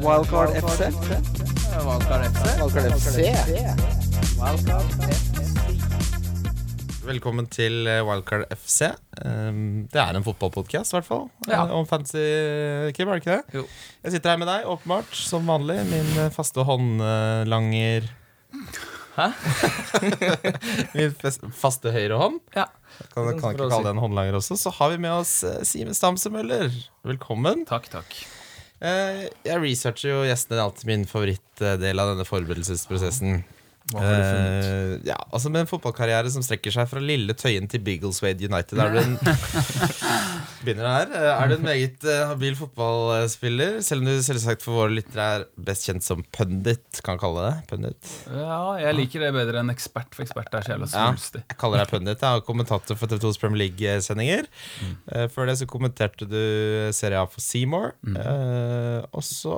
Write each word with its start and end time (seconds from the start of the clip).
Wildcard 0.00 0.50
FC. 0.56 0.80
Wildcard 1.86 2.22
FC. 2.32 2.44
Wildcard 2.60 2.92
FC. 2.96 3.18
Velkommen 7.04 7.46
til 7.50 7.86
eh, 7.90 8.00
Wildcard 8.06 8.44
FC. 8.54 8.88
Um, 9.24 9.86
det 9.92 10.00
er 10.00 10.16
en 10.18 10.24
fotballpodkast, 10.26 10.92
i 10.92 10.96
hvert 10.98 11.08
fall. 11.08 11.26
Ja. 11.48 11.64
eh, 11.66 11.74
Om 11.76 11.86
fancy 11.90 12.22
Kim, 12.96 13.08
er 13.10 13.18
det 13.18 13.22
ikke 13.24 13.36
det? 13.36 13.60
Jo. 13.60 13.64
Jeg 14.06 14.14
sitter 14.16 14.34
her 14.34 14.40
med 14.42 14.50
deg, 14.50 14.66
åpenbart, 14.70 15.12
som 15.16 15.48
vanlig. 15.50 15.78
Min 15.90 16.10
eh, 16.24 16.30
faste 16.34 16.64
håndlanger 16.66 18.08
Hæ? 19.16 19.26
Min 20.96 21.16
faste 21.60 21.92
høyre 21.94 22.18
hånd. 22.20 22.38
Ja. 22.56 22.66
Kan, 23.14 23.26
kan 23.40 23.54
ikke 23.54 23.66
kalle 23.66 23.82
det 23.88 23.94
en 23.96 24.02
håndlanger 24.04 24.38
også. 24.38 24.56
Så 24.60 24.72
har 24.78 24.92
vi 24.94 25.00
med 25.02 25.12
oss 25.22 25.40
Simen 25.68 25.96
Stamse 25.98 26.30
Møller. 26.32 26.70
Velkommen. 27.06 27.66
Takk, 27.68 27.90
takk. 27.92 28.14
Eh, 28.80 29.26
jeg 29.44 29.60
researcher 29.60 30.12
jo 30.14 30.20
gjestene. 30.24 30.56
Det 30.56 30.60
er 30.60 30.66
alltid 30.66 30.90
min 30.90 31.08
favorittdel 31.08 32.02
av 32.02 32.14
denne 32.14 32.28
forberedelsesprosessen. 32.28 33.42
Hva 33.90 34.00
har 34.04 34.12
du 34.14 34.22
funnet? 34.22 34.66
Eh, 34.70 35.08
ja, 35.10 35.16
altså 35.34 35.50
Med 35.50 35.64
en 35.64 35.70
fotballkarriere 35.70 36.30
som 36.30 36.44
strekker 36.46 36.70
seg 36.74 36.86
fra 36.90 37.00
lille 37.02 37.34
Tøyen 37.34 37.66
til 37.70 37.82
Biggleswade 37.82 38.46
United 38.46 38.78
er 38.78 38.92
du 38.94 38.98
en, 39.02 39.16
Begynner 40.64 40.86
her. 40.92 41.12
Eh, 41.16 41.30
Er 41.40 41.48
du 41.50 41.54
en 41.56 41.64
meget 41.64 42.04
eh, 42.04 42.22
habil 42.28 42.54
fotballspiller, 42.58 43.78
selv 43.84 44.02
om 44.04 44.10
du 44.10 44.18
selvsagt 44.22 44.62
for 44.64 44.76
våre 44.76 44.92
lyttere 44.98 45.24
er 45.38 45.44
best 45.70 45.86
kjent 45.88 46.04
som 46.04 46.20
pundit. 46.36 47.00
Kan 47.06 47.18
kalle 47.22 47.46
det 47.46 47.54
pundit. 47.70 48.10
Ja, 48.28 48.60
jeg 48.82 48.98
liker 48.98 49.24
det 49.24 49.32
bedre 49.38 49.62
enn 49.64 49.72
ekspert, 49.72 50.12
for 50.14 50.26
ekspert 50.26 50.52
er 50.58 50.66
så 50.66 50.74
jævla 50.76 50.90
Ja. 50.92 51.06
Jeg 51.40 51.58
kaller 51.60 51.80
deg 51.82 51.92
pundit. 51.94 52.20
Jeg 52.26 52.42
er 52.42 52.44
kommentator 52.46 52.98
for 53.00 53.10
TV2s 53.10 53.40
Premier 53.40 53.64
League-sendinger. 53.64 54.50
Eh, 55.10 55.26
Før 55.32 55.48
det 55.48 55.56
så 55.62 55.68
kommenterte 55.70 56.28
du 56.28 56.38
Serie 56.96 57.18
A 57.22 57.26
for 57.30 57.40
Seymour. 57.44 57.94
Eh, 58.12 59.00
og 59.16 59.24
så, 59.26 59.56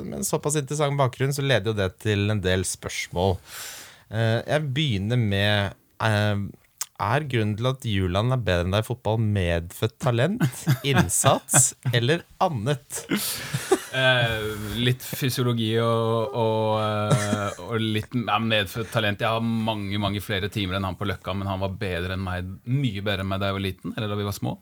med 0.00 0.20
en 0.22 0.28
såpass 0.28 0.56
interessant 0.62 0.96
bakgrunn, 1.00 1.34
så 1.34 1.42
leder 1.44 1.72
jo 1.74 1.78
det 1.82 1.90
til 2.06 2.30
en 2.30 2.40
del 2.44 2.62
spørsmål. 2.68 3.36
Eh, 4.10 4.40
jeg 4.44 4.68
begynner 4.76 5.20
med 5.20 5.74
eh, 6.04 6.42
Er 7.04 7.26
grunnen 7.30 7.56
til 7.58 7.70
at 7.70 7.86
Juland 7.88 8.34
er 8.34 8.42
bedre 8.44 8.66
enn 8.66 8.76
deg 8.76 8.84
i 8.84 8.88
fotball 8.88 9.18
medfødt 9.22 9.96
talent, 10.02 10.44
innsats 10.90 11.72
eller 11.92 12.22
annet? 12.44 13.02
Eh, 13.94 14.46
litt 14.82 15.02
fysiologi 15.06 15.72
og, 15.78 16.34
og, 16.34 16.70
eh, 16.82 17.60
og 17.62 17.82
litt 17.82 18.14
ja, 18.18 18.38
medfødt 18.42 18.90
talent. 18.94 19.22
Jeg 19.22 19.30
har 19.36 19.42
mange 19.44 20.00
mange 20.02 20.22
flere 20.24 20.50
timer 20.50 20.78
enn 20.78 20.88
han 20.88 20.98
på 20.98 21.06
Løkka, 21.06 21.34
men 21.38 21.50
han 21.50 21.62
var 21.62 21.76
bedre 21.78 22.16
enn 22.16 22.24
meg, 22.24 22.48
mye 22.66 23.04
bedre 23.06 23.22
enn 23.22 23.30
meg 23.30 23.42
da 23.42 23.50
jeg 23.50 23.58
var 23.58 23.66
liten, 23.68 23.94
eller 23.94 24.10
da 24.10 24.18
vi 24.18 24.26
var 24.26 24.36
små. 24.38 24.56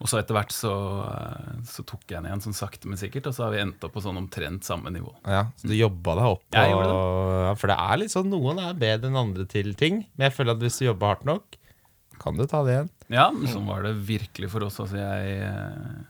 Og 0.00 0.08
så 0.08 0.16
etter 0.16 0.32
hvert 0.32 0.52
så, 0.54 0.70
eh, 1.12 1.56
så 1.68 1.84
tok 1.84 2.06
jeg 2.08 2.22
den 2.22 2.30
igjen 2.30 2.40
sånn 2.40 2.56
sakte, 2.56 2.88
men 2.88 2.96
sikkert, 2.96 3.26
og 3.28 3.34
så 3.36 3.44
har 3.44 3.50
vi 3.52 3.58
endt 3.60 3.82
opp 3.84 3.92
på 3.92 4.00
sånn 4.00 4.16
omtrent 4.16 4.64
samme 4.64 4.88
nivå. 4.94 5.12
Ja, 5.28 5.42
Så 5.60 5.68
du 5.68 5.74
jobba 5.76 6.14
deg 6.16 6.24
opp? 6.24 6.44
Jeg 6.56 6.72
og- 6.74 7.44
ja, 7.44 7.54
for 7.54 7.66
det 7.68 7.76
er 7.78 7.96
litt 7.98 8.10
sånn 8.14 8.30
noen 8.32 8.58
er 8.58 8.72
bedre 8.80 9.10
enn 9.10 9.16
andre 9.20 9.44
til 9.44 9.74
ting. 9.74 10.06
Men 10.16 10.30
jeg 10.30 10.36
føler 10.38 10.52
at 10.56 10.58
hvis 10.64 10.78
du 10.78 10.86
jobber 10.86 11.06
hardt 11.14 11.24
nok, 11.28 11.44
kan 12.18 12.36
du 12.36 12.46
ta 12.46 12.62
det 12.64 12.72
igjen. 12.78 12.90
Ja, 13.10 13.30
men 13.30 13.46
sånn 13.48 13.66
var 13.66 13.82
det 13.82 13.94
virkelig 13.96 14.50
for 14.50 14.64
oss. 14.64 14.78
Altså, 14.80 14.96
jeg, 14.96 15.42
eh, 15.42 16.04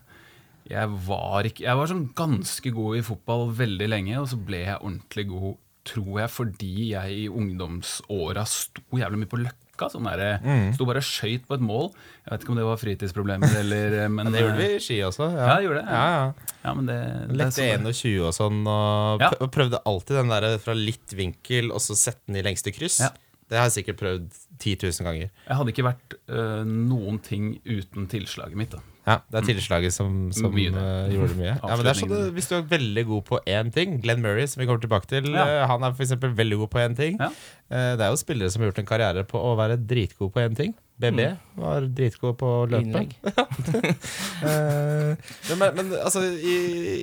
jeg, 0.71 0.89
var 1.07 1.43
ikke, 1.43 1.65
jeg 1.67 1.77
var 1.77 1.87
sånn 1.87 2.15
ganske 2.15 2.73
god 2.73 2.97
i 2.99 3.03
fotball 3.03 3.51
veldig 3.53 3.89
lenge, 3.89 4.17
og 4.21 4.29
så 4.29 4.39
ble 4.45 4.65
jeg 4.67 4.79
ordentlig 4.81 5.29
god, 5.29 5.57
tror 5.85 6.21
jeg, 6.21 6.31
fordi 6.31 6.89
jeg 6.91 7.11
i 7.25 7.29
ungdomsåra 7.29 8.47
sto 8.47 8.83
jævlig 8.93 9.19
mye 9.25 9.31
på 9.33 9.43
løkka. 9.43 9.60
Sånn 9.89 10.05
der, 10.05 10.43
Sto 10.75 10.85
bare 10.85 11.01
og 11.01 11.07
skøyt 11.09 11.47
på 11.49 11.55
et 11.57 11.65
mål. 11.65 11.89
Jeg 12.27 12.33
vet 12.35 12.43
ikke 12.45 12.53
om 12.53 12.59
det 12.61 12.67
var 12.69 12.77
fritidsproblemer 12.83 13.55
eller 13.63 13.97
men, 14.09 14.25
Men 14.29 14.33
det 14.37 14.43
gjorde 14.45 14.59
vi 14.61 14.69
i 14.77 14.83
ski 14.85 14.99
også. 15.07 15.31
Ja, 15.33 15.57
det 15.57 15.65
gjorde 15.65 15.81
det. 15.81 15.89
Ja, 15.97 16.05
ja. 16.13 16.55
Ja, 16.65 16.75
men 16.77 16.87
det, 16.91 16.99
det 17.31 17.37
Lekte 17.41 17.65
sånn- 17.65 17.89
21 17.89 18.27
og 18.29 18.35
sånn, 18.37 18.61
og 18.69 19.21
Ja. 19.25 19.31
prøvde 19.49 19.81
alltid 19.89 20.17
den 20.21 20.29
der 20.29 20.59
fra 20.59 20.75
litt 20.77 21.17
vinkel, 21.17 21.73
og 21.73 21.81
så 21.81 21.97
sette 21.97 22.21
den 22.29 22.37
i 22.37 22.43
lengste 22.45 22.75
kryss. 22.77 23.01
Ja. 23.01 23.09
Det 23.51 23.59
har 23.59 23.67
jeg 23.67 23.81
sikkert 23.81 23.99
prøvd 23.99 24.27
10 24.61 24.77
000 24.85 25.07
ganger. 25.09 25.31
Jeg 25.49 25.57
hadde 25.59 25.73
ikke 25.73 25.87
vært 25.89 26.15
øh, 26.29 26.61
noen 26.69 27.17
ting 27.25 27.57
uten 27.67 28.07
tilslaget 28.07 28.55
mitt. 28.55 28.71
da 28.77 28.79
Ja, 29.07 29.15
Det 29.33 29.39
er 29.41 29.47
tilslaget 29.49 29.95
som, 29.97 30.29
som 30.37 30.53
eh, 30.53 31.09
gjorde 31.15 31.37
mye. 31.39 31.55
Ja, 31.63 31.71
men 31.77 31.81
det 31.87 31.93
er 31.95 31.99
sånn 32.03 32.13
at 32.13 32.35
Hvis 32.37 32.51
du 32.51 32.55
er 32.59 32.67
veldig 32.69 33.05
god 33.09 33.25
på 33.31 33.39
én 33.49 33.71
ting 33.73 33.97
Glenn 34.05 34.21
Murray, 34.21 34.45
som 34.47 34.61
vi 34.61 34.67
kommer 34.69 34.83
tilbake 34.85 35.09
til, 35.09 35.31
Ja. 35.33 35.47
eh, 35.49 35.67
han 35.71 35.83
er 35.89 35.95
for 35.97 36.05
eksempel 36.05 36.35
veldig 36.37 36.59
god 36.61 36.71
på 36.75 36.83
én 36.85 36.97
ting. 36.99 37.17
Ja. 37.19 37.31
Eh, 37.71 37.97
Det 37.97 38.05
er 38.07 38.11
jo 38.13 38.21
spillere 38.21 38.51
som 38.53 38.61
har 38.63 38.71
gjort 38.71 38.83
en 38.85 38.91
karriere 38.93 39.25
på 39.25 39.41
å 39.41 39.57
være 39.57 39.79
dritgod 39.81 40.33
på 40.37 40.45
én 40.45 40.55
ting. 40.57 40.75
BB 41.01 41.17
Mm. 41.31 41.39
var 41.57 41.81
dritgod 41.97 42.37
på 42.37 42.49
løpet. 42.69 43.17
løpe. 43.25 43.97
Eh, 44.45 45.17
men, 45.57 45.75
men 45.77 45.91
altså, 46.05 46.23
i, 46.25 46.55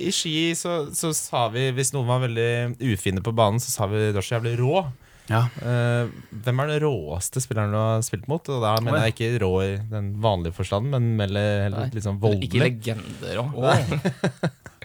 i 0.08 0.12
ski 0.14 0.54
så, 0.58 0.88
så 0.94 1.12
sa 1.14 1.44
vi 1.54 1.68
Hvis 1.76 1.92
noen 1.94 2.06
var 2.08 2.22
veldig 2.24 2.76
ufine 2.92 3.22
på 3.22 3.34
banen, 3.34 3.60
så 3.62 3.70
sa 3.74 3.86
vi 3.90 4.08
du 4.12 4.18
er 4.18 4.24
så 4.26 4.38
jævlig 4.38 4.56
rå. 4.58 4.86
Ja. 5.28 5.42
Uh, 5.60 6.08
hvem 6.44 6.62
er 6.62 6.70
den 6.72 6.82
råeste 6.86 7.42
spilleren 7.44 7.74
du 7.74 7.78
har 7.78 8.04
spilt 8.06 8.28
mot? 8.30 8.48
Og 8.48 8.62
da 8.64 8.76
mener 8.84 9.06
jeg 9.06 9.16
ikke 9.16 9.30
rå 9.44 9.52
i 9.64 9.72
den 9.90 10.14
vanlige 10.24 10.56
forstanden, 10.56 10.94
men 10.94 11.20
heller, 11.26 11.66
heller 11.66 11.92
litt 11.92 12.06
sånn 12.06 12.20
voldelig. 12.22 12.48
Ikke 12.48 12.64
legender 12.64 13.42
òg. 13.44 13.58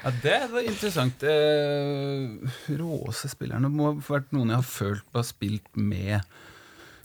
Ja, 0.04 0.12
Det 0.20 0.40
var 0.52 0.66
interessant. 0.68 1.24
Eh, 1.24 2.56
råeste 2.76 3.30
spillerne 3.32 3.70
må 3.72 3.94
ha 3.94 3.94
vært 4.04 4.34
noen 4.36 4.52
jeg 4.52 4.60
har 4.60 4.68
følt 4.68 5.06
på 5.08 5.22
har 5.22 5.28
spilt 5.30 5.70
med. 5.80 6.34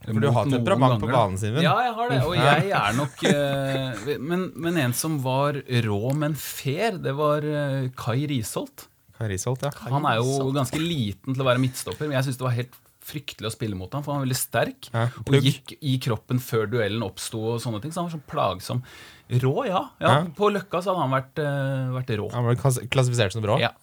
For 0.03 0.19
du 0.23 0.29
har 0.31 0.47
et 0.47 0.51
noen 0.51 0.61
temperament 0.61 1.03
på 1.03 1.11
banen, 1.11 1.39
Simen. 1.39 1.63
Ja, 1.63 1.77
jeg 1.83 1.95
har 1.95 2.11
det. 2.11 2.19
Og 2.27 2.35
jeg 2.39 2.75
er 2.81 2.99
nok 2.99 3.23
eh, 3.29 4.19
men, 4.23 4.49
men 4.59 4.83
en 4.83 4.95
som 4.99 5.19
var 5.23 5.59
rå, 5.87 6.01
men 6.19 6.35
fair, 6.39 6.99
det 7.03 7.15
var 7.19 7.47
eh, 7.47 7.89
Kai 7.99 8.21
Risholt. 8.31 8.89
Karisholt, 9.19 9.65
ja. 9.67 9.73
Han 9.91 10.07
er 10.07 10.21
jo 10.21 10.51
ganske 10.55 10.79
liten 10.79 11.35
til 11.35 11.43
å 11.43 11.49
være 11.49 11.63
midtstopper, 11.63 12.07
men 12.07 12.19
jeg 12.21 12.29
syns 12.29 12.39
det 12.39 12.47
var 12.47 12.55
helt 12.55 12.77
fryktelig 13.09 13.49
å 13.51 13.55
spille 13.55 13.77
mot 13.79 13.93
ham, 13.97 14.05
for 14.05 14.13
han 14.15 14.21
var 14.23 14.27
veldig 14.29 14.39
sterk. 14.41 14.89
Ja, 14.95 15.07
og 15.25 15.39
gikk 15.45 15.77
i 15.81 15.97
kroppen 16.05 16.41
før 16.45 16.69
duellen 16.71 17.03
oppsto 17.07 17.41
og 17.55 17.63
sånne 17.65 17.81
ting. 17.83 17.93
Så 17.95 18.03
han 18.03 18.11
var 18.11 18.17
sånn 18.19 18.27
plagsom. 18.29 18.83
Rå, 19.29 19.51
ja. 19.69 19.81
ja. 20.01 20.09
Ja. 20.09 20.21
På 20.37 20.47
Løkka 20.49 20.79
så 20.81 20.95
hadde 20.95 21.03
han 21.05 21.13
vært, 21.13 21.41
uh, 21.45 21.91
vært 21.99 22.13
rå. 22.17 22.29
Han 22.33 22.47
ble 22.47 22.55
klassifisert 22.89 23.35
som 23.35 23.45
rå? 23.45 23.59
Ja. 23.61 23.75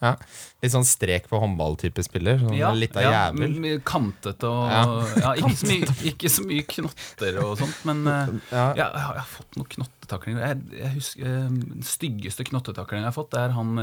Litt 0.64 0.74
sånn 0.74 0.86
strek 0.86 1.28
på 1.30 1.38
håndballtype 1.38 2.02
spiller. 2.02 2.40
Sånn 2.42 2.56
Ja, 2.58 2.72
litt 2.74 2.98
av 2.98 3.06
ja, 3.06 3.12
jævel. 3.28 3.76
Kantete 3.86 4.50
og 4.50 5.06
ikke, 5.38 5.54
så 5.54 5.70
mye, 5.70 5.94
ikke 6.10 6.32
så 6.34 6.46
mye 6.50 6.66
knotter 6.74 7.38
og 7.44 7.54
sånt, 7.62 7.78
men 7.86 8.02
uh, 8.10 8.34
Ja. 8.50 8.66
jeg, 8.74 8.82
jeg 8.90 9.04
har 9.12 9.30
fått 9.36 9.60
noen 9.60 9.70
knottetaklinger. 9.76 10.42
Jeg, 10.48 10.80
jeg 10.82 10.94
husker 10.96 11.30
uh, 11.30 11.48
Den 11.62 11.86
styggeste 11.94 12.48
knottetaklingen 12.50 13.06
jeg 13.06 13.12
har 13.12 13.18
fått, 13.20 13.30
det 13.36 13.44
er 13.46 13.54
han 13.54 13.74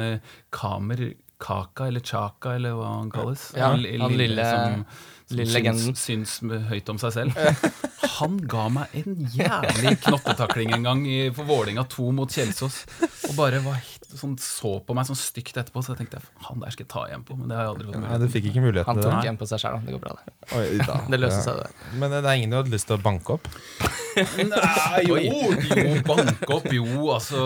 Kamer 0.51 1.13
Kaka, 1.43 1.87
eller 1.87 1.99
Chaka, 1.99 2.53
eller 2.55 2.75
hva 2.77 2.91
han 2.99 3.09
kalles. 3.11 3.49
Ja, 3.55 3.71
han 3.73 3.81
lille- 3.83 4.43
som, 4.47 4.83
som 5.22 5.22
lille 5.35 5.49
syns, 5.49 5.57
legenden. 5.57 5.97
syns 5.99 6.69
høyt 6.69 6.91
om 6.94 7.01
seg 7.01 7.16
selv. 7.17 7.38
Han 8.19 8.38
ga 8.49 8.67
meg 8.71 8.94
en 8.99 9.17
jævlig 9.33 9.95
knottetakling 10.05 10.75
en 10.77 10.85
gang 10.85 11.03
i, 11.09 11.17
for 11.33 11.49
Vålinga 11.49 11.85
2 11.89 12.11
mot 12.16 12.31
Kjelsås. 12.31 12.83
Og 13.29 13.35
bare 13.39 13.61
var 13.66 13.79
sånn, 14.19 14.35
så 14.41 14.72
på 14.85 14.96
meg 14.97 15.07
sånn 15.09 15.18
stygt 15.19 15.57
etterpå, 15.59 15.81
så 15.84 15.94
jeg 15.94 16.03
tenkte 16.03 16.22
han 16.47 16.62
der 16.63 16.74
skal 16.75 16.85
jeg 16.85 16.91
ta 16.94 17.03
igjen 17.09 17.24
på. 17.28 17.35
Men 17.40 17.50
det 17.51 17.57
har 17.57 17.66
jeg 17.68 17.74
aldri 17.74 17.88
fått 17.88 17.96
Nei, 17.97 18.03
mulighet 18.06 18.22
du 18.24 18.34
fikk 18.35 18.47
ikke 18.51 18.63
muligheten 18.66 18.90
Han 18.94 19.01
tok 19.03 19.25
igjen 19.25 19.40
på 19.41 19.47
seg 19.51 19.63
sjæl, 19.63 19.79
det 19.88 19.96
går 19.96 20.03
bra, 20.06 20.13
det. 20.19 20.35
Oi, 20.59 20.66
da. 20.90 20.97
Det 21.13 21.19
løste 21.19 21.40
Ja. 21.40 21.46
seg, 21.47 21.59
det. 21.63 21.97
Men 22.03 22.16
det 22.18 22.22
er 22.24 22.40
ingen 22.41 22.53
du 22.53 22.57
hadde 22.62 22.74
lyst 22.75 22.88
til 22.91 22.97
å 22.97 23.03
banke 23.03 23.38
opp? 23.40 23.50
Nei, 24.13 25.01
jo, 25.07 25.18
jo, 25.18 25.96
banke 26.06 26.50
opp, 26.53 26.68
jo, 26.75 26.85
altså 27.16 27.44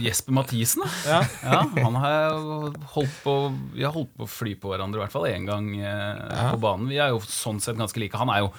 Jesper 0.00 0.36
Mathisen, 0.38 0.84
da. 0.86 0.90
Ja. 1.08 1.20
Ja, 1.44 1.60
han 1.84 1.98
har 2.00 2.14
jeg 2.16 2.72
holdt 2.94 3.18
på 3.24 3.34
Vi 3.76 3.84
har 3.84 3.92
holdt 3.94 4.14
på 4.16 4.24
å 4.24 4.30
fly 4.30 4.54
på 4.60 4.72
hverandre 4.72 5.00
i 5.00 5.04
hvert 5.04 5.14
fall 5.14 5.28
én 5.28 5.44
gang 5.48 5.68
eh, 5.78 6.50
på 6.54 6.60
banen. 6.62 6.88
Vi 6.90 6.98
er 7.02 7.12
jo 7.12 7.20
sånn 7.24 7.60
sett 7.62 7.76
ganske 7.78 8.00
like. 8.00 8.16
Han 8.20 8.32
er 8.32 8.46
jo 8.46 8.52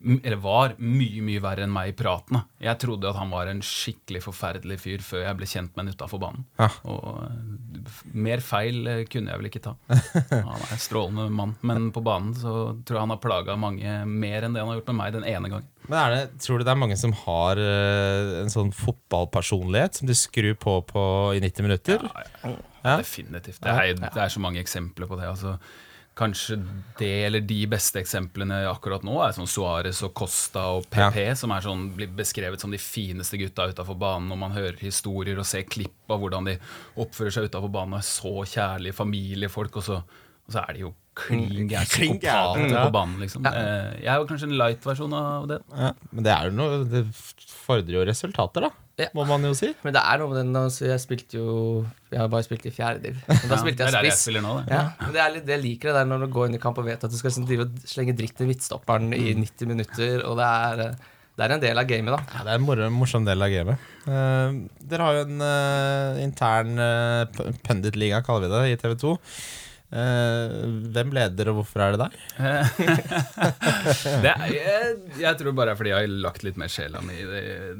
eller 0.00 0.36
var 0.42 0.74
mye 0.82 1.22
mye 1.24 1.42
verre 1.42 1.64
enn 1.64 1.72
meg 1.72 1.92
i 1.92 1.96
praten. 1.96 2.40
Jeg 2.62 2.78
trodde 2.82 3.08
at 3.08 3.18
han 3.18 3.30
var 3.32 3.48
en 3.50 3.62
skikkelig 3.64 4.24
forferdelig 4.26 4.78
fyr 4.82 5.04
før 5.04 5.24
jeg 5.24 5.38
ble 5.38 5.48
kjent 5.48 5.74
med 5.74 5.84
han 5.84 5.94
utafor 5.94 6.20
banen. 6.22 6.44
Ja. 6.60 6.68
Og 6.90 7.22
eh, 7.24 7.92
mer 8.26 8.42
feil 8.44 8.80
eh, 8.90 9.04
kunne 9.10 9.32
jeg 9.32 9.42
vel 9.42 9.50
ikke 9.50 9.62
ta. 9.64 9.74
Han 10.34 10.60
er 10.60 10.74
en 10.74 10.82
strålende 10.82 11.28
mann, 11.32 11.54
men 11.66 11.88
på 11.94 12.02
banen 12.04 12.34
så 12.36 12.74
tror 12.84 12.96
jeg 12.98 13.02
han 13.04 13.12
har 13.14 13.20
plaga 13.22 13.56
mange 13.60 13.94
mer 14.08 14.46
enn 14.46 14.56
det 14.56 14.62
han 14.62 14.70
har 14.70 14.78
gjort 14.78 14.90
med 14.92 14.98
meg 14.98 15.14
den 15.16 15.26
ene 15.28 15.50
gangen. 15.52 15.70
Men 15.88 15.98
er 16.00 16.14
det, 16.14 16.20
Tror 16.44 16.60
du 16.60 16.64
det 16.66 16.72
er 16.72 16.80
mange 16.80 16.96
som 17.00 17.12
har 17.24 17.60
eh, 17.60 18.34
en 18.42 18.52
sånn 18.52 18.72
fotballpersonlighet 18.76 20.00
som 20.00 20.08
de 20.10 20.16
skrur 20.18 20.54
på, 20.60 20.78
på 20.88 21.04
i 21.36 21.42
90 21.44 21.68
minutter? 21.68 22.06
Ja, 22.08 22.28
ja. 22.44 22.54
Ja. 22.84 22.98
Definitivt. 23.00 23.62
Det 23.64 23.72
er, 23.72 23.94
det 23.96 24.20
er 24.20 24.32
så 24.32 24.42
mange 24.44 24.60
eksempler 24.60 25.08
på 25.08 25.16
det. 25.16 25.30
altså 25.30 25.56
Kanskje 26.14 26.60
det 26.98 27.10
eller 27.26 27.42
de 27.42 27.64
beste 27.66 27.98
eksemplene 27.98 28.60
akkurat 28.70 29.02
nå 29.02 29.16
er 29.24 29.32
sånn 29.34 29.48
Suárez 29.50 29.98
og 30.06 30.12
Costa 30.14 30.68
og 30.76 30.86
PP, 30.92 31.18
som 31.40 31.50
er 31.50 31.64
sånn, 31.64 31.88
blir 31.96 32.12
beskrevet 32.14 32.62
som 32.62 32.70
de 32.70 32.78
fineste 32.78 33.40
gutta 33.40 33.66
utafor 33.72 33.98
banen. 33.98 34.30
Og 34.30 34.38
man 34.38 34.54
hører 34.54 34.78
historier 34.78 35.40
og 35.40 35.48
ser 35.48 35.66
klipp 35.66 36.14
av 36.14 36.22
hvordan 36.22 36.52
de 36.52 36.58
oppfører 37.02 37.34
seg 37.34 37.48
utafor 37.50 37.72
banen. 37.74 37.96
Og 37.98 38.04
er 38.04 38.06
så 38.06 38.34
kjærlige 38.52 38.98
familiefolk, 39.00 39.80
og 39.82 39.88
så, 39.88 39.98
og 40.46 40.54
så 40.54 40.62
er 40.62 40.78
de 40.78 40.86
jo 40.86 40.94
klin 41.18 41.68
gærne 41.70 41.90
psykopater 41.90 42.68
ja. 42.68 42.86
på 42.86 42.94
banen. 42.94 43.18
liksom 43.22 43.46
Ja. 43.46 43.66
Jeg 43.98 44.12
er 44.14 44.22
jo 44.22 44.30
kanskje 44.30 44.50
en 44.52 44.56
light-versjon 44.62 45.18
av 45.18 45.50
det. 45.50 45.60
Ja, 45.74 45.92
men 46.10 46.26
det 46.26 46.34
er 46.34 46.50
jo 46.50 46.56
noe 46.58 46.80
Det 46.90 47.04
fordrer 47.64 47.98
jo 47.98 48.06
resultater, 48.06 48.68
da. 48.68 48.83
Ja. 49.00 49.08
må 49.16 49.24
man 49.26 49.42
jo 49.42 49.50
si. 49.58 49.72
Men 49.82 49.96
det 49.96 50.02
er 50.06 50.20
noe 50.20 50.30
med 50.30 50.38
den 50.38 50.54
altså, 50.54 50.84
Jeg 50.86 51.02
spilte 51.02 51.40
jo 51.40 51.54
Jeg 52.12 52.20
har 52.20 52.28
bare 52.30 52.46
spilt 52.46 52.66
i 52.68 52.70
fjerde 52.74 53.02
div. 53.02 53.16
Men 53.26 53.48
da 53.50 53.56
ja, 53.56 53.62
spilte 53.64 53.88
jeg 53.88 53.94
spiss. 53.96 54.20
Det, 54.30 54.44
ja. 54.70 54.84
det 55.16 55.22
er 55.24 55.32
litt, 55.34 55.46
det 55.48 55.56
jeg 55.56 55.62
liker 55.64 55.90
det 55.90 55.96
der 55.98 56.12
når 56.12 56.22
du 56.22 56.28
går 56.36 56.50
inn 56.50 56.58
i 56.58 56.62
kamp 56.62 56.78
og 56.78 56.86
vet 56.86 57.02
at 57.02 57.10
du 57.10 57.18
skal 57.18 57.32
liksom, 57.32 57.48
drive 57.48 57.66
og 57.66 57.90
slenge 57.90 58.14
dritt 58.18 58.36
til 58.38 58.50
midtstopperen 58.50 59.10
i 59.16 59.34
90 59.40 59.72
minutter, 59.72 60.22
og 60.28 60.38
det 60.38 60.46
er, 60.46 60.84
eh, 60.84 61.10
det 61.34 61.46
er 61.46 61.56
en 61.56 61.64
del 61.64 61.82
av 61.82 61.90
gamet, 61.90 62.14
da. 62.14 62.20
Ja, 62.36 62.44
Det 62.46 62.54
er 62.54 62.60
en 62.60 62.66
mor 62.68 62.84
morsom 62.94 63.26
del 63.26 63.42
av 63.42 63.50
gamet. 63.50 63.90
Uh, 64.06 64.62
dere 64.86 65.08
har 65.08 65.18
jo 65.18 65.26
en 65.26 65.42
uh, 65.42 66.22
intern 66.22 66.78
uh, 66.78 67.50
punditliga, 67.66 68.22
kaller 68.22 68.46
vi 68.46 68.54
det, 68.54 68.62
i 68.76 68.80
TV2. 68.84 69.16
Uh, 69.94 70.64
hvem 70.90 71.12
leder, 71.14 71.50
og 71.52 71.60
hvorfor 71.60 71.82
er 71.84 71.94
det 71.94 72.00
deg? 72.00 72.14
det 74.24 74.30
er, 74.32 74.44
jeg, 74.50 74.94
jeg, 75.20 75.38
tror 75.38 75.54
bare 75.54 75.76
fordi 75.78 75.92
jeg 75.92 76.00
har 76.00 76.14
lagt 76.24 76.42
litt 76.42 76.56
mer 76.58 76.72
sjela 76.72 77.02
mi 77.04 77.14
i 77.20 77.26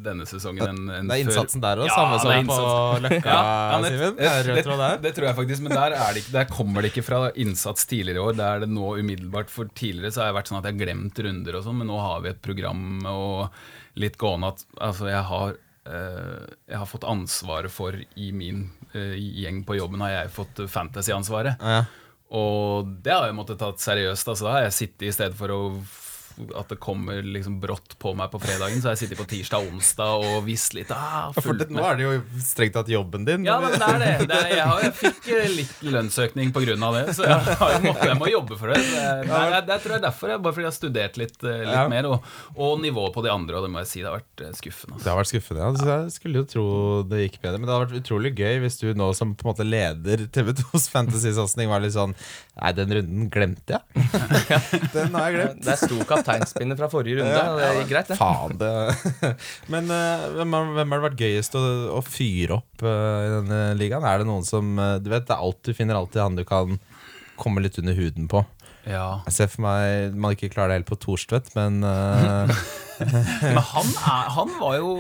denne 0.05 0.27
sesongen 0.29 0.62
enn 0.69 0.93
en 0.95 1.11
Det 1.11 1.17
er 1.17 1.25
innsatsen 1.25 1.59
før. 1.59 1.65
der 1.65 1.83
òg, 1.83 1.89
ja, 1.91 1.97
samme 1.97 2.21
som 2.23 2.53
på 2.53 2.59
Løkka, 3.06 3.35
ja, 3.35 3.81
det, 3.83 3.91
Simen? 3.97 4.15
Det, 4.21 4.31
det, 4.47 4.91
det, 5.09 5.15
tror 5.17 5.29
jeg 5.31 5.39
faktisk, 5.41 5.65
men 5.67 5.75
der, 5.75 5.97
ikke, 6.21 6.35
der, 6.37 6.49
kommer 6.53 6.85
det 6.85 6.93
ikke 6.93 7.06
fra 7.09 7.21
innsats 7.35 7.89
tidligere 7.91 8.21
i 8.21 8.27
år. 8.29 8.39
Der 8.39 8.49
er 8.61 8.67
det 8.67 8.71
nå 8.71 8.95
umiddelbart. 9.00 9.50
For 9.50 9.73
tidligere 9.75 10.15
så 10.15 10.23
har 10.23 10.31
jeg 10.31 10.39
vært 10.39 10.53
sånn 10.53 10.61
at 10.61 10.69
jeg 10.69 10.77
har 10.77 10.85
glemt 10.85 11.25
runder 11.27 11.59
og 11.59 11.67
sånn, 11.67 11.81
men 11.81 11.91
nå 11.91 11.99
har 12.05 12.23
vi 12.23 12.31
et 12.31 12.43
program 12.45 12.85
og 13.11 13.59
litt 13.99 14.19
gående 14.21 14.55
at 14.55 14.65
altså, 14.83 15.09
jeg 15.11 15.27
har 15.33 15.59
jeg 15.85 16.79
har 16.81 16.89
fått 16.89 17.05
ansvaret 17.05 17.73
for 17.73 17.97
i 17.99 18.31
min 18.33 18.65
eh, 18.95 19.19
gjeng 19.43 19.63
på 19.69 19.77
jobben 19.77 20.01
har 20.05 20.15
jeg 20.15 20.33
fått 20.33 20.63
fantasy-ansvaret. 20.73 21.61
Ja. 21.61 21.85
Og 22.35 22.89
det 23.05 23.13
har 23.13 23.29
jeg 23.29 23.37
måttet 23.37 23.61
tatt 23.61 23.83
seriøst. 23.85 24.31
Altså, 24.33 24.47
da 24.47 24.57
har 24.57 24.67
jeg 24.67 24.79
sittet 24.79 25.09
i 25.11 25.15
stedet 25.15 25.37
for 25.39 25.53
å 25.53 25.61
at 26.59 26.69
det 26.73 26.79
kommer 26.83 27.23
liksom 27.23 27.61
brått 27.63 27.95
på 28.03 28.13
meg 28.19 28.31
på 28.33 28.41
fredagen, 28.43 28.81
så 28.83 28.93
jeg 28.93 29.05
sitter 29.05 29.19
på 29.21 29.27
tirsdag 29.31 29.63
og 29.67 29.75
onsdag 29.77 30.25
og 30.27 30.39
visst 30.49 30.75
litt. 30.77 30.91
Ah, 30.95 31.31
For 31.37 31.55
det, 31.59 31.69
nå 31.73 31.85
er 31.87 31.97
det 32.01 32.07
jo 32.09 32.15
strengt 32.43 32.75
tatt 32.75 32.91
jobben 32.91 33.25
din. 33.29 33.45
Ja, 33.47 33.61
men 33.63 33.75
det 33.75 33.83
er 33.87 34.01
det. 34.03 34.29
det 34.31 34.39
er, 34.41 34.51
jeg, 34.57 34.67
har, 34.71 34.83
jeg 34.89 34.95
fikk 34.99 35.29
eh, 35.37 35.49
litt 35.61 35.83
lønnsøkning 35.95 36.53
pga. 36.55 36.75
det, 36.75 37.05
så 37.17 37.27
jeg, 37.29 37.39
har, 37.61 37.73
jeg, 37.77 37.83
måttet, 37.87 38.09
jeg 38.11 38.19
må 38.21 38.31
jobbe 38.33 38.59
for 38.61 38.73
det. 38.75 38.81
Det, 38.83 39.05
jeg, 39.31 39.65
det 39.69 39.79
tror 39.85 39.95
jeg 39.95 40.01
er 40.01 40.07
derfor, 40.09 40.33
jeg, 40.35 40.43
bare 40.45 40.57
fordi 40.59 40.67
jeg 40.67 40.73
har 40.73 40.79
studert 40.81 41.21
litt, 41.23 41.39
eh, 41.45 41.61
litt 41.65 41.73
Ja. 41.75 41.87
mer. 41.91 42.11
Og, 42.11 42.29
og 42.57 42.81
nivået 42.83 43.15
på 43.15 43.23
de 43.25 43.31
andre, 43.33 43.59
og 43.59 43.67
det 43.67 43.73
må 43.75 43.83
jeg 43.85 43.91
si, 43.93 44.03
det 44.05 44.11
har 44.11 44.19
vært 44.21 44.45
skuffende. 44.59 44.61
skuffende. 44.61 44.99
Det 44.99 45.05
Altså. 45.05 45.11
har 45.11 45.21
vært 45.23 45.33
skuffende. 45.33 45.61
Ja. 45.65 45.73
Så 45.79 45.89
Jeg 46.05 46.13
skulle 46.19 46.43
jo 46.43 46.47
tro 46.55 46.67
det 47.11 47.23
gikk 47.25 47.39
bedre. 47.43 47.59
Men 47.61 47.69
det 47.69 47.75
hadde 47.75 47.87
vært 47.89 48.03
utrolig 48.05 48.35
gøy 48.39 48.61
hvis 48.65 48.79
du 48.83 48.87
nå 48.99 49.11
som 49.17 49.35
på 49.35 49.47
en 49.47 49.53
måte 49.53 49.67
leder 49.67 50.27
TV2s 50.35 50.89
fantasy-satsing 50.93 51.71
var 51.71 51.83
litt 51.85 51.95
sånn 51.97 52.15
Nei, 52.55 52.71
den 52.77 52.93
runden 52.95 53.31
glemte 53.35 53.75
jeg. 53.79 54.05
den 54.95 55.15
har 55.17 55.31
jeg 55.31 55.35
glemt. 55.39 55.63
Det 55.65 55.73
er 55.75 55.81
stor 55.81 56.05
kapteinspinner 56.25 56.79
fra 56.79 56.88
forrige 56.93 57.21
runde, 57.21 57.35
Ja, 57.35 57.53
det 57.59 57.71
gikk 57.82 57.93
greit, 57.93 58.09
det. 58.11 58.19
Faen, 58.19 58.56
det 58.61 58.73
Men 59.73 59.91
uh, 59.91 60.26
hvem, 60.38 60.56
har, 60.56 60.73
hvem 60.79 60.94
har 60.94 61.03
det 61.03 61.09
vært 61.09 61.23
gøyest 61.25 61.59
å, 61.59 61.62
å 61.99 62.00
fyre 62.06 62.59
opp 62.61 62.85
uh, 62.85 63.21
i 63.25 63.31
denne 63.38 63.61
ligaen? 63.79 64.06
Er 64.09 64.23
det 64.23 64.29
noen 64.29 64.47
som 64.47 64.75
eh, 64.81 64.97
Du 65.03 65.11
vet, 65.12 65.26
det 65.29 65.35
er 65.37 65.44
alt, 65.44 65.61
du 65.65 65.76
finner 65.76 65.99
alltid 65.99 66.23
han 66.23 66.38
du 66.38 66.44
kan 66.49 66.79
komme 67.41 67.62
litt 67.65 67.79
under 67.81 67.97
huden 67.99 68.29
på. 68.31 68.44
Ja. 68.87 69.25
Jeg 69.26 69.35
ser 69.35 69.49
for 69.50 69.65
meg 69.65 70.15
man 70.21 70.37
ikke 70.37 70.53
klarer 70.53 70.75
det 70.75 70.82
helt 70.82 70.91
på 70.93 71.00
Thorstvedt, 71.03 71.55
men 71.59 71.82
uh... 71.82 72.50
Men 73.43 73.59
han, 73.59 73.88
er, 73.91 74.29
han 74.31 74.53
var 74.61 74.76
jo 74.79 74.91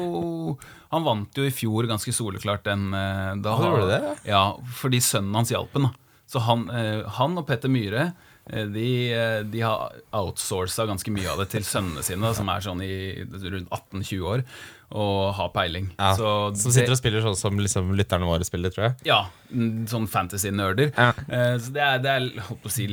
Han 0.90 1.04
vant 1.06 1.36
jo 1.38 1.44
i 1.46 1.52
fjor 1.54 1.86
ganske 1.86 2.10
soleklart 2.10 2.64
den 2.66 2.88
da, 2.90 3.52
Han 3.60 3.84
det, 3.86 4.00
Ja, 4.26 4.48
fordi 4.80 4.98
sønnen 5.04 5.36
hans 5.38 5.52
hjalp 5.54 5.76
ham. 5.78 5.92
Så 6.26 6.42
han, 6.42 6.66
han 7.14 7.38
og 7.38 7.46
Petter 7.46 7.70
Myhre 7.70 8.08
de, 8.46 9.12
eh, 9.16 9.42
de 9.48 9.60
har 9.64 9.94
outsourca 10.12 10.84
ganske 10.90 11.10
mye 11.14 11.30
av 11.32 11.38
det 11.40 11.46
til 11.54 11.62
sønnene 11.64 12.02
sine, 12.04 12.34
som 12.36 12.48
er 12.52 12.60
sånn 12.60 12.82
i 12.84 12.94
rundt 13.24 13.70
18-20 13.72 14.20
år, 14.28 14.42
og 14.94 15.32
har 15.38 15.48
peiling. 15.54 15.86
ja, 15.98 16.10
Så 16.14 16.32
Som 16.60 16.70
sitter 16.74 16.92
og 16.92 16.98
spiller 17.00 17.24
sånn 17.24 17.36
som 17.40 17.56
liksom, 17.58 17.94
lytterne 17.96 18.28
våre 18.28 18.44
spiller, 18.44 18.70
tror 18.70 18.84
jeg. 18.90 18.96
Ja, 19.08 19.22
mm, 19.50 19.86
sånn 19.88 20.06
fantasy-nerder. 20.12 20.92
Ja. 20.92 21.08
Eh, 21.26 21.56
så 21.58 21.72
det 21.72 21.82
er, 21.86 21.98
det 22.04 22.10
er 22.12 22.28
holdt 22.50 22.62
på 22.62 22.68
å 22.68 22.74
si, 22.76 22.86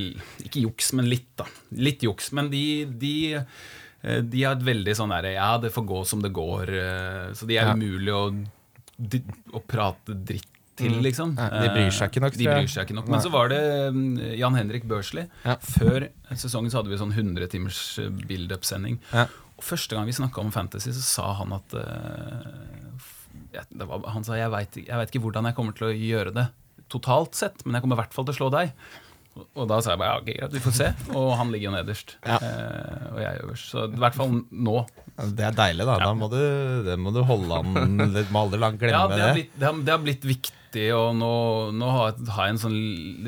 ikke 0.46 0.64
juks, 0.64 0.94
men 0.98 1.10
litt, 1.12 1.28
da. 1.38 1.46
Litt 1.76 2.02
juks. 2.08 2.32
Men 2.32 2.50
de, 2.50 2.64
de, 2.86 3.14
eh, 3.36 4.22
de 4.24 4.44
har 4.48 4.56
et 4.56 4.64
veldig 4.72 4.96
sånn 4.98 5.12
derre 5.14 5.36
Ja, 5.36 5.58
det 5.62 5.74
får 5.76 5.86
gå 5.92 6.06
som 6.08 6.22
det 6.24 6.32
går. 6.34 6.70
eh, 6.80 7.34
Så 7.36 7.46
de 7.46 7.58
er 7.60 7.68
Ja. 7.68 7.74
umulig 7.76 8.16
å, 8.16 8.48
å 9.54 9.62
prate 9.68 10.16
dritt 10.16 10.48
til, 10.82 10.98
liksom. 11.06 11.36
Nei, 11.38 11.50
de 11.62 11.70
bryr 11.76 11.94
seg 11.96 12.12
ikke 12.12 12.24
nok, 12.26 12.36
Eh, 12.36 12.42
De 12.42 12.48
bryr 12.50 12.72
seg 12.74 12.88
ikke 12.90 12.98
nok. 12.98 13.12
Men 13.14 13.24
så 13.24 13.32
var 13.34 13.52
det 13.54 13.62
mm, 13.96 14.10
Jan 14.42 14.58
Henrik 14.60 14.88
Børsli. 14.90 15.28
Ja. 15.46 15.56
Før 15.62 16.08
sesongen 16.34 16.74
så 16.74 16.82
hadde 16.82 16.92
vi 16.94 17.00
sånn 17.02 17.14
100 17.16 17.48
timers 17.54 17.82
eh, 18.02 18.10
build-up-sending. 18.10 19.00
Ja. 19.14 19.28
Og 19.58 19.64
Første 19.68 19.94
gang 19.98 20.08
vi 20.10 20.16
snakka 20.18 20.42
om 20.42 20.50
fantasy, 20.54 20.90
så 20.98 21.04
sa 21.06 21.28
han 21.38 21.54
at 21.54 21.76
uh, 21.78 23.12
ja, 23.54 23.62
var, 23.86 24.08
Han 24.16 24.26
sa 24.26 24.40
jeg 24.40 24.50
veit 24.54 24.80
vet 24.88 25.12
ikke 25.14 25.22
hvordan 25.28 25.46
jeg 25.50 25.58
kommer 25.60 25.76
til 25.78 25.92
å 25.92 25.94
gjøre 25.94 26.34
det 26.34 26.48
totalt 26.92 27.38
sett, 27.40 27.62
men 27.64 27.78
jeg 27.78 27.86
kommer 27.86 27.96
i 27.96 28.02
hvert 28.02 28.16
fall 28.16 28.26
til 28.28 28.34
å 28.36 28.40
slå 28.42 28.50
deg. 28.52 28.74
Og- 29.56 29.68
da 29.70 29.78
sa 29.80 29.94
jeg 29.94 30.00
bare 30.02 30.10
ja, 30.12 30.20
okay, 30.20 30.34
greit, 30.42 30.56
vi 30.58 30.60
får 30.66 30.74
se. 30.76 30.88
Og 31.16 31.30
han 31.40 31.54
ligger 31.54 31.70
jo 31.70 31.76
nederst. 31.78 32.18
Ja. 32.28 32.36
Eh, 32.44 33.06
og 33.14 33.20
jeg 33.22 33.44
øverst. 33.46 33.70
Så 33.72 33.86
i 33.88 34.02
hvert 34.02 34.18
fall 34.18 34.34
nå. 34.52 34.82
Det 35.38 35.46
er 35.48 35.56
deilig, 35.56 35.86
da. 35.88 35.96
Da 36.04 36.10
må 36.18 36.28
du, 36.34 36.42
det 36.84 36.98
må 37.00 37.14
du 37.16 37.22
holde 37.24 37.62
an 37.62 38.12
litt. 38.18 38.28
Må 38.34 38.44
aldri 38.48 38.60
la 38.60 38.72
glemme 38.76 38.92
Ja, 38.98 39.06
det 39.08 39.22
har 39.22 39.30
det. 39.30 39.38
blitt, 39.40 39.54
det 39.62 39.70
har, 39.70 39.80
det 39.88 39.96
har 39.96 40.04
blitt 40.04 40.28
viktig, 40.34 40.58
og 40.96 41.16
nå, 41.18 41.32
nå 41.76 41.88
har, 41.92 42.14
jeg- 42.16 42.50
en 42.52 42.60
sånn 42.62 42.78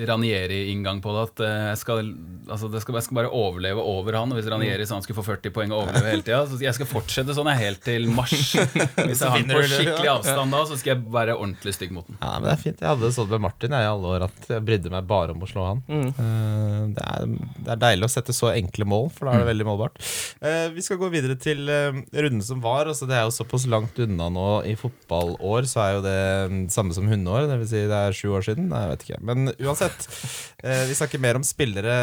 Ranieri-inngang 0.07 1.01
på 1.03 1.11
det. 1.15 1.23
At 1.29 1.43
eh, 1.43 1.65
jeg 1.73 1.79
skal, 1.81 2.11
altså 2.47 2.69
det 2.71 2.81
skal, 2.83 2.95
jeg 2.95 3.05
skal 3.07 3.17
bare 3.19 3.31
overleve 3.33 3.83
over 3.83 4.17
han. 4.19 4.31
Og 4.31 4.39
hvis 4.39 4.49
Ranieri 4.51 4.85
sa 4.87 4.95
han 4.97 5.03
skulle 5.05 5.19
få 5.19 5.25
40 5.27 5.53
poeng 5.55 5.73
og 5.73 5.83
overleve 5.85 6.11
hele 6.13 6.25
tida, 6.25 6.41
så 6.47 6.59
jeg 6.61 6.75
skal 6.77 6.89
fortsette 6.89 7.35
sånn 7.35 7.49
jeg 7.53 7.61
helt 7.63 7.83
til 7.83 8.07
mars. 8.13 8.33
Hvis 9.03 9.19
jeg 9.21 9.29
har 9.29 9.37
han 9.37 9.49
på 9.49 9.63
skikkelig 9.67 10.11
avstand 10.13 10.53
da, 10.55 10.61
så 10.69 10.77
skal 10.79 10.93
jeg 10.95 11.05
være 11.13 11.35
ordentlig 11.37 11.73
stygg 11.75 11.93
mot 11.95 12.07
den. 12.07 12.17
Ja, 12.21 12.33
men 12.39 12.47
det 12.47 12.53
er 12.55 12.61
fint. 12.63 12.79
Jeg 12.83 12.89
hadde 12.93 13.05
det 13.07 13.13
sånn 13.17 13.31
med 13.33 13.43
Martin 13.47 13.75
jeg, 13.75 13.85
i 13.87 13.91
alle 13.91 14.13
år 14.15 14.25
at 14.29 14.49
jeg 14.53 14.65
brydde 14.69 14.93
meg 14.93 15.07
bare 15.09 15.35
om 15.35 15.43
å 15.43 15.49
slå 15.49 15.67
han. 15.67 15.83
Mm. 15.89 16.93
det, 16.95 17.03
er, 17.03 17.33
det 17.65 17.73
er 17.75 17.81
deilig 17.83 18.07
å 18.07 18.13
sette 18.13 18.35
så 18.35 18.51
enkle 18.53 18.87
mål, 18.89 19.09
for 19.15 19.27
da 19.27 19.35
er 19.35 19.43
det 19.43 19.49
veldig 19.51 19.67
målbart. 19.67 19.99
Eh, 20.43 20.67
vi 20.75 20.83
skal 20.85 20.99
gå 21.01 21.09
videre 21.13 21.35
til 21.41 21.67
eh, 21.71 21.99
runden 22.13 22.43
som 22.45 22.61
var. 22.63 22.87
Altså, 22.91 23.07
det 23.09 23.17
er 23.17 23.25
jo 23.27 23.35
såpass 23.35 23.67
langt 23.71 23.97
unna 24.03 24.29
nå 24.33 24.47
i 24.69 24.75
fotballår, 24.79 25.67
så 25.69 25.83
er 25.85 25.91
jo 25.97 26.03
det 26.05 26.17
mm, 26.53 26.61
samme 26.73 26.95
som 26.95 27.09
hundeår. 27.09 27.32
Det 27.49 27.57
vil 27.61 27.67
si 27.69 27.81
det 27.89 27.99
er 27.99 28.15
sju 28.17 28.27
år 28.37 28.45
siden. 28.45 28.67
Nei, 28.71 28.81
jeg 28.85 28.91
vet 28.93 29.05
ikke. 29.07 29.19
Men 29.29 29.51
uansett. 29.57 30.07
eh, 30.63 30.83
vi 30.89 30.95
snakker 30.97 31.21
mer 31.23 31.39
om 31.39 31.45
spillere 31.47 31.95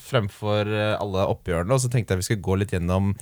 fremfor 0.00 0.70
eh, 0.72 0.94
alle 1.00 1.26
oppgjørene. 1.32 1.72
Og 1.76 1.82
så 1.84 1.90
tenkte 1.92 2.14
jeg 2.16 2.22
vi 2.22 2.26
skulle 2.30 2.46
gå 2.48 2.56
litt 2.62 2.74
gjennom 2.76 3.12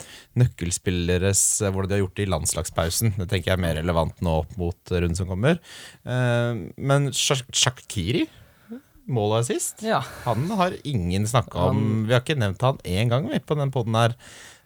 nøkkelspilleres 0.41 1.43
eh, 1.65 1.73
hvordan 1.73 1.91
de 1.91 1.97
har 1.99 2.05
gjort 2.05 2.19
det 2.21 2.27
i 2.27 2.31
landslagspausen. 2.35 3.15
Det 3.19 3.29
tenker 3.31 3.53
jeg 3.53 3.59
er 3.59 3.65
mer 3.65 3.79
relevant 3.81 4.21
nå 4.25 4.37
opp 4.43 4.53
mot 4.61 4.95
runden 4.95 5.19
som 5.19 5.31
kommer. 5.31 5.61
Eh, 6.05 6.63
men 6.77 7.11
Shak- 7.17 7.49
Shakiri, 7.55 8.27
målet 9.11 9.49
sist, 9.51 9.83
Ja. 9.83 10.03
han 10.25 10.45
har 10.55 10.77
ingen 10.87 11.27
snakka 11.27 11.71
om. 11.73 12.07
Vi 12.07 12.15
har 12.15 12.23
ikke 12.23 12.39
nevnt 12.39 12.63
han 12.63 12.79
én 12.87 13.11
gang 13.11 13.27
vi, 13.33 13.41
på 13.43 13.57
den 13.59 13.73
poden 13.75 13.97
her. 13.99 14.15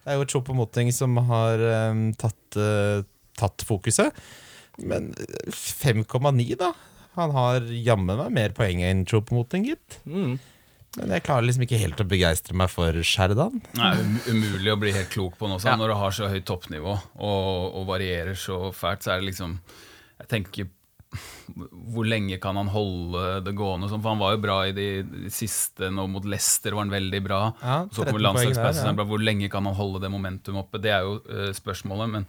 Det 0.04 0.12
er 0.12 0.18
jo 0.20 0.26
Chopo 0.28 0.52
Moting 0.52 0.90
som 0.92 1.16
har 1.30 1.62
um, 1.90 2.10
tatt, 2.20 2.58
uh, 2.60 3.00
tatt 3.40 3.64
fokuset. 3.64 4.12
Men 4.82 5.12
eh, 5.18 5.52
5,9, 5.52 6.56
da. 6.60 6.72
Han 7.14 7.30
har 7.36 7.70
jammen 7.70 8.18
meg 8.18 8.34
mer 8.34 8.56
poeng 8.56 8.82
enn 8.82 9.04
Chopo 9.06 9.36
Moting, 9.36 9.68
gitt. 9.70 10.00
Mm. 10.08 10.36
Men 10.94 11.10
jeg 11.16 11.24
klarer 11.26 11.46
liksom 11.46 11.64
ikke 11.66 11.80
helt 11.80 12.02
å 12.02 12.06
begeistre 12.06 12.54
meg 12.58 12.70
for 12.70 13.00
Sherdan. 13.06 13.58
Er 13.74 13.98
um, 13.98 14.14
umulig 14.30 14.70
å 14.70 14.78
bli 14.78 14.94
helt 14.94 15.10
klok 15.10 15.34
på 15.40 15.50
nå. 15.50 15.58
så 15.62 15.72
Ja. 15.72 15.78
Når 15.78 15.90
du 15.90 15.96
har 15.98 16.14
så 16.14 16.30
høyt 16.30 16.46
toppnivå 16.46 16.94
og, 16.94 17.74
og 17.80 17.86
varierer 17.90 18.38
så 18.38 18.68
fælt, 18.74 19.02
så 19.02 19.14
er 19.14 19.22
det 19.22 19.32
liksom 19.32 19.58
Jeg 20.20 20.30
tenker 20.30 20.70
hvor 21.94 22.06
lenge 22.08 22.40
kan 22.42 22.56
han 22.58 22.70
holde 22.72 23.40
det 23.46 23.52
gående? 23.54 23.86
sånn, 23.90 24.02
For 24.02 24.14
han 24.14 24.22
var 24.22 24.34
jo 24.34 24.40
bra 24.42 24.56
i 24.66 24.72
de, 24.74 24.86
de 25.06 25.30
siste 25.30 25.90
nå 25.92 26.08
mot 26.10 26.24
Leicester, 26.26 26.74
var 26.74 26.86
han 26.86 26.94
veldig 26.94 27.20
bra. 27.22 27.40
Ja, 27.60 27.76
så 27.86 28.06
kommer 28.06 28.18
er 28.18 28.50
ja. 28.74 28.94
Hvor 29.06 29.22
lenge 29.22 29.50
kan 29.52 29.68
han 29.68 29.76
holde 29.78 30.02
det 30.02 30.10
momentum 30.10 30.58
oppe? 30.64 30.80
Det 30.82 30.90
er 30.90 31.06
jo 31.06 31.20
uh, 31.22 31.52
spørsmålet. 31.54 32.10
Men 32.16 32.26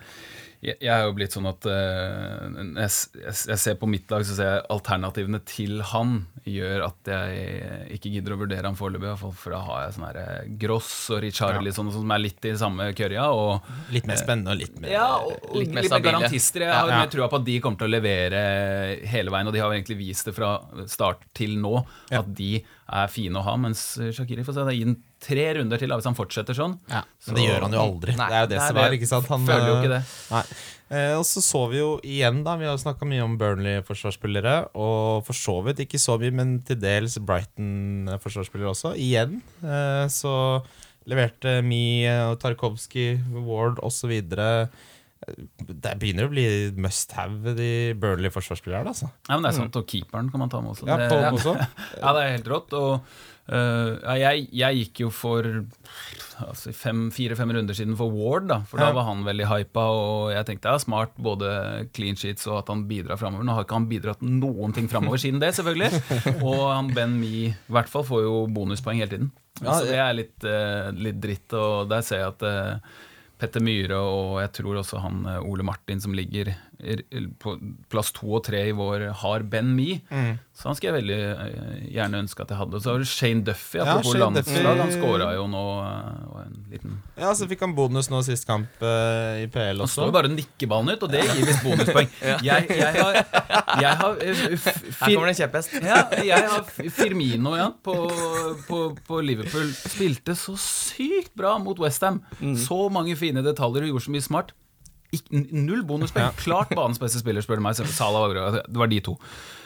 jeg, 0.65 0.77
jeg 0.81 0.91
er 0.95 1.03
jo 1.05 1.13
blitt 1.17 1.35
sånn 1.35 1.45
at 1.49 1.65
uh, 1.69 2.45
jeg, 2.81 2.89
jeg, 3.21 3.33
jeg 3.51 3.59
ser 3.61 3.75
på 3.81 3.87
mitt 3.91 4.09
lag, 4.11 4.23
så 4.27 4.35
ser 4.37 4.49
jeg 4.51 4.63
alternativene 4.73 5.39
til 5.47 5.79
han 5.91 6.15
gjør 6.45 6.83
at 6.87 7.09
jeg 7.09 7.93
ikke 7.97 8.11
gidder 8.15 8.35
å 8.35 8.39
vurdere 8.43 8.69
han 8.69 8.77
foreløpig. 8.77 9.05
i 9.07 9.11
hvert 9.13 9.21
fall, 9.23 9.33
For 9.41 9.55
da 9.55 9.61
har 9.65 9.79
jeg 9.85 9.95
sånn 9.95 10.05
her 10.09 10.19
eh, 10.21 10.49
Gross 10.61 10.89
og 11.15 11.21
Richarlison 11.25 11.89
som 11.93 12.11
er 12.13 12.21
litt 12.21 12.45
i 12.45 12.53
samme 12.59 12.89
kørja. 12.97 13.25
og 13.33 13.65
Litt 13.95 14.05
mer 14.09 14.19
spennende 14.21 14.53
og 14.53 14.59
litt 14.61 14.77
mer 14.83 14.93
ja, 14.93 15.07
og, 15.17 15.33
og 15.49 15.55
Litt 15.57 15.71
litt 15.71 15.75
mer 15.79 15.87
stabile. 15.89 16.11
garantister. 16.11 16.65
Jeg 16.67 16.73
har 16.75 16.91
Ja. 16.93 16.99
mer 17.01 17.09
trua 17.15 17.29
på 17.31 17.39
at 17.41 17.47
de 17.49 17.57
kommer 17.63 17.81
til 17.81 17.89
å 17.89 17.95
levere 17.95 18.43
hele 19.09 19.33
veien, 19.33 19.49
og 19.49 19.53
de 19.57 19.63
har 19.63 19.73
egentlig 19.73 19.97
vist 20.03 20.29
det 20.29 20.35
fra 20.37 20.51
start 20.91 21.25
til 21.37 21.57
nå, 21.61 21.79
Ja. 22.13 22.19
at 22.21 22.29
de 22.37 22.63
er 22.85 23.07
fine 23.09 23.41
å 23.41 23.43
ha. 23.47 23.55
Mens 23.57 23.81
Shakiri 23.97 24.45
får 24.45 24.53
se, 24.59 24.65
det 24.69 24.77
gir 24.77 24.85
den 24.91 24.99
tre 25.25 25.47
runder 25.57 25.81
til 25.81 25.89
hvis 25.95 26.05
han 26.07 26.15
fortsetter 26.17 26.57
sånn. 26.57 26.77
Ja, 26.91 27.01
Så- 27.19 27.33
Men 27.33 27.41
det 27.41 27.49
gjør 27.49 27.65
han 27.65 27.75
jo 27.75 27.81
aldri. 27.81 28.15
Nei, 28.19 28.29
det 28.29 28.37
er 28.37 28.45
jo 28.45 28.51
det 28.53 28.59
nei, 28.61 28.67
som 28.69 28.77
er. 28.83 28.95
ikke 28.99 29.09
sant? 29.11 29.27
Han, 29.33 29.45
føler 29.49 29.67
jo 29.67 29.75
eh, 29.75 29.81
ikke 29.83 29.93
det. 29.95 30.01
Nei. 30.31 30.43
Eh, 30.95 31.13
og 31.17 31.23
så 31.25 31.41
så 31.41 31.63
vi 31.71 31.79
jo 31.79 31.89
igjen, 32.05 32.43
da. 32.45 32.53
Vi 32.61 32.67
har 32.69 32.77
snakka 32.77 33.07
mye 33.09 33.23
om 33.25 33.37
Burnley-forsvarsspillere. 33.41 34.55
Og 34.77 35.25
for 35.25 35.33
så 35.33 35.55
vidt 35.65 35.81
ikke 35.87 35.97
så 36.01 36.19
mye, 36.21 36.31
men 36.31 36.59
til 36.67 36.77
dels 36.77 37.17
Brighton-forsvarsspillere 37.17 38.69
også. 38.73 38.93
Igjen 39.01 39.39
eh, 39.63 40.05
så 40.13 40.35
leverte 41.09 41.59
Mi 41.65 42.05
og 42.09 42.39
Tarkovskij, 42.41 43.19
Ward 43.45 43.81
osv. 43.85 44.13
Det 45.25 45.93
begynner 46.01 46.27
å 46.27 46.31
bli 46.31 46.47
must 46.77 47.13
have, 47.17 47.55
de 47.57 47.69
Burnley 47.97 48.33
forsvarsspillerne. 48.33 48.91
Altså. 48.93 49.09
Ja, 49.25 49.37
men 49.37 49.47
det 49.47 49.53
er 49.53 49.61
sant, 49.63 49.77
og 49.79 49.87
keeperen 49.89 50.29
kan 50.33 50.43
man 50.43 50.51
ta 50.53 50.61
med 50.61 50.75
også. 50.75 50.89
Ja, 50.89 50.97
det, 51.01 51.21
også. 51.31 51.55
ja, 52.01 52.11
det 52.13 52.25
er 52.25 52.35
helt 52.35 52.49
rått. 52.51 52.75
Og 52.77 52.91
uh, 53.49 53.89
ja, 54.05 54.15
jeg, 54.21 54.45
jeg 54.53 54.81
gikk 54.83 55.01
jo 55.05 55.09
for 55.13 55.47
altså, 56.45 56.73
fire-fem 57.15 57.55
runder 57.57 57.77
siden 57.77 57.95
for 57.97 58.13
Ward, 58.13 58.45
da. 58.51 58.59
For 58.69 58.81
da 58.81 58.91
var 58.95 59.07
han 59.09 59.23
veldig 59.25 59.47
hypa, 59.49 59.87
og 59.95 60.35
jeg 60.35 60.49
tenkte 60.51 60.75
ja, 60.75 60.83
smart 60.83 61.17
både 61.17 61.49
clean 61.97 62.19
sheets 62.19 62.45
og 62.51 62.59
at 62.61 62.69
han 62.73 62.85
bidrar 62.89 63.19
framover. 63.21 63.47
Nå 63.47 63.57
har 63.57 63.65
ikke 63.65 63.79
han 63.79 63.89
bidratt 63.89 64.21
noen 64.25 64.77
ting 64.77 64.91
framover 64.91 65.21
siden 65.21 65.41
det, 65.41 65.55
selvfølgelig. 65.57 66.03
Og 66.45 66.61
han 66.69 66.93
Ben 66.93 67.17
Me 67.17 67.33
i 67.47 67.49
hvert 67.73 67.89
fall 67.89 68.05
får 68.05 68.23
jo 68.27 68.37
bonuspoeng 68.53 69.01
hele 69.01 69.11
tiden. 69.11 69.33
Ja, 69.63 69.73
så 69.73 69.85
det 69.87 69.99
er 70.03 70.15
litt, 70.17 70.37
uh, 70.43 70.93
litt 70.93 71.19
dritt, 71.23 71.47
og 71.55 71.89
der 71.89 72.03
ser 72.03 72.25
jeg 72.25 72.33
at 72.33 72.43
øh, 72.43 72.95
Petter 73.41 73.63
Myhre 73.63 73.97
og 73.99 74.37
jeg 74.43 74.53
tror 74.61 74.79
også 74.79 75.01
han 75.03 75.25
eh, 75.27 75.43
Ole 75.43 75.65
Martin 75.67 76.01
som 76.03 76.15
ligger 76.15 76.53
på 77.39 77.55
plass 77.91 78.11
to 78.15 78.27
og 78.37 78.43
tre 78.47 78.59
i 78.69 78.73
vår, 78.75 79.07
har 79.21 79.43
Ben 79.49 79.71
Me. 79.75 79.99
Mm. 80.11 80.35
Så 80.55 80.69
han 80.69 80.77
skulle 80.77 80.93
jeg 80.93 81.03
veldig 81.03 81.17
eh, 81.19 81.79
gjerne 81.95 82.19
ønske 82.23 82.43
at 82.45 82.51
jeg 82.53 82.59
hadde. 82.61 82.79
Så 82.83 82.91
har 82.93 83.01
du 83.03 83.07
Shane 83.09 83.43
Duffy, 83.47 83.79
Ja, 83.79 83.95
Shane 83.99 84.29
Duffy- 84.37 84.61
landslag. 84.63 84.81
Han 84.83 84.93
scora 84.93 85.29
jo 85.35 85.45
nå 85.51 85.63
eh, 85.83 86.21
og 86.31 86.37
en 86.45 86.57
liten 86.71 86.97
Ja, 87.19 87.33
så 87.35 87.47
fikk 87.49 87.63
han 87.65 87.75
bonus 87.75 88.09
nå 88.11 88.21
sist 88.27 88.47
kamp 88.47 88.83
uh, 88.83 89.35
i 89.41 89.47
PL 89.51 89.73
Han 89.73 89.83
også. 89.85 89.99
står 89.99 90.09
jo 90.11 90.15
bare 90.15 90.31
og 90.31 90.35
nikker 90.37 90.71
ballen 90.71 90.93
ut, 90.95 91.03
og 91.07 91.11
det 91.11 91.23
gir 91.25 91.49
visst 91.49 91.63
bonuspoeng. 91.65 92.11
jeg, 92.49 92.69
jeg 92.71 93.01
har, 93.01 93.19
jeg 93.83 93.93
har 94.03 94.19
Her 94.23 95.05
kommer 95.05 95.29
det 95.29 95.35
en 95.35 95.39
kjepphest. 95.41 95.77
ja, 95.83 96.01
jeg 96.31 96.51
har 96.55 96.67
Firmino 96.99 97.55
ja, 97.59 97.69
på, 97.83 97.95
på, 98.69 98.81
på 99.07 99.21
Liverpool. 99.25 99.71
Spilte 99.75 100.35
så 100.39 100.55
sykt 100.59 101.33
bra 101.35 101.57
mot 101.59 101.79
Westham. 101.83 102.21
Så 102.59 102.85
mange 102.93 103.15
fine 103.19 103.43
detaljer 103.45 103.87
og 103.87 103.95
gjorde 103.95 104.07
så 104.07 104.15
mye 104.15 104.27
smart. 104.31 104.55
Null 105.31 105.83
bonuspoeng. 105.87 106.33
Klart 106.41 106.71
banens 106.75 106.99
beste 107.01 107.21
spiller, 107.21 107.43
spør 107.45 107.59
du 107.61 107.65
meg. 107.65 107.77
Sala 107.95 108.21
var 108.25 108.33
bra. 108.33 108.45
Det 108.65 108.79
var 108.81 108.91
de 108.91 108.99
to. 109.05 109.15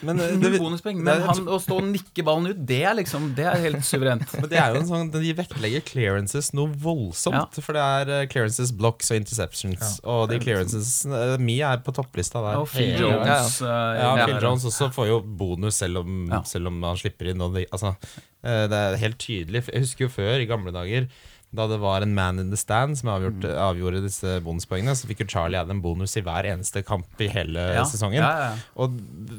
Men, 0.05 0.19
eh, 0.23 0.35
Null 0.39 0.53
det, 0.55 0.61
bonuspoeng. 0.61 1.01
Men 1.03 1.23
han, 1.25 1.41
å 1.51 1.57
stå 1.59 1.79
og 1.81 1.87
nikke 1.89 2.23
ballen 2.23 2.53
ut, 2.53 2.59
det 2.69 2.81
er 2.87 2.95
liksom 2.95 3.33
Det 3.35 3.45
er 3.49 3.59
helt 3.65 3.83
suverent. 3.87 4.23
Men 4.39 4.47
det 4.51 4.59
er 4.61 4.71
jo 4.75 4.79
en 4.83 4.87
sånn, 4.87 5.09
De 5.11 5.33
vektlegger 5.35 5.83
clearances 5.87 6.51
noe 6.55 6.71
voldsomt. 6.85 7.59
For 7.65 7.75
det 7.75 7.83
er 7.83 8.13
eh, 8.15 8.27
clearances, 8.31 8.71
blocks 8.75 9.11
og 9.11 9.19
interceptions. 9.19 9.99
Og 10.07 10.27
de 10.31 10.39
clearances 10.43 10.93
uh, 11.09 11.35
Mi 11.41 11.59
er 11.65 11.81
på 11.83 11.93
topplista 11.95 12.43
der. 12.45 12.61
Og 12.61 12.69
Phil. 12.71 12.95
Jones 12.99 13.59
eh, 13.61 13.91
Ja, 13.99 14.13
Phil. 14.25 14.37
Jones 14.43 14.67
også 14.69 14.91
får 14.95 15.11
jo 15.11 15.19
bonus 15.23 15.81
selv 15.83 16.03
om, 16.05 16.21
Ja. 16.31 16.43
selv 16.47 16.71
om 16.71 16.79
han 16.83 16.97
slipper 16.99 17.31
inn. 17.33 17.41
Og 17.43 17.55
de, 17.57 17.65
altså, 17.75 17.95
eh, 18.43 18.65
det 18.71 18.79
er 18.85 18.99
helt 19.03 19.19
tydelig. 19.21 19.65
Jeg 19.67 19.83
husker 19.87 20.07
jo 20.07 20.13
før, 20.13 20.37
i 20.39 20.47
gamle 20.49 20.71
dager, 20.75 21.09
da 21.55 21.65
det 21.67 21.79
var 21.81 22.03
en 22.05 22.11
man 22.13 22.37
in 22.37 22.51
the 22.51 22.57
stand 22.57 22.97
som 22.99 23.09
avgjort, 23.09 23.39
Mm. 23.41 23.55
avgjorde 23.57 24.03
disse 24.03 24.35
bonuspoengene, 24.45 24.93
så 24.93 25.07
fikk 25.09 25.23
jo 25.23 25.27
Charlie 25.33 25.57
Adam 25.57 25.81
bonus 25.81 26.15
i 26.15 26.21
hver 26.21 26.45
eneste 26.45 26.83
kamp 26.85 27.07
i 27.19 27.27
hele 27.27 27.57
Ja, 27.73 27.83
sesongen. 27.89 28.21
ja, 28.21 28.29
ja. 28.37 28.57
Og 28.77 28.93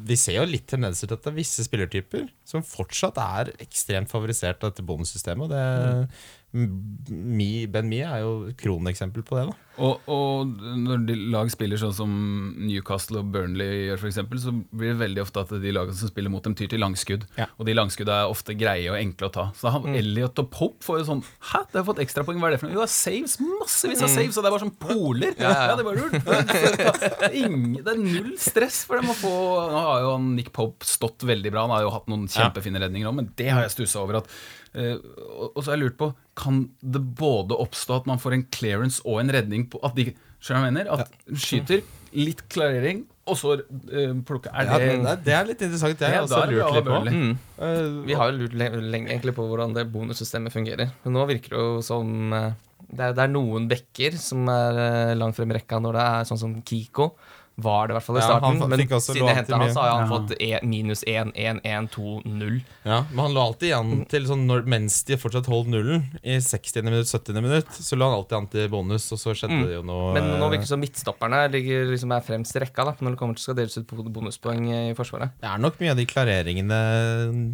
vi 0.08 0.16
ser 0.16 0.40
jo 0.40 0.44
litt 0.50 0.66
tendenser 0.66 1.06
til 1.06 1.14
at 1.14 1.22
det 1.22 1.30
er 1.32 1.36
visse 1.38 1.62
spillertyper 1.62 2.28
som 2.44 2.62
fortsatt 2.66 3.16
er 3.16 3.52
ekstremt 3.62 4.10
favorisert 4.10 4.58
av 4.64 4.72
dette 4.72 4.82
bonussystemet. 4.84 5.46
Og 5.46 5.50
det, 5.50 6.08
mm. 6.52 7.70
Ben 7.70 7.88
Mie 7.88 8.06
er 8.10 8.20
jo 8.24 8.52
kroneksempel 8.58 9.22
på 9.22 9.38
det. 9.38 9.46
da 9.52 9.54
Og, 9.78 10.00
og 10.10 10.50
når 10.76 11.04
de 11.08 11.14
lag 11.32 11.48
spiller 11.52 11.78
sånn 11.80 11.94
som 11.94 12.10
Newcastle 12.58 13.20
og 13.22 13.28
Burnley 13.32 13.86
gjør, 13.86 14.00
for 14.02 14.08
eksempel, 14.10 14.40
så 14.42 14.50
blir 14.52 14.90
det 14.92 14.98
veldig 15.00 15.22
ofte 15.22 15.44
at 15.44 15.52
de 15.62 15.72
lagene 15.72 15.96
som 15.96 16.10
spiller 16.10 16.32
mot 16.32 16.42
dem, 16.44 16.56
tyr 16.58 16.68
til 16.72 16.82
langskudd. 16.82 17.24
Ja. 17.38 17.46
Og 17.56 17.64
de 17.68 17.76
langskuddene 17.78 18.26
er 18.26 18.32
ofte 18.34 18.56
greie 18.60 18.90
og 18.92 18.98
enkle 18.98 19.30
å 19.30 19.32
ta. 19.38 19.46
Så 19.56 19.72
han, 19.72 19.86
Elliot 19.96 20.42
og 20.42 20.50
Pope 20.52 20.84
får 20.84 21.00
jo 21.00 21.06
sånn 21.12 21.22
Hæ, 21.52 21.62
du 21.72 21.78
har 21.80 21.86
fått 21.88 22.02
ekstrapoeng, 22.04 22.42
hva 22.42 22.50
er 22.50 22.56
det 22.56 22.60
for 22.60 22.68
noe? 22.68 22.76
Jo, 22.76 22.82
det 22.84 22.90
er 22.90 22.94
saves, 22.96 23.38
massevis 23.40 24.04
av 24.04 24.12
saves, 24.12 24.36
og 24.36 24.44
det 24.44 24.50
er 24.50 24.56
bare 24.58 24.64
sånn 24.66 24.76
poler. 24.84 25.34
Ja, 25.40 25.54
ja. 25.70 25.78
det 25.80 25.86
var 25.86 26.00
lurt. 26.02 26.18
Det 27.20 27.28
er 27.30 27.36
ingen- 27.40 27.80
det 27.80 27.92
er 27.94 27.98
null 28.00 28.32
stress 28.40 28.82
for 28.88 28.98
dem 29.00 29.10
å 29.12 29.14
få 29.16 29.30
Nå 29.70 29.80
har 29.86 30.04
jo 30.04 30.14
Nick 30.34 30.50
Pope 30.56 30.84
stått 30.88 31.24
veldig 31.28 31.52
bra, 31.54 31.64
han 31.66 31.74
har 31.78 31.84
jo 31.86 31.92
hatt 31.94 32.08
noen 32.10 32.26
kjempefine 32.30 32.80
redninger 32.82 33.08
òg, 33.10 33.16
men 33.20 33.28
det 33.38 33.48
har 33.52 33.64
jeg 33.66 33.78
stussa 33.78 34.02
over 34.04 34.20
at 34.24 34.32
Uh, 34.70 35.00
og 35.02 35.56
og 35.58 35.64
så 35.64 35.72
har 35.72 35.80
jeg 35.80 35.82
lurt 35.82 35.96
på 35.98 36.06
Kan 36.38 36.58
det 36.78 37.00
både 37.18 37.56
oppstå 37.58 37.96
at 37.96 38.04
man 38.06 38.20
får 38.22 38.36
en 38.36 38.44
clearance 38.54 39.00
og 39.02 39.16
en 39.18 39.32
redning 39.34 39.64
på 39.72 39.80
At 39.86 39.96
de 39.98 40.10
Skjønner 40.40 40.62
hva 40.62 40.68
jeg 40.70 40.76
mener? 40.76 40.92
At 40.94 41.40
skyter, 41.44 41.82
litt 42.16 42.40
klarering, 42.50 43.02
og 43.28 43.36
så 43.38 43.58
uh, 43.60 44.14
plukker 44.26 44.54
Er 44.56 44.70
Ja, 44.70 44.78
det, 44.80 44.94
det, 45.04 45.12
det 45.26 45.34
er 45.36 45.44
litt 45.50 45.60
interessant. 45.66 45.98
Det 46.00 46.08
har 46.08 46.16
jeg 46.16 46.22
Ja, 46.22 46.24
også 46.24 46.38
da 46.38 46.46
er 46.46 46.54
lurt 46.54 46.88
bra 46.88 47.02
litt 47.04 47.12
på. 47.12 47.20
Mm. 47.20 47.34
uh, 47.60 48.00
Vi 48.08 48.16
har 48.16 48.30
jo 48.32 48.38
lurt 48.40 48.56
lenge 48.56 49.12
egentlig 49.12 49.36
på 49.36 49.44
hvordan 49.50 49.76
det 49.76 49.84
bonussystemet 49.92 50.54
fungerer. 50.54 50.94
Men 51.04 51.16
nå 51.18 51.26
virker 51.28 51.54
det 51.54 51.60
jo 51.60 51.84
som 51.84 52.32
eh, 52.36 52.48
det 52.90 53.04
er, 53.04 53.12
det 53.14 53.22
er 53.24 53.32
noen 53.32 53.68
bekker 53.70 54.16
som 54.18 54.48
er 54.50 54.80
eh, 54.82 55.12
langt 55.18 55.36
frem 55.38 55.52
i 55.52 55.58
rekka 55.60 55.78
når 55.82 55.98
det 55.98 56.06
er 56.06 56.30
sånn 56.30 56.40
som 56.40 56.56
Kiko. 56.66 57.12
Var 57.60 57.88
det 57.88 57.92
i 57.92 57.96
hvert 57.98 58.06
fall 58.06 58.16
i 58.16 58.20
starten. 58.24 58.60
han 58.60 58.70
men 58.70 58.80
siden 59.00 59.26
jeg 59.28 59.36
henta 59.36 59.56
han, 59.60 59.72
så 59.74 59.80
har 59.82 59.90
han 60.00 60.10
Ja. 60.10 60.16
fått 60.16 60.32
e 60.40 60.60
minus 60.66 61.02
1, 61.06 61.32
1, 61.36 61.60
1, 61.64 61.90
2, 61.90 62.22
0. 62.24 62.60
Ja, 62.84 63.04
men 63.10 63.18
han 63.24 63.34
lå 63.34 63.40
alltid 63.46 63.68
igjen 63.70 64.08
til 64.08 64.22
sånn 64.26 64.46
når, 64.46 64.64
Mens 64.66 65.02
de 65.04 65.16
fortsatt 65.16 65.46
holdt 65.46 65.68
nullen, 65.68 66.04
i 66.24 66.38
60. 66.40 66.82
minutt, 66.82 67.06
70. 67.10 67.40
minutt, 67.42 67.68
så 67.70 67.96
lå 67.98 68.04
han 68.08 68.18
alltid 68.20 68.36
an 68.38 68.46
til 68.48 68.68
bonus, 68.68 69.10
og 69.12 69.18
så 69.18 69.34
skjedde 69.34 69.50
Mm. 69.60 69.64
det 69.66 69.74
jo 69.74 69.82
noe 69.82 70.14
Men 70.14 70.24
nå 70.40 70.44
eh, 70.46 70.50
virker 70.50 70.64
det 70.64 70.68
som 70.68 70.80
midtstopperne 70.80 71.50
ligger 71.50 71.86
liksom 71.90 72.12
er 72.16 72.20
fremst 72.24 72.56
i 72.56 72.60
rekka 72.60 72.84
da, 72.84 72.92
når 73.00 73.10
det 73.10 73.18
kommer 73.18 73.34
til 73.36 73.42
skal 73.42 73.54
deles 73.56 73.76
ut 73.78 73.86
på 73.86 74.04
bonuspoeng 74.12 74.64
i 74.90 74.94
Forsvaret. 74.94 75.30
Det 75.40 75.48
er 75.50 75.58
nok 75.58 75.78
mye 75.80 75.90
av 75.90 75.96
de 75.96 76.06
klareringene 76.06 76.80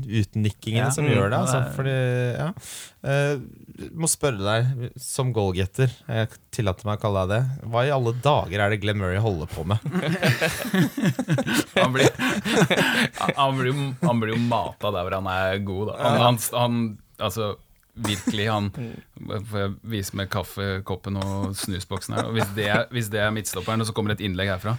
uten 0.07 0.43
nikkingene 0.45 0.87
Ja. 0.87 0.91
som 0.91 1.05
Mm. 1.07 1.15
gjør 1.15 1.31
det. 1.31 1.39
Altså, 1.39 1.59
det 1.59 1.67
er- 1.67 1.77
fordi, 1.77 2.39
ja. 2.39 2.53
Eh, 3.07 3.39
må 3.95 4.09
spørre 4.11 4.41
deg, 4.41 4.87
som 4.99 5.31
goalgetter, 5.37 5.93
jeg 6.09 6.31
tillater 6.55 6.89
meg 6.89 6.99
å 6.99 7.03
kalle 7.05 7.23
deg 7.29 7.35
det, 7.37 7.69
hva 7.71 7.85
i 7.87 7.93
alle 7.95 8.15
dager 8.25 8.63
er 8.65 8.73
det 8.73 8.81
Glenn 8.83 8.99
Murray 8.99 9.21
holder 9.23 9.51
på 9.53 9.67
med? 9.69 9.85
Han 11.77 11.93
blir, 11.95 12.09
han 13.37 13.61
blir, 13.61 13.79
han 14.01 14.23
blir 14.23 14.35
jo 14.35 14.41
mata 14.49 14.91
der 14.91 15.07
hvor 15.07 15.19
han 15.21 15.31
er 15.31 15.61
god. 15.69 15.93
Da. 15.93 16.15
Han, 16.25 16.41
han, 16.57 16.81
altså, 17.21 17.53
virkelig, 17.97 18.49
han 18.53 18.73
Får 19.17 19.61
jeg 19.61 19.75
vise 19.93 20.19
med 20.19 20.33
kaffekoppen 20.33 21.21
og 21.21 21.55
snusboksen 21.57 22.19
her? 22.19 22.33
Hvis, 22.35 22.51
det 22.59 22.67
er, 22.73 22.83
hvis 22.93 23.13
det 23.13 23.23
er 23.23 23.33
midtstopperen, 23.35 23.85
og 23.85 23.89
så 23.89 23.95
kommer 23.97 24.13
det 24.13 24.21
et 24.21 24.27
innlegg 24.29 24.51
herfra 24.53 24.77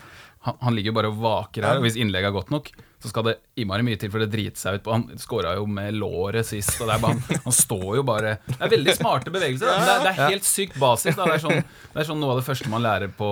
Han, 0.48 0.76
ligger 0.76 0.92
jo 0.92 0.98
bare 1.00 1.14
og 1.14 1.22
vaker 1.24 1.66
her, 1.70 1.82
hvis 1.86 1.98
innlegget 2.00 2.32
er 2.32 2.38
godt 2.38 2.54
nok, 2.54 2.74
så 3.04 3.12
skal 3.12 3.28
det 3.28 3.36
innmari 3.62 3.86
mye 3.86 4.00
til 4.02 4.10
for 4.14 4.24
det 4.24 4.32
driter 4.34 4.58
seg 4.58 4.80
ut 4.80 4.86
på. 4.88 4.96
Han 4.96 5.22
skåra 5.22 5.54
jo 5.60 5.68
med 5.70 5.94
låret 6.00 6.48
sist, 6.50 6.76
og 6.82 6.90
det 6.90 6.96
er 6.98 7.04
bare, 7.04 7.20
han, 7.20 7.42
han 7.46 7.56
står 7.56 7.88
jo 8.00 8.04
bare 8.08 8.36
Det 8.48 8.58
er 8.58 8.74
veldig 8.74 8.98
smarte 8.98 9.34
bevegelser. 9.34 9.70
Men 9.70 9.86
Det, 9.86 9.94
er, 9.94 10.04
det 10.08 10.12
er 10.16 10.34
helt 10.34 10.50
sykt 10.50 10.80
basis. 10.82 11.16
Det, 11.18 11.30
er 11.36 11.44
sånn, 11.44 11.62
det 11.94 12.02
er 12.04 12.10
sånn 12.10 12.22
noe 12.24 12.34
av 12.36 12.42
det 12.42 12.48
første 12.50 12.74
man 12.74 12.86
lærer 12.86 13.14
på 13.14 13.32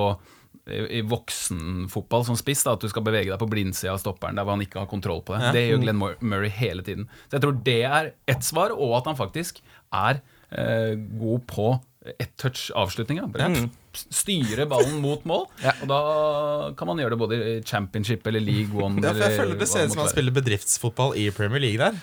i 0.66 0.82
i 0.98 1.02
voksenfotball 1.06 2.24
som 2.26 2.38
spiss, 2.40 2.64
da, 2.66 2.74
at 2.74 2.82
du 2.82 2.90
skal 2.90 3.04
bevege 3.06 3.30
deg 3.30 3.38
på 3.38 3.48
blindsida 3.52 3.92
av 3.94 4.00
stopperen 4.02 4.38
der 4.38 4.48
hvor 4.48 4.56
han 4.56 4.64
ikke 4.66 4.80
har 4.82 4.90
kontroll 4.90 5.22
på 5.26 5.36
det. 5.36 5.52
Det 5.54 5.62
gjør 5.68 5.84
Glenn 5.84 6.00
Murray 6.02 6.50
hele 6.50 6.82
tiden. 6.86 7.06
Så 7.28 7.38
jeg 7.38 7.44
tror 7.44 7.60
det 7.68 7.82
er 7.86 8.10
ett 8.34 8.48
svar, 8.48 8.74
og 8.74 8.96
at 8.98 9.10
han 9.12 9.20
faktisk 9.20 9.62
er 9.94 10.24
eh, 10.50 10.96
god 11.22 11.46
på 11.52 11.68
ett 12.18 12.34
touch 12.42 12.72
avslutninger. 12.78 13.30
Styre 13.96 14.66
ballen 14.70 15.00
mot 15.04 15.24
mål. 15.28 15.48
Ja. 15.66 15.74
Og 15.82 15.90
da 15.90 16.00
kan 16.78 16.90
man 16.90 17.00
gjøre 17.02 17.16
det 17.16 17.20
både 17.22 17.38
i 17.40 17.56
championship 17.66 18.28
eller 18.28 18.44
league 18.44 18.76
one. 18.76 19.02
Ja, 19.02 19.14
for 19.16 19.24
jeg 19.26 19.40
føler 19.40 19.60
det 19.62 19.70
ser 19.72 19.88
ut 19.88 19.96
som 19.96 20.04
han 20.04 20.12
spiller 20.14 20.36
bedriftsfotball 20.36 21.16
i 21.22 21.30
Premier 21.36 21.64
League 21.64 21.82
der. 21.82 21.98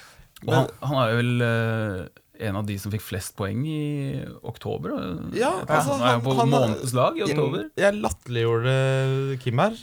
Og 0.49 0.55
han, 0.57 0.73
han 0.83 0.99
er 0.99 1.13
jo 1.13 1.19
vel 1.21 1.45
eh, 1.47 2.22
en 2.49 2.57
av 2.59 2.67
de 2.69 2.77
som 2.83 2.93
fikk 2.93 3.03
flest 3.05 3.35
poeng 3.39 3.61
i 3.69 4.23
oktober. 4.43 4.93
Ja, 5.37 5.51
altså, 5.67 5.97
han 6.03 6.23
på 6.25 6.35
han- 6.39 6.51
månedslag 6.53 7.19
i 7.21 7.25
oktober. 7.27 7.69
Jeg 7.79 7.95
latterliggjorde 8.03 9.39
Kim 9.43 9.59
her, 9.63 9.77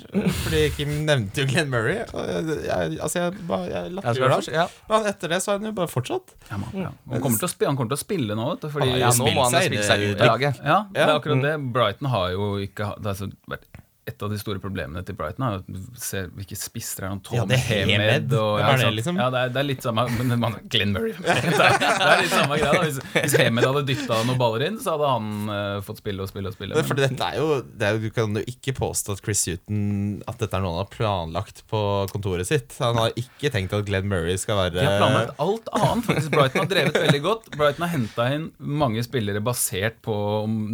fordi 0.44 0.62
Kim 0.76 0.94
nevnte 1.08 1.44
jo 1.44 1.50
Glenn 1.52 1.72
Murray. 1.74 2.04
Og 2.14 2.30
jeg, 2.30 2.60
jeg, 2.68 3.00
altså 3.00 3.24
jeg, 3.26 3.38
bare- 3.50 3.70
jeg 3.70 3.84
Jeg 3.90 3.96
latterliggjorde 3.98 4.54
ja. 4.58 4.68
Men 4.90 5.10
etter 5.14 5.34
det 5.36 5.42
så 5.44 5.52
har 5.54 5.60
han 5.62 5.70
jo 5.72 5.76
bare 5.80 5.92
fortsatt. 5.92 6.36
Ja, 6.52 6.58
man, 6.62 6.70
ja. 6.86 6.92
Han, 7.12 7.22
kommer 7.24 7.40
til 7.42 7.50
å 7.50 7.54
spille, 7.54 7.72
han 7.74 7.78
kommer 7.80 7.94
til 7.96 8.00
å 8.00 8.06
spille 8.06 8.36
nå, 8.40 8.50
vet 8.54 8.62
du. 8.68 8.70
Fordi, 8.76 8.90
Ja, 9.00 9.12
nå 9.16 9.30
må 9.34 9.46
han 9.50 9.56
spille 9.62 9.84
seg 9.88 10.08
ut 10.12 10.22
av 10.26 10.34
laget. 10.36 10.60
Ja, 10.64 10.80
det 10.94 11.06
er 11.06 11.14
akkurat 11.18 11.46
det. 11.46 11.56
Brighton 11.74 12.10
har 12.12 12.32
jo 12.36 12.52
ikke 12.64 12.94
altså 13.00 13.32
vært 13.50 13.68
Et 14.10 14.26
av 14.26 14.32
de 14.34 14.38
store 14.42 14.62
problemene 14.64 15.04
til 15.08 15.16
Brighton 15.20 15.46
er 15.48 15.60
at 15.60 16.34
hvilke 16.36 16.58
spisser 16.58 17.06
er 17.06 17.14
han 17.14 17.22
Tom 17.26 17.38
Ja, 17.40 17.46
det 17.50 17.60
er 17.60 17.86
Hemed 17.90 18.34
og, 18.38 18.60
ja, 18.62 18.72
det, 18.80 18.90
liksom? 18.98 19.20
Ja, 19.20 19.28
det 19.34 19.44
er, 19.46 19.54
det 19.56 19.62
er 19.62 19.68
litt 19.70 19.86
samme 19.86 20.06
men 20.18 20.34
man, 20.42 20.56
Glenn 20.72 20.94
Murray. 20.96 21.14
Det 21.20 21.36
er, 21.36 21.46
det 21.50 22.08
er 22.10 22.22
litt 22.24 22.34
samme 22.34 22.58
greia. 22.60 22.72
da. 22.74 22.84
Hvis, 22.88 22.98
hvis 23.14 23.36
Hemed 23.40 23.66
hadde 23.68 23.82
dytta 23.90 24.20
noen 24.28 24.40
baller 24.40 24.64
inn, 24.70 24.78
så 24.82 24.96
hadde 24.96 25.10
han 25.12 25.28
uh, 25.52 25.80
fått 25.86 26.00
spille 26.02 26.24
og 26.24 26.30
spille 26.32 26.50
og 26.52 26.56
spille. 26.56 26.76
Men... 26.78 26.88
for 26.88 27.00
dette 27.00 27.28
er 27.30 27.38
jo, 27.40 27.48
det 27.64 27.88
er, 27.90 27.98
jo- 27.98 28.04
Du 28.10 28.14
kan 28.16 28.40
jo 28.40 28.44
ikke 28.50 28.74
påstå 28.78 29.16
at 29.18 29.22
Chris 29.26 29.44
Huton 29.50 30.22
At 30.30 30.40
dette 30.42 30.56
er 30.58 30.64
noe 30.64 30.74
han 30.74 30.82
har 30.84 30.90
planlagt 30.94 31.64
på 31.70 31.82
kontoret 32.14 32.48
sitt. 32.50 32.76
Han 32.82 32.98
har 33.00 33.14
ikke 33.20 33.52
tenkt 33.54 33.76
at 33.76 33.86
Glenn 33.88 34.08
Murray 34.12 34.38
skal 34.42 34.58
være 34.64 34.78
De 34.80 34.86
har 34.86 34.98
planlagt 35.02 35.44
alt 35.44 35.70
annet. 35.76 36.08
faktisk 36.10 36.32
Brighton 36.34 36.64
har 36.64 36.72
drevet 36.72 37.00
veldig 37.04 37.22
godt. 37.26 37.50
Brighton 37.60 37.86
har 37.86 37.94
henta 37.94 38.28
inn 38.36 38.48
mange 38.82 39.04
spillere 39.06 39.42
basert 39.44 40.00
på 40.06 40.16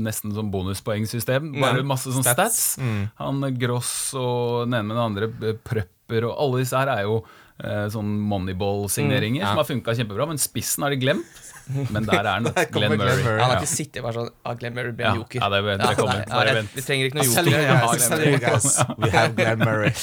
nesten 0.05 0.33
sånn 0.35 0.51
bonuspoengsystem. 0.53 1.51
Bare 1.59 1.83
masse 1.87 2.13
sånn 2.13 2.25
Stats. 2.25 2.61
stats. 2.75 2.85
Han 3.25 3.57
Gross 3.59 3.91
og 4.19 4.65
den 4.69 4.73
ene 4.79 4.87
med 4.89 4.95
den 4.97 5.05
andre, 5.05 5.31
eh, 5.49 5.57
Prepper 5.65 6.27
og 6.29 6.37
alle 6.43 6.61
disse 6.63 6.77
her 6.77 6.91
er 6.97 7.01
jo 7.07 7.17
eh, 7.63 7.85
sånn 7.89 8.13
Moneyball-signeringer 8.29 9.41
Mm, 9.41 9.45
ja. 9.45 9.51
som 9.53 9.57
har 9.61 9.67
funka 9.69 9.95
kjempebra, 9.97 10.27
men 10.27 10.37
spissen 10.41 10.83
har 10.85 10.91
de 10.91 10.97
glemt. 11.01 11.41
Men 11.89 12.05
der 12.05 12.19
er 12.21 12.27
han. 12.29 12.43
Der 12.55 12.67
kommer 12.69 12.91
Glenn 12.93 12.99
Glenn 12.99 12.99
Murray. 12.99 13.23
Murray. 13.25 13.39
Han 13.41 13.49
har 13.49 13.57
ikke 13.63 13.71
sittet 13.71 14.03
bare 14.05 14.13
sånn 14.13 14.27
ah, 14.45 14.53
Glenn 14.59 14.75
Murray 14.77 14.91
blir 14.93 15.05
Ja, 15.07 15.13
en 15.15 15.21
joker. 15.23 15.39
ja, 15.41 15.47
det, 15.49 15.61
det 15.65 15.87
Ja, 15.87 15.93
kommer. 15.97 16.19
ja, 16.29 16.53
vent. 16.59 16.75
Vi 16.75 16.83
trenger 16.85 17.07
ikke 17.09 17.17
noe 17.17 17.25
joker. 17.25 17.47
Glenn 17.49 18.11
Murray. 18.11 18.37
guys, 18.43 18.67
we 19.01 19.09
have 19.15 19.33
Glenn 19.39 19.59
Murray. 19.65 19.93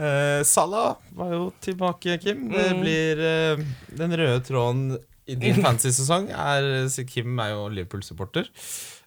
uh, 0.00 0.42
Salah 0.54 0.96
var 1.16 1.34
jo 1.34 1.50
tilbake, 1.60 2.16
Kim. 2.22 2.48
Det 2.48 2.66
Mm. 2.72 2.80
blir 2.80 3.20
uh, 3.20 3.64
Den 4.00 4.16
røde 4.16 4.40
tråden 4.46 4.98
i 5.30 5.34
din 5.38 5.60
fantasy-sesong 5.62 6.30
er 6.32 6.88
Kim 7.06 7.38
er 7.38 7.52
jo 7.54 7.68
Liverpool-supporter. 7.68 8.48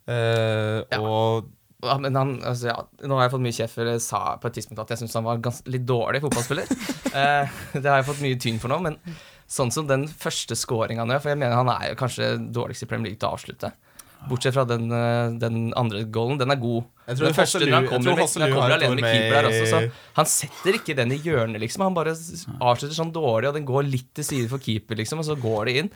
Uh, 0.07 0.83
Ja. 0.91 0.99
Og 1.01 1.49
Ja, 1.83 1.97
men 1.99 2.15
han, 2.15 2.33
altså, 2.47 2.69
ja, 2.71 2.77
nå 3.03 3.17
har 3.17 3.27
jeg 3.27 3.33
fått 3.35 3.43
mye 3.43 3.55
kjeft, 3.57 3.77
eller 3.83 4.01
sa 4.03 4.21
på 4.41 4.49
et 4.49 4.57
tidspunkt 4.59 4.83
at 4.85 4.93
jeg 4.93 5.03
syns 5.03 5.17
han 5.19 5.27
var 5.27 5.41
gans 5.43 5.61
litt 5.69 5.85
dårlig 5.89 6.23
fotballspiller. 6.23 6.69
eh, 7.19 7.55
det 7.75 7.85
har 7.85 7.99
jeg 7.99 8.09
fått 8.09 8.23
mye 8.23 8.39
tyn 8.41 8.61
for 8.63 8.73
nå, 8.73 8.79
men 8.85 8.99
sånn 9.49 9.73
som 9.73 9.89
den 9.89 10.07
første 10.07 10.55
scoringa 10.57 11.03
nå 11.05 11.19
For 11.21 11.33
jeg 11.33 11.41
mener 11.41 11.59
han 11.59 11.69
er 11.73 11.91
jo 11.91 11.97
kanskje 11.99 12.35
dårligst 12.55 12.85
i 12.85 12.89
Premier 12.89 13.11
League 13.11 13.21
til 13.21 13.29
å 13.29 13.35
avslutte. 13.37 13.73
Bortsett 14.29 14.55
fra 14.55 14.63
den, 14.63 14.87
eh, 14.91 15.35
den 15.39 15.73
andre 15.75 16.03
goalen. 16.03 16.39
Den 16.39 16.51
er 16.51 16.55
god. 16.55 16.85
Jeg 17.07 17.17
tror 17.17 17.27
den 17.27 17.35
første 17.35 17.59
når 17.59 17.75
han 17.75 17.87
kommer, 17.87 18.15
med, 18.15 18.23
når 18.23 18.45
han 18.45 18.53
kommer 18.55 18.75
alene 18.77 18.95
med 18.95 19.09
keeper 19.09 19.35
der 19.35 19.49
også, 19.49 19.65
så 19.67 19.91
Han 20.15 20.25
setter 20.25 20.79
ikke 20.79 20.95
den 20.95 21.11
i 21.11 21.19
hjørnet, 21.19 21.59
liksom. 21.59 21.83
Han 21.83 21.97
bare 21.97 22.15
avslutter 22.15 22.95
sånn 22.95 23.11
dårlig, 23.11 23.49
og 23.49 23.57
den 23.59 23.67
går 23.67 23.83
litt 23.83 24.13
til 24.15 24.23
side 24.23 24.49
for 24.49 24.63
keeper, 24.63 24.95
liksom, 24.95 25.19
og 25.19 25.27
så 25.27 25.35
går 25.35 25.65
det 25.65 25.75
inn. 25.81 25.91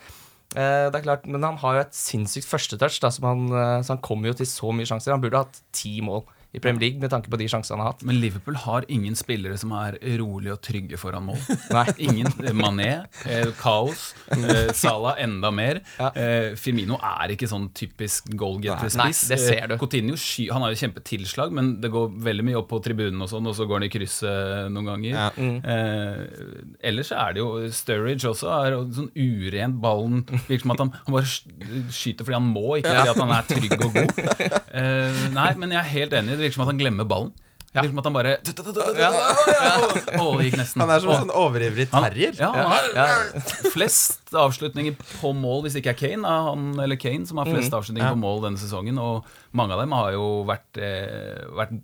Eh, 0.56 0.88
det 0.88 0.96
er 0.96 1.04
klart, 1.04 1.25
Men 1.27 1.44
han 1.44 1.58
har 1.60 1.75
jo 1.75 1.84
et 1.84 1.98
sinnssykt 1.98 2.48
førstetouch, 2.48 3.01
eh, 3.04 3.82
så 3.84 3.94
han 3.94 4.01
kommer 4.04 4.32
jo 4.32 4.38
til 4.39 4.48
så 4.48 4.72
mye 4.72 4.88
sjanser. 4.88 5.12
Han 5.12 5.22
burde 5.22 5.44
hatt 5.44 5.62
ti 5.75 6.00
mål 6.01 6.24
i 6.56 6.60
Premier 6.63 6.80
League 6.86 7.01
med 7.01 7.12
tanke 7.12 7.30
på 7.32 7.38
de 7.39 7.48
sjansene 7.51 7.75
han 7.77 7.84
har 7.84 7.94
hatt. 7.94 8.04
Men 8.08 8.20
Liverpool 8.22 8.56
har 8.63 8.86
ingen 8.92 9.16
spillere 9.20 9.58
som 9.60 9.74
er 9.77 9.98
rolige 10.20 10.56
og 10.56 10.62
trygge 10.63 11.00
foran 11.00 11.25
mål. 11.27 11.42
Nei. 11.75 11.86
Ingen. 12.08 12.30
Mané, 12.58 12.89
eh, 13.27 13.50
kaos. 13.60 14.13
Eh, 14.34 14.72
Salah 14.77 15.20
enda 15.22 15.51
mer. 15.54 15.82
Ja. 16.00 16.10
Eh, 16.16 16.56
Firmino 16.60 16.98
er 17.04 17.34
ikke 17.36 17.50
sånn 17.51 17.68
typisk 17.77 18.32
goalgetter-spiss. 18.39 19.25
det 19.32 19.39
ser 19.44 19.68
du. 19.68 19.75
Eh, 19.75 19.82
Coutinho 19.82 20.16
sky, 20.20 20.48
han 20.54 20.63
har 20.63 20.74
jo 20.74 20.80
kjempetilslag, 20.82 21.54
men 21.56 21.75
det 21.84 21.92
går 21.94 22.16
veldig 22.30 22.48
mye 22.48 22.60
opp 22.62 22.72
på 22.72 22.80
tribunen, 22.86 23.20
og 23.25 23.32
sånn, 23.32 23.48
og 23.51 23.58
så 23.58 23.68
går 23.68 23.82
han 23.82 23.88
i 23.89 23.92
krysset 23.94 24.72
noen 24.74 24.89
ganger. 24.94 25.12
Ja. 25.13 25.27
Mm. 25.36 25.60
Eh, 25.68 26.88
ellers 26.89 27.12
er 27.12 27.36
det 27.36 27.44
jo 27.44 27.51
Sturridge 27.75 28.32
også. 28.32 28.50
Er 28.63 28.80
sånn 28.96 29.12
urent 29.13 29.82
ballen. 29.84 30.24
Virker 30.48 30.63
som 30.63 30.75
at 30.77 30.86
han, 30.86 30.94
han 31.04 31.18
bare 31.20 31.27
skyter 31.94 32.24
fordi 32.27 32.38
han 32.39 32.50
må, 32.56 32.66
ikke 32.80 32.96
fordi 32.96 33.13
at 33.13 33.22
han 33.24 33.36
er 33.36 33.51
trygg 33.54 33.77
og 33.82 34.00
god. 34.00 34.16
Eh, 34.77 35.22
nei, 35.34 35.48
men 35.58 35.72
jeg 35.74 35.80
er 35.80 35.88
helt 35.89 36.13
enig. 36.13 36.36
Det 36.38 36.46
virker 36.46 36.60
som 36.60 36.65
at 36.67 36.72
han 36.74 36.82
glemmer 36.82 37.08
ballen. 37.10 37.34
Det 37.67 37.84
virker 37.84 37.91
som 37.91 38.00
at 38.01 38.08
han 38.08 38.15
bare 38.15 38.36
det 38.41 38.53
nesten. 40.58 40.82
han 40.82 40.91
er 40.94 41.01
som 41.03 41.12
en 41.13 41.25
sånn 41.25 41.34
overivrig 41.36 41.89
terrier. 41.91 42.38
Ja, 42.39 42.51
han 42.56 42.72
har 42.72 42.88
Ja, 42.96 43.41
flest 43.74 44.32
avslutninger 44.34 44.96
på 45.20 45.34
mål, 45.38 45.65
hvis 45.65 45.75
det 45.75 45.84
ikke 45.84 45.94
er 45.96 46.00
Kane. 46.00 46.24
er 46.25 46.48
Han, 46.48 46.72
eller 46.79 47.00
Kane 47.01 47.27
som 47.29 47.41
har 47.41 47.50
flest 47.50 47.75
avslutninger 47.75 48.15
på 48.15 48.22
mål 48.24 48.41
denne 48.48 48.62
sesongen. 48.62 48.98
Og 49.01 49.27
mange 49.58 49.75
av 49.75 49.84
dem 49.84 49.94
har 49.98 50.15
jo 50.15 50.25
vært, 50.48 50.79
eh, 50.82 51.44
vært 51.58 51.75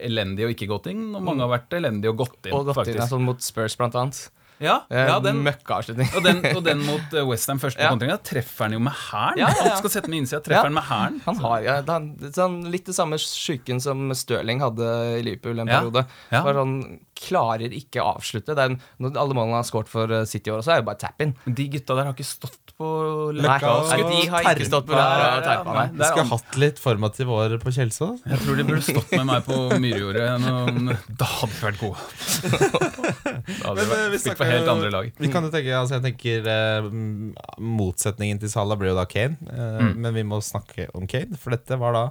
elendige 0.00 0.48
og 0.48 0.54
ikke 0.54 0.70
gått 0.70 0.86
inn, 0.92 1.10
og 1.14 1.24
mange 1.26 1.44
har 1.44 1.50
vært 1.52 1.74
elendige 1.76 2.12
og 2.14 2.22
gått 2.22 2.46
inn, 2.48 2.54
og 2.56 2.70
gått 2.70 2.86
inn 2.86 2.94
faktisk. 2.96 3.10
sånn 3.10 3.26
mot 3.26 3.42
Spurs, 3.44 3.76
blant 3.76 3.98
annet. 4.00 4.22
Ja, 4.62 4.76
Eh, 4.90 5.06
ja 5.08 5.18
den, 5.24 5.42
Møkkaavslutning. 5.44 6.08
og, 6.16 6.22
den, 6.24 6.40
og 6.56 6.62
den 6.64 6.82
mot 6.90 7.14
Westham 7.28 7.58
første 7.62 7.78
på 7.80 7.84
Ja. 7.88 7.90
kontringa 7.94 8.18
treffer 8.22 8.68
han 8.68 8.72
jo 8.78 8.82
med 8.86 8.92
hælen. 8.94 9.38
Ja, 9.42 9.48
ja, 9.50 9.64
ja. 9.64 9.70
Han 9.74 9.78
skal 9.82 9.90
sette 9.98 10.08
med 10.12 10.22
innsida, 10.22 10.40
treffer 10.40 10.62
Ja. 10.62 10.70
han 10.70 10.74
med 10.78 10.86
hælen. 10.88 11.20
Han 11.26 11.36
har 11.44 11.60
ja, 11.66 11.78
han, 11.88 12.10
sånn, 12.32 12.58
litt 12.70 12.86
det 12.86 12.94
samme 12.96 13.18
sjuken 13.20 13.80
som 13.82 14.08
Stirling 14.14 14.60
hadde 14.62 14.90
i 15.18 15.22
Liverpool 15.26 15.58
en 15.60 15.66
Ja, 15.68 15.80
periode. 15.82 16.06
ja. 16.30 16.42
Bare 16.46 16.54
sånn, 16.62 16.76
klarer 17.22 17.70
ikke 17.70 18.00
å 18.02 18.16
avslutte. 18.16 18.54
Det 18.56 18.62
er 18.64 18.70
en, 18.72 18.80
når 18.98 19.16
alle 19.20 19.34
målene 19.36 19.54
han 19.54 19.62
har 19.62 19.68
skåret 19.68 19.88
for 19.90 20.10
eh, 20.10 20.24
City 20.26 20.50
i 20.50 20.54
år, 20.56 20.62
så 20.66 20.72
er 20.74 20.80
det 20.82 20.86
bare 20.88 20.98
tap-in. 20.98 21.34
De 21.46 21.68
gutta 21.70 21.94
der 21.94 22.08
har 22.08 22.14
ikke 22.16 22.26
stått 22.26 22.72
på 22.78 22.88
Løkka 23.36 23.68
og 23.70 23.90
nei, 23.92 23.98
de 24.02 24.22
har 24.32 24.46
ikke 24.56 24.66
stått 24.66 24.86
på 24.88 24.96
der 24.96 25.22
og 25.36 25.44
terpa, 25.46 25.74
nei. 25.76 25.84
De 26.00 26.08
skulle 26.08 26.26
hatt 26.32 26.56
litt 26.58 26.80
formative 26.82 27.30
år 27.36 27.54
på 27.62 27.70
Kjelsås. 27.76 28.24
Jeg 28.26 28.40
tror 28.42 28.56
de 28.58 28.64
burde 28.66 28.82
stått 28.82 29.12
med 29.14 29.26
meg 29.28 29.44
på 29.46 29.58
Myrjordet. 29.78 30.26
Da 31.20 31.28
hadde 31.36 31.52
de 31.52 31.62
vært 31.62 31.78
gode. 31.82 31.98
Da 33.62 33.68
hadde 33.68 33.76
Men, 33.76 33.86
vi 33.86 33.94
eh, 33.94 34.08
vi 34.10 34.16
vært, 34.16 34.20
spilt 34.22 34.22
snakker 34.22 34.40
for 34.42 34.51
helt 34.58 34.70
andre 34.72 34.90
lag. 34.92 35.10
Vi 35.18 35.30
kan 35.32 35.44
jo 35.46 35.50
tenke, 35.54 35.72
altså 35.78 35.98
jeg 35.98 36.04
tenker 36.10 36.46
eh, 36.52 36.86
mm, 36.90 37.32
Motsetningen 37.78 38.40
til 38.42 38.52
Salah 38.52 38.78
blir 38.80 38.92
jo 38.92 38.98
da 38.98 39.04
Kane. 39.10 39.36
eh, 39.48 39.90
Men 39.94 40.14
vi 40.14 40.24
må 40.26 40.40
snakke 40.44 40.88
om 40.94 41.06
Kane, 41.10 41.38
for 41.40 41.54
dette 41.56 41.78
var 41.80 41.96
da 41.96 42.04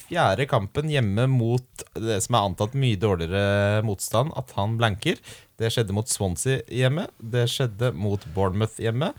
fjerde 0.00 0.46
kampen 0.46 0.88
hjemme 0.88 1.24
mot 1.28 1.82
det 1.98 2.20
som 2.22 2.36
er 2.38 2.46
antatt 2.46 2.76
mye 2.78 2.98
dårligere 3.02 3.82
motstand, 3.84 4.30
at 4.38 4.52
han 4.56 4.76
blanker. 4.78 5.18
Det 5.58 5.68
skjedde 5.74 5.92
mot 5.96 6.08
Swansea 6.08 6.62
hjemme, 6.70 7.08
det 7.18 7.48
skjedde 7.50 7.90
mot 7.98 8.22
Bournemouth 8.34 8.78
hjemme. 8.80 9.10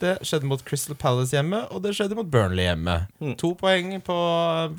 Det 0.00 0.16
skjedde 0.26 0.48
mot 0.50 0.60
Crystal 0.66 0.96
Palace 0.98 1.36
hjemme, 1.36 1.60
og 1.72 1.82
det 1.84 1.92
skjedde 1.96 2.16
mot 2.18 2.26
Burnley 2.28 2.66
hjemme. 2.66 2.96
To 3.40 3.52
poeng 3.58 3.92
på, 4.04 4.16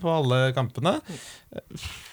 på 0.01 0.11
alle 0.11 0.39
kampene. 0.57 0.97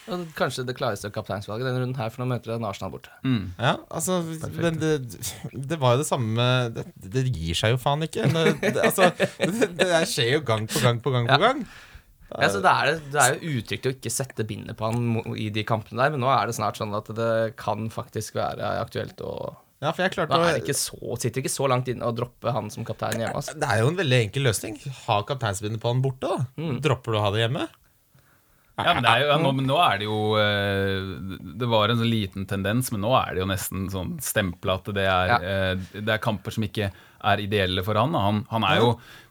Mm. 0.07 0.23
Kanskje 0.37 0.63
det 0.67 0.75
klareste 0.79 1.11
kapteinsvalget 1.13 1.67
denne 1.67 1.81
runden 1.83 1.99
her, 1.99 2.11
for 2.13 2.23
nå 2.23 2.29
møter 2.31 2.55
han 2.55 2.65
Arsenal 2.67 2.93
borte. 2.95 3.11
Mm. 3.27 3.51
Ja, 3.59 3.75
altså 3.91 4.21
Men 4.55 4.79
det, 4.81 4.93
det 5.53 5.79
var 5.81 5.95
jo 5.97 6.03
det 6.03 6.09
samme 6.09 6.45
det, 6.75 6.85
det 7.17 7.25
gir 7.35 7.57
seg 7.59 7.75
jo 7.75 7.81
faen 7.83 8.05
ikke. 8.07 8.27
Det, 8.33 8.45
det, 8.63 8.77
altså, 8.87 9.09
det, 9.19 9.73
det 9.79 10.03
skjer 10.11 10.37
jo 10.37 10.45
gang 10.47 10.69
på 10.71 10.83
gang 10.83 11.03
på 11.03 11.13
gang 11.15 11.27
på 11.29 11.35
Ja. 11.37 11.41
gang. 11.51 11.65
Ja, 12.33 12.47
så 12.49 12.63
det, 12.63 12.71
er, 12.71 12.95
det 13.13 13.19
er 13.21 13.35
jo 13.37 13.59
utrygt 13.59 13.85
å 13.85 13.91
ikke 13.93 14.09
sette 14.09 14.41
bindet 14.49 14.73
på 14.79 14.87
han 14.89 15.35
i 15.37 15.51
de 15.53 15.61
kampene 15.69 15.99
der, 16.01 16.15
men 16.15 16.23
nå 16.23 16.31
er 16.33 16.49
det 16.49 16.55
snart 16.57 16.79
sånn 16.79 16.95
at 16.97 17.11
det 17.13 17.27
kan 17.61 17.91
faktisk 17.93 18.39
være 18.39 18.71
aktuelt 18.81 19.21
å 19.21 19.35
Ja, 19.83 19.91
for 19.91 20.05
jeg 20.05 20.13
klarte 20.15 20.39
å 20.39 20.45
er 20.47 20.55
det 20.55 20.63
ikke 20.63 20.77
så, 20.79 20.97
sitter 21.19 21.43
ikke 21.43 21.51
så 21.51 21.67
langt 21.67 21.89
inne 21.91 22.07
å 22.07 22.15
droppe 22.15 22.53
han 22.55 22.69
som 22.71 22.85
kaptein 22.87 23.19
hjemme. 23.19 23.35
Altså. 23.35 23.55
Det 23.59 23.67
er 23.67 23.83
jo 23.83 23.91
en 23.91 23.99
veldig 23.99 24.19
enkel 24.29 24.47
løsning. 24.47 24.77
Ha 25.09 25.21
kapteinsbindet 25.27 25.83
på 25.83 25.91
han 25.91 26.03
borte, 26.03 26.29
da. 26.31 26.45
Mm. 26.61 26.77
Dropper 26.85 27.15
du 27.15 27.19
å 27.19 27.23
ha 27.25 27.31
det 27.35 27.43
hjemme? 27.43 27.67
Ja, 28.73 28.95
men, 28.95 29.03
det 29.05 29.09
er 29.11 29.19
jo, 29.21 29.25
ja, 29.29 29.35
nå, 29.37 29.49
men 29.53 29.67
nå 29.69 29.75
er 29.85 29.99
det 30.01 30.05
jo 30.07 30.19
eh, 30.41 31.09
Det 31.61 31.67
var 31.69 31.91
en 31.93 31.99
sånn 31.99 32.09
liten 32.09 32.47
tendens, 32.49 32.87
men 32.89 33.03
nå 33.05 33.11
er 33.19 33.35
det 33.35 33.43
jo 33.43 33.49
nesten 33.51 33.83
sånn 33.93 34.15
stempla 34.23 34.79
at 34.79 34.87
det 34.97 35.03
er, 35.05 35.29
Ja. 35.29 35.37
eh, 35.45 35.83
det 35.99 36.15
er 36.15 36.23
kamper 36.23 36.55
som 36.55 36.65
ikke 36.65 36.87
er 37.23 37.43
ideelle 37.43 37.83
for 37.85 37.99
han. 38.01 38.17
Han, 38.17 38.41
han 38.49 38.65
er 38.67 38.81
jo 38.81 38.87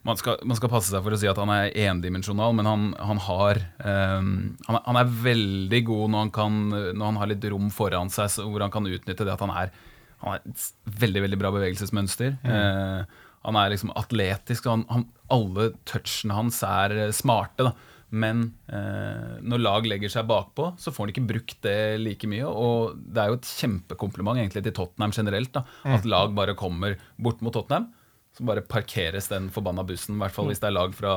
man 0.07 0.17
skal, 0.21 0.39
man 0.47 0.57
skal 0.57 0.71
passe 0.71 0.95
seg 0.95 1.03
for 1.03 1.15
å 1.15 1.19
si 1.19 1.29
at 1.31 1.41
han 1.43 1.51
er 1.53 1.75
endimensjonal, 1.89 2.55
men 2.55 2.71
han, 2.71 2.87
han 3.03 3.21
har 3.27 3.61
um, 3.83 4.31
han, 4.69 4.79
er, 4.79 4.85
han 4.87 5.01
er 5.03 5.11
veldig 5.27 5.83
god 5.91 6.15
når 6.15 6.25
han, 6.25 6.33
kan, 6.39 6.63
når 6.73 7.05
han 7.11 7.21
har 7.21 7.33
litt 7.35 7.49
rom 7.53 7.69
foran 7.75 8.15
seg, 8.15 8.31
så, 8.33 8.47
hvor 8.47 8.63
han 8.65 8.73
kan 8.73 8.87
utnytte 8.89 9.27
det 9.27 9.35
at 9.35 9.43
han 9.43 9.53
er 9.59 9.75
han 10.23 10.37
har 10.37 10.43
et 10.43 10.67
veldig 11.03 11.25
veldig 11.27 11.39
bra 11.41 11.51
bevegelsesmønster. 11.55 12.37
Eh, 12.47 13.23
han 13.43 13.59
er 13.59 13.73
liksom 13.73 13.91
atletisk. 13.99 14.69
Han, 14.71 14.85
han, 14.93 15.09
alle 15.35 15.73
touchene 15.89 16.37
hans 16.37 16.63
er 16.67 16.95
eh, 17.09 17.17
smarte. 17.17 17.71
da 17.71 17.75
men 18.13 18.43
eh, 18.69 19.39
når 19.41 19.63
lag 19.65 19.87
legger 19.89 20.11
seg 20.13 20.27
bakpå, 20.29 20.75
så 20.77 20.93
får 20.93 21.07
han 21.07 21.13
ikke 21.15 21.29
brukt 21.31 21.63
det 21.65 21.77
like 22.03 22.29
mye. 22.29 22.45
Og 22.45 22.99
det 23.01 23.23
er 23.23 23.31
jo 23.33 23.39
et 23.39 23.53
kjempekompliment 23.63 24.37
egentlig 24.37 24.67
til 24.67 24.75
Tottenham 24.77 25.15
generelt. 25.17 25.55
da 25.57 25.63
At 25.97 26.05
lag 26.05 26.35
bare 26.37 26.53
kommer 26.59 26.99
bort 27.17 27.41
mot 27.41 27.57
Tottenham. 27.57 27.89
Så 28.37 28.45
bare 28.49 28.65
parkeres 28.65 29.31
den 29.33 29.49
forbanna 29.53 29.85
bussen, 29.85 30.17
i 30.17 30.21
hvert 30.21 30.33
fall 30.37 30.49
hvis 30.49 30.61
det 30.61 30.69
er 30.69 30.77
lag 30.77 30.93
fra 30.97 31.15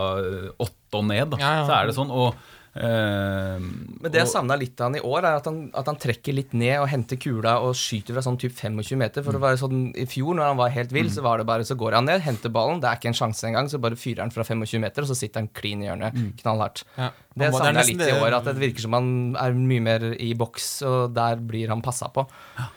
åtte 0.56 1.02
og 1.02 1.06
ned. 1.12 1.36
da 1.36 1.42
Ja, 1.44 1.52
ja. 1.60 1.68
Så 1.68 1.76
er 1.76 1.92
det 1.92 1.98
sånn. 2.00 2.16
Og, 2.16 2.40
eh, 2.76 3.58
Men 3.60 4.12
det 4.12 4.20
jeg 4.22 4.30
savna 4.32 4.58
litt 4.60 4.80
av 4.80 4.90
han 4.90 4.98
i 5.00 5.04
år, 5.04 5.26
er 5.26 5.40
at 5.40 5.48
han, 5.50 5.60
at 5.76 5.90
han 5.90 6.00
trekker 6.02 6.36
litt 6.36 6.56
ned 6.58 6.78
og 6.82 6.90
henter 6.92 7.20
kula 7.22 7.58
og 7.66 7.76
skyter 7.80 8.18
fra 8.18 8.24
sånn 8.26 8.40
typ 8.42 8.56
25 8.56 9.00
meter. 9.00 9.26
For 9.26 9.36
det 9.36 9.42
var 9.44 9.58
sånn 9.60 9.88
I 9.98 10.08
fjor, 10.10 10.36
når 10.38 10.52
han 10.52 10.60
var 10.60 10.74
helt 10.76 10.96
vill, 10.96 11.12
så 11.14 11.24
var 11.26 11.42
det 11.42 11.48
bare 11.50 11.68
Så 11.68 11.78
går 11.80 11.98
han 12.00 12.10
ned, 12.10 12.24
henter 12.26 12.54
ballen, 12.54 12.82
det 12.84 12.90
er 12.92 13.00
ikke 13.00 13.12
en 13.14 13.20
sjanse 13.22 13.48
engang, 13.50 13.70
så 13.72 13.82
bare 13.82 14.00
fyrer 14.00 14.26
han 14.26 14.34
fra 14.36 14.46
25 14.48 14.84
meter, 14.84 15.06
og 15.06 15.12
så 15.12 15.20
sitter 15.20 15.44
han 15.44 15.52
klin 15.56 15.84
i 15.84 15.90
hjørnet. 15.90 16.20
Knallhardt. 16.42 16.86
Ja. 16.98 17.12
Det 17.36 17.52
savner 17.52 17.82
jeg 17.82 17.96
litt 17.96 18.08
i 18.08 18.18
år, 18.20 18.38
at 18.40 18.48
det 18.48 18.58
virker 18.62 18.86
som 18.86 18.96
han 18.96 19.08
er 19.40 19.56
mye 19.58 19.84
mer 19.84 20.10
i 20.16 20.34
boks, 20.38 20.70
og 20.88 21.16
der 21.16 21.42
blir 21.44 21.72
han 21.74 21.84
passa 21.86 22.08
på. 22.14 22.24
Ja. 22.60 22.70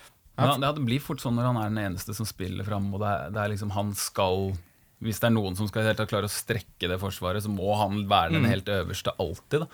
ja, 0.55 0.73
det 0.73 0.87
blir 0.87 1.03
fort 1.03 1.23
sånn 1.23 1.39
når 1.39 1.53
han 1.53 1.61
er 1.61 1.69
den 1.71 1.85
eneste 1.91 2.15
som 2.17 2.27
spiller 2.27 2.67
fram, 2.67 2.91
og 2.95 3.03
det 3.03 3.13
er, 3.13 3.31
det 3.35 3.45
er 3.45 3.55
liksom 3.55 3.75
han 3.77 3.95
skal 3.99 4.51
Hvis 4.99 5.21
det 5.23 5.29
er 5.29 5.35
noen 5.35 5.55
som 5.55 5.69
skal 5.71 5.85
helt 5.87 6.01
klare 6.11 6.27
å 6.27 6.33
strekke 6.33 6.89
det 6.91 6.97
forsvaret, 6.99 7.45
så 7.45 7.51
må 7.53 7.71
han 7.79 8.01
være 8.11 8.33
den 8.35 8.49
helt 8.51 8.67
øverste 8.75 9.13
alltid. 9.23 9.63
Da. 9.63 9.69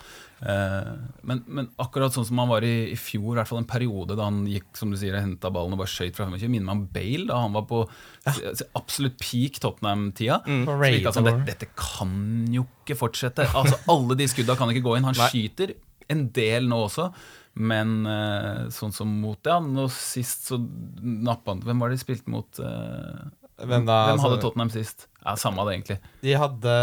Eh, 0.51 0.91
men, 1.25 1.39
men 1.47 1.69
akkurat 1.81 2.13
sånn 2.13 2.27
som 2.27 2.41
han 2.43 2.51
var 2.51 2.65
i, 2.67 2.91
i 2.91 2.97
fjor, 2.99 3.31
i 3.31 3.39
hvert 3.39 3.49
fall 3.49 3.63
en 3.63 3.69
periode 3.69 4.17
da 4.17 4.27
han 4.27 4.43
gikk 4.49 4.67
som 4.77 4.91
du 4.93 4.99
sier, 5.01 5.17
og 5.17 5.25
henta 5.25 5.49
ballen 5.53 5.73
og 5.73 5.81
bare 5.81 5.89
skøyt 5.89 6.13
fra 6.19 6.27
25, 6.29 6.45
minner 6.45 6.67
meg 6.69 6.75
om 6.77 6.83
Bale 6.93 7.25
da 7.31 7.39
han 7.41 7.57
var 7.57 7.65
på 7.71 7.79
ja. 8.27 8.35
absolutt 8.77 9.17
peak 9.23 9.57
Tottenham-tida. 9.63 10.43
Mm. 10.45 10.61
Så 10.67 10.75
gikk 10.91 11.09
han 11.09 11.17
sånn, 11.17 11.29
dette, 11.31 11.47
dette 11.49 11.71
kan 11.73 12.13
jo 12.53 12.67
ikke 12.83 12.99
fortsette. 12.99 13.47
Altså 13.57 13.81
Alle 13.95 14.19
de 14.19 14.29
skudda 14.29 14.57
kan 14.59 14.69
ikke 14.69 14.85
gå 14.85 14.93
inn. 14.99 15.09
Han 15.09 15.17
Nei. 15.17 15.31
skyter 15.31 15.73
en 16.13 16.27
del 16.37 16.69
nå 16.69 16.83
også. 16.85 17.09
Men 17.55 18.03
eh, 18.09 18.65
sånn 18.75 18.91
som 18.91 19.09
mot 19.23 19.39
Ja, 19.47 19.61
nå 19.63 19.87
sist 19.95 20.49
så 20.49 20.57
nappa 20.59 21.53
han 21.53 21.61
Hvem 21.63 21.79
var 21.79 21.87
det 21.87 21.95
de 21.95 22.03
spilte 22.03 22.31
mot? 22.33 22.59
eh, 22.59 23.21
Hvem 23.55 23.85
da? 23.87 23.97
Hvem 24.09 24.19
hadde 24.19 24.35
Altså, 24.35 24.41
Tottenham 24.43 24.69
sist? 24.73 25.07
Ja, 25.23 25.35
Samme 25.39 25.63
det, 25.65 25.77
egentlig. 25.77 25.97
De 26.21 26.33
hadde 26.37 26.73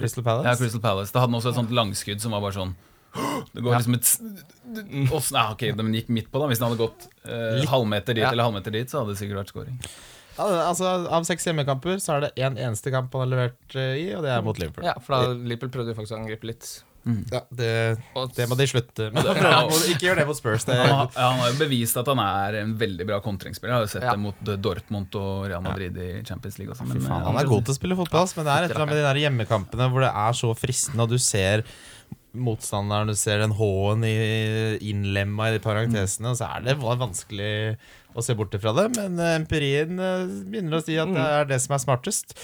Crystal 0.00 0.24
Palace. 0.24 0.48
Ja, 0.48 0.56
Crystal 0.58 0.80
Palace. 0.80 1.12
Da 1.14 1.20
hadde 1.24 1.38
også 1.38 1.52
et 1.52 1.58
sånt 1.60 1.74
langskudd 1.76 2.22
som 2.24 2.32
var 2.34 2.40
bare 2.44 2.56
sånn 2.56 2.74
Det 3.54 3.62
går 3.62 3.76
liksom 3.76 3.94
et 3.94 4.08
også, 5.12 5.34
og, 5.34 5.38
ah, 5.38 5.52
Ok, 5.52 5.68
den 5.78 5.92
gikk 5.94 6.08
midt 6.10 6.32
på, 6.32 6.40
da. 6.42 6.48
Hvis 6.50 6.58
den 6.62 6.66
hadde 6.70 6.80
gått 6.80 7.06
eh, 7.28 7.62
halvmeter 7.70 8.16
dit 8.16 8.24
Ja. 8.24 8.32
eller 8.32 8.48
halvmeter 8.48 8.74
dit, 8.74 8.90
så 8.90 9.02
hadde 9.02 9.14
det 9.14 9.20
sikkert 9.20 9.42
vært 9.44 9.52
scoring. 9.54 9.78
Altså, 10.40 10.88
av 11.14 11.22
seks 11.28 11.46
hjemmekamper 11.46 12.00
så 12.02 12.16
er 12.16 12.24
det 12.24 12.32
én 12.42 12.56
en 12.56 12.58
eneste 12.72 12.90
kamp 12.90 13.12
han 13.14 13.22
har 13.22 13.30
levert 13.30 13.76
eh, 13.78 13.92
i, 14.02 14.08
og 14.16 14.24
det 14.26 14.32
er 14.34 14.42
mot 14.42 14.58
Liverpool. 14.58 14.88
Ja, 14.88 14.96
for 14.98 15.14
da 15.14 15.36
Liverpool 15.36 15.70
prøvde 15.76 15.94
jo 15.94 15.98
faktisk 16.00 16.16
å 16.16 16.18
angripe 16.24 16.48
litt. 16.50 16.66
Ja, 17.04 17.40
det, 17.52 17.70
det 18.36 18.46
må 18.48 18.56
de 18.56 18.66
slutte 18.70 19.10
med. 19.12 19.26
Ja. 19.28 19.58
Ikke 19.92 20.06
gjør 20.06 20.16
det 20.22 20.26
mot 20.30 20.38
Spurs. 20.38 20.64
Det, 20.64 20.76
Han 20.78 20.94
har, 21.02 21.10
han 21.18 21.40
har 21.42 21.50
jo 21.52 21.58
bevist 21.60 21.98
at 22.00 22.08
han 22.08 22.22
er 22.24 22.56
en 22.62 22.72
veldig 22.80 23.06
bra 23.10 23.18
kontringsspiller. 23.24 23.74
Jeg 23.74 23.76
har 23.76 23.84
jo 23.84 23.92
sett 23.92 24.06
Ja. 24.08 24.14
det 24.16 24.22
mot 24.24 24.48
eh, 24.48 24.56
Dortmund 24.64 25.18
og 25.20 25.44
Real 25.50 25.60
Madrid 25.66 25.98
i 26.00 26.10
Champions 26.24 26.56
League. 26.60 26.72
Også, 26.72 26.86
men, 26.88 27.02
faen, 27.04 27.20
eh, 27.20 27.26
han 27.28 27.40
er 27.42 27.50
god 27.50 27.66
til 27.68 27.74
å 27.74 27.78
spille 27.80 27.98
fotball, 27.98 28.30
men 28.38 28.48
det 28.48 28.54
er 28.54 28.64
et 28.64 28.70
eller 28.72 28.84
annet 28.86 28.94
med 28.94 29.02
de 29.02 29.08
der 29.10 29.20
hjemmekampene 29.26 29.90
hvor 29.92 30.06
det 30.06 30.12
er 30.24 30.38
så 30.40 30.54
fristende, 30.56 31.04
og 31.04 31.12
du 31.12 31.18
ser 31.20 31.66
motstanderen, 32.34 33.12
du 33.12 33.14
ser 33.18 33.38
den 33.44 33.52
H-en 33.54 34.02
i- 34.08 34.78
innlemma 34.90 35.50
i 35.52 35.58
de 35.58 35.60
parentesene, 35.62 36.32
og 36.32 36.40
så 36.40 36.48
er 36.56 36.64
det 36.66 36.78
vanskelig 36.80 37.76
å 38.14 38.22
se 38.24 38.34
bort 38.38 38.56
fra 38.62 38.72
det. 38.80 38.88
Men 38.96 39.20
eh, 39.22 39.36
empirien 39.38 39.92
begynner 40.48 40.80
å 40.80 40.84
si 40.86 40.96
at 40.98 41.12
det 41.14 41.28
er 41.42 41.44
det 41.52 41.60
som 41.62 41.76
er 41.76 41.84
smartest. 41.84 42.34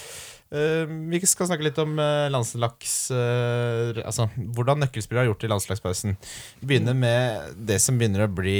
Eh, 0.51 0.83
vi 1.07 1.19
skal 1.23 1.47
snakke 1.47 1.63
litt 1.63 1.77
om 1.79 1.93
uh, 1.95 2.27
landslaks 2.27 2.95
eh, 3.15 3.99
Altså 4.03 4.25
hvordan 4.35 4.81
nøkkelspillere 4.83 5.23
har 5.23 5.29
gjort 5.29 5.45
i 5.47 5.51
landslagspausen. 5.53 6.17
Begynner 6.59 6.97
med 6.97 7.53
det 7.69 7.77
som 7.79 7.95
begynner 7.99 8.25
å 8.25 8.33
bli 8.35 8.57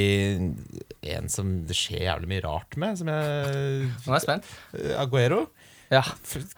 en 1.12 1.27
som 1.32 1.49
det 1.67 1.75
skjer 1.75 2.06
jævlig 2.08 2.32
mye 2.32 2.45
rart 2.45 2.80
med. 2.80 2.95
Som 3.01 3.12
jeg, 3.12 3.89
Nå 4.06 4.13
er 4.13 4.15
jeg 4.15 4.23
spent. 4.23 4.47
eh, 4.80 4.95
Aguero. 5.04 5.43
Ja. 5.91 6.06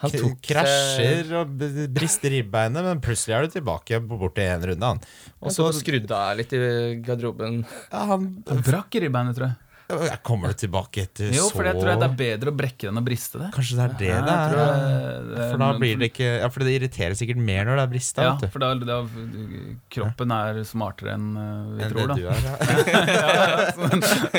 Han 0.04 0.14
tok, 0.14 0.38
Krasjer 0.46 1.32
og 1.40 1.56
brister 1.90 2.30
ribbeinet, 2.36 2.86
men 2.86 3.02
plutselig 3.02 3.34
er 3.34 3.48
du 3.48 3.56
tilbake 3.56 3.98
på 4.06 4.20
bort 4.22 4.36
til 4.38 4.46
én 4.46 4.68
runde. 4.70 4.92
Han. 4.92 5.02
Og 5.42 5.56
så 5.56 5.72
skrudde 5.74 6.14
av 6.14 6.38
litt 6.38 6.54
i 6.54 6.62
garderoben. 7.02 7.64
ja, 7.90 8.04
han, 8.14 8.30
Han 8.46 8.62
brakk 8.70 8.94
i 8.94 9.08
ribbeinet, 9.08 9.34
tror 9.40 9.50
jeg. 9.50 9.63
Ja, 10.10 10.16
Kommer 10.26 10.54
du 10.54 10.58
tilbake 10.64 11.04
etter 11.08 11.30
Jo, 11.34 11.48
så 11.50 11.56
for 11.58 11.64
jeg 11.70 11.76
tror 11.80 11.90
jeg 11.94 12.00
det 12.02 12.08
er 12.10 12.18
bedre 12.24 12.52
å 12.54 12.56
brekke 12.58 12.88
den 12.88 12.94
enn 12.98 13.02
å 13.02 13.06
briste 13.06 13.40
det. 13.42 13.50
Kanskje 13.56 13.78
det 13.80 13.84
er 13.86 13.94
det 14.00 14.10
Ja, 14.10 14.22
det 14.22 14.34
er? 14.34 14.50
det- 14.54 15.38
det 15.38 15.50
For 15.52 15.58
da 15.64 15.70
blir 15.80 15.98
det 16.02 16.10
ikke 16.14 16.30
Ja, 16.44 16.50
for 16.50 16.60
det 16.68 16.74
irriterer 16.80 17.16
sikkert 17.20 17.38
mer 17.38 17.66
når 17.70 17.76
det 17.80 17.84
er 17.88 17.92
brista. 17.94 18.22
Ja, 18.28 18.34
for 18.54 18.60
da, 18.60 18.74
da 18.76 18.98
Kroppen 19.94 20.32
er 20.36 20.62
smartere 20.68 21.14
enn 21.16 21.28
eh, 21.38 21.52
vi 21.78 21.84
Enn 21.86 21.94
tror, 21.94 22.08
det 22.08 22.18
du 22.18 22.28
er, 22.28 22.40
ja. 22.44 22.54
ja, 22.94 23.34
ja, 23.44 23.72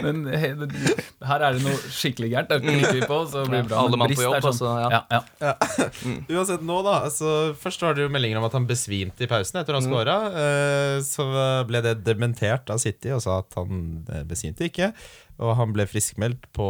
men, 0.03 0.25
men, 0.25 0.25
he- 0.35 0.95
her 1.25 1.40
er 1.49 1.57
det 1.57 1.62
noe 1.64 1.77
skikkelig 1.95 2.31
gærent. 2.35 2.51
Da 2.51 2.59
klikker 2.61 2.99
vi 2.99 3.05
på, 3.09 3.19
så 3.31 3.45
blir 3.49 3.62
det 3.62 3.69
bra. 3.71 3.83
Alle 3.85 3.97
mann 4.01 4.12
på 4.12 4.25
jobb, 4.27 4.37
sånn- 4.45 4.51
altså, 4.51 4.73
ja. 4.85 5.03
ja, 5.11 5.21
ja. 5.40 5.55
Uansett 6.37 6.64
nå, 6.67 6.81
da. 6.87 6.97
Altså, 7.09 7.55
først 7.61 7.85
var 7.87 7.97
det 7.97 8.05
jo 8.07 8.12
meldinger 8.12 8.40
om 8.43 8.49
at 8.49 8.57
han 8.59 8.67
besvimte 8.69 9.25
i 9.25 9.31
pausen 9.31 9.61
etter 9.62 9.77
å 9.77 9.81
ha 9.81 9.85
Mm. 9.85 9.90
scora. 9.90 10.17
Eh, 10.45 10.99
så 11.05 11.25
ble 11.69 11.81
det 11.85 11.97
dementert 12.07 12.71
av 12.73 12.79
City 12.83 13.11
og 13.14 13.21
sa 13.25 13.38
at 13.43 13.57
han 13.59 14.05
eh, 14.12 14.23
besvimte 14.29 14.69
ikke. 14.69 14.93
Og 15.42 15.57
han 15.59 15.75
ble 15.75 15.87
friskmeldt 15.90 16.47
på 16.55 16.66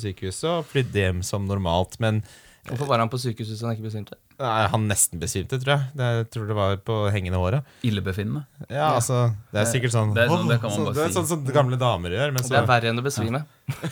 sykehuset 0.00 0.48
og 0.48 0.68
flydde 0.70 1.02
hjem 1.02 1.22
som 1.26 1.48
normalt. 1.48 1.98
Men 2.00 2.22
Hvorfor 2.66 2.86
var 2.90 2.98
han 3.02 3.08
på 3.12 3.18
sykehuset 3.22 3.54
hvis 3.54 3.62
han 3.66 3.76
ikke 3.76 3.86
besvimte? 3.88 4.16
nei, 4.36 4.66
han 4.68 4.82
nesten 4.84 5.16
besvimte, 5.22 5.56
tror 5.62 5.70
jeg. 5.72 5.84
Det, 5.96 6.06
jeg 6.18 6.24
tror 6.34 6.48
det 6.50 6.54
var 6.58 6.74
på 6.84 6.94
hengende 7.14 7.38
håret. 7.40 7.64
Illebefinnende. 7.88 8.42
Ja, 8.68 8.90
altså 8.98 9.30
Det 9.52 9.62
er 9.62 9.68
sikkert 9.70 9.94
sånn 9.94 10.10
Det 10.12 10.26
er 10.26 10.28
sånn- 10.28 10.50
det 10.50 10.58
kan 10.60 10.70
man 10.74 10.84
bare 10.90 10.94
det 10.98 11.04
er 11.06 11.08
si. 11.08 11.14
sånn 11.16 11.28
som 11.30 11.44
gamle 11.56 11.78
damer 11.80 12.10
gjør. 12.12 12.34
Men 12.34 12.42
Det 12.44 12.58
er 12.58 12.66
verre 12.68 12.90
enn 12.90 13.00
å 13.00 13.04
besvime. 13.06 13.40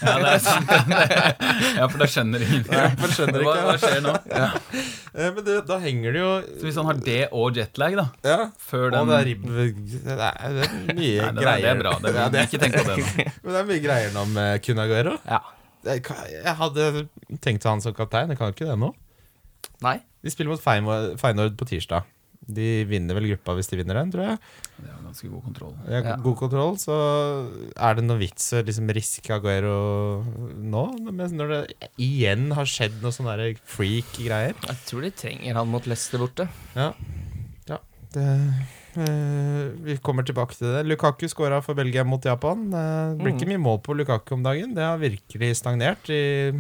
Ja, 0.02 0.18
det 0.20 0.34
er 0.34 0.42
sant. 0.48 0.74
ja, 1.78 1.88
for 1.88 1.98
da 2.02 2.06
skjønner 2.12 2.44
ingen. 2.44 2.66
skjønner 3.14 3.40
hva, 3.46 3.54
ikke. 3.54 3.64
hva 3.70 3.76
skjer 3.86 4.04
nå? 4.04 4.14
Eh, 5.14 5.30
Men 5.30 5.44
det, 5.46 5.60
da 5.68 5.76
henger 5.78 6.10
det 6.16 6.18
jo 6.18 6.30
Så 6.58 6.64
hvis 6.66 6.74
han 6.80 6.88
har 6.90 6.96
det 7.06 7.28
og 7.30 7.54
jetlag, 7.54 7.94
da 8.00 8.04
Ja. 8.26 8.38
Før 8.58 8.88
Og 8.98 9.06
det 9.12 9.14
er 9.20 9.28
ribb... 9.28 9.44
Det 9.46 10.16
er, 10.18 10.56
det 10.56 10.64
er 10.64 10.72
mye 10.90 10.96
Nei, 10.96 10.96
det, 10.98 11.22
er, 11.22 11.38
greier. 11.38 11.60
det 11.62 11.70
er 11.70 11.78
bra. 11.84 11.92
Det 12.02 12.10
er, 12.10 12.16
Ja, 12.18 12.24
det, 12.34 12.42
Ikke 12.48 12.58
tenk 12.64 12.74
på 12.74 12.82
det 12.88 12.96
nå. 12.98 13.26
men 13.44 13.52
det 13.54 13.60
er 13.60 13.68
mye 13.70 13.82
greier 13.84 14.10
nå 14.16 14.24
med 14.34 14.64
Kun 14.66 14.82
Aguero. 14.82 15.14
Ja. 15.30 15.38
Jeg, 15.84 16.04
jeg 16.32 16.56
hadde 16.60 17.06
tenkt 17.44 17.64
å 17.64 17.70
ha 17.70 17.76
han 17.76 17.84
som 17.84 17.94
kaptein. 17.96 18.32
Jeg 18.32 18.40
kan 18.40 18.54
ikke 18.54 18.68
det 18.68 18.80
nå. 18.80 18.90
Nei. 19.84 19.98
De 20.24 20.32
spiller 20.32 20.54
mot 20.54 21.20
Feyenoord 21.20 21.56
på 21.60 21.68
tirsdag. 21.68 22.10
De 22.44 22.84
vinner 22.84 23.16
vel 23.16 23.30
gruppa 23.30 23.54
hvis 23.56 23.70
de 23.70 23.78
vinner 23.80 23.96
den, 23.96 24.10
tror 24.12 24.26
jeg. 24.26 24.38
Det 24.76 24.90
er 24.90 25.00
ganske 25.06 25.30
god 25.32 25.44
kontroll. 25.46 25.74
Ja. 25.88 26.16
god 26.20 26.36
kontroll, 26.42 26.76
så 26.80 26.96
er 27.72 27.96
det 27.96 28.04
noe 28.04 28.20
vits 28.20 28.50
å 28.52 28.60
liksom 28.66 28.90
riske 28.96 29.32
Aguero 29.36 29.78
nå? 30.60 30.84
Når 31.08 31.52
det 31.54 31.60
igjen 32.04 32.50
har 32.56 32.68
skjedd 32.68 33.00
noe 33.04 33.14
sånn 33.16 33.30
freak 33.64 34.12
greier. 34.18 34.56
Jeg 34.60 34.80
tror 34.90 35.06
de 35.06 35.12
trenger 35.24 35.60
han 35.60 35.72
mot 35.72 35.88
Leicester 35.88 36.20
borte. 36.20 36.48
Ja, 36.76 36.92
ja 37.70 37.80
det, 38.16 38.28
Vi 38.94 39.96
kommer 40.04 40.26
tilbake 40.26 40.56
til 40.58 40.70
det. 40.70 40.82
Lukaku 40.88 41.26
skåra 41.30 41.60
for 41.64 41.76
Belgia 41.78 42.04
mot 42.06 42.24
Japan. 42.24 42.66
Eh, 42.72 43.14
Det 43.14 43.22
blir 43.22 43.34
ikke 43.36 43.50
mye 43.50 43.62
mål 43.62 43.80
på 43.84 43.96
Lukaku 43.98 44.34
om 44.36 44.44
dagen. 44.46 44.74
Det 44.76 44.84
har 44.84 45.00
virkelig 45.02 45.54
stagnert, 45.60 46.10
i, 46.10 46.52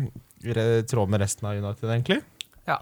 i 0.44 0.54
tråd 0.90 1.12
med 1.12 1.22
resten 1.24 1.48
av 1.48 1.60
United, 1.60 1.88
egentlig. 1.90 2.20
Ja. 2.68 2.80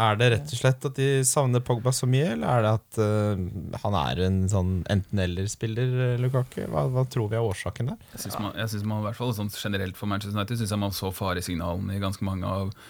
Er 0.00 0.14
det 0.14 0.28
rett 0.30 0.52
og 0.54 0.58
slett 0.60 0.84
at 0.86 0.94
de 0.96 1.08
savner 1.26 1.62
Pogba 1.66 1.90
så 1.92 2.06
mye, 2.06 2.28
eller 2.36 2.46
er 2.46 2.62
det 2.62 2.70
at 2.78 3.00
uh, 3.02 3.80
han 3.82 3.96
er 3.98 4.20
en 4.28 4.36
sånn 4.48 4.70
enten-eller-spiller, 4.92 5.96
eh, 6.12 6.20
Lukaku? 6.22 6.62
Hva, 6.70 6.84
hva 6.94 7.02
tror 7.10 7.26
vi 7.32 7.36
er 7.40 7.46
årsaken 7.46 7.90
der? 7.90 7.98
Jeg 8.14 8.22
synes 8.22 8.38
man, 8.38 8.54
jeg 8.54 8.70
synes 8.70 8.86
man 8.86 9.02
i 9.02 9.06
hvert 9.08 9.18
fall 9.18 9.34
sånn 9.34 9.50
generelt 9.50 9.98
for 9.98 10.06
Manchester 10.12 10.38
United 10.38 10.62
synes 10.62 10.72
jeg 10.76 10.82
man 10.86 10.94
så 10.94 11.10
faresignalene 11.14 11.98
i 11.98 12.02
ganske 12.02 12.24
mange 12.24 12.46
av 12.46 12.70
eh, 12.70 12.86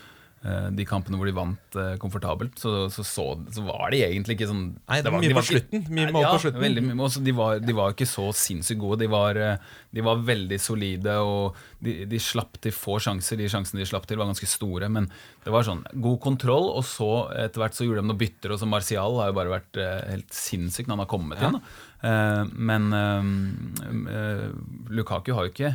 de 0.73 0.87
kampene 0.89 1.19
hvor 1.21 1.29
de 1.29 1.35
vant 1.37 1.77
eh, 1.77 1.97
komfortabelt. 2.01 2.57
Så, 2.61 2.87
så, 2.95 3.05
så, 3.05 3.27
så 3.53 3.65
var 3.67 3.93
de 3.93 4.01
egentlig 4.07 4.39
ikke 4.39 4.49
sånn 4.49 4.63
Nei, 4.89 5.01
det 5.05 5.13
var 5.13 5.21
de 5.21 5.29
mye 5.29 5.37
på 5.37 5.45
slutten. 5.51 5.83
Mye 5.93 6.15
mål 6.15 6.25
ja, 6.25 6.31
på 6.33 6.43
slutten. 6.47 6.63
Veldig 6.65 6.85
mål, 6.89 7.11
de, 7.27 7.35
var, 7.37 7.61
de 7.61 7.77
var 7.77 7.93
ikke 7.93 8.09
så 8.09 8.25
sinnssykt 8.37 8.81
gode. 8.81 9.03
De 9.03 9.11
var, 9.13 9.37
eh, 9.37 9.75
de 9.93 10.07
var 10.07 10.23
veldig 10.25 10.61
solide, 10.63 11.19
og 11.21 11.61
de, 11.85 11.99
de 12.09 12.23
slapp 12.23 12.57
til 12.65 12.73
få 12.73 12.97
sjanser. 13.05 13.41
De 13.41 13.51
sjansene 13.53 13.83
de 13.83 13.91
slapp 13.91 14.09
til, 14.09 14.21
var 14.21 14.31
ganske 14.33 14.49
store. 14.49 14.89
Men 14.93 15.11
det 15.45 15.53
var 15.53 15.69
sånn 15.69 15.85
god 15.93 16.19
kontroll, 16.25 16.71
og 16.73 16.89
så 16.89 17.11
etter 17.37 17.65
hvert 17.65 17.77
så 17.77 17.85
gjorde 17.85 18.05
de 18.05 18.09
noen 18.09 18.23
bytter. 18.25 18.57
Og 18.57 18.63
så 18.63 18.71
Martial 18.71 19.21
har 19.21 19.35
jo 19.35 19.39
bare 19.43 19.57
vært 19.59 19.81
eh, 19.85 20.01
helt 20.15 20.33
sinnssyk 20.33 20.89
når 20.89 20.97
han 20.97 21.05
har 21.05 21.13
kommet 21.13 21.45
inn. 21.45 21.61
Da. 21.61 21.87
Eh, 22.01 22.45
men 22.57 22.93
eh, 22.97 24.15
eh, 24.17 24.45
Lukaku 24.89 25.35
har 25.37 25.45
jo 25.45 25.53
ikke 25.53 25.75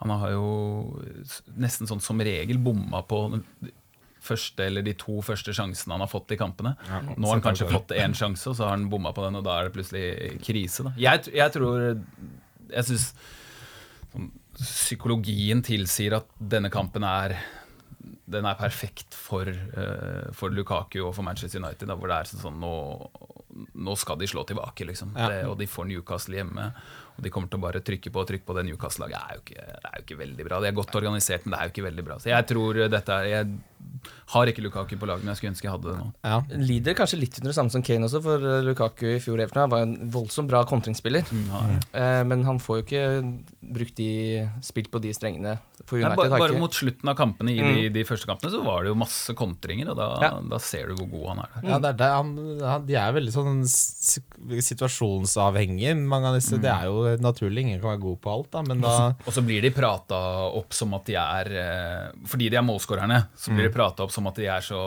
Han 0.00 0.10
har 0.18 0.32
jo 0.32 0.46
nesten 1.60 1.86
sånn 1.86 2.02
som 2.02 2.18
regel 2.24 2.58
bomma 2.58 3.04
på 3.06 3.28
første 4.30 4.66
eller 4.66 4.86
de 4.86 4.96
to 4.98 5.20
første 5.26 5.54
sjansene 5.56 5.96
han 5.96 6.04
har 6.04 6.10
fått 6.10 6.34
i 6.34 6.40
kampene. 6.40 6.74
Nå 6.88 7.28
har 7.28 7.36
han 7.36 7.44
kanskje 7.44 7.70
fått 7.70 7.94
én 7.98 8.16
sjanse, 8.16 8.48
og 8.50 8.58
så 8.58 8.68
har 8.68 8.76
han 8.76 8.88
bomma 8.92 9.14
på 9.16 9.26
den, 9.26 9.38
og 9.40 9.46
da 9.46 9.58
er 9.58 9.68
det 9.68 9.76
plutselig 9.76 10.34
krise. 10.46 10.86
Da. 10.88 10.94
Jeg, 11.00 11.30
jeg 11.34 11.56
tror 11.56 11.86
Jeg 12.70 12.86
syns 12.86 13.08
sånn, 14.12 14.30
psykologien 14.60 15.62
tilsier 15.66 16.20
at 16.20 16.30
denne 16.38 16.70
kampen 16.72 17.06
er 17.06 17.38
den 18.30 18.46
er 18.46 18.58
perfekt 18.58 19.16
for, 19.16 19.48
uh, 19.50 20.30
for 20.36 20.54
Lukaku 20.54 21.00
og 21.02 21.14
for 21.16 21.26
Manchester 21.26 21.60
United. 21.62 21.88
Da, 21.90 21.96
hvor 21.98 22.10
det 22.10 22.18
er 22.20 22.30
sånn, 22.30 22.42
sånn 22.44 22.60
nå, 22.62 22.74
nå 23.82 23.96
skal 23.98 24.20
de 24.20 24.28
slå 24.30 24.44
tilbake, 24.48 24.86
liksom. 24.88 25.16
Ja. 25.18 25.30
Det, 25.32 25.40
og 25.50 25.56
de 25.60 25.68
får 25.70 25.88
Newcastle 25.90 26.38
hjemme. 26.38 26.70
Og 27.16 27.24
de 27.26 27.32
kommer 27.34 27.50
til 27.50 27.60
å 27.60 27.64
bare 27.66 27.82
trykke 27.84 28.12
på 28.14 28.22
og 28.22 28.30
trykke 28.30 28.46
på. 28.46 28.56
Det 28.56 28.66
Newcastle-laget 28.68 29.18
er, 29.18 29.66
er 29.82 29.98
jo 29.98 30.06
ikke 30.06 30.20
veldig 30.22 30.46
bra. 30.46 30.60
De 30.62 30.70
er 30.70 30.78
godt 30.78 31.00
organisert, 31.00 31.44
men 31.44 31.54
det 31.54 31.58
er 31.60 31.68
jo 31.68 31.74
ikke 31.74 31.88
veldig 31.88 32.06
bra. 32.06 32.18
Så 32.22 32.30
jeg 32.32 32.48
tror 32.52 32.82
dette 32.94 33.18
er 33.18 33.28
Jeg 33.28 33.50
har 34.30 34.50
ikke 34.50 34.62
Lukaku 34.64 34.94
på 35.00 35.08
laget, 35.10 35.24
men 35.24 35.32
jeg 35.34 35.40
skulle 35.40 35.52
ønske 35.54 35.66
jeg 35.66 35.74
hadde 35.74 35.90
det 35.90 35.98
nå. 36.00 36.08
Ja. 36.22 36.36
Lider 36.70 36.94
kanskje 36.98 37.18
litt 37.20 37.38
under 37.40 37.50
det 37.52 37.56
samme 37.58 37.72
som 37.74 37.82
Kane 37.86 38.06
også, 38.06 38.20
for 38.24 38.44
eh, 38.52 38.60
Lukaku 38.66 39.06
i 39.16 39.20
fjor 39.22 39.40
Everton 39.42 39.72
var 39.72 39.86
en 39.86 39.96
voldsomt 40.14 40.50
bra 40.50 40.60
kontringsspiller. 40.70 41.26
Eh, 41.30 42.22
men 42.30 42.44
han 42.46 42.60
får 42.62 42.80
jo 42.80 42.84
ikke 42.86 43.02
brukt 43.74 43.96
de 43.98 44.10
spilt 44.66 44.90
på 44.92 45.00
de 45.02 45.12
strengene. 45.16 45.56
For 45.88 45.96
Nei, 45.98 46.12
bare, 46.14 46.28
bare 46.38 46.58
mot 46.60 46.74
slutten 46.76 47.08
av 47.10 47.16
kampene 47.18 47.54
i 47.54 47.58
de, 47.64 47.88
de 47.94 48.02
første 48.06 48.28
kampene 48.28 48.52
så 48.52 48.60
var 48.62 48.84
det 48.84 48.90
jo 48.92 48.98
masse 49.00 49.34
kontringer, 49.38 49.90
og 49.94 49.96
da, 49.98 50.08
Ja. 50.22 50.30
da 50.52 50.58
ser 50.62 50.90
du 50.92 50.98
hvor 51.00 51.08
god 51.10 51.26
han 51.32 51.40
er. 51.44 51.54
der. 51.56 51.68
Ja, 51.70 51.78
det 51.80 51.88
er 51.94 51.98
det. 52.02 52.10
Han, 52.20 52.32
han, 52.60 52.84
de 52.86 52.98
er 53.00 53.14
veldig 53.16 53.32
sånn 53.34 53.62
situasjonsavhengige, 54.60 55.94
mange 55.98 56.30
av 56.30 56.36
disse. 56.38 56.58
Det 56.60 56.70
er 56.70 56.86
jo 56.90 57.04
naturlig, 57.22 57.64
ingen 57.66 57.80
kan 57.80 57.94
være 57.94 58.02
god 58.04 58.18
på 58.24 58.32
alt, 58.34 58.50
da, 58.54 58.62
men 58.66 58.84
da 58.84 58.94
Og 59.26 59.32
så 59.34 59.42
blir 59.46 59.64
de 59.64 59.72
prata 59.74 60.18
opp 60.60 60.74
som 60.76 60.94
at 60.98 61.08
de 61.08 61.16
er 61.20 61.50
eh, 61.60 62.06
Fordi 62.30 62.48
de 62.52 62.58
er 62.60 62.64
målskårerne, 62.66 63.20
så 63.38 63.54
blir 63.54 63.68
de 63.68 63.74
prata 63.74 64.04
opp 64.06 64.12
som 64.14 64.19
at 64.28 64.40
de 64.40 64.48
er 64.50 64.60
så 64.64 64.82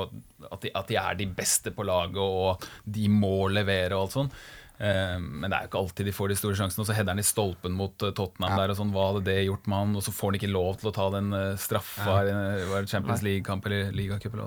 at 0.52 0.60
de, 0.62 0.74
at 0.76 0.89
de 0.89 1.00
er 1.00 1.15
de 1.17 1.30
beste 1.34 1.72
på 1.74 1.86
laget, 1.88 2.19
og 2.19 2.65
de 2.84 3.08
må 3.10 3.48
levere 3.50 3.96
og 3.96 4.06
alt 4.06 4.17
sånn. 4.19 4.36
Eh, 4.84 5.17
men 5.22 5.48
det 5.48 5.56
er 5.56 5.65
jo 5.65 5.69
ikke 5.69 5.82
alltid 5.84 6.08
de 6.10 6.13
får 6.15 6.32
de 6.32 6.38
store 6.38 6.58
sjansene. 6.60 6.84
Og 6.84 6.89
så 6.89 6.96
header 6.98 7.13
han 7.13 7.22
i 7.22 7.26
stolpen 7.26 7.76
mot 7.78 7.93
Tottenham. 7.93 8.17
Tottenham 8.17 8.60
der, 8.60 8.74
og 8.74 8.80
sånn, 8.80 8.93
hva 8.96 9.08
hadde 9.12 9.24
det 9.30 9.38
gjort 9.46 9.69
med 9.69 9.80
han? 9.80 9.96
Og 10.00 10.06
så 10.06 10.13
får 10.15 10.32
han 10.32 10.39
ikke 10.41 10.52
lov 10.52 10.80
til 10.82 10.89
å 10.89 10.96
ta 10.96 11.10
den 11.13 11.30
eh, 11.38 11.50
straffa 11.62 12.17
eh, 12.26 12.63
var 12.72 12.86
det 12.86 12.91
Champions 12.91 13.24
League-kamp 13.26 13.69
eller 13.69 13.93
ligacup. 13.96 14.38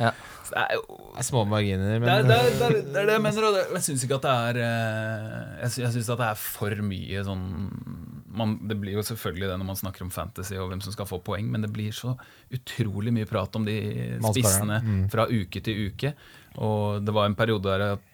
Ja. 0.00 0.12
Så 0.44 0.54
det 0.54 0.64
er 0.64 0.78
jo 0.78 0.84
det 1.16 1.22
er 1.22 1.28
små 1.30 1.44
marginer. 1.48 1.96
det 1.96 1.96
er 1.96 2.26
det, 2.26 2.36
er, 2.36 2.50
det, 2.60 2.66
er, 2.66 2.78
det 2.82 3.02
er 3.02 3.10
det 3.10 3.16
jeg 3.16 3.26
mener. 3.28 3.48
Og 3.48 3.76
jeg 3.78 3.86
syns 3.88 4.06
ikke 4.06 4.20
at 4.20 4.26
det 4.28 4.36
er 4.50 4.62
eh, 4.66 5.66
jeg 5.66 5.94
syns 5.96 6.12
at 6.12 6.22
det 6.22 6.30
er 6.32 6.42
for 6.44 6.86
mye 6.90 7.26
sånn 7.26 7.46
man, 8.36 8.56
Det 8.68 8.76
blir 8.80 8.96
jo 8.98 9.04
selvfølgelig 9.06 9.50
det 9.50 9.58
når 9.60 9.68
man 9.70 9.78
snakker 9.80 10.06
om 10.06 10.10
fantasy 10.14 10.56
og 10.60 10.70
hvem 10.70 10.82
som 10.84 10.94
skal 10.94 11.08
få 11.08 11.20
poeng, 11.24 11.48
men 11.52 11.64
det 11.64 11.72
blir 11.74 11.94
så 11.96 12.16
utrolig 12.52 13.14
mye 13.14 13.28
prat 13.28 13.56
om 13.56 13.64
de 13.66 13.76
spissene 14.24 14.80
fra 15.12 15.28
uke 15.30 15.62
til 15.64 15.88
uke. 15.88 16.12
Og 16.56 17.04
det 17.04 17.14
var 17.16 17.28
en 17.28 17.38
periode 17.38 17.66
der 17.68 17.96
at 17.96 18.12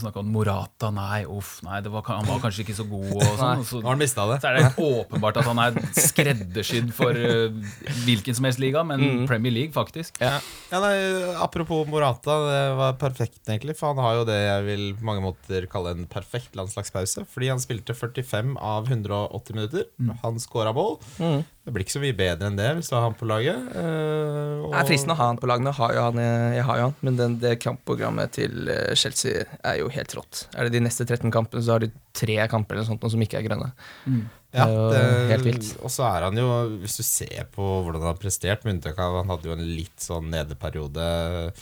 snakka 0.00 0.22
om 0.22 0.30
Morata. 0.34 0.90
Nei, 0.94 1.22
uff, 1.28 1.58
nei, 1.66 1.80
var, 1.92 2.04
han 2.08 2.28
var 2.28 2.40
kanskje 2.42 2.64
ikke 2.64 2.76
så 2.78 2.86
god. 2.88 3.10
Og 3.16 3.34
sånn, 3.40 3.64
så, 3.68 3.82
det. 3.82 4.08
så 4.12 4.50
er 4.50 4.56
det 4.56 4.64
helt 4.66 4.80
åpenbart 4.86 5.40
at 5.42 5.48
han 5.50 5.62
er 5.64 5.78
skreddersydd 5.96 6.92
for 6.96 7.16
uh, 7.16 7.54
hvilken 8.06 8.38
som 8.38 8.48
helst 8.48 8.62
liga, 8.62 8.84
men 8.86 9.26
Premier 9.30 9.54
League, 9.54 9.74
faktisk. 9.76 10.20
Ja. 10.22 10.38
Ja, 10.70 10.80
nei, 10.82 10.94
apropos 11.42 11.88
Morata, 11.90 12.36
det 12.46 12.60
var 12.78 12.98
perfekt, 13.00 13.42
egentlig. 13.48 13.76
For 13.78 13.92
han 13.92 14.02
har 14.04 14.20
jo 14.20 14.26
det 14.28 14.40
jeg 14.40 14.66
vil 14.68 14.84
på 14.98 15.08
mange 15.08 15.24
måter 15.24 15.66
kalle 15.70 15.94
en 15.96 16.08
perfekt 16.10 16.58
landslagspause. 16.58 17.26
Fordi 17.30 17.52
han 17.52 17.62
spilte 17.62 17.96
45 17.96 18.56
av 18.56 18.90
180 18.90 19.58
minutter. 19.58 19.88
Han 20.24 20.38
scora 20.42 20.74
mål. 20.76 21.00
Det 21.60 21.74
blir 21.74 21.84
ikke 21.84 21.92
så 21.92 22.00
mye 22.00 22.16
bedre 22.16 22.48
enn 22.48 22.56
det 22.56 22.68
hvis 22.78 22.88
du 22.88 22.94
har 22.96 23.02
han 23.04 23.14
på 23.20 23.26
laget. 23.28 23.58
eh, 23.76 24.62
og- 24.64 24.72
Det 24.72 24.80
er 24.80 24.88
fristende 24.88 25.12
å 25.12 25.18
ha 25.20 25.26
han 25.28 25.36
på 25.36 25.46
laget. 25.50 25.74
Har 25.76 25.92
han, 25.94 26.16
jeg 26.16 26.64
har 26.64 26.76
jo 26.78 26.82
han. 26.88 26.94
Men 27.02 27.16
den, 27.16 27.38
det 27.38 27.58
kampprogrammet 27.60 28.32
til 28.32 28.68
eh, 28.72 28.94
Chelsea 28.94 29.44
er 29.62 29.76
jo 29.82 29.88
helt 29.92 30.14
rått. 30.16 30.46
Er 30.56 30.64
det 30.64 30.72
de 30.72 30.80
neste 30.80 31.04
13 31.06 31.30
kampene, 31.30 31.62
så 31.62 31.72
har 31.76 31.80
de 31.84 31.90
tre 32.16 32.38
kamper 32.48 32.74
eller 32.78 32.88
sånt, 32.88 33.04
som 33.10 33.20
ikke 33.20 33.38
er 33.38 33.46
grønne. 33.48 33.72
Ja, 34.52 34.64
Det 34.66 34.96
er 34.98 35.10
jo 35.12 35.28
helt 35.30 35.44
vilt. 35.46 35.68
Og 35.84 35.90
så 35.94 36.02
er 36.08 36.24
han 36.26 36.34
jo, 36.40 36.48
hvis 36.80 36.96
du 36.96 37.04
ser 37.06 37.44
på 37.54 37.62
hvordan 37.84 38.00
han 38.02 38.14
har 38.14 38.18
prestert, 38.18 38.64
med 38.64 38.80
unntak 38.80 38.98
av 38.98 39.20
han 39.20 39.28
hadde 39.30 39.44
jo 39.46 39.52
en 39.52 39.62
litt 39.76 40.00
sånn 40.00 40.30
nedeperiode 40.32 41.52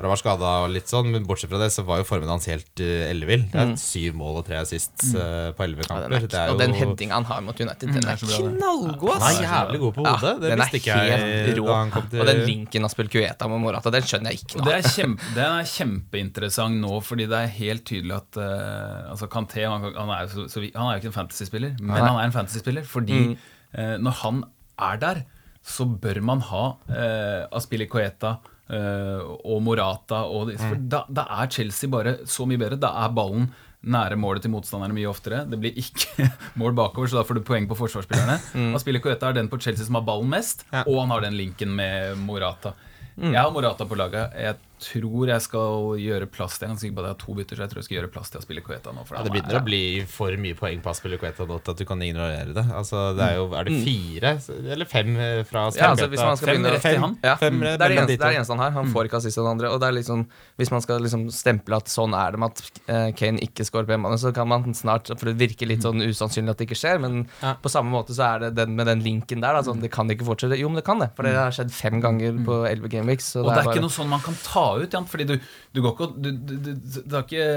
han 0.00 0.08
var 0.08 0.16
skada 0.16 0.50
og 0.64 0.70
litt 0.72 0.88
sånn, 0.88 1.10
men 1.12 1.26
bortsett 1.28 1.50
fra 1.52 1.58
det 1.60 1.68
så 1.74 1.84
var 1.84 2.00
jo 2.00 2.06
formen 2.08 2.30
hans 2.32 2.46
helt 2.48 2.80
uh, 2.80 3.10
ellevill. 3.10 3.44
Det 3.52 3.60
er 3.60 3.74
syv 3.76 4.14
mål 4.16 4.38
og 4.40 4.46
tre 4.48 4.56
assist 4.62 4.94
uh, 5.12 5.52
på 5.52 5.66
elleve 5.66 5.84
kamper. 5.84 6.08
Ja, 6.08 6.08
den 6.08 6.24
er, 6.24 6.28
det 6.32 6.40
er 6.40 6.52
og 6.54 6.58
den 6.62 6.72
jo- 6.72 6.80
headinga 6.80 7.18
han 7.20 7.26
har 7.28 7.40
mot 7.44 7.60
United, 7.60 7.92
den 7.92 8.08
er 8.08 8.16
knallgod, 8.16 9.18
Han 9.20 9.28
er 9.28 9.42
jævlig 9.44 9.80
god 9.84 9.94
på 9.98 10.06
Ja, 10.08 10.14
det 10.22 10.32
den 10.48 10.62
visste 10.62 10.80
ikke 10.80 10.96
jeg 10.96 11.20
helt 11.22 11.58
rå. 11.60 11.66
da 11.68 11.76
han 11.82 11.90
kom 11.94 12.08
til 12.08 12.20
Og 12.24 12.26
den 12.32 12.40
linken 12.48 12.88
av 12.88 12.92
Spelkueta 12.94 13.48
med 13.52 13.60
Morata, 13.66 13.92
den 13.92 14.02
skjønner 14.08 14.32
jeg 14.32 14.40
ikke 14.46 14.56
Og 14.56 14.64
noe 14.64 14.66
det 14.70 14.74
av. 14.74 14.80
er, 14.80 14.94
kjempe, 14.96 15.30
den 15.36 15.58
er 15.60 15.68
kjempeinteressant 15.74 16.80
nå, 16.82 16.94
fordi 17.04 17.26
det 17.30 17.38
er 17.44 17.52
helt 17.58 17.84
tydelig 17.88 18.16
at 18.16 18.40
uh, 18.40 19.10
altså 19.12 19.28
Kanté 19.32 19.66
han, 19.68 19.84
han, 19.94 20.10
er, 20.16 20.24
jo 20.26 20.32
så, 20.34 20.46
så, 20.56 20.64
han 20.74 20.88
er 20.88 20.96
jo 20.96 21.02
ikke 21.04 21.12
en 21.12 21.18
fantasyspiller, 21.20 21.76
men 21.80 21.94
Nei. 21.94 22.00
han 22.08 22.18
er 22.22 22.28
en 22.30 22.36
fantasyspiller 22.40 22.88
fordi 22.88 23.20
Mm. 23.22 23.36
uh, 23.78 23.96
når 24.02 24.14
han 24.22 24.42
er 24.82 24.96
der, 25.02 25.22
så 25.62 25.84
bør 25.86 26.18
man 26.24 26.40
ha 26.48 26.62
uh, 26.90 27.46
Aspilicueta 27.54 28.32
eh, 28.40 28.48
og 28.76 29.58
Morata. 29.62 30.22
Og, 30.28 30.48
de- 30.50 30.56
for 30.60 30.74
da, 30.76 31.04
da 31.08 31.26
er 31.42 31.50
Chelsea 31.52 31.90
bare 31.92 32.16
så 32.26 32.46
mye 32.48 32.58
bedre. 32.60 32.78
Da 32.80 32.90
er 33.04 33.12
ballen 33.16 33.50
nære 33.82 34.14
målet 34.16 34.44
til 34.44 34.52
motstanderne 34.54 34.94
mye 34.94 35.08
oftere. 35.10 35.42
Det 35.50 35.58
blir 35.58 35.74
ikke 35.82 36.28
mål 36.60 36.74
bakover, 36.78 37.10
så 37.10 37.18
da 37.18 37.24
får 37.26 37.40
du 37.40 37.46
poeng 37.48 37.66
på 37.70 37.78
forsvarsspillerne. 37.78 38.38
Mm. 38.54 38.74
Aspilicueta 38.78 39.28
er 39.32 39.38
den 39.40 39.48
på 39.50 39.58
Chelsea 39.60 39.84
som 39.88 39.96
har 39.98 40.04
ballen 40.06 40.30
mest, 40.30 40.64
Ja. 40.72 40.84
og 40.86 41.00
han 41.02 41.10
har 41.10 41.24
den 41.26 41.34
linken 41.38 41.74
med 41.76 42.16
Morata. 42.22 42.74
Mm. 43.16 43.32
Jeg 43.34 43.40
har 43.42 43.50
Morata 43.52 43.84
på 43.84 43.98
laget. 43.98 44.32
Jeg 44.38 44.56
tror 44.82 45.30
jeg 45.30 45.42
skal 45.44 45.94
gjøre 46.02 46.26
plass 46.30 46.58
til 46.58 46.66
Jeg 46.66 46.68
er 46.68 46.74
ganske 46.74 46.82
sikker 46.86 46.96
på 46.96 47.02
at 47.02 47.06
jeg 47.08 47.14
har 47.14 47.20
to 47.22 47.34
bytter, 47.38 47.56
så 47.56 47.62
jeg 47.64 47.70
tror 47.72 47.80
jeg 47.82 47.86
skal 47.88 47.96
gjøre 47.98 48.10
plass 48.12 48.30
til 48.32 48.40
å 48.40 48.44
spille 48.44 48.62
Coeta 48.66 48.92
nå. 48.92 49.04
for 49.06 49.16
Ja, 49.16 49.22
det 49.22 49.32
begynner 49.32 49.54
er- 49.56 49.60
å 49.62 49.64
bli 49.64 49.82
for 50.10 50.36
mye 50.42 50.56
poeng 50.58 50.80
på 50.82 50.90
å 50.90 50.94
spille 50.98 51.16
Aspilicueta 51.16 51.46
nå 51.46 51.58
til 51.62 51.70
at 51.72 51.78
du 51.78 51.84
kan 51.84 52.00
ignorere 52.02 52.52
det. 52.56 52.64
Altså, 52.72 53.14
det 53.16 53.22
er 53.26 53.36
jo 53.36 53.44
Er 53.54 53.64
det 53.64 53.76
fire 53.84 54.32
eller 54.72 54.84
fem 54.86 55.16
eh, 55.16 55.42
fra 55.44 55.62
Mm. 55.72 55.76
Ja, 55.78 55.90
altså, 55.92 56.08
hvis 56.10 56.18
man 56.24 56.36
skal 56.36 56.46
Fem 56.48 56.56
begynne 56.62 56.72
rett 56.74 56.82
til 56.82 56.98
han. 57.00 57.18
Ja, 57.22 57.34
Fem 57.36 57.60
det, 57.60 57.68
er 57.68 57.78
det, 57.78 57.96
eneste, 57.98 58.06
det 58.06 58.20
er 58.26 58.30
det 58.32 58.36
eneste 58.38 58.52
han 58.56 58.58
har. 58.64 58.70
Han 58.72 58.92
får 58.92 59.04
ikke 59.08 59.16
assist 59.20 59.38
av 59.38 59.44
den 59.44 59.52
andre. 59.52 59.70
Og 59.72 59.80
det 59.80 59.88
er 59.88 59.92
liksom, 59.92 60.26
Hvis 60.58 60.70
man 60.70 60.80
skal 60.82 61.00
liksom 61.00 61.30
stemple 61.30 61.76
at 61.76 61.86
sånn 61.86 62.14
er 62.14 62.30
det 62.32 62.38
med 62.40 62.50
at 62.50 62.80
eh, 62.88 63.12
Kane 63.12 63.38
ikke 63.40 63.64
scorer 63.64 63.86
på 63.86 63.94
hjemmebane, 63.94 64.18
så 64.18 64.32
kan 64.34 64.48
man 64.48 64.64
snart 64.74 65.06
For 65.18 65.26
det 65.32 65.36
virker 65.38 65.66
litt 65.68 65.82
sånn 65.82 66.00
usannsynlig 66.02 66.50
at 66.50 66.58
det 66.58 66.68
ikke 66.68 66.80
skjer, 66.80 67.00
men 67.00 67.28
Ja. 67.42 67.54
på 67.54 67.70
samme 67.70 67.90
måte 67.92 68.10
så 68.16 68.34
er 68.34 68.38
det 68.46 68.54
den 68.56 68.74
med 68.76 68.86
den 68.86 69.00
linken 69.02 69.40
der. 69.40 69.52
Da, 69.54 69.62
sånn, 69.62 69.80
det 69.80 69.90
kan 69.92 70.08
ikke 70.08 70.24
fortsette. 70.26 70.58
Jo, 70.58 70.68
men 70.68 70.76
det 70.76 70.84
kan 70.84 70.98
det. 70.98 71.10
For 71.14 71.22
det 71.22 71.34
har 71.34 71.50
skjedd 71.50 71.70
fem 71.70 72.00
ganger 72.00 72.32
på 72.44 72.66
elleve 72.68 72.88
gameweeks. 72.90 73.12
Weeks, 73.12 73.36
Og 73.36 73.44
det 73.44 73.58
er 73.58 73.64
bare- 73.64 73.74
ikke 73.76 73.82
noe 73.82 73.90
sånn 73.90 74.08
man 74.08 74.20
kan 74.20 74.34
ta 74.42 74.71
ut, 74.80 74.96
Jan. 74.96 75.08
Fordi 75.10 75.28
du, 75.28 75.34
du 75.74 75.82
går 75.84 75.94
ikke 75.94 76.08
du, 76.16 76.30
du, 76.32 76.56
du, 76.72 77.16
er 77.18 77.22
ikke 77.22 77.48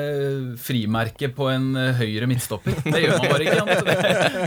frimerke 0.62 1.32
på 1.36 1.49
en 1.54 1.71
eh, 1.80 2.01
høyre 2.01 2.30
midtstopper. 2.30 2.75
Det 2.84 3.04
gjør 3.06 3.17
man 3.19 3.32
bare 3.32 3.47
ikke. 3.47 3.58
Jan. 3.62 3.73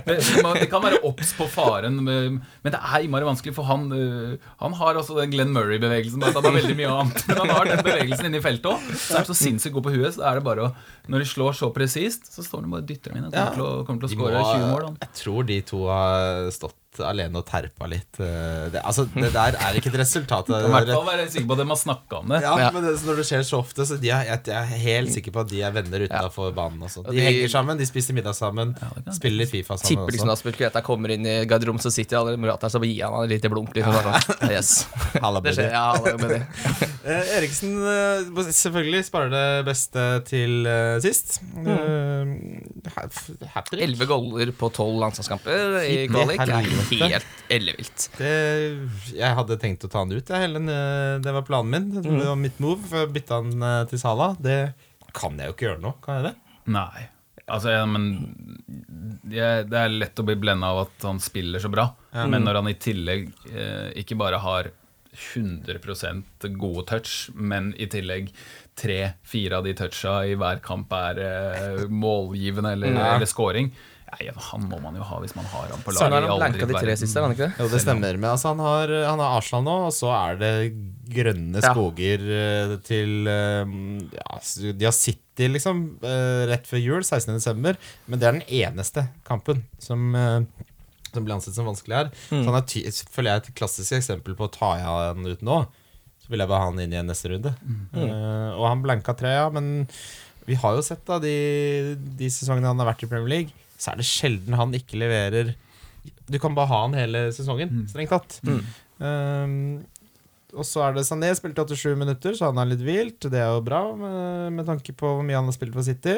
Det, 0.08 0.18
det, 0.18 0.54
det 0.62 0.70
kan 0.70 0.84
være 0.84 1.02
obs 1.08 1.32
på 1.38 1.48
faren, 1.52 2.00
men 2.04 2.38
men 2.68 2.74
det 2.74 2.80
er 2.84 3.04
innmari 3.06 3.26
vanskelig, 3.26 3.54
for 3.56 3.68
han, 3.68 3.86
eh, 3.94 4.48
han 4.60 4.74
har 4.76 4.98
også 5.00 5.16
den 5.20 5.32
Glenn 5.32 5.54
Murray-bevegelsen. 5.54 6.24
Han 6.26 6.36
har 6.44 6.56
veldig 6.58 6.76
mye 6.78 6.90
annet 6.92 7.22
Men 7.30 7.42
han 7.42 7.52
har 7.54 7.70
den 7.70 7.84
bevegelsen 7.86 8.28
inne 8.28 8.40
i 8.40 8.44
feltet 8.44 8.68
òg. 8.70 8.88
Så 8.92 9.14
er 9.14 9.22
han 9.22 9.28
så 9.28 9.38
sinnssykt 9.38 9.76
god 9.76 9.86
på 9.86 9.94
huet. 9.94 10.16
Så 10.16 10.24
er 10.26 10.38
det 10.38 10.44
bare 10.46 10.68
å 10.68 10.72
Når 11.08 11.24
de 11.24 11.30
slår 11.30 11.56
så 11.56 11.70
presist, 11.74 12.28
så 12.34 12.44
står 12.44 12.66
de 12.66 12.72
bare 12.74 12.84
og 12.84 12.90
dytter 12.90 13.14
dem 13.14 13.22
inn. 13.22 13.30
Og 13.30 13.38
kommer 13.38 13.54
til 13.56 13.64
å, 13.64 13.70
kommer 13.88 14.04
til 14.04 14.10
å 14.10 14.14
skåre 14.16 14.42
20 14.44 14.66
mål. 14.66 14.86
Han. 14.88 15.00
Jeg 15.06 15.14
tror 15.22 15.48
de 15.48 15.58
to 15.72 15.84
har 15.88 16.52
stått 16.54 16.76
alene 17.06 17.38
og 17.40 17.46
terpa 17.48 17.86
litt. 17.90 18.18
eh, 18.20 18.68
Det, 18.74 18.82
altså, 18.82 19.04
det 19.14 19.32
der 19.34 19.56
er 19.58 19.78
ikke 19.78 19.90
et 19.92 19.98
resultat 20.02 20.46
Det 20.50 20.62
I 20.64 20.72
hvert 20.72 20.92
fall 20.92 21.06
være 21.08 21.28
sikker 21.30 21.48
på 21.50 21.56
at 21.58 21.62
de 21.62 21.68
har 21.72 21.80
snakka 21.82 22.20
om 22.22 22.28
det. 22.34 22.40
Ja, 22.42 22.54
Ja. 22.58 22.70
men 22.74 22.84
det, 22.86 22.94
når 23.06 23.20
det 23.22 23.26
skjer 23.28 23.44
så 23.46 23.60
ofte, 23.62 23.86
så 23.88 23.98
de 24.00 24.10
er, 24.10 24.24
jeg, 24.32 24.40
jeg 24.46 24.56
er 24.58 24.82
helt 24.84 25.12
sikker 25.14 25.34
på 25.36 25.40
at 25.44 25.50
de 25.52 25.62
er 25.62 25.72
venner 25.76 26.06
utenfor 26.08 26.52
banen. 26.56 26.82
Også. 26.88 27.04
Og 27.06 27.12
De, 27.12 27.18
de- 27.20 27.26
henger 27.28 27.48
sammen, 27.52 27.78
de 27.78 27.86
spiser 27.88 28.14
middag 28.16 28.34
sammen, 28.38 28.74
ja, 28.80 29.12
spiller 29.14 29.42
litt 29.44 29.50
Fifa 29.52 29.76
sammen 29.78 29.88
Tipper 29.94 30.12
liksom 30.16 30.32
at 30.34 30.40
Spelkueta 30.42 30.82
kommer 30.84 31.14
inn 31.14 31.26
i 31.28 31.36
garderoben, 31.48 31.80
så 31.82 31.90
sitter 31.94 32.18
alle 32.20 32.36
Morata 32.40 32.68
så 32.72 32.80
gir 32.82 33.04
han 33.04 33.14
han 33.18 33.24
et 33.28 33.36
lite 33.36 33.50
blunk. 33.52 33.70
Liksom, 33.76 33.94
sånn. 34.02 34.50
yes. 34.54 34.72
Halla, 35.24 35.40
Det 35.44 35.54
skjer, 35.56 35.70
ja, 35.72 35.92
det. 36.28 36.40
Eh, 37.08 37.32
Eriksen 37.38 37.74
eh, 37.88 38.42
selvfølgelig 38.52 39.04
sparer 39.08 39.30
det 39.32 39.46
beste 39.68 40.04
til 40.28 40.66
sist. 41.04 41.38
Uh, 41.56 42.34
Hat. 43.54 43.70
Elleve 43.72 44.06
goller 44.08 44.50
på 44.56 44.68
tolv 44.74 44.98
landslagskamper 45.02 45.78
i 45.84 46.06
kvalik. 46.10 46.40
Helt 46.90 47.26
ellevilt. 47.50 48.08
Jeg 48.18 49.34
hadde 49.38 49.56
tenkt 49.60 49.84
å 49.84 49.90
ta 49.92 49.98
han 50.04 50.12
ut, 50.12 50.26
jeg, 50.28 50.40
Helen. 50.46 50.68
Eh, 50.68 51.18
Det 51.24 51.32
var 51.32 51.42
planen 51.42 51.70
min. 51.70 51.90
Det 52.02 52.04
Mm. 52.10 52.24
var 52.26 52.36
mitt 52.36 52.58
move. 52.60 52.80
for 52.88 53.06
å 53.06 53.12
Bytte 53.12 53.30
han 53.38 53.62
eh, 53.62 53.84
til 53.86 53.98
Sala. 53.98 54.36
Det 54.40 54.74
kan 55.12 55.36
jeg 55.38 55.46
jo 55.48 55.52
ikke 55.54 55.68
gjøre 55.68 55.80
nå. 55.82 55.94
Kan 56.02 56.14
jeg 56.22 56.24
det? 56.32 56.34
Nei. 56.66 57.08
Altså, 57.48 57.70
ja, 57.72 57.84
men 57.86 58.04
jeg, 59.28 59.68
Det 59.70 59.78
er 59.78 59.88
lett 59.88 60.16
å 60.20 60.24
bli 60.24 60.34
blenda 60.36 60.66
av 60.66 60.86
at 60.86 61.02
han 61.06 61.18
spiller 61.18 61.58
så 61.60 61.70
bra. 61.70 61.94
Men 62.12 62.44
når 62.44 62.54
han 62.60 62.68
i 62.68 62.74
tillegg 62.74 63.32
eh, 63.54 63.92
ikke 64.02 64.16
bare 64.18 64.38
har 64.38 64.70
100% 65.18 66.22
gode 66.58 66.84
touch, 66.86 67.30
men 67.34 67.72
i 67.80 67.86
tillegg 67.90 68.28
tre-fire 68.78 69.56
av 69.58 69.64
de 69.64 69.72
toucha 69.74 70.20
i 70.28 70.34
hver 70.38 70.60
kamp 70.62 70.92
er 70.94 71.18
eh, 71.18 71.86
målgivende 71.88 72.72
eller, 72.76 72.92
Ja. 72.94 73.14
eller 73.16 73.26
scoring 73.26 73.72
ja, 74.08 74.18
ja, 74.28 74.34
Han 74.48 74.66
må 74.70 74.78
man 74.82 74.96
jo 74.96 75.04
ha 75.04 75.18
hvis 75.22 75.34
man 75.36 75.46
har 75.52 75.68
han 75.72 75.82
på 75.84 75.92
Så 75.92 76.06
laget. 76.06 76.14
har 76.14 76.28
han 76.28 76.40
blanka 76.40 76.68
de 76.70 76.78
tre 76.80 76.94
siste, 77.00 77.22
han 77.22 77.34
ikke 77.34 77.48
det? 77.48 77.60
Jo, 77.60 77.68
det 77.72 77.80
stemmer. 77.84 78.20
Men 78.20 78.30
altså, 78.32 78.54
han, 78.54 78.62
har, 78.64 78.94
han 79.04 79.22
har 79.22 79.36
Arsenal 79.38 79.66
nå, 79.66 79.76
og 79.88 79.94
så 79.96 80.12
er 80.16 80.40
det 80.40 80.52
grønne 81.18 81.62
skoger 81.64 82.24
ja. 82.24 82.78
til 82.84 83.28
eh, 83.32 83.76
ja, 84.16 84.40
De 84.80 84.88
har 84.88 84.96
City, 84.96 85.50
liksom, 85.52 85.84
eh, 86.04 86.46
rett 86.50 86.66
før 86.68 86.82
jul, 86.82 87.04
16.12. 87.04 87.76
Men 88.08 88.16
det 88.16 88.30
er 88.30 88.40
den 88.40 88.48
eneste 88.64 89.08
kampen 89.28 89.62
som 89.82 90.10
eh, 90.16 90.40
som 91.12 91.24
blir 91.24 91.34
ansett 91.38 91.56
som 91.56 91.68
vanskelig 91.68 91.96
her. 91.96 92.08
Så 92.28 92.44
han 92.44 92.56
er 92.58 92.66
ty 92.68 92.82
føler 93.08 93.30
jeg 93.30 93.40
er 93.40 93.44
et 93.46 93.58
klassisk 93.58 93.96
eksempel 93.98 94.36
på 94.38 94.48
å 94.48 94.52
ta 94.52 94.74
han 94.80 95.26
ut 95.26 95.44
nå. 95.46 95.62
Så 96.20 96.32
vil 96.32 96.42
jeg 96.42 96.50
bare 96.50 96.64
ha 96.64 96.70
han 96.70 96.80
inn 96.82 96.92
igjen 96.94 97.08
neste 97.08 97.30
runde. 97.32 97.54
Eh, 97.96 98.50
og 98.52 98.66
han 98.68 98.84
blanka 98.84 99.14
tre, 99.16 99.32
ja, 99.38 99.46
men 99.52 99.88
vi 100.48 100.56
har 100.60 100.76
jo 100.76 100.84
sett 100.84 101.04
da 101.08 101.18
de, 101.22 101.32
de 101.96 102.28
sesongene 102.32 102.70
han 102.70 102.80
har 102.80 102.90
vært 102.90 103.04
i 103.04 103.10
Premier 103.10 103.32
League, 103.32 103.66
så 103.78 103.92
er 103.92 104.00
det 104.00 104.08
sjelden 104.08 104.56
han 104.58 104.74
ikke 104.74 104.98
leverer 104.98 105.54
Du 106.28 106.38
kan 106.42 106.54
bare 106.56 106.68
ha 106.70 106.80
han 106.86 106.96
hele 106.98 107.28
sesongen, 107.36 107.86
strengt 107.90 108.10
tatt. 108.14 108.40
Um, 108.98 109.84
og 110.56 110.64
så 110.64 110.80
er 110.86 110.94
det 110.96 111.02
Sané 111.04 111.28
spilte 111.36 111.60
87 111.68 111.92
minutter, 112.00 112.32
så 112.36 112.48
han 112.48 112.58
er 112.62 112.70
litt 112.70 112.80
hvilt. 112.84 113.26
Det 113.28 113.36
er 113.36 113.50
jo 113.52 113.60
bra, 113.66 113.82
med, 114.00 114.54
med 114.56 114.68
tanke 114.68 114.94
på 114.96 115.10
hvor 115.18 115.26
mye 115.26 115.36
han 115.36 115.48
har 115.50 115.52
spilt 115.56 115.74
for 115.76 115.84
City. 115.84 116.14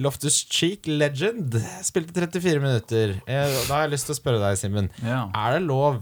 Loftus 0.00 0.38
Cheek 0.48 0.88
Legend 0.88 1.58
spilte 1.84 2.16
34 2.16 2.62
minutter. 2.62 3.18
Jeg, 3.28 3.58
Da 3.68 3.74
har 3.74 3.84
jeg 3.84 3.92
lyst 3.92 4.08
til 4.08 4.16
å 4.16 4.20
spørre 4.20 4.40
deg, 4.40 4.56
Simen. 4.60 4.88
Ja. 5.04 5.26
Er 5.36 5.58
det 5.58 5.66
lov 5.68 6.00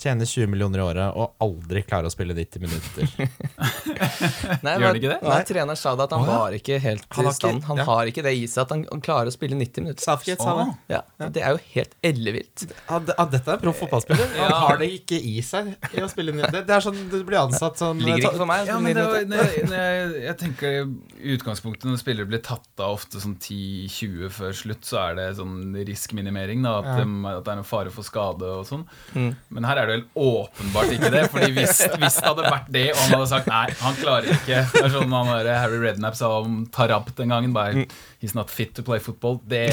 tjene 0.00 0.24
20 0.24 0.48
millioner 0.48 0.80
i 0.80 0.82
året 0.82 1.18
og 1.20 1.34
aldri 1.44 1.82
klare 1.84 2.08
å 2.08 2.12
spille 2.14 2.32
90 2.36 2.62
minutter? 2.64 3.04
Nei, 4.64 4.72
Gjør 4.74 4.80
men- 4.80 4.86
han 4.88 4.98
ikke 4.98 5.10
det? 5.12 5.18
Nei, 5.26 5.40
treneren 5.48 5.76
sa 5.78 5.92
det 5.98 6.06
at 6.08 6.14
han 6.16 6.24
oh, 6.24 6.30
ja. 6.30 6.38
var 6.44 6.56
ikke 6.56 6.78
helt 6.82 7.04
i 7.20 7.32
stand. 7.36 7.64
Han 7.68 7.80
ja. 7.82 7.86
har 7.88 8.10
ikke 8.10 8.24
det 8.24 8.32
i 8.38 8.46
seg 8.48 8.64
at 8.64 8.72
han 8.74 8.84
han 8.94 9.02
klarer 9.04 9.30
å 9.30 9.34
spille 9.34 9.56
90 9.58 9.84
minutter. 9.84 10.04
Southgate 10.04 10.42
sa 10.44 10.54
det. 10.60 10.66
Ja, 10.94 11.00
Det 11.34 11.42
er 11.44 11.56
jo 11.56 11.60
helt 11.74 11.94
ellevilt. 12.04 12.64
Dette 12.64 13.16
er 13.18 13.56
en 13.56 13.62
proff 13.62 13.80
fotballspiller. 13.82 14.32
Han 14.38 14.50
Ja. 14.54 14.58
har 14.64 14.78
det 14.80 14.88
ikke 15.00 15.18
i 15.18 15.40
seg 15.44 15.72
i 15.92 16.02
å 16.04 16.08
spille 16.10 16.32
90 16.36 16.52
det, 16.54 16.62
det 16.68 16.74
er 16.76 16.84
sånn 16.84 16.98
du 17.10 17.16
blir 17.26 17.40
ansatt 17.40 17.78
som 17.80 17.98
Ligger 17.98 18.28
ikke 18.28 18.40
for 18.42 18.48
meg. 18.50 18.66
Ja, 18.68 18.78
men 18.82 18.94
det 18.96 19.04
var, 19.08 19.24
når 19.30 19.42
jeg, 19.48 19.64
når 19.70 19.78
jeg, 19.80 20.22
jeg 20.24 20.36
tenker 20.44 20.76
I 20.78 21.34
utgangspunktet 21.36 21.88
når 21.90 22.00
spillere 22.02 22.30
blir 22.30 22.42
tatt 22.44 22.82
av 22.84 22.94
ofte 22.98 23.20
sånn 23.22 23.36
10-20 23.40 24.30
før 24.34 24.56
slutt, 24.56 24.84
så 24.86 25.00
er 25.08 25.18
det 25.18 25.28
sånn 25.40 25.74
riskminimering. 25.88 26.62
Da, 26.64 26.76
at, 26.82 26.90
Ja. 26.94 26.96
dem- 27.02 27.26
at 27.26 27.42
det 27.44 27.52
er 27.54 27.62
en 27.62 27.66
fare 27.66 27.90
for 27.94 28.06
skade 28.06 28.46
og 28.46 28.66
sånn. 28.68 28.84
Mm. 29.14 29.32
Men 29.56 29.64
her 29.68 29.73
her 29.74 29.82
er 29.82 29.90
det 29.90 29.94
vel 29.98 30.04
åpenbart 30.14 30.92
ikke 30.94 31.10
det. 31.12 31.22
Fordi 31.32 31.50
hvis, 31.58 31.80
hvis 31.98 32.18
det 32.20 32.26
hadde 32.30 32.46
vært 32.46 32.68
det, 32.74 32.84
og 32.94 33.00
han 33.02 33.14
hadde 33.16 33.28
sagt 33.30 33.50
nei, 33.50 33.64
han 33.82 33.96
klarer 33.98 34.30
ikke 34.38 34.60
Det 34.72 34.82
er 34.86 34.92
sånn 34.94 35.14
han 35.14 35.30
der 35.34 35.50
Harry 35.58 35.80
Rednap 35.82 36.16
sa 36.18 36.30
om 36.40 36.62
Tarab 36.74 37.10
den 37.18 37.34
gangen. 37.34 37.52
Bare, 37.56 37.84
He's 38.22 38.32
not 38.38 38.48
fit 38.48 38.72
to 38.78 38.82
play 38.86 39.02
football. 39.04 39.40
Det, 39.44 39.64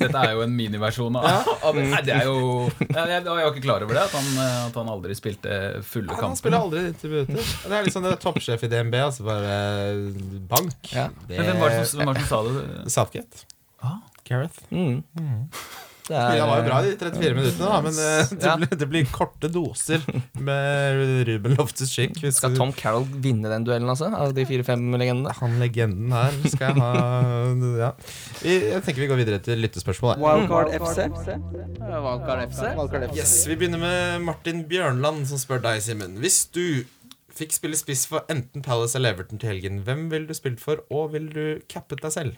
dette 0.00 0.10
er 0.18 0.32
jo 0.34 0.42
en 0.42 0.56
miniversjon 0.58 1.14
av, 1.20 1.46
av 1.62 1.76
Nei, 1.78 2.00
det 2.02 2.16
er 2.16 2.26
jo 2.26 2.38
Jeg, 2.80 2.96
jeg, 2.96 3.20
jeg 3.20 3.28
var 3.28 3.44
ikke 3.52 3.64
klar 3.68 3.84
over 3.86 3.94
det, 3.98 4.06
at 4.08 4.16
han, 4.18 4.30
at 4.70 4.78
han 4.80 4.90
aldri 4.90 5.14
spilte 5.18 5.60
fulle 5.86 6.10
Han 6.16 6.22
kamper. 6.24 6.40
spiller 6.42 6.64
aldri 6.66 6.82
90 6.88 7.12
minutter. 7.14 7.52
Det 7.68 7.76
er 7.78 7.86
liksom 7.86 8.06
det 8.08 8.14
er 8.16 8.22
toppsjef 8.24 8.66
i 8.66 8.72
DNB, 8.72 8.96
altså 9.06 9.26
bare 9.28 9.58
bank. 10.50 10.90
Ja. 10.94 11.08
Det 11.28 11.38
Men 11.38 11.52
hvem 11.52 11.62
var 11.62 11.76
det 11.76 11.84
som, 11.92 12.02
som 12.02 12.26
sa 12.32 12.42
det? 12.48 12.64
Southgate. 12.96 13.44
Ah. 13.82 14.00
Gareth. 14.26 14.58
Mm. 14.70 15.02
Det 15.12 15.81
er, 16.10 16.40
Han 16.40 16.48
var 16.50 16.58
jo 16.58 16.64
bra 16.66 16.78
de 16.82 16.92
34 16.98 17.34
minuttene, 17.36 17.68
da, 17.68 17.80
men 17.84 17.94
det, 18.00 18.06
det, 18.32 18.46
Ja. 18.48 18.56
blir, 18.58 18.72
det 18.80 18.88
blir 18.90 19.04
korte 19.14 19.50
doser 19.54 20.02
med 20.42 21.26
Ruben 21.28 21.54
Loftus 21.58 21.92
Chick. 21.94 22.16
Skal 22.34 22.56
Tom 22.58 22.72
Carroll 22.74 23.06
vinne 23.22 23.52
den 23.52 23.66
duellen, 23.68 23.88
altså? 23.92 24.08
Av 24.10 24.34
de 24.34 24.44
fire-fem 24.48 24.82
legendene? 24.98 25.34
Han 25.38 25.58
legenden 25.62 26.10
her 26.16 26.34
skal 26.50 26.72
jeg 26.72 26.82
ha 26.82 26.92
ja. 27.78 27.92
Jeg 28.42 28.82
tenker 28.86 29.04
vi 29.04 29.10
går 29.12 29.20
videre 29.22 29.38
til 29.44 29.62
lyttespørsmål. 29.62 30.18
Wildcard 30.22 30.72
FC. 30.80 31.06
Wildcard 31.78 32.48
FC. 32.50 33.16
Yes, 33.18 33.36
Vi 33.46 33.56
begynner 33.60 33.78
med 33.82 34.26
Martin 34.26 34.64
Bjørnland, 34.68 35.26
som 35.30 35.38
spør 35.40 35.62
deg, 35.64 35.82
Simen. 35.84 36.18
Hvis 36.22 36.42
du 36.54 36.82
fikk 37.32 37.54
spille 37.56 37.78
spiss 37.78 38.02
for 38.10 38.26
enten 38.32 38.60
Palace 38.64 38.98
eller 38.98 39.14
Everton 39.14 39.38
til 39.40 39.48
helgen, 39.54 39.78
hvem 39.86 40.08
ville 40.12 40.28
du 40.28 40.34
spilt 40.36 40.60
for, 40.60 40.82
og 40.92 41.14
ville 41.14 41.30
du 41.32 41.62
cappet 41.72 42.02
deg 42.04 42.12
selv? 42.12 42.34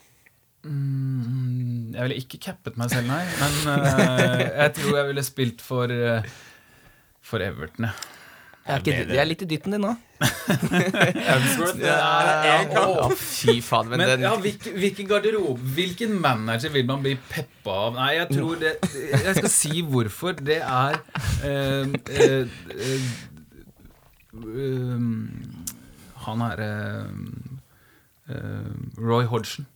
Mm, 0.64 1.92
jeg 1.92 2.02
ville 2.06 2.18
ikke 2.22 2.40
cappet 2.48 2.78
meg 2.80 2.90
selv, 2.92 3.06
nei. 3.10 3.22
Men 3.40 3.52
uh, 3.68 4.40
jeg 4.40 4.74
tror 4.78 4.98
jeg 4.98 5.06
ville 5.10 5.24
spilt 5.26 5.64
for 5.64 5.92
uh, 5.92 6.34
For 7.24 7.44
Everton, 7.44 7.84
jeg. 7.90 8.10
Jeg 8.64 8.72
er, 8.72 8.78
ikke, 8.80 9.12
jeg 9.12 9.20
er 9.20 9.26
litt 9.28 9.42
i 9.44 9.46
dytten 9.48 9.74
din 9.76 9.82
nå. 9.84 9.90
Ja, 11.84 13.08
fy 13.12 13.60
fader. 13.60 13.90
Men, 13.90 13.98
Men 14.00 14.08
den, 14.08 14.22
ja, 14.24 14.30
hvilken, 14.40 14.72
hvilken 14.80 15.08
garderobe 15.10 15.60
Hvilken 15.76 16.14
manager 16.22 16.72
vil 16.72 16.86
man 16.88 17.02
bli 17.04 17.12
peppa 17.28 17.74
av? 17.90 17.98
Nei, 17.98 18.14
jeg 18.16 18.28
tror 18.30 18.54
det 18.62 18.72
Jeg 18.94 19.34
skal 19.36 19.52
si 19.52 19.82
hvorfor. 19.84 20.32
Det 20.40 20.62
er 20.64 20.96
uh, 21.44 21.84
uh, 21.92 22.48
uh, 24.32 25.00
Han 26.24 26.38
er 26.48 26.64
eh, 26.64 27.04
Roy 28.96 29.24
Hodgson. 29.28 29.66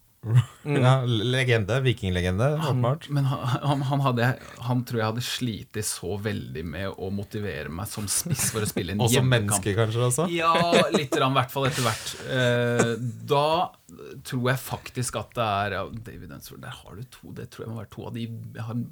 Ja, 0.63 0.95
legende. 1.07 1.81
Vikinglegende, 1.81 2.55
åpenbart. 2.55 3.09
Men 3.09 3.25
han, 3.25 3.45
han, 3.63 3.83
han, 3.83 4.01
hadde, 4.01 4.31
han 4.67 4.85
tror 4.85 5.01
jeg 5.01 5.11
hadde 5.13 5.25
slitt 5.25 5.79
så 5.87 6.17
veldig 6.21 6.65
med 6.67 6.91
å 6.91 7.11
motivere 7.15 7.71
meg 7.73 7.89
som 7.91 8.09
spiss 8.11 8.49
for 8.55 8.67
å 8.67 8.69
spille 8.69 8.97
en 8.97 9.01
Og 9.05 9.13
som 9.13 9.21
hjemmekamp. 9.21 9.53
menneske, 9.53 9.77
kanskje, 9.79 10.07
også? 10.11 10.29
Ja, 10.35 10.53
litt 10.95 11.15
i 11.15 11.23
hvert 11.23 11.55
fall 11.55 11.69
etter 11.71 11.87
hvert. 11.87 12.15
Eh, 12.35 12.95
da 13.31 13.47
tror 14.27 14.51
jeg 14.51 14.61
faktisk 14.61 15.17
at 15.21 15.31
det 15.37 15.45
er 15.45 15.77
ja, 15.79 15.83
David 16.09 16.33
Unsworth, 16.35 16.61
der 16.63 16.75
har 16.77 16.99
du 16.99 17.05
to. 17.15 17.33
Det 17.37 17.49
tror 17.53 17.65
jeg 17.65 17.73
må 17.73 17.79
være 17.81 17.93
to 17.95 18.07
av 18.09 18.17
de 18.19 18.27
jeg 18.27 18.67
har, 18.67 18.83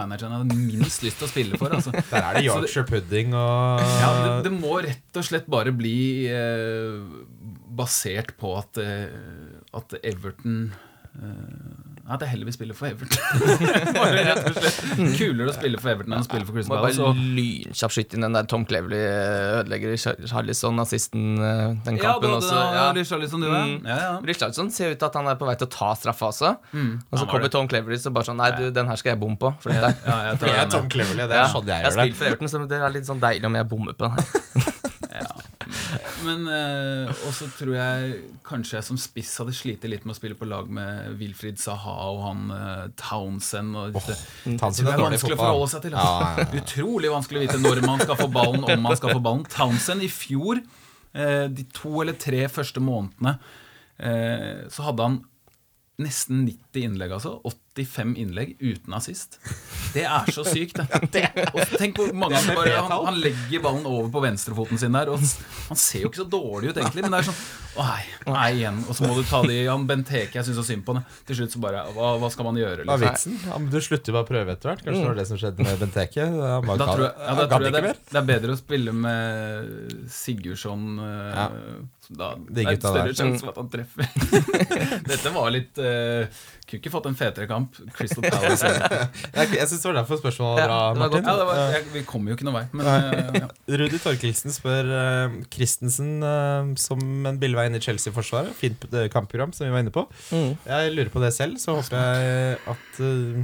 managerne 0.00 0.40
jeg 0.40 0.48
har 0.48 0.64
minst 0.80 1.04
lyst 1.06 1.20
til 1.20 1.28
å 1.28 1.30
spille 1.30 1.60
for. 1.60 1.76
Altså. 1.76 1.94
Der 2.10 2.24
er 2.24 2.38
det 2.38 2.46
Yorkshire 2.48 2.88
pudding 2.88 3.36
og 3.36 3.84
Ja, 4.00 4.10
det, 4.16 4.32
det 4.48 4.54
må 4.56 4.80
rett 4.82 5.20
og 5.20 5.26
slett 5.26 5.46
bare 5.50 5.72
bli 5.76 6.26
eh, 6.30 6.98
basert 7.80 8.34
på 8.40 8.56
at, 8.58 8.80
eh, 8.82 9.59
at 9.74 9.94
Everton 10.02 10.70
Nei, 11.10 12.14
At 12.14 12.22
jeg 12.22 12.30
heller 12.30 12.46
vil 12.46 12.54
spille 12.54 12.74
for 12.78 12.86
Everton. 12.86 13.18
bare 13.96 14.20
rett 14.28 14.44
og 14.46 14.54
slett 14.54 15.16
Kulere 15.18 15.50
å 15.50 15.54
spille 15.56 15.80
for 15.82 15.90
Everton 15.90 16.14
enn 16.14 16.22
å 16.22 16.26
spille 16.26 16.46
for 16.46 16.54
Crystal 16.54 16.76
Palace. 16.78 17.00
bare 17.02 17.24
lynkjapt 17.34 17.94
skyte 17.96 18.14
inn 18.18 18.26
den 18.28 18.36
der 18.38 18.46
Tom 18.50 18.62
Cleverley 18.68 19.00
eh, 19.08 19.56
ødelegger 19.58 19.96
Char- 19.98 20.20
Charlison, 20.30 20.78
assisten, 20.84 21.26
eh, 21.42 21.74
den 21.88 21.98
kampen 21.98 22.36
også. 22.38 22.54
Ja. 22.54 22.84
Richarlison, 22.96 23.42
du, 23.42 23.48
ja. 23.50 23.62
Mm. 23.66 23.90
ja, 23.90 23.98
ja. 24.22 24.38
Ser 24.70 24.94
ut 24.94 25.02
til 25.02 25.08
at 25.10 25.18
han 25.18 25.30
er 25.34 25.38
på 25.42 25.50
vei 25.50 25.56
til 25.60 25.66
å 25.66 25.72
ta 25.74 25.90
straffa 25.98 26.30
også. 26.30 26.52
Og 26.78 27.18
så 27.18 27.26
kommer. 27.26 27.50
Tom 27.58 27.66
Cleverley 27.70 27.98
så 27.98 28.14
bare 28.14 28.30
sånn 28.30 28.38
Nei, 28.40 28.52
du, 28.54 28.68
den 28.78 28.86
her 28.90 29.02
skal 29.02 29.16
jeg 29.16 29.20
bomme 29.26 29.38
på. 29.42 29.50
For 29.62 29.74
det 29.74 29.82
er, 29.82 29.98
Ja, 30.06 30.18
jeg 30.30 30.44
Jeg 30.46 30.62
er 30.62 30.70
Tom 30.78 30.86
Cleverley. 30.94 31.26
Det 31.26 31.34
er 31.36 31.42
Ja, 31.42 31.48
sånn 31.52 31.66
jeg 31.74 31.82
jeg 31.82 31.90
har 31.90 31.98
spilt 31.98 32.20
for 32.22 32.30
Everton, 32.30 32.54
så 32.54 32.62
det 32.70 32.78
er 32.86 32.94
litt 32.94 33.10
sånn 33.10 33.22
deilig 33.22 33.50
om 33.50 33.58
jeg 33.58 33.68
bommer 33.74 33.98
på 33.98 34.06
den 34.06 34.20
her. 34.20 34.76
Ja. 36.20 36.26
Men 36.26 36.46
eh, 36.52 37.22
også 37.28 37.48
tror 37.56 37.72
jeg 37.76 38.18
kanskje 38.46 38.76
jeg 38.78 38.86
som 38.86 38.98
spiss 39.00 39.32
hadde 39.40 39.54
slitt 39.56 39.86
litt 39.88 40.04
med 40.04 40.14
å 40.14 40.18
spille 40.18 40.36
på 40.38 40.48
lag 40.48 40.68
med 40.72 41.16
Wilfried 41.20 41.60
Saha 41.60 41.94
og 42.10 42.20
han 42.26 42.52
eh, 42.54 42.84
Townsend. 43.00 43.78
Og 43.78 43.96
disse. 43.96 44.18
Townsend 44.44 44.90
det 44.90 44.94
er 44.94 45.02
vanskelig 45.04 45.38
å 45.38 45.40
forholde 45.40 45.70
seg 45.72 45.86
til. 45.86 45.96
Altså. 45.96 46.28
ja, 46.28 46.44
ja. 46.44 46.60
Utrolig 46.60 47.14
vanskelig 47.14 47.40
å 47.40 47.46
vite 47.46 47.62
når 47.62 47.82
man 47.86 48.04
skal 48.04 48.20
få 48.20 48.28
ballen, 48.36 48.66
om 48.66 48.86
man 48.86 49.00
skal 49.00 49.16
få 49.16 49.24
ballen. 49.24 49.48
Townsend 49.50 50.06
i 50.06 50.12
fjor, 50.12 50.62
eh, 51.14 51.48
de 51.48 51.66
to 51.74 51.96
eller 52.04 52.18
tre 52.20 52.44
første 52.52 52.84
månedene, 52.84 53.38
eh, 53.98 54.68
så 54.70 54.90
hadde 54.90 55.08
han 55.08 55.20
nesten 56.00 56.44
90 56.46 56.69
innlegg, 56.78 57.12
altså. 57.16 57.40
85 57.74 58.16
innlegg 58.18 58.52
uten 58.60 58.94
assist. 58.94 59.38
Det 59.94 60.04
er 60.06 60.30
så 60.34 60.44
sykt, 60.46 60.78
det. 61.14 61.24
Og 61.54 61.74
tenk 61.80 61.98
hvor 61.98 62.12
mange 62.14 62.36
ganger 62.38 62.58
bare, 62.58 62.74
han, 62.86 62.94
han 63.08 63.18
legger 63.22 63.62
ballen 63.64 63.86
over 63.90 64.10
på 64.14 64.22
venstrefoten 64.24 64.78
sin 64.78 64.94
der, 64.94 65.10
og 65.10 65.18
han 65.22 65.78
ser 65.80 66.04
jo 66.04 66.10
ikke 66.10 66.22
så 66.22 66.28
dårlig 66.30 66.70
ut, 66.72 66.78
egentlig, 66.82 67.04
men 67.06 67.16
det 67.16 67.22
er 67.22 67.28
sånn 67.30 67.40
Å 67.80 67.84
nei, 67.86 68.02
nei 68.26 68.46
igjen. 68.58 68.80
Og 68.90 68.96
så 68.98 69.06
må 69.06 69.14
du 69.14 69.22
ta 69.26 69.40
de 69.46 69.58
Han 69.70 69.84
Benteke, 69.86 70.34
jeg 70.40 70.46
syns 70.48 70.58
så 70.58 70.64
synd 70.66 70.82
på 70.86 70.96
det. 70.98 71.04
Til 71.28 71.38
slutt 71.38 71.54
så 71.54 71.60
bare 71.62 71.84
Hva, 71.94 72.08
hva 72.18 72.30
skal 72.34 72.48
man 72.48 72.58
gjøre? 72.58 72.82
Hva 72.86 72.96
er 72.98 73.04
Liksom? 73.04 73.36
vitsen? 73.36 73.50
Ja, 73.50 73.60
men 73.62 73.70
du 73.70 73.78
slutter 73.78 74.10
jo 74.10 74.16
bare 74.18 74.26
å 74.26 74.30
prøve 74.30 74.56
etter 74.56 74.72
hvert. 74.72 74.82
Kanskje 74.82 75.04
det 75.04 75.10
var 75.12 75.20
det 75.20 75.26
som 75.30 75.38
skjedde 75.38 75.66
med 75.68 75.78
Benteke? 75.84 76.26
Han 76.26 76.66
Da 76.74 76.88
tror 76.90 77.04
jeg, 77.06 77.14
ja, 77.14 77.36
da 77.38 77.46
tror 77.52 77.66
jeg 77.68 77.76
det, 77.76 77.84
er, 77.92 78.02
det 78.10 78.20
er 78.20 78.26
bedre 78.32 78.56
å 78.56 78.58
spille 78.58 78.96
med 79.06 80.10
Sigurdsson 80.18 80.86
eh, 81.06 81.32
Ja. 81.38 81.48
Da 82.10 82.32
det 82.42 82.64
er 82.64 82.72
en 82.72 82.80
større 82.82 83.12
sjanse 83.14 83.44
for 83.44 83.52
at 83.52 83.58
han 83.60 83.68
treffer. 83.70 84.08
Dette 85.12 85.30
var 85.30 85.52
litt 85.54 85.78
uh, 85.78 86.26
Kunne 86.70 86.78
ikke 86.80 86.92
fått 86.94 87.06
en 87.10 87.16
fetere 87.18 87.48
kamp. 87.50 87.74
Crystal 87.96 88.22
Palace. 88.22 88.68
Jeg, 89.34 89.48
jeg 89.56 89.66
syns 89.66 89.82
det 89.82 89.88
var 89.90 89.96
derfor 90.00 90.20
spørsmålet 90.20 90.60
var 90.60 90.68
bra, 90.70 90.78
Ja, 90.78 90.94
det 90.94 91.00
var 91.00 91.10
Martin. 91.10 91.26
det 91.26 91.46
var, 91.48 91.60
jeg, 91.74 91.86
vi 91.96 92.02
kommer 92.06 92.30
jo 92.30 92.36
ikke 92.38 92.46
noen 92.46 92.58
vei. 92.60 92.64
Men 92.78 92.90
eh, 92.94 93.38
ja. 93.42 93.48
Rudi 93.80 93.98
Torkelsen 94.02 94.54
spør 94.54 94.90
uh, 94.94 95.38
Christensen 95.52 96.10
uh, 96.22 96.70
som 96.80 97.02
en 97.26 97.40
billevei 97.42 97.66
inn 97.70 97.78
i 97.78 97.82
Chelsea-forsvaret. 97.82 98.54
Fint 98.60 98.86
kampprogram, 99.12 99.54
som 99.56 99.66
vi 99.66 99.72
var 99.74 99.82
inne 99.84 99.94
på. 99.94 100.06
Mm. 100.30 100.52
Jeg 100.70 100.92
lurer 100.94 101.10
på 101.14 101.22
det 101.26 101.32
selv, 101.36 101.58
så 101.62 101.78
håper 101.80 101.98
jeg 101.98 102.60
at, 102.74 103.00
uh, 103.02 103.42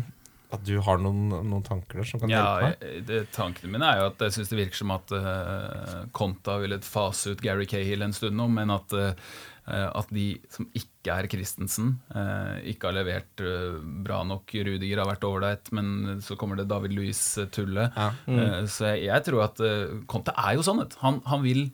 at 0.55 0.63
du 0.69 0.77
har 0.87 1.01
noen, 1.03 1.27
noen 1.51 1.65
tanker 1.67 1.99
der 2.01 2.07
som 2.07 2.23
kan 2.23 2.31
Ja, 2.31 2.45
hjelpe 2.63 2.87
meg. 2.87 3.03
det, 3.09 3.21
tankene 3.35 3.73
mine 3.75 3.91
er 3.91 4.05
jo 4.05 4.07
at 4.13 4.23
jeg 4.29 4.37
syns 4.39 4.53
det 4.53 4.61
virker 4.61 4.79
som 4.85 4.95
at 4.95 5.11
uh, 5.19 6.07
Konta 6.17 6.61
ville 6.63 6.79
fase 6.87 7.35
ut 7.35 7.43
Gary 7.43 7.67
Cahill 7.67 8.07
en 8.07 8.15
stund 8.15 8.39
nå, 8.39 8.47
men 8.55 8.71
at, 8.75 8.95
eh, 8.95 9.19
at 9.67 10.11
de 10.15 10.27
som 10.53 10.69
ikke 10.79 11.15
er 11.15 11.29
Christensen, 11.31 11.97
eh, 12.15 12.73
ikke 12.73 12.91
har 12.91 12.97
levert 12.99 13.43
eh, 13.43 13.79
bra 14.07 14.21
nok. 14.27 14.55
Rudiger 14.69 15.03
har 15.03 15.11
vært 15.11 15.27
ålreit, 15.27 15.73
men 15.77 16.21
så 16.23 16.39
kommer 16.39 16.61
det 16.61 16.69
David 16.71 16.95
Louis-tullet. 16.95 17.97
Ja. 17.97 18.11
Mm. 18.27 18.69
så 18.71 18.93
jeg, 18.93 19.09
jeg 19.09 19.27
tror 19.27 19.47
at 19.49 19.65
Conte 20.11 20.35
er 20.37 20.59
jo 20.59 20.67
sånn. 20.67 20.85
Han, 21.03 21.21
han, 21.27 21.43
vil, 21.47 21.67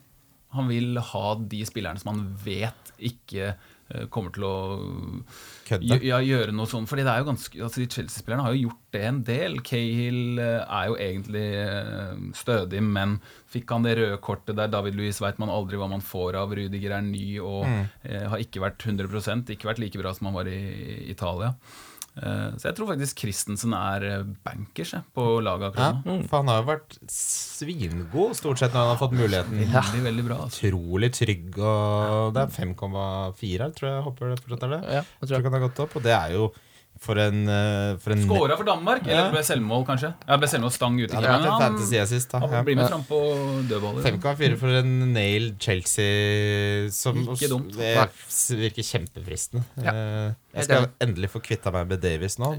han 0.57 0.71
vil 0.71 0.97
ha 1.13 1.27
de 1.37 1.61
spillerne 1.69 2.01
som 2.01 2.15
han 2.15 2.25
vet 2.45 2.83
ikke 3.03 3.53
eh, 3.53 3.71
kommer 4.13 4.33
til 4.35 4.47
å 4.47 4.55
Kødde. 5.63 5.99
Ja, 6.03 6.17
gjøre 6.19 6.51
noe 6.55 6.67
sånn, 6.67 6.87
fordi 6.89 7.05
det 7.05 7.11
er 7.13 7.21
jo 7.21 7.29
ganske 7.29 7.61
altså 7.63 7.79
De 7.79 7.87
Chelsea-spillerne 7.87 8.43
har 8.43 8.55
jo 8.55 8.65
gjort 8.67 8.81
det 8.95 9.03
en 9.07 9.21
del. 9.25 9.55
Cahill 9.65 10.41
eh, 10.43 10.59
er 10.61 10.89
jo 10.89 10.97
egentlig 10.99 11.45
eh, 11.61 12.25
stødig, 12.35 12.81
men 12.83 13.15
fikk 13.53 13.71
han 13.71 13.87
det 13.87 13.95
røde 13.99 14.19
kortet 14.23 14.59
der 14.59 14.71
David 14.73 14.97
Louis 14.99 15.21
vet 15.23 15.39
man 15.41 15.53
aldri 15.53 15.79
hva 15.79 15.87
man 15.91 16.03
får 16.03 16.39
av. 16.41 16.55
Rudiger 16.59 16.97
er 16.97 17.07
ny 17.07 17.25
og 17.39 17.63
eh, 17.69 18.27
har 18.33 18.43
ikke 18.43 18.63
vært 18.65 18.83
100% 18.83 19.53
ikke 19.55 19.71
vært 19.71 19.81
like 19.83 20.01
bra 20.01 20.13
som 20.15 20.29
han 20.29 20.37
var 20.37 20.51
i, 20.51 20.59
i 20.59 20.99
Italia. 21.15 21.53
Eh, 22.13 22.49
så 22.61 22.67
jeg 22.69 22.75
tror 22.77 22.91
faktisk 22.91 23.23
Christensen 23.23 23.73
er 23.73 24.03
eh, 24.05 24.25
bankers 24.45 24.91
jeg, 24.93 25.01
på 25.17 25.23
laget 25.41 25.73
Ja, 25.79 25.87
akkurat 25.95 26.05
nå. 26.05 26.17
for 26.29 26.43
han 26.43 26.51
har 26.51 26.59
jo 26.61 26.67
vært 26.67 26.97
svingod 27.09 28.35
stort 28.37 28.61
sett 28.61 28.75
når 28.75 28.83
han 28.83 28.91
har 28.91 28.99
fått 29.01 29.15
muligheten. 29.17 29.63
Veldig, 29.73 30.03
veldig 30.09 30.25
bra. 30.27 30.37
Altså. 30.45 30.67
Utrolig 30.69 31.09
trygg, 31.17 31.57
og 31.57 32.35
det 32.35 32.43
er 32.45 32.53
5,4 32.53 33.65
her, 33.65 33.73
tror 33.79 33.89
jeg. 33.89 34.03
Håper 34.09 34.29
det 34.35 34.39
fortsatt 34.43 34.67
er 34.67 34.75
det. 34.75 34.81
Ja, 34.99 35.01
Jeg 35.01 35.27
tror 35.27 35.33
tror 35.33 35.49
han 35.49 35.57
har 35.57 35.65
gått 35.67 35.83
opp, 35.87 35.97
og 35.97 36.05
det 36.05 36.13
er 36.19 36.35
jo 36.37 36.45
for 37.03 37.19
en, 37.19 37.41
eh, 37.51 37.97
for 37.99 38.15
en 38.15 38.21
Skåra 38.23 38.55
for 38.59 38.67
Danmark, 38.67 39.01
eller 39.03 39.13
Ja. 39.13 39.23
eller 39.27 39.35
ble 39.35 39.43
selvmål, 39.43 39.83
kanskje? 39.87 40.13
Ja, 40.27 40.37
ble 40.39 40.47
selvmål 40.47 40.71
stang 40.71 40.95
ute. 41.01 41.11
Ja, 41.13 41.19
det 41.21 41.29
har 41.29 41.59
vært 41.59 41.81
en 41.83 42.01
assist, 42.03 42.31
da. 42.31 42.39
han, 42.39 42.65
blir 42.65 42.77
med 42.79 42.89
fram 42.89 43.03
på 43.09 43.19
dødballer. 43.69 44.03
5,4 44.07 44.57
for 44.61 44.77
en 44.79 45.13
nail 45.13 45.49
Chelsea 45.59 46.89
som 46.95 47.19
Ikke 47.27 47.49
dumt. 47.51 47.75
Det 47.75 47.93
virker 48.63 48.87
kjempefristende. 48.87 49.65
Ja. 49.83 49.93
Jeg 50.53 50.67
skal 50.67 50.87
endelig 51.01 51.29
få 51.33 51.41
kvitta 51.43 51.71
meg 51.73 51.87
med 51.89 52.01
Davies 52.03 52.37
nå. 52.41 52.51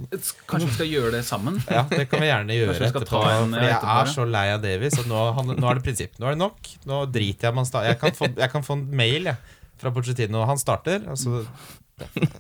Kanskje 0.51 0.67
vi 0.69 0.75
skal 0.79 0.89
gjøre 0.91 1.13
det 1.15 1.25
sammen? 1.25 1.61
Ja, 1.71 1.85
Det 1.89 2.09
kan 2.11 2.21
vi 2.21 2.27
gjerne 2.27 2.57
gjøre 2.59 2.75
vi 2.79 2.89
etterpå. 2.91 3.21
en, 3.25 3.55
Fordi 3.55 3.69
jeg 3.71 3.81
er 3.95 4.13
så 4.15 4.27
lei 4.29 4.47
av 4.55 4.63
Davies. 4.65 4.99
Og 4.99 5.07
nå, 5.11 5.21
han, 5.39 5.55
nå 5.57 5.71
er 5.71 5.79
det 5.81 5.85
prinsipp. 5.87 6.19
Nå 6.19 6.27
er 6.27 6.35
det 6.37 6.43
nok. 6.43 6.73
Nå 6.91 7.05
driter 7.15 7.49
jeg 7.49 7.53
i 7.53 7.55
om 7.55 7.63
han 7.63 7.69
starter. 7.71 7.93
Jeg 7.95 8.01
kan 8.03 8.19
få, 8.19 8.31
jeg 8.37 8.51
kan 8.51 8.67
få 8.67 8.77
en 8.81 8.85
mail 8.99 9.31
jeg, 9.31 9.37
fra 9.79 9.91
Pochettino. 9.95 10.45
Han 10.51 10.59
starter. 10.61 11.07
Altså, 11.11 11.45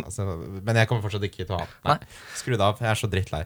altså, 0.04 0.26
men 0.66 0.78
jeg 0.80 0.88
kommer 0.90 1.04
fortsatt 1.04 1.26
ikke 1.28 1.44
til 1.44 1.54
å 1.54 1.60
ha 1.60 1.66
den. 1.66 1.74
Nei, 1.86 2.20
Skru 2.38 2.54
det 2.56 2.66
av. 2.66 2.80
Jeg 2.82 2.90
er 2.90 3.00
så 3.00 3.10
drittlei. 3.10 3.42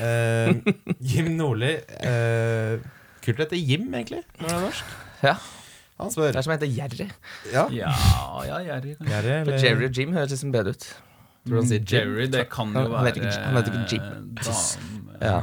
Uh, 0.00 0.94
Jim 1.12 1.32
Nordli 1.38 1.74
Uh, 2.02 2.78
kult 3.22 3.40
å 3.40 3.44
hete 3.44 3.60
Jim, 3.60 3.86
egentlig. 3.94 4.22
Når 4.40 4.48
det 4.48 4.54
er 4.56 4.64
norsk. 4.66 4.94
Ja, 5.22 5.36
Han 6.00 6.10
Det 6.10 6.30
er 6.34 6.42
som 6.42 6.54
heter 6.56 6.70
Jerry. 6.72 7.08
Ja. 7.52 7.66
Ja, 7.70 7.92
ja, 8.48 8.60
Jerry. 8.72 8.96
Jerry, 8.98 9.34
For 9.44 9.52
eller 9.52 9.66
Jerry 9.66 9.86
og 9.86 9.98
Jim 10.00 10.14
høres 10.16 10.34
liksom 10.34 10.54
bedre 10.54 10.74
ut. 10.74 10.86
Tror 11.42 11.56
du 11.56 11.60
han 11.60 11.68
sier 11.70 11.84
Jerry, 11.92 12.26
det 12.30 12.46
kan 12.50 12.70
jo 12.74 12.86
være 12.90 13.12
han 13.28 13.58
heter 13.58 13.76
ikke 13.76 13.92
Jim. 13.92 14.02
Ja. 15.22 15.36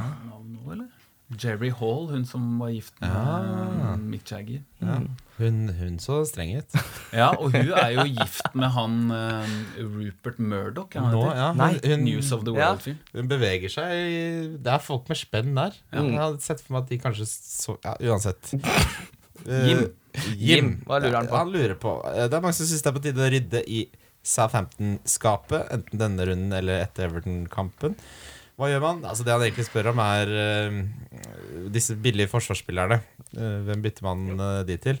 Jerry 1.38 1.68
Hall, 1.70 2.08
hun 2.10 2.24
som 2.26 2.58
var 2.58 2.70
gift 2.74 2.96
med 3.00 3.10
Ja. 3.10 3.92
Mick 3.96 4.30
Jagger. 4.32 4.62
Ja. 4.82 4.96
Hun, 5.38 5.60
hun 5.78 5.98
så 6.02 6.24
streng 6.26 6.56
ut. 6.58 6.74
Ja, 7.20 7.28
og 7.38 7.52
hun 7.54 7.70
er 7.70 7.92
jo 7.94 8.04
gift 8.08 8.54
med 8.58 8.70
han 8.74 8.96
uh, 9.14 9.52
Rupert 9.78 10.38
Murdoch. 10.42 10.92
han 10.98 11.12
Nå, 11.14 11.22
ja, 11.36 11.52
Nei, 11.56 11.70
hun, 11.84 11.90
hun, 11.92 12.04
News 12.08 12.32
of 12.34 12.42
the 12.44 12.52
World-fyr. 12.56 12.96
hun 13.14 13.28
beveger 13.30 13.70
seg 13.72 13.94
i- 13.94 14.56
Det 14.58 14.74
er 14.74 14.82
folk 14.82 15.08
med 15.08 15.16
spenn 15.22 15.54
der. 15.54 15.78
Jeg 15.94 16.18
hadde 16.18 16.42
sett 16.42 16.60
for 16.66 16.74
meg 16.76 16.82
at 16.82 16.88
de 16.90 16.98
kanskje 17.06 17.26
så 17.30 17.78
Ja, 17.84 17.94
uansett. 18.10 18.52
Eh, 19.48 19.66
Jim. 19.70 19.78
Jim, 20.36 20.66
hva 20.84 20.98
lurer 21.00 21.14
han 21.16 21.28
på? 21.30 21.36
Han 21.38 21.48
lurer 21.54 21.72
på 21.80 21.94
Eh, 22.10 22.26
Det 22.28 22.36
er 22.36 22.42
mange 22.44 22.52
som 22.58 22.66
syns 22.68 22.82
det 22.84 22.90
er 22.90 22.96
på 22.98 23.00
tide 23.06 23.22
å 23.24 23.30
rydde 23.32 23.62
i 23.72 23.78
Southampton-skapet, 24.60 25.70
enten 25.72 25.98
denne 26.02 26.26
runden 26.28 26.52
eller 26.52 26.82
etter 26.84 27.06
Everton-kampen. 27.08 27.94
Hva 28.60 28.68
gjør 28.68 28.82
man? 28.84 28.98
Altså 29.08 29.24
Det 29.24 29.32
han 29.32 29.42
egentlig 29.46 29.64
spør 29.70 29.94
om, 29.94 30.00
er 30.04 30.30
uh, 30.36 31.68
disse 31.72 31.96
billige 31.96 32.28
forsvarsspillerne. 32.28 33.00
Uh, 33.32 33.60
hvem 33.64 33.84
bytter 33.86 34.04
man 34.04 34.18
uh, 34.36 34.60
de 34.68 34.76
til? 34.76 35.00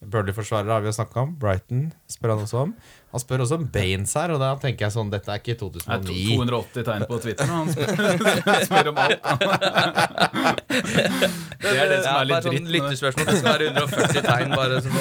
Burnley-forsvarere 0.00 0.72
har 0.72 0.80
vi 0.84 0.88
jo 0.88 0.92
snakka 0.96 1.20
om. 1.20 1.32
Brighton 1.40 1.90
spør 2.08 2.34
han 2.34 2.44
også 2.44 2.58
om. 2.66 2.70
Han 3.12 3.20
spør 3.20 3.42
også 3.44 3.58
om 3.60 3.66
Baines 3.72 4.12
her, 4.16 4.32
og 4.32 4.40
da 4.40 4.52
tenker 4.60 4.86
jeg 4.86 4.94
sånn 4.94 5.10
Dette 5.12 5.32
er 5.32 5.42
ikke 5.42 5.56
Det 5.60 5.82
er 5.84 6.04
280 6.06 6.86
tegn 6.86 7.04
på 7.08 7.18
Twitter, 7.24 7.50
og 7.50 7.56
han 7.58 7.68
spør, 7.74 7.88
spør 8.68 8.92
om 8.92 9.00
alt. 9.04 9.20
Det 11.60 11.74
er 11.76 11.90
det 11.90 12.00
som 12.04 12.16
er 12.16 12.28
litt 12.30 12.46
dritt. 12.46 12.54
Det 12.54 12.56
dritt. 12.56 12.56
bare 12.56 12.56
det. 12.56 12.72
lyttespørsmål. 12.76 13.26
Det 13.28 13.36
skal 13.40 13.52
være 13.52 13.66
140 13.76 14.28
tegn, 14.28 14.56
bare 14.56 14.80
som 14.84 14.92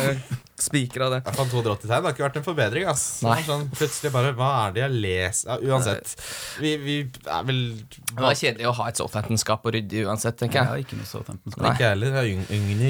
spiker 0.61 1.03
av 1.05 1.11
det. 1.15 1.19
Hvert 1.25 1.39
280 1.51 1.87
tegn. 1.87 1.89
Det 1.89 2.07
har 2.09 2.15
ikke 2.15 2.25
vært 2.27 2.39
en 2.41 2.45
forbedring. 2.47 2.87
ass 2.91 3.03
Nei. 3.25 3.37
Sånn, 3.47 3.67
plutselig 3.73 4.11
bare 4.13 4.33
Hva 4.37 4.49
er 4.67 4.73
det 4.75 4.81
jeg 4.83 4.97
leser? 5.05 5.49
Ja, 5.49 5.73
uansett. 5.75 6.15
Vi, 6.63 6.73
vi 6.83 6.97
er 7.25 7.43
vel 7.47 7.61
Det 7.83 8.19
var 8.23 8.33
kjedelig 8.39 8.67
å 8.69 8.73
ha 8.81 8.87
et 8.91 8.99
Southampton-skap 9.01 9.65
å 9.69 9.73
rydde 9.75 10.05
uansett, 10.07 10.37
tenker 10.41 10.63
Ja, 10.65 10.75
ikke 10.81 10.97
noe 10.99 11.09
Southampton-skap 11.09 11.69
Ikke 11.73 11.85
jeg 11.87 11.95
heller. 11.95 12.17
Jeg 12.19 12.19
er 12.19 12.31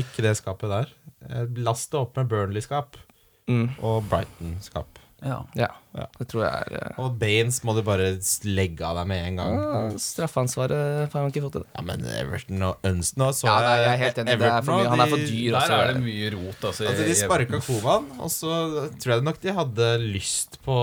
ikke 0.04 0.26
det 0.26 0.36
skapet 0.40 0.70
der. 0.74 0.96
Last 1.60 1.92
det 1.92 2.00
opp 2.02 2.18
med 2.18 2.30
Burnley-skap 2.32 2.98
Mm. 3.50 3.70
og 3.82 4.04
Brighton-skap. 4.12 5.00
Ja, 5.26 5.40
Ja. 5.58 5.68
Det 5.90 6.28
tror 6.30 6.44
jeg 6.46 6.54
er 6.54 6.76
eh, 6.78 7.00
Og 7.02 7.16
Baines 7.20 7.58
må 7.66 7.74
du 7.74 7.82
bare 7.82 8.12
legge 8.46 8.86
av 8.86 9.00
deg 9.00 9.08
med 9.10 9.24
en 9.26 9.40
gang. 9.42 9.56
ja, 9.58 9.80
straffansvaret 9.98 11.10
har 11.10 11.16
han 11.24 11.32
ikke 11.32 11.42
fått 11.48 11.56
til 11.58 11.64
det. 11.66 11.72
Ja, 11.76 11.82
men 11.88 12.06
Everton 12.14 12.62
og 12.68 12.86
Unston 12.86 13.24
nå 13.24 13.30
så 13.34 13.48
Ja, 13.50 13.56
nei, 13.66 13.74
jeg 13.82 13.90
er 13.96 14.02
helt 14.04 14.22
enig. 14.24 14.38
Det 14.40 14.52
er 14.52 14.62
for 14.68 14.78
mye. 14.78 14.92
Han 14.94 15.04
er 15.06 15.12
for 15.16 15.24
dyr. 15.26 15.50
Der 15.50 15.60
også. 15.60 15.80
er 15.80 15.92
det 15.94 16.04
mye 16.06 16.30
rot. 16.36 16.68
Altså, 16.70 16.88
Altså, 16.90 17.08
de 17.10 17.18
sparka 17.18 17.62
Kovan, 17.66 18.08
og 18.20 18.30
så 18.34 18.54
tror 19.02 19.16
jeg 19.16 19.26
nok 19.28 19.42
de 19.42 19.56
hadde 19.60 19.90
lyst 20.06 20.60
på 20.66 20.78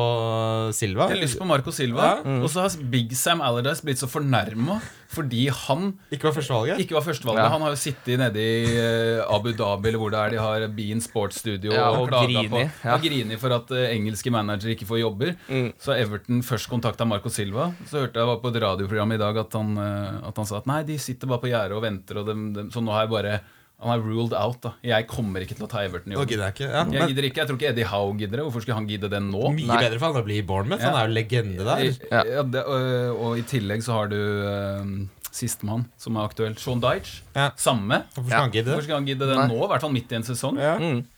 Silva. 0.77 1.07
De 1.11 1.17
har 1.17 1.23
lyst 1.23 1.39
på 1.41 1.49
Marco 1.49 1.71
Silva. 1.75 2.11
Ja. 2.27 2.37
Og 2.43 2.51
så 2.53 2.67
har 2.67 2.77
Big 2.93 3.15
Sam 3.17 3.43
Allardyce 3.47 3.87
blitt 3.87 4.03
så 4.03 4.11
fornærma 4.11 4.81
fordi 5.17 5.45
han 5.55 5.93
Ikke 6.13 6.27
var 6.27 6.33
førstevalget? 6.35 6.81
ikke 6.83 6.97
var 6.97 7.05
førstevalget. 7.07 7.45
Ja. 7.45 7.49
Han 7.55 7.63
har 7.63 7.71
jo 7.73 7.79
sittet 7.79 8.19
nede 8.21 8.43
i 8.43 8.65
eh, 8.75 9.21
Abu 9.33 9.53
Dhabi 9.57 9.89
eller 9.93 10.01
hvor 10.03 10.11
det 10.13 10.19
er 10.19 10.35
de 10.35 10.41
har 10.43 10.65
Bean 10.77 11.01
Sports 11.01 11.39
Studio 11.41 11.73
Ja, 11.73 11.87
og, 11.95 12.03
og 12.03 12.09
klaga 12.11 12.27
Grini, 12.27 12.49
på, 12.51 12.59
ja. 12.59 12.97
og 12.97 13.05
Grini 13.07 13.39
for 13.41 13.55
at 13.55 13.71
eh, 13.79 13.95
engelske 13.95 14.33
managere 14.35 14.75
ikke 14.75 14.89
får 14.91 14.96
jobber. 15.01 15.35
Mm. 15.49 15.73
Så 15.83 15.95
Everton 15.97 16.43
først 16.47 16.69
kontakta 16.73 17.07
Marco 17.09 17.29
Silva. 17.33 17.71
Så 17.91 18.05
hørte 18.05 18.23
jeg 18.23 18.41
på 18.43 18.53
et 18.53 18.61
radioprogram 18.63 19.13
i 19.17 19.21
dag 19.21 19.37
at 19.43 19.53
han, 19.59 19.77
eh, 19.79 20.29
at 20.31 20.37
han 20.41 20.49
sa 20.49 20.59
at 20.63 20.67
nei, 20.71 20.83
de 20.89 20.97
sitter 20.99 21.29
bare 21.31 21.43
på 21.45 21.51
gjerdet 21.53 21.77
og 21.77 21.83
venter. 21.85 22.21
Og 22.23 22.27
dem, 22.31 22.49
dem, 22.57 22.71
så 22.75 22.83
nå 22.85 22.93
har 22.97 23.07
jeg 23.07 23.15
bare 23.17 23.37
Han 23.77 23.93
er 23.93 24.01
ruled 24.01 24.33
out. 24.33 24.63
da 24.63 24.71
Jeg 24.83 25.05
kommer 25.07 25.43
ikke 25.45 25.55
til 25.59 25.67
å 25.67 25.69
ta 25.69 25.83
Everton 25.85 26.13
i 26.13 26.17
år. 26.17 26.25
jeg 26.27 26.39
ikke. 26.55 26.65
Ja, 26.65 26.85
Jeg 26.89 26.89
men 26.97 27.09
gidder 27.11 27.27
ikke, 27.29 27.37
jeg 27.43 27.49
tror 27.51 27.59
ikke 27.59 27.69
Eddie 27.75 27.85
Howe 27.91 28.15
gidder 28.17 28.37
det. 28.41 28.45
Hvorfor 28.47 28.63
skulle 28.65 28.79
han 28.79 28.87
gidde 28.89 29.11
det 29.13 29.21
nå? 29.21 29.51
mye 29.53 29.67
Nei. 29.69 29.77
bedre 29.85 29.99
for 30.01 30.07
han 30.15 30.23
å 30.23 30.25
bli 30.25 30.39
i 30.41 30.45
Bournemouth. 30.49 30.81
Ja. 30.81 30.95
Han 30.95 30.97
er 31.03 31.11
jo 31.11 31.15
legende 31.19 31.67
der. 31.67 31.83
Ja. 32.11 32.23
Ja, 32.25 32.43
det, 32.43 32.63
og, 32.65 33.21
og 33.21 33.37
i 33.37 33.43
tillegg 33.45 33.85
så 33.85 33.93
har 33.99 34.09
du 34.09 34.17
uh, 34.17 35.05
sistemann 35.31 35.85
som 36.01 36.17
er 36.17 36.25
aktuell. 36.31 36.57
Sean 36.57 36.81
Dyche. 36.81 37.21
Ja. 37.37 37.51
Samme. 37.61 38.01
Hvorfor 38.15 38.31
skal 38.33 38.47
han 38.47 38.55
gidde 38.57 38.73
det? 38.73 38.89
han 38.97 39.07
gidde 39.13 39.29
det 39.29 39.37
nå? 39.53 39.61
I 39.61 39.69
hvert 39.75 39.85
fall 39.85 39.93
midt 39.93 40.13
i 40.17 40.19
en 40.23 40.25
sesong. 40.25 40.57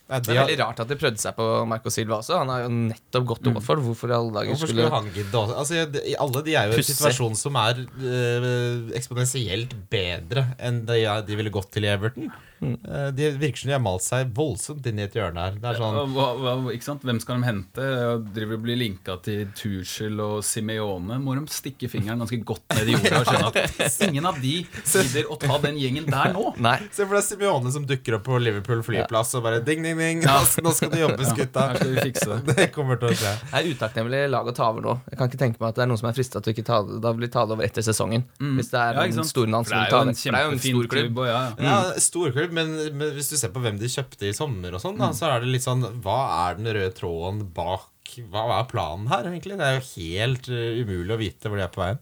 Ja. 0.08 0.18
de 0.18 0.24
Det 0.24 0.26
de 0.26 0.32
er 0.32 0.38
har- 0.40 0.46
veldig 0.48 0.58
rart 0.64 0.80
at 0.80 0.88
de 0.88 0.96
prøvde 0.96 1.18
seg 1.20 1.34
på 1.36 1.46
Marco 1.68 1.90
Silva 1.92 2.16
også. 2.22 2.38
Han 2.38 2.48
har 2.48 2.62
jo 2.62 2.68
nettopp 2.68 3.26
gått 3.28 3.42
til 3.44 3.52
Watford. 3.52 3.82
Hvorfor 3.84 4.08
i 4.08 4.16
alle 4.16 4.32
dager 4.32 4.52
Hvorfor 4.54 4.68
skulle 4.72 4.90
han 4.90 5.10
gidde 5.12 5.36
også? 5.36 5.56
Altså, 5.60 5.92
de- 5.92 6.14
alle 6.18 6.42
de 6.46 6.54
er 6.54 6.64
jo 6.66 6.72
i 6.72 6.76
en 6.80 6.88
situasjon 6.88 7.36
som 7.36 7.56
er 7.56 7.74
øh, 8.00 8.90
eksponentielt 8.96 9.74
bedre 9.92 10.46
enn 10.58 10.84
de, 10.88 11.02
de 11.28 11.36
ville 11.36 11.50
gått 11.52 11.70
til 11.72 11.84
i 11.84 11.88
Everton. 11.92 12.32
Eh, 12.62 13.10
de 13.14 13.30
virker 13.38 13.62
som 13.62 13.68
de 13.70 13.74
har 13.76 13.82
malt 13.82 14.04
seg 14.04 14.32
voldsomt 14.34 14.86
inn 14.90 14.98
i 15.00 15.04
et 15.06 15.14
hjørne 15.16 15.44
her. 15.44 15.56
Det 15.60 15.70
er 15.70 15.78
sånn 15.78 16.14
Hva, 16.14 16.26
hva, 16.38 16.54
ikke 16.74 16.86
sant? 16.86 17.04
Hvem 17.06 17.20
skal 17.22 17.40
de 17.40 17.48
hente? 17.48 17.84
Jeg 17.88 18.22
driver 18.36 18.58
og 18.58 18.64
blir 18.66 18.78
linka 18.80 19.16
til 19.24 19.46
Tuchel 19.58 20.18
og 20.24 20.42
Simeone. 20.46 21.18
Må 21.22 21.36
de 21.38 21.44
stikke 21.52 21.90
fingeren 21.90 22.22
ganske 22.24 22.40
godt 22.46 22.76
ned 22.76 22.90
i 22.90 22.96
jorda 22.96 23.22
og 23.22 23.30
skjønne 23.30 23.50
at 23.52 24.02
ingen 24.08 24.28
av 24.28 24.40
de 24.42 24.54
gidder 24.64 25.30
å 25.30 25.38
ta 25.40 25.58
den 25.64 25.78
gjengen 25.80 26.08
der 26.10 26.34
nå. 26.34 26.52
Nei. 26.62 26.76
Se 26.94 27.06
for 27.06 27.18
deg 27.18 27.26
Simeone 27.28 27.72
som 27.74 27.86
dukker 27.88 28.18
opp 28.18 28.26
på 28.28 28.40
Liverpool 28.42 28.82
flyplass 28.86 29.34
og 29.38 29.46
bare 29.46 29.62
ding, 29.64 29.84
ding, 29.86 29.98
ding. 30.00 30.24
Nå 30.64 30.74
skal 30.76 30.92
det 30.92 31.02
jobbes, 31.04 31.32
gutta. 31.38 31.68
Ja, 31.72 31.78
skal 31.78 31.94
vi 31.94 32.06
fikse 32.10 32.30
det. 32.32 32.56
Det 32.58 32.70
kommer 32.74 32.98
til 32.98 33.12
å 33.12 33.16
skje. 33.16 33.30
Det 33.52 33.60
er 33.60 33.68
utakknemlig 33.70 34.22
lag 34.32 34.48
å 34.50 34.54
ta 34.56 34.66
over 34.72 34.82
nå. 34.84 34.94
Jeg 35.12 35.18
kan 35.20 35.30
ikke 35.30 35.40
tenke 35.40 35.60
meg 35.62 35.70
at 35.70 35.78
det 35.78 35.84
er 35.84 35.90
noen 35.92 36.00
som 36.00 36.08
er 36.10 36.16
frista 36.16 36.40
til 36.42 36.50
å 36.50 36.56
ikke 36.56 36.66
ta 36.66 36.80
det. 36.86 36.98
Da 37.04 37.12
blir 37.14 37.30
det 37.30 37.42
over 37.44 37.64
etter 37.64 37.84
sesongen. 37.86 38.24
Hvis 38.38 38.72
det 38.72 38.80
er 38.82 38.88
Mm. 38.88 38.96
Ja, 38.98 39.04
en 39.04 39.12
stor 39.12 39.28
stormann 39.28 39.64
For 39.66 39.70
som 39.70 39.78
det 39.78 39.84
vil 39.84 39.92
ta 39.92 40.00
det. 40.08 40.14
For 40.18 40.32
det 40.32 40.38
er 40.38 40.44
jo 40.44 40.50
en 40.50 40.58
en 40.58 40.62
stor 40.64 40.88
klubb. 40.88 41.12
klubb. 41.12 41.18
Og 41.22 41.26
ja, 41.28 41.40
ja. 41.58 41.68
Ja, 41.68 42.00
Storklubb, 42.48 42.54
men, 42.54 42.96
men 42.96 43.14
hvis 43.16 43.30
du 43.30 43.36
ser 43.38 43.52
på 43.52 43.62
hvem 43.62 43.78
de 43.78 43.88
kjøpte 43.90 44.28
i 44.28 44.34
sommer, 44.36 44.74
og 44.74 44.82
sånn 44.82 44.98
mm. 44.98 45.14
så 45.16 45.30
er 45.30 45.42
det 45.42 45.52
litt 45.52 45.64
sånn 45.64 45.84
Hva 46.02 46.18
er 46.48 46.58
den 46.58 46.68
røde 46.72 46.92
tråden 46.96 47.44
bak 47.54 47.88
Hva 48.32 48.46
er 48.58 48.68
planen 48.68 49.08
her, 49.08 49.28
egentlig? 49.28 49.58
Det 49.58 49.66
er 49.66 49.78
jo 49.78 49.86
helt 49.94 50.48
uh, 50.48 50.82
umulig 50.82 51.14
å 51.14 51.20
vite 51.20 51.48
hvor 51.48 51.58
de 51.58 51.64
er 51.66 51.72
på 51.72 51.82
veien. 51.82 52.00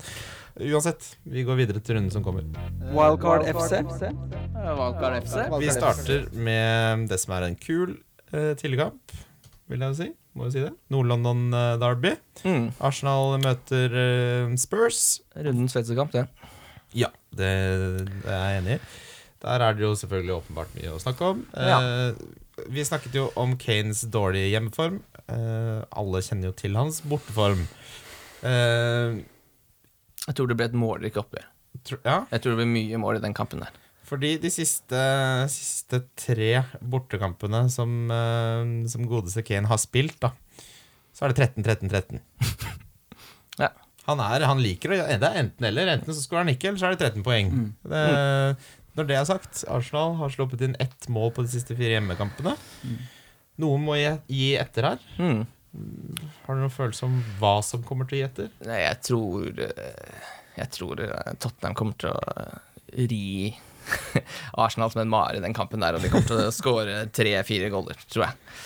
Uansett, 0.57 1.11
vi 1.29 1.43
går 1.45 1.59
videre 1.59 1.83
til 1.85 1.99
runden 1.99 2.13
som 2.15 2.23
kommer. 2.25 2.47
Wildcard 2.95 3.45
FC. 3.51 3.83
Wildcard 3.83 5.19
FC. 5.27 5.35
Vi 5.61 5.73
starter 5.75 6.29
med 6.33 7.11
det 7.11 7.19
som 7.21 7.35
er 7.37 7.49
en 7.51 7.59
kul 7.61 7.99
uh, 8.33 8.55
tidligkamp, 8.57 9.17
vil 9.69 9.85
jeg 9.85 9.93
jo 9.93 9.99
si. 9.99 10.09
Må 10.37 10.49
jo 10.49 10.55
si 10.55 10.63
det. 10.63 10.73
Nord-London 10.93 11.47
eh, 11.57 11.75
Derby. 11.81 12.11
Mm. 12.45 12.67
Arsenal 12.85 13.39
møter 13.41 13.95
uh, 13.97 14.57
Spurs. 14.61 15.23
Rundens 15.33 15.73
feteste 15.73 15.97
kamp, 15.97 16.13
det. 16.13 16.27
Ja, 16.97 17.09
det, 17.33 17.53
det 18.21 18.35
er 18.35 18.43
jeg 18.45 18.61
enig 18.61 18.77
i. 18.77 18.81
Der 19.47 19.63
er 19.63 19.77
det 19.79 19.85
jo 19.87 19.93
selvfølgelig 19.95 20.35
åpenbart 20.41 20.75
mye 20.77 20.93
å 20.97 20.99
snakke 21.03 21.29
om. 21.33 21.45
Ja. 21.55 21.79
Eh, 21.79 22.67
vi 22.73 22.83
snakket 22.89 23.15
jo 23.15 23.29
om 23.39 23.53
Kanes 23.61 24.01
dårlige 24.11 24.49
hjemmeform. 24.51 25.01
Eh, 25.31 25.81
alle 26.01 26.23
kjenner 26.27 26.51
jo 26.51 26.55
til 26.59 26.75
hans 26.79 26.99
borteform. 27.07 27.63
Eh, 28.47 29.21
Jeg 30.27 30.35
tror 30.35 30.49
det 30.51 30.57
ble 30.59 30.67
et 30.67 30.75
målrikt 30.79 31.21
oppgjør. 31.23 31.45
tro, 31.87 31.99
ja, 32.05 32.25
Jeg 32.33 32.43
tror 32.43 32.57
det 32.57 32.65
blir 32.65 32.73
mye 32.75 32.99
mål 32.99 33.19
i 33.21 33.23
den 33.23 33.35
kampen 33.37 33.61
der. 33.63 33.71
fordi 34.07 34.37
de 34.41 34.51
siste, 34.51 34.99
siste 35.51 36.01
tre 36.17 36.65
bortekampene 36.83 37.65
som, 37.71 38.09
som 38.89 39.07
godeste 39.11 39.43
Kane 39.47 39.67
har 39.67 39.79
spilt, 39.83 40.19
da, 40.23 40.31
så 41.15 41.27
er 41.27 41.33
det 41.35 41.53
13-13-13. 41.57 42.21
Ja. 43.59 43.71
Han, 44.07 44.21
er, 44.21 44.43
han 44.47 44.59
liker 44.61 44.93
å 44.93 44.97
Det 45.19 45.25
er 45.27 45.39
enten 45.41 45.65
eller. 45.65 45.89
Enten 45.95 46.13
så 46.15 46.21
skårer 46.21 46.45
han 46.45 46.51
ikke, 46.53 46.69
eller 46.69 46.79
så 46.83 46.91
er 46.91 46.95
det 46.99 47.07
13 47.15 47.23
poeng. 47.25 47.49
Det, 47.89 48.03
når 48.97 49.09
det 49.09 49.19
er 49.19 49.29
sagt, 49.29 49.65
Arsenal 49.73 50.17
har 50.21 50.33
sluppet 50.33 50.65
inn 50.65 50.77
ett 50.83 51.09
mål 51.13 51.33
på 51.37 51.45
de 51.45 51.53
siste 51.53 51.77
fire 51.77 51.99
hjemmekampene. 51.99 52.55
Noen 53.61 53.85
må 53.85 53.97
gi, 53.99 54.09
gi 54.33 54.49
etter 54.61 54.91
her. 54.91 55.05
Mm. 55.21 55.45
Har 56.47 56.57
du 56.57 56.63
noen 56.63 56.73
følelse 56.73 57.05
om 57.09 57.19
hva 57.41 57.59
som 57.65 57.85
kommer 57.85 58.09
til 58.09 58.19
å 58.19 58.21
gi 58.21 58.27
etter? 58.27 58.51
Nei, 58.65 58.79
jeg 58.81 59.01
tror 59.05 59.61
eh, 59.67 60.29
Jeg 60.57 60.73
tror 60.73 61.03
eh, 61.05 61.33
Tottenham 61.43 61.77
kommer 61.77 61.99
til 62.01 62.15
å 62.15 62.37
eh, 62.41 63.05
ri 63.11 63.27
Arsenal 64.65 64.93
som 64.93 65.03
en 65.03 65.13
mare 65.13 65.37
i 65.37 65.45
den 65.45 65.57
kampen 65.57 65.85
der, 65.85 65.97
og 65.97 66.05
de 66.05 66.11
kommer 66.13 66.31
til 66.31 66.47
å 66.47 66.55
skåre 66.61 67.03
tre-fire 67.13 67.69
goller, 67.73 68.01
tror 68.09 68.29
jeg. 68.29 68.57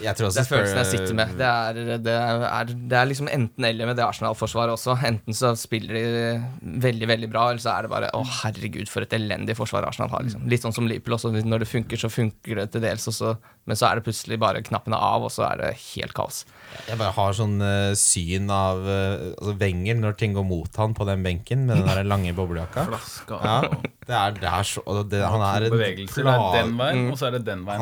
Jeg 0.00 0.16
tror 0.16 0.32
Det 0.32 0.42
er 0.42 0.48
følelsen 0.48 0.80
jeg 0.80 0.88
sitter 0.90 1.16
med. 1.16 1.32
Det 1.38 1.46
er, 1.46 1.80
det 2.04 2.14
er, 2.16 2.72
det 2.90 2.98
er 2.98 3.08
liksom 3.10 3.28
enten-eller 3.32 3.90
med 3.90 3.98
det 3.98 4.04
Arsenal-forsvaret 4.06 4.74
også. 4.74 4.96
Enten 5.06 5.36
så 5.36 5.52
spiller 5.58 5.96
de 5.96 6.04
veldig 6.86 7.08
veldig 7.10 7.30
bra, 7.32 7.48
eller 7.50 7.62
så 7.62 7.74
er 7.74 7.86
det 7.86 7.92
bare 7.92 8.10
å 8.16 8.22
herregud, 8.40 8.88
for 8.90 9.04
et 9.04 9.16
elendig 9.16 9.56
forsvar 9.58 9.88
Arsenal 9.88 10.12
har. 10.14 10.24
Liksom. 10.26 10.46
Litt 10.50 10.64
sånn 10.64 10.76
som 10.76 10.88
Liverpool 10.90 11.18
også. 11.18 11.32
Når 11.36 11.64
det 11.64 11.70
funker, 11.70 12.00
så 12.00 12.12
funker 12.12 12.62
det 12.62 12.70
til 12.74 12.84
dels, 12.84 13.08
også, 13.12 13.34
men 13.70 13.78
så 13.78 13.86
er 13.86 14.00
det 14.00 14.06
plutselig 14.08 14.40
bare 14.42 14.64
knappene 14.66 14.98
av, 14.98 15.22
og 15.28 15.30
så 15.30 15.46
er 15.46 15.60
det 15.62 15.74
helt 15.92 16.14
kaos. 16.16 16.42
Jeg 16.86 16.98
bare 17.00 17.10
har 17.16 17.34
sånn 17.34 17.56
uh, 17.62 17.92
syn 17.98 18.50
av 18.54 18.78
uh, 18.86 19.32
altså 19.34 19.54
Wenger 19.58 19.96
når 19.98 20.14
ting 20.20 20.36
går 20.36 20.44
mot 20.46 20.76
han 20.78 20.94
på 20.94 21.06
den 21.08 21.24
benken 21.26 21.64
med 21.66 21.80
den 21.80 21.88
der 21.88 22.06
lange 22.06 22.32
boblejakka. 22.36 22.84
Flaska 22.90 23.40
Ja, 23.42 23.56
det 24.06 24.16
er, 24.18 24.36
det 24.38 24.50
er 24.50 24.68
så 24.68 24.84
det, 25.10 25.22
Han 25.22 25.42
er 25.46 25.66
en 25.66 25.74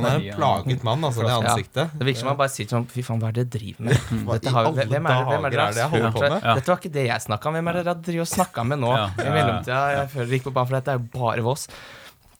en 0.09 0.39
plaget 0.39 0.85
mann, 0.87 1.05
altså, 1.05 1.25
det 1.25 1.33
Ja. 1.33 1.39
ansiktet. 1.43 1.93
Det 1.99 2.09
virker 2.09 2.21
som 2.23 2.33
han 2.33 2.41
bare 2.41 2.53
sier 2.53 2.71
sånn 2.71 2.89
Fy 2.89 3.05
faen, 3.05 3.21
hva 3.21 3.29
er 3.29 3.39
det 3.39 3.47
dere 3.53 3.61
driver 3.61 3.89
med? 3.89 4.09
Dette 4.33 4.55
har, 4.57 4.71
alle 4.73 4.89
hvem, 4.89 5.07
er 5.07 5.21
det, 5.21 5.29
hvem 5.29 5.49
er 5.49 5.57
det 5.57 5.63
er 5.63 5.77
det 5.77 5.85
jeg 5.85 5.93
holder 5.95 6.17
på 6.17 6.25
med? 6.25 6.49
Dette 6.49 6.73
var 6.73 6.83
ikke 6.83 6.95
det 6.99 7.07
jeg 7.09 7.27
snakka 7.29 7.49
om. 7.49 7.59
Hvem 7.59 7.71
er 7.73 7.81
det 7.81 7.97
dere 8.09 8.19
har 8.25 8.33
snakka 8.35 8.67
med 8.73 8.85
nå? 8.85 8.93
Ja, 8.97 9.07
ja, 9.09 9.23
I 9.23 9.29
ja. 9.29 9.37
mellomtida. 9.37 9.81
Jeg 9.99 10.13
føler 10.17 10.39
ikke 10.39 10.51
på 10.51 10.57
banen, 10.59 10.71
for 10.71 10.79
dette 10.81 10.95
er 10.95 11.01
jo 11.01 11.09
bare 11.19 11.45
Voss. 11.49 11.69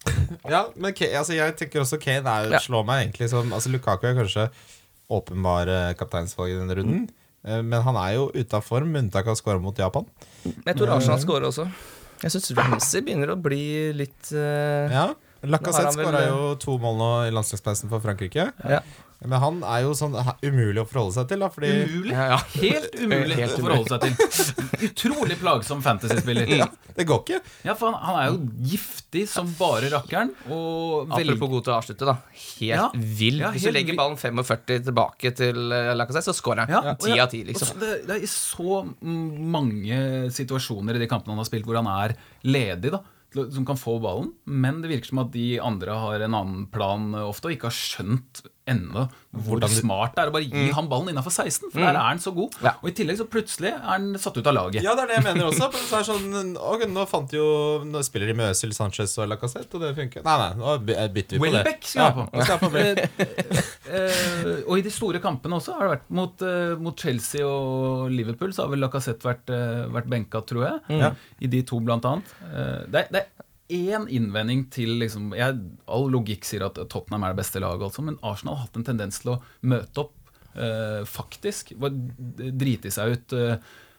Ja, 0.53 0.67
men 0.77 0.95
Kane, 0.97 1.19
altså, 1.21 1.35
jeg 1.37 1.57
tenker 1.59 1.83
også 1.83 1.99
Kane 2.01 2.23
er, 2.29 2.51
Ja. 2.55 2.61
slår 2.63 2.85
meg 2.89 3.05
egentlig 3.07 3.31
som 3.33 3.53
altså, 3.53 3.73
Lukaku 3.73 4.07
er 4.09 4.17
kanskje 4.19 4.49
åpenbar 5.11 5.71
eh, 5.73 5.95
kapteinsvalg 5.99 6.53
i 6.53 6.59
denne 6.59 6.77
runden. 6.77 7.07
Mm. 7.09 7.15
Men 7.65 7.81
han 7.87 7.97
er 7.97 8.17
jo 8.17 8.27
ute 8.35 8.59
av 8.59 8.65
form, 8.67 8.91
med 8.93 9.07
unntak 9.07 9.29
av 9.31 9.37
å 9.37 9.39
skåre 9.39 9.61
mot 9.63 9.79
Japan. 9.79 10.05
Men 10.45 10.67
jeg 10.67 10.77
tror 10.81 10.91
Arsenal 10.97 11.21
skårer 11.23 11.47
også. 11.49 11.65
Jeg 12.21 12.35
syns 12.35 12.51
Ramsey 12.59 13.05
begynner 13.07 13.31
å 13.33 13.37
bli 13.41 13.63
litt 13.97 14.33
uh, 14.35 14.91
Ja, 14.91 15.05
Lacassette 15.47 15.95
skåra 15.95 16.25
jo 16.27 16.41
to 16.61 16.75
mål 16.83 16.99
nå 16.99 17.11
i 17.29 17.33
landslagspausen 17.33 17.89
for 17.93 18.03
Frankrike. 18.05 18.51
ja. 18.69 18.83
Men 19.27 19.41
han 19.43 19.57
er 19.67 19.81
jo 19.83 19.95
sånn 19.99 20.13
umulig 20.47 20.79
å 20.79 20.87
forholde 20.87 21.17
seg 21.17 21.27
til, 21.33 21.41
da, 21.43 21.49
fordi 21.51 21.71
Umulig. 21.89 22.13
Ja, 22.15 22.27
ja. 22.31 22.37
Helt 22.55 22.93
umulig 23.03 23.39
Helt 23.41 23.57
å 23.57 23.65
forholde 23.65 23.91
seg 23.91 24.05
til. 24.05 24.91
Utrolig 24.91 25.39
plagsom 25.41 25.83
fantasyspiller. 25.83 26.47
Ja. 26.59 26.67
det 26.95 27.05
går 27.07 27.21
ikke. 27.25 27.41
for 27.79 27.91
han, 27.93 27.99
han 28.03 28.17
er 28.21 28.31
jo 28.31 28.39
giftig 28.73 29.25
som 29.31 29.51
bare 29.59 29.91
rakkeren. 29.93 30.31
Og 30.55 31.11
veldig 31.11 31.35
Apropos 31.35 31.53
god 31.57 31.67
til 31.67 31.75
å 31.75 31.77
avslutte, 31.81 32.09
da. 32.09 32.17
Helt 32.45 32.71
Ja. 32.71 32.87
vill. 32.95 33.43
Ja, 33.43 33.51
Hvis 33.55 33.67
du 33.67 33.75
legger 33.75 33.99
ballen 33.99 34.19
45 34.19 34.87
tilbake 34.87 35.35
til 35.43 35.61
uh, 35.75 35.93
Lacassette, 35.99 36.31
så 36.31 36.39
scorer 36.39 36.65
han. 36.67 36.75
Ja, 36.79 36.95
og 36.95 37.03
Ti 37.03 37.15
ja, 37.15 37.27
av 37.27 37.35
ti, 37.35 37.43
og 37.43 37.51
liksom. 37.53 37.75
så 37.75 37.83
Det, 37.83 37.93
det 38.09 38.21
er 38.23 38.33
så 38.33 38.81
mange 39.59 40.01
situasjoner 40.35 40.99
i 40.99 41.03
de 41.03 41.11
kampene 41.11 41.35
han 41.35 41.43
har 41.43 41.49
spilt, 41.51 41.67
hvor 41.69 41.79
han 41.83 41.91
er 41.99 42.15
ledig. 42.47 42.95
da 42.95 43.03
som 43.53 43.67
kan 43.69 43.77
få 43.77 43.99
ballen, 44.01 44.31
men 44.49 44.79
det 44.81 44.89
virker 44.89 45.11
som 45.11 45.19
at 45.21 45.33
de 45.35 45.59
andre 45.61 45.93
har 46.01 46.23
en 46.25 46.35
annen 46.35 46.63
plan 46.73 47.11
eh, 47.15 47.27
ofte, 47.29 47.51
og 47.51 47.53
ikke 47.59 47.69
har 47.69 47.77
skjønt 47.77 48.41
ennå 48.69 49.09
hvor 49.29 49.59
Hvordan 49.59 49.71
smart 49.71 50.15
det 50.17 50.23
er 50.23 50.31
å 50.31 50.33
bare 50.33 50.47
gi 50.49 50.71
han 50.73 50.87
ballen 50.89 51.11
innafor 51.13 51.33
16, 51.33 51.69
for 51.69 51.83
der 51.83 51.93
er 51.93 52.01
han 52.01 52.21
så 52.23 52.33
god. 52.35 52.55
Ja. 52.65 52.73
Og 52.81 52.89
i 52.89 52.95
tillegg 52.97 53.19
så 53.21 53.27
plutselig 53.29 53.71
er 53.75 53.83
han 53.85 54.09
satt 54.21 54.39
ut 54.39 54.49
av 54.49 54.57
laget. 54.57 54.81
Ja, 54.85 54.95
det 54.97 55.05
er 55.05 55.11
det 55.11 55.19
jeg 55.19 55.27
mener 55.27 55.51
også. 55.51 55.69
Så 55.77 55.99
er 55.99 56.07
sånn, 56.09 56.55
og 56.57 56.85
nå 56.89 57.05
fant 57.11 57.35
jo 57.37 57.45
Nå 57.89 58.01
spiller 58.07 58.33
de 58.33 58.37
med 58.39 58.55
Øzil, 58.55 58.73
Sanchez 58.77 59.13
og 59.21 59.29
Lacassette, 59.31 59.77
og 59.77 59.85
det 59.85 59.93
funker. 59.99 60.25
Nei, 60.25 60.37
nei, 60.41 60.49
nå 60.59 60.77
bytter 60.87 61.37
vi 61.37 61.43
på 61.43 61.51
det. 61.53 61.61
Welbeck 61.61 61.91
skal. 61.91 62.23
Ja, 62.33 62.49
skal 62.49 62.63
på. 62.65 63.67
Eh, 63.89 64.49
og 64.69 64.75
i 64.77 64.83
de 64.85 64.91
store 64.93 65.17
kampene 65.25 65.57
også 65.57 65.73
har 65.79 65.87
det 65.87 65.93
vært 65.95 66.11
mot, 66.13 66.43
eh, 66.45 66.75
mot 66.77 66.93
Chelsea 67.01 67.41
og 67.49 68.11
Liverpool, 68.13 68.53
så 68.53 68.67
har 68.67 68.75
vel 68.75 68.83
Lacassette 68.85 69.25
vært, 69.25 69.49
uh, 69.49 69.87
vært 69.95 70.11
benka, 70.13 70.43
tror 70.45 70.67
jeg. 70.67 70.83
Mm. 70.93 71.23
I 71.41 71.51
de 71.55 71.63
to, 71.65 71.81
blant 71.81 72.05
annet. 72.05 72.35
Eh, 72.51 72.83
det, 72.93 73.07
det 73.15 73.25
én 73.71 74.07
innvending 74.09 74.67
til 74.73 74.95
liksom, 75.01 75.33
jeg, 75.37 75.59
All 75.87 76.07
logikk 76.11 76.45
sier 76.49 76.65
at 76.67 76.79
Tottenham 76.89 77.25
er 77.25 77.35
det 77.35 77.43
beste 77.45 77.61
laget, 77.61 77.83
altså, 77.89 78.03
men 78.07 78.17
Arsenal 78.23 78.57
har 78.57 78.67
hatt 78.67 78.77
en 78.81 78.85
tendens 78.85 79.21
til 79.21 79.35
å 79.35 79.43
møte 79.63 80.05
opp, 80.07 80.15
eh, 80.57 81.03
faktisk. 81.05 81.75
Drite 81.79 82.91
seg 82.95 83.13
ut. 83.19 83.33
eh, 83.37 83.57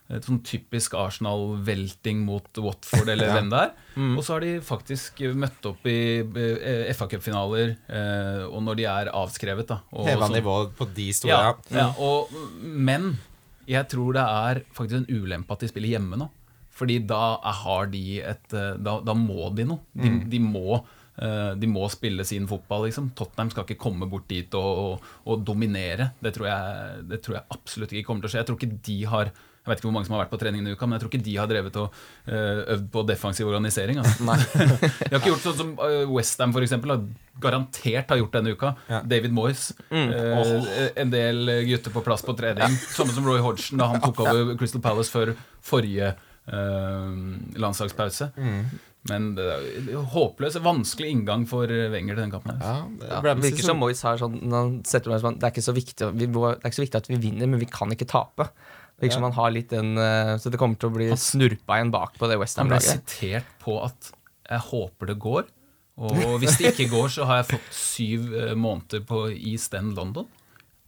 et 0.10 0.26
sånn 0.26 0.40
typisk 0.42 0.96
Arsenal-velting 0.98 2.24
mot 2.26 2.48
Watford 2.58 3.10
eller 3.14 3.28
Ja. 3.30 3.34
hvem 3.38 3.50
det 3.52 3.60
er. 3.62 3.74
Mm. 3.96 4.16
Og 4.18 4.24
så 4.26 4.34
har 4.34 4.42
de 4.42 4.56
faktisk 4.66 5.20
møtt 5.38 5.68
opp 5.70 5.86
i 5.86 5.98
eh, 6.26 6.90
FA-cupfinaler, 6.98 7.76
eh, 7.88 8.44
og 8.50 8.64
når 8.66 8.80
de 8.82 8.88
er 8.90 9.12
avskrevet. 9.14 9.68
da 9.70 9.78
Heva 10.08 10.30
nivået 10.34 10.74
på 10.80 10.88
de 10.98 11.12
store. 11.14 11.30
ja, 11.30 11.54
Ja. 11.70 11.78
ja, 11.78 11.88
og, 12.02 12.34
men 12.64 13.20
jeg 13.70 13.86
tror 13.92 14.14
det 14.18 14.26
er 14.26 14.64
faktisk 14.74 15.04
en 15.04 15.22
ulempe 15.22 15.54
at 15.54 15.60
de 15.62 15.68
spiller 15.70 15.94
hjemme 15.94 16.18
nå. 16.18 16.30
Fordi 16.80 17.00
da 17.10 17.22
har 17.64 17.90
de 17.92 18.06
et 18.24 18.56
eh, 18.56 18.78
Da, 18.80 18.98
da 19.04 19.16
må 19.18 19.50
de 19.58 19.68
noe. 19.68 19.84
De, 20.00 20.14
de, 20.32 20.40
må, 20.40 20.80
eh, 21.20 21.52
de 21.60 21.68
må 21.68 21.84
spille 21.92 22.24
sin 22.28 22.48
fotball, 22.50 22.88
liksom. 22.88 23.12
Tottenham 23.20 23.52
skal 23.52 23.68
ikke 23.68 23.82
komme 23.84 24.08
bort 24.10 24.30
dit 24.32 24.56
og, 24.58 24.82
og, 24.86 25.12
og 25.28 25.44
dominere. 25.48 26.14
Det 26.24 26.34
tror, 26.38 26.48
jeg, 26.54 27.06
det 27.12 27.22
tror 27.26 27.40
jeg 27.42 27.48
absolutt 27.60 27.94
ikke 27.96 28.08
kommer 28.10 28.24
til 28.26 28.32
å 28.32 28.36
skje. 28.36 28.44
Jeg 28.46 28.52
tror 28.52 28.60
ikke 28.62 28.82
de 28.90 29.00
har 29.14 29.34
jeg 29.60 29.74
vet 29.76 29.82
ikke 29.82 29.90
hvor 29.90 29.94
mange 29.94 30.08
som 30.08 30.14
har 30.16 30.22
vært 30.24 30.32
på 30.32 30.38
trening 30.42 30.64
denne 30.64 30.74
uka, 30.80 30.88
men 30.88 30.96
jeg 30.96 31.02
tror 31.04 31.10
ikke 31.12 31.26
de 31.28 31.34
har 31.38 31.50
drevet 31.52 31.76
og 31.78 31.98
eh, 32.32 32.62
øvd 32.74 32.86
på 32.94 33.02
defensiv 33.06 33.50
organisering. 33.52 34.00
Altså. 34.02 34.24
de 35.04 35.10
har 35.12 35.20
ikke 35.20 35.34
gjort 35.34 35.44
sånn 35.44 35.58
som 35.60 35.74
Westham 36.16 36.56
f.eks. 36.56 36.74
garantert 37.44 38.10
har 38.14 38.22
gjort 38.22 38.38
denne 38.40 38.56
uka. 38.56 38.72
Ja. 38.90 39.02
David 39.12 39.36
Moyes. 39.36 39.68
eh, 39.92 40.88
En 41.04 41.12
del 41.14 41.52
gutter 41.68 41.94
på 41.94 42.02
plass 42.08 42.24
på 42.26 42.34
trening. 42.40 42.80
Samme 42.96 43.14
som 43.14 43.28
Roy 43.28 43.44
Hodgson 43.44 43.84
da 43.84 43.92
han 43.92 44.02
tok 44.02 44.24
over 44.26 44.56
Crystal 44.58 44.82
Palace 44.82 45.12
før 45.14 45.36
forrige 45.62 46.14
eh, 46.16 46.26
landslagspause. 47.60 48.32
Men 49.10 49.30
det 49.38 49.46
er 49.48 50.02
håpløs, 50.12 50.58
vanskelig 50.62 51.10
inngang 51.14 51.46
for 51.48 51.68
Wenger 51.68 52.16
til 52.18 52.24
den 52.26 52.34
kampen. 52.34 52.60
Ja, 52.60 52.84
Ja, 53.08 53.22
det 53.22 53.38
virker 53.44 53.64
som- 53.64 53.70
som 53.72 53.80
Moyes 53.80 54.02
har 54.04 54.18
sånn 54.18 54.42
sånn, 54.44 55.40
det, 55.40 55.44
er 55.44 55.52
ikke 55.52 55.64
så 55.64 55.74
viktig, 55.74 56.12
vi, 56.20 56.28
må- 56.28 56.56
det 56.56 56.66
er 56.66 56.70
ikke 56.70 56.82
så 56.82 56.86
viktig 56.88 56.96
at 56.96 57.08
vi 57.08 57.16
vinner, 57.16 57.48
men 57.48 57.60
vi 57.60 57.66
kan 57.66 57.90
ikke 57.90 58.08
tape. 58.08 58.50
Det 59.00 59.08
virker 59.08 59.14
som 59.14 59.24
han 59.24 59.32
har 59.32 59.52
litt 59.52 59.70
den 59.70 59.98
eh, 59.98 60.36
Så 60.38 60.52
det 60.52 60.60
kommer 60.60 60.76
til 60.78 60.90
å 60.90 60.94
bli 60.94 61.08
snurpa 61.16 61.78
igjen 61.80 61.90
bak 61.92 62.18
på 62.20 62.28
det 62.28 62.36
Han 62.58 62.68
ble 62.68 62.80
sitert 62.82 63.46
på 63.64 63.82
at 63.86 64.12
'jeg 64.50 64.60
håper 64.60 65.06
det 65.08 65.20
går'. 65.20 65.48
Og 65.98 66.40
hvis 66.42 66.58
det 66.58 66.74
ikke 66.76 66.90
går, 66.92 67.08
så 67.08 67.26
har 67.26 67.44
jeg 67.44 67.60
fått 67.60 67.72
syv 67.72 68.34
eh, 68.36 68.56
måneder 68.56 69.00
på 69.06 69.32
East 69.32 69.74
End 69.74 69.96
London. 69.96 70.28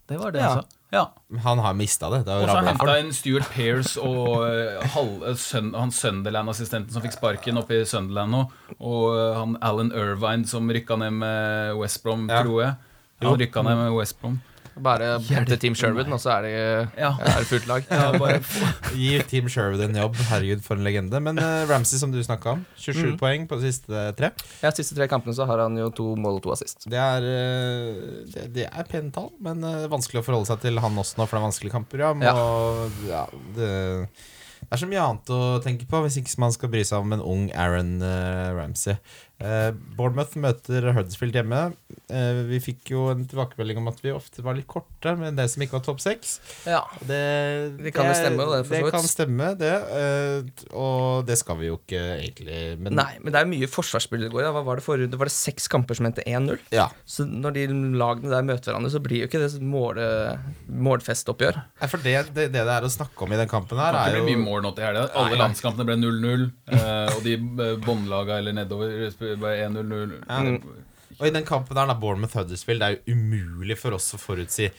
Det 0.08 0.20
var 0.20 0.32
det 0.32 0.42
Ja. 0.42 0.48
han 0.56 0.64
sa. 0.64 0.68
Ja. 0.92 1.06
Han 1.44 1.60
har 1.64 1.74
mista 1.74 2.10
det. 2.12 2.26
det 2.28 2.36
Og 2.44 2.50
så 2.50 2.60
henta 2.68 2.98
inn 3.00 3.14
Stuart 3.16 3.48
Pearce 3.54 3.96
og 4.04 4.44
eh, 4.50 4.98
eh, 5.00 5.36
søn, 5.40 5.70
han 5.78 5.94
Sunderland-assistenten 5.96 6.92
som 6.92 7.04
fikk 7.06 7.16
sparken 7.16 7.62
oppe 7.62 7.80
i 7.80 7.86
Sunderland 7.88 8.36
nå. 8.36 8.42
Og 8.80 9.06
eh, 9.16 9.38
han 9.40 9.56
Alan 9.64 9.94
Irvine 9.96 10.48
som 10.52 10.68
rykka 10.68 10.98
ned 11.00 11.16
med 11.22 11.78
West 11.80 12.04
Brom, 12.04 12.28
Ja. 12.28 12.44
tror 12.44 12.64
jeg. 12.66 12.76
Han 13.24 13.40
rykka 13.40 13.64
ned 13.64 13.78
med 13.86 13.96
West 13.96 14.20
Brom. 14.20 14.42
Bare 14.80 15.18
hente 15.28 15.58
Team 15.60 15.76
Sherwood, 15.76 16.08
og 16.16 16.20
så 16.24 16.32
er 16.38 16.46
det, 16.46 16.52
Ja. 16.98 17.10
er 17.20 17.42
det 17.42 17.48
fullt 17.50 17.68
lag. 17.68 17.84
Ja, 17.92 18.12
Gi 18.96 19.20
Team 19.28 19.50
Sherwood 19.52 19.82
en 19.84 19.96
jobb. 20.00 20.16
Herregud, 20.30 20.62
for 20.64 20.80
en 20.80 20.86
legende. 20.88 21.20
Men 21.22 21.38
uh, 21.42 21.68
Ramsey, 21.70 22.00
som 22.00 22.12
du 22.14 22.22
snakka 22.24 22.54
om, 22.56 22.66
27 22.80 23.12
Mm. 23.12 23.18
poeng 23.20 23.48
på 23.52 23.60
de 23.60 23.68
siste 23.72 24.06
tre. 24.16 24.32
Ja, 24.64 24.72
siste 24.72 24.96
tre 24.96 25.08
kampene 25.12 25.36
så 25.36 25.46
har 25.50 25.60
han 25.66 25.76
jo 25.78 25.90
to 25.92 26.16
mål 26.16 26.40
og 26.40 26.44
to 26.46 26.54
assist. 26.56 26.88
Det 26.90 26.98
er, 26.98 27.22
uh, 27.28 28.26
det, 28.32 28.48
det 28.56 28.68
er 28.72 28.88
pene 28.88 29.12
tall, 29.12 29.32
men 29.44 29.60
uh, 29.64 29.88
vanskelig 29.92 30.22
å 30.24 30.26
forholde 30.26 30.48
seg 30.54 30.62
til 30.64 30.80
han 30.80 30.96
også 31.04 31.20
nå, 31.20 31.28
for 31.28 31.36
det 31.38 31.42
er 31.44 31.50
vanskelige 31.50 31.76
kamper. 31.76 32.06
Ja. 32.06 32.14
må, 32.16 32.90
ja, 33.10 33.26
det, 33.58 33.72
det 34.62 34.72
er 34.72 34.80
så 34.82 34.88
mye 34.88 35.04
annet 35.04 35.32
å 35.36 35.42
tenke 35.64 35.88
på 35.90 36.00
hvis 36.06 36.20
ikke 36.22 36.40
man 36.44 36.54
skal 36.56 36.70
bry 36.72 36.84
seg 36.88 37.02
om 37.04 37.12
en 37.18 37.24
ung 37.26 37.48
Aaron 37.52 37.98
uh, 38.02 38.54
Ramsey. 38.56 38.96
Eh, 39.42 39.72
Bournemouth 39.98 40.36
møter 40.38 40.86
Huddersfield 40.94 41.34
hjemme. 41.34 41.62
Eh, 42.14 42.42
vi 42.46 42.60
fikk 42.62 42.92
jo 42.94 43.08
en 43.10 43.24
tilbakemelding 43.26 43.80
om 43.82 43.88
at 43.90 43.98
vi 44.04 44.12
ofte 44.14 44.44
var 44.46 44.54
litt 44.58 44.68
korte 44.70 45.16
med 45.18 45.34
det 45.40 45.48
som 45.50 45.64
ikke 45.66 45.80
var 45.80 45.86
topp 45.88 46.02
seks. 46.04 46.36
Ja. 46.70 46.84
Det, 47.02 47.22
Det 47.82 47.94
kan 47.96 48.06
det, 48.12 48.18
stemme, 48.20 48.46
det, 48.52 48.60
for 48.68 48.70
så 48.70 48.76
det 48.78 48.84
vidt. 48.86 48.96
kan 49.00 49.08
stemme, 49.10 49.48
det. 49.58 49.74
eh, 49.98 50.68
og 50.78 51.26
det 51.26 51.40
skal 51.42 51.58
vi 51.58 51.72
jo 51.72 51.80
ikke 51.80 52.04
egentlig. 52.20 52.60
Men 52.86 52.96
Nei, 53.02 53.10
men 53.24 53.34
det 53.34 53.42
er 53.42 53.50
mye 53.50 53.72
forsvarsspill 53.72 54.28
det 54.28 54.32
går. 54.36 54.46
i. 54.46 54.52
Hva 54.54 54.64
var 54.70 54.78
det 54.82 54.86
forrige 54.86 55.08
runde? 55.10 55.22
Var 55.24 55.32
det 55.32 55.36
seks 55.40 55.68
kamper 55.72 55.98
som 55.98 56.06
endte 56.12 56.24
1-0? 56.28 56.60
ja. 56.76 56.90
Så 57.12 57.26
når 57.28 57.58
de 57.58 57.66
lagene 57.98 58.30
der 58.32 58.46
møter 58.48 58.72
hverandre, 58.72 58.92
så 58.94 59.02
blir 59.04 59.24
jo 59.26 59.28
ikke 59.32 59.42
det 59.42 59.58
måle, 59.66 60.06
målfestoppgjør. 60.70 61.58
Nei, 61.82 61.90
For 61.92 62.04
det, 62.06 62.16
det, 62.36 62.46
det 62.54 62.62
det 62.62 62.76
er 62.78 62.86
å 62.86 62.92
snakke 62.92 63.26
om 63.26 63.34
i 63.34 63.40
den 63.40 63.50
kampen 63.52 63.80
her, 63.82 63.96
er 63.98 64.14
Det 64.16 64.22
blir 64.22 64.36
mye 64.38 64.44
mål 64.46 64.64
nå 64.66 64.72
til 64.78 64.86
helga. 64.88 65.08
Alle 65.18 65.40
landskampene 65.40 65.88
ble 65.90 65.98
0-0. 66.00 66.46
eh, 66.72 67.16
og 67.16 67.24
de 67.26 67.36
eh, 67.38 67.76
båndlaga 67.84 68.38
eller 68.42 68.56
nedover 68.62 69.12
ble 69.40 69.52
1-0-0. 69.68 70.16
Ja. 70.28 70.40
Og 71.20 71.28
i 71.28 71.34
den 71.36 71.46
kampen 71.46 71.76
der, 71.78 71.86
da, 71.92 71.94
Bournemouth 72.02 72.34
Huddersfield, 72.40 72.82
det 72.82 72.88
er 72.88 72.96
jo 72.98 73.16
umulig 73.18 73.78
for 73.78 73.94
oss 73.98 74.14
å 74.16 74.20
forutsi 74.22 74.72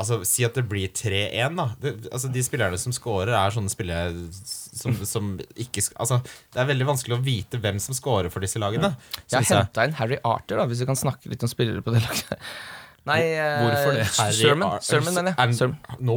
Altså, 0.00 0.22
Si 0.24 0.40
at 0.46 0.54
det 0.56 0.62
blir 0.70 0.88
3-1, 0.88 1.52
da. 1.58 1.66
Det, 1.82 1.90
altså, 2.08 2.30
de 2.32 2.40
spillerne 2.42 2.78
som 2.80 2.94
scorer, 2.96 3.34
er 3.36 3.52
sånne 3.52 3.68
spillere 3.68 4.14
som, 4.32 4.94
som 5.04 5.34
ikke 5.52 5.82
Altså, 6.00 6.16
det 6.54 6.62
er 6.62 6.70
veldig 6.70 6.86
vanskelig 6.88 7.18
å 7.18 7.20
vite 7.26 7.60
hvem 7.60 7.76
som 7.84 7.92
scorer 7.98 8.32
for 8.32 8.40
disse 8.40 8.56
lagene. 8.62 8.94
Jeg 9.28 9.44
har 9.50 9.60
henta 9.66 9.84
inn 9.84 9.92
Harry 10.00 10.16
Arthur, 10.24 10.62
da, 10.62 10.64
hvis 10.70 10.80
vi 10.80 10.88
kan 10.88 10.96
snakke 10.96 11.28
litt 11.28 11.44
om 11.44 11.52
spillere 11.52 11.84
på 11.84 11.92
det 11.92 12.00
laget. 12.06 12.40
Nei, 13.10 13.20
eh, 13.36 13.60
Hvorfor 13.66 13.92
det? 14.00 14.08
Harry 14.16 14.40
Sermon, 14.40 14.80
Sermon 14.82 15.14
mener 15.20 15.36
Er- 15.36 15.44
jeg. 15.52 15.58
Sermon. 15.60 16.00
Nå? 16.08 16.16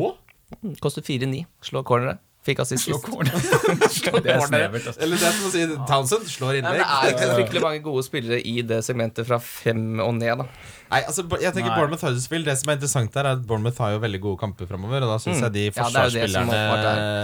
Koster 0.81 1.03
4-9. 1.05 1.43
Slå 1.67 1.83
corneret. 1.85 2.23
Fikk 2.47 2.61
assist 2.63 2.85
Slå 2.87 2.95
sist. 2.95 3.09
corner. 3.11 3.33
Det 4.23 4.31
er 4.31 4.39
snevert. 4.47 4.85
Altså. 4.87 5.01
Eller 5.03 5.19
det 5.19 5.27
er 5.27 5.33
som 5.35 5.47
å 5.49 5.51
si 5.53 5.63
Townsend 5.89 6.29
slår 6.31 6.59
innlegg. 6.61 6.79
Ja, 6.79 6.99
det 7.03 7.09
er 7.09 7.15
ikke 7.17 7.33
fryktelig 7.35 7.63
mange 7.65 7.81
gode 7.83 8.03
spillere 8.07 8.39
i 8.47 8.61
det 8.65 8.79
segmentet 8.87 9.27
fra 9.27 9.41
fem 9.43 9.99
og 9.99 10.13
ned. 10.17 10.39
da 10.39 10.47
Nei, 10.89 11.03
altså, 11.05 11.21
jeg 11.37 11.53
tenker 11.53 11.69
Nei. 11.69 11.75
Bournemouth 11.77 12.01
Huddersfield 12.01 12.47
Det 12.49 12.55
som 12.57 12.71
er 12.71 12.77
interessant 12.79 13.11
der, 13.13 13.27
er 13.29 13.35
at 13.37 13.43
Bournemouth 13.45 13.77
har 13.83 13.91
jo 13.93 13.99
veldig 14.01 14.21
gode 14.23 14.39
kamper 14.41 14.65
framover. 14.71 15.03
Og 15.05 15.11
da 15.11 15.17
syns 15.21 15.37
Mm. 15.37 15.43
jeg 15.45 15.53
de 15.53 15.65
Ja, 15.65 15.67
er 15.69 15.73
det 15.75 15.83
forsvarsspillerne 15.83 16.61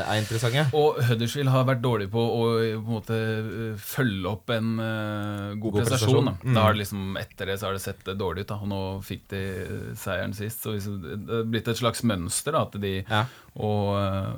er 0.06 0.20
interessante. 0.22 0.66
Og 0.78 1.00
Huddersfield 1.08 1.50
har 1.56 1.66
vært 1.72 1.82
dårlig 1.82 2.10
på 2.14 2.22
å 2.22 2.44
på 2.46 2.60
en 2.76 2.86
måte 2.92 3.16
øh, 3.16 3.80
følge 3.82 4.30
opp 4.36 4.52
en 4.54 4.70
uh, 4.78 5.56
god, 5.56 5.64
God 5.64 5.80
prestasjon. 5.80 5.88
prestasjon. 5.88 6.30
Da. 6.30 6.36
Mm. 6.44 6.54
da 6.60 6.68
har 6.68 6.76
det 6.76 6.82
liksom, 6.84 7.08
etter 7.24 7.50
det 7.54 7.58
så 7.64 7.70
har 7.72 7.80
det 7.80 7.82
sett 7.88 8.04
dårlig 8.20 8.46
ut, 8.46 8.52
da. 8.52 8.60
og 8.62 8.70
nå 8.70 8.82
fikk 9.08 9.26
de 9.34 9.42
seieren 9.98 10.36
sist. 10.38 10.62
Så 10.68 10.76
det 11.02 11.40
er 11.40 11.50
blitt 11.50 11.72
et 11.74 11.80
slags 11.82 12.04
mønster. 12.06 12.52
Da, 12.60 12.68
at 12.68 12.78
de, 12.84 12.94
Ja. 13.10 13.24
Og 13.56 13.92
øh, 13.96 14.32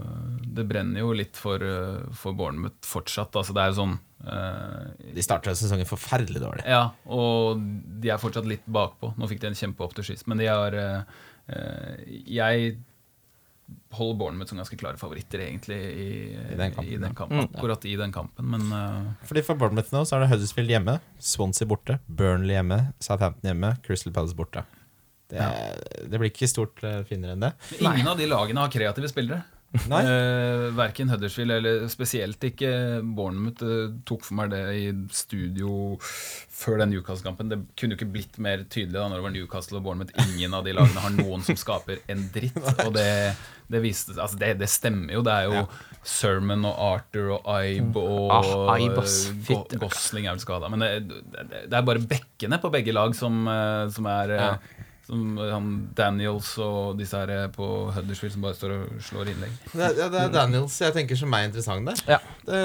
det 0.58 0.66
brenner 0.70 1.02
jo 1.02 1.14
litt 1.18 1.38
for, 1.40 1.62
øh, 1.64 2.04
for 2.14 2.38
Bournemouth 2.38 2.86
fortsatt. 2.86 3.34
Altså, 3.40 3.56
det 3.58 3.64
er 3.64 3.78
sånn 3.78 3.96
eh, 4.30 5.14
De 5.16 5.26
starta 5.26 5.56
sesongen 5.58 5.90
forferdelig 5.90 6.44
dårlig. 6.44 6.66
Ja, 6.70 6.92
og 7.10 7.64
de 8.02 8.12
er 8.14 8.22
fortsatt 8.22 8.50
litt 8.50 8.68
bakpå. 8.70 9.16
Nå 9.18 9.30
fikk 9.32 9.42
de 9.42 9.50
en 9.52 9.58
kjempeopp 9.58 9.98
til 9.98 10.12
sist, 10.12 10.28
men 10.30 10.44
de 10.44 10.52
har 10.52 10.78
øh, 10.78 11.18
øh, 11.56 12.06
Jeg 12.30 12.78
holder 13.98 14.20
Bournemouth 14.22 14.54
som 14.54 14.62
ganske 14.62 14.78
klare 14.80 15.00
favoritter, 15.02 15.42
egentlig, 15.48 15.78
i, 15.78 16.10
I 16.38 16.56
den 16.60 16.74
kampen, 16.76 16.94
i 16.94 17.02
den 17.02 17.18
kampen. 17.18 17.42
Mm. 17.42 17.50
Akkurat 17.58 17.86
i 17.90 17.98
den 18.00 18.14
kampen, 18.16 18.52
men 18.54 18.70
eh, 18.70 19.28
Fordi 19.28 19.44
For 19.50 19.60
Bournemouth 19.60 19.94
nå 19.96 20.06
så 20.06 20.18
er 20.18 20.26
det 20.28 20.32
Huddersfield 20.36 20.78
hjemme, 20.78 21.00
Swansea 21.18 21.68
borte, 21.70 21.98
Burnley 22.08 22.54
hjemme, 22.60 22.84
Southampton 23.04 23.50
hjemme, 23.50 23.74
Crystal 23.88 24.14
Palace 24.14 24.38
borte. 24.38 24.64
Det, 25.28 25.44
det 26.08 26.20
blir 26.22 26.32
ikke 26.32 26.50
stort 26.50 26.84
eh, 26.88 27.02
finere 27.08 27.36
enn 27.36 27.46
det. 27.48 27.54
ingen 27.82 28.08
av 28.08 28.18
de 28.20 28.30
lagene 28.32 28.64
har 28.64 28.74
kreative 28.74 29.12
spillere. 29.12 29.44
Nei. 29.92 30.00
Uh, 30.08 30.70
verken 30.78 31.10
Huddersfield 31.12 31.52
eller 31.58 31.82
spesielt 31.92 32.44
ikke 32.48 32.70
Bournemouth 33.04 33.66
uh, 33.68 33.92
tok 34.08 34.24
for 34.24 34.38
meg 34.40 34.54
det 34.54 34.62
i 34.80 34.86
studio 35.12 35.98
før 36.00 36.80
den 36.82 36.94
Newcastle-kampen. 36.96 37.52
Det 37.52 37.60
kunne 37.76 37.94
jo 37.94 38.00
ikke 38.00 38.14
blitt 38.14 38.40
mer 38.42 38.64
tydelig 38.64 38.96
da 38.96 39.10
når 39.10 39.20
det 39.20 39.26
var 39.28 39.36
Newcastle 39.36 39.82
og 39.82 39.86
Bournemouth. 39.90 40.16
Ingen 40.24 40.56
av 40.56 40.64
de 40.66 40.78
lagene 40.78 41.04
har 41.04 41.14
noen 41.18 41.44
som 41.46 41.60
skaper 41.60 42.00
en 42.10 42.24
dritt. 42.34 42.58
Og 42.86 42.96
det, 42.96 43.12
det, 43.68 43.84
viste, 43.84 44.16
altså 44.16 44.40
det, 44.40 44.54
det 44.64 44.72
stemmer 44.72 45.20
jo. 45.20 45.26
Det 45.28 45.36
er 45.36 45.52
jo 45.52 45.68
Sermon 46.08 46.64
og 46.70 46.82
Arthur 46.88 47.36
og 47.36 47.52
Ibe 47.52 48.02
og 48.02 48.34
Ah, 48.38 48.80
Ibe, 48.80 49.04
eh, 49.04 49.46
Go 49.52 49.62
Gosling 49.84 50.30
er 50.30 50.38
vel 50.38 50.44
skada. 50.44 50.72
Men 50.72 50.86
det, 50.88 51.68
er 51.68 51.86
bare 51.86 52.08
bekkene 52.08 52.62
på 52.64 52.72
begge 52.74 52.96
lag 52.96 53.16
som, 53.18 53.44
eh, 53.52 53.88
som 53.94 54.08
er 54.16 54.38
eh, 54.38 54.46
Ja. 54.48 54.84
Som 55.08 55.38
han 55.40 55.68
Daniels 55.96 56.50
og 56.60 56.98
disse 57.00 57.16
her 57.16 57.30
eh, 57.32 57.46
på 57.56 57.66
Huddersfield 57.96 58.34
som 58.36 58.44
bare 58.44 58.58
står 58.60 58.74
og 58.76 58.98
slår 59.08 59.32
innlegg. 59.32 59.54
Det, 59.72 59.88
ja, 60.02 60.08
det 60.12 60.20
er 60.26 60.34
Daniels 60.36 60.76
jeg 60.84 60.94
tenker 60.98 61.16
som 61.20 61.32
er 61.38 61.48
interessant 61.48 61.88
der. 61.88 62.02
Ja. 62.12 62.18
Det, 62.48 62.60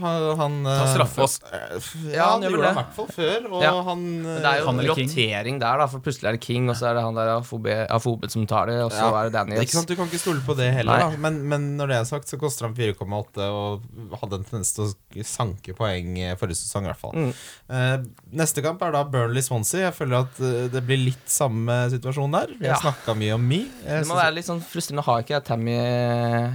han, 0.00 0.24
han 0.40 0.56
Ta 0.64 0.86
straffe. 0.94 1.22
oss. 1.26 1.38
Ja, 1.52 2.16
Ja, 2.16 2.26
han 2.32 2.42
han 2.42 2.46
gjorde 2.48 2.62
det 2.62 2.70
i 2.70 2.78
hvert 2.80 2.94
fall 2.96 3.10
før. 3.12 3.46
Og 3.52 3.62
Ja. 3.66 3.72
han 3.90 4.02
Men 4.22 4.40
det 4.42 4.50
er 4.50 4.58
jo 4.62 4.66
Han 4.70 4.80
en 4.80 4.88
rotering 4.90 5.60
der, 5.60 5.78
da, 5.82 5.86
for 5.92 6.00
plutselig 6.04 6.28
er 6.30 6.38
det 6.38 6.42
King, 6.46 6.70
og 6.72 6.76
så 6.80 6.88
er 6.90 6.94
det 6.98 7.02
han 7.06 7.14
der 7.20 7.30
Afobe, 7.36 7.76
Afobe 7.92 8.30
som 8.32 8.46
tar 8.48 8.66
det, 8.72 8.78
og 8.84 8.90
så 8.92 9.04
Ja, 9.04 9.20
er 9.20 9.28
det 9.30 9.34
Daniels. 9.36 9.62
Ikke 9.66 9.76
sant, 9.78 9.88
Du 9.92 9.96
kan 10.00 10.08
ikke 10.10 10.22
stole 10.24 10.40
på 10.46 10.56
det 10.56 10.70
heller. 10.74 11.04
Da. 11.06 11.10
Men, 11.26 11.42
men 11.48 11.68
når 11.76 11.92
det 11.92 11.96
er 12.00 12.08
sagt, 12.08 12.28
så 12.32 12.38
koster 12.40 12.66
han 12.68 12.74
4,8 12.76 13.50
og 13.52 13.82
hadde 14.20 14.40
en 14.40 14.44
tendens 14.48 14.72
til 14.76 14.88
å 14.88 15.26
sanke 15.26 15.74
poeng 15.76 16.16
eh, 16.20 16.34
forrige 16.40 16.60
sesong. 16.62 16.84
i 16.88 16.92
hvert 16.92 17.00
fall 17.04 17.14
Mm. 17.16 17.30
Uh, 17.70 18.02
Neste 18.36 18.62
kamp 18.64 18.82
er 18.82 18.92
da 18.92 19.04
Burnley-Swansea. 19.08 19.86
Jeg 19.86 19.94
føler 19.96 20.24
at 20.26 20.40
eh, 20.40 20.66
det 20.72 20.82
blir 20.86 21.00
litt 21.00 21.24
samme 21.30 21.65
situasjon 21.90 22.32
der. 22.32 22.46
Vi 22.58 22.66
har 22.66 22.74
Ja. 22.76 22.80
snakka 22.80 23.14
mye 23.16 23.34
om 23.34 23.48
Me. 23.48 23.58
Jeg 23.84 24.02
Det 24.02 24.08
må 24.08 24.16
være 24.16 24.34
litt 24.34 24.44
sånn 24.46 24.60
frustrerende. 24.62 25.02
å 25.02 25.04
ha 25.04 25.18
ikke 25.22 25.44
Tammy 25.44 25.76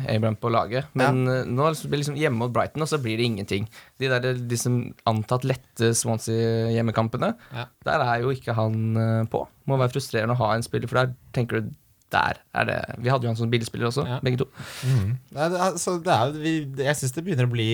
Abraham 0.07 0.35
på 0.35 0.51
laget, 0.51 0.85
men 0.93 1.25
ja. 1.25 1.43
nå 1.45 1.69
blir 1.87 1.89
det 1.91 1.99
liksom 2.05 2.17
hjemme 2.17 2.37
mot 2.37 2.51
Brighton, 2.53 2.81
og 2.81 2.87
så 2.87 2.97
blir 3.01 3.17
det 3.17 3.25
ingenting. 3.25 3.67
De 3.99 4.07
der 4.07 4.33
de 4.33 4.57
som 4.57 4.93
antatt 5.07 5.43
lette 5.43 5.93
Swansea-hjemmekampene, 5.93 7.35
Ja. 7.53 7.65
der 7.83 7.99
er 8.01 8.21
jo 8.21 8.29
ikke 8.29 8.53
han 8.55 9.27
på. 9.29 9.41
på. 9.41 9.47
Må 9.67 9.77
være 9.77 9.93
frustrerende 9.93 10.33
å 10.35 10.37
ha 10.37 10.53
en 10.55 10.61
spiller, 10.63 10.87
for 10.87 10.95
der 11.05 11.13
tenker 11.33 11.61
du 11.61 11.69
der 12.11 12.39
er 12.57 12.65
det 12.67 12.77
Vi 13.01 13.09
hadde 13.11 13.23
jo 13.27 13.31
han 13.31 13.37
som 13.39 13.51
bilspiller 13.51 13.87
også, 13.89 14.03
Ja. 14.07 14.19
begge 14.23 14.41
to. 14.41 14.47
Mm. 14.83 15.13
Nei, 15.37 15.47
det 15.53 15.59
altså, 15.67 15.95
det 16.03 16.11
er, 16.15 16.33
vi, 16.35 16.53
jeg 16.83 16.97
syns 16.99 17.15
det 17.15 17.23
begynner 17.25 17.47
å 17.47 17.53
bli 17.53 17.67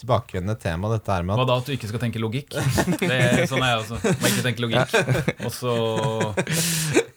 tilbakevendende 0.00 0.56
tema, 0.62 0.90
dette 0.94 1.12
her 1.12 1.22
med 1.28 1.34
at 1.36 1.42
Hva 1.42 1.48
da 1.52 1.58
at 1.60 1.68
du 1.68 1.74
ikke 1.76 1.90
skal 1.92 2.02
tenke 2.06 2.22
logikk? 2.22 2.50
Det, 2.52 3.48
sånn 3.50 3.62
er 3.64 3.74
jeg 3.74 3.82
også. 3.84 4.00
Må 4.22 4.30
ikke 4.32 4.46
tenke 4.48 4.64
logikk. 4.64 4.96
Og 5.46 5.52
så 5.52 5.74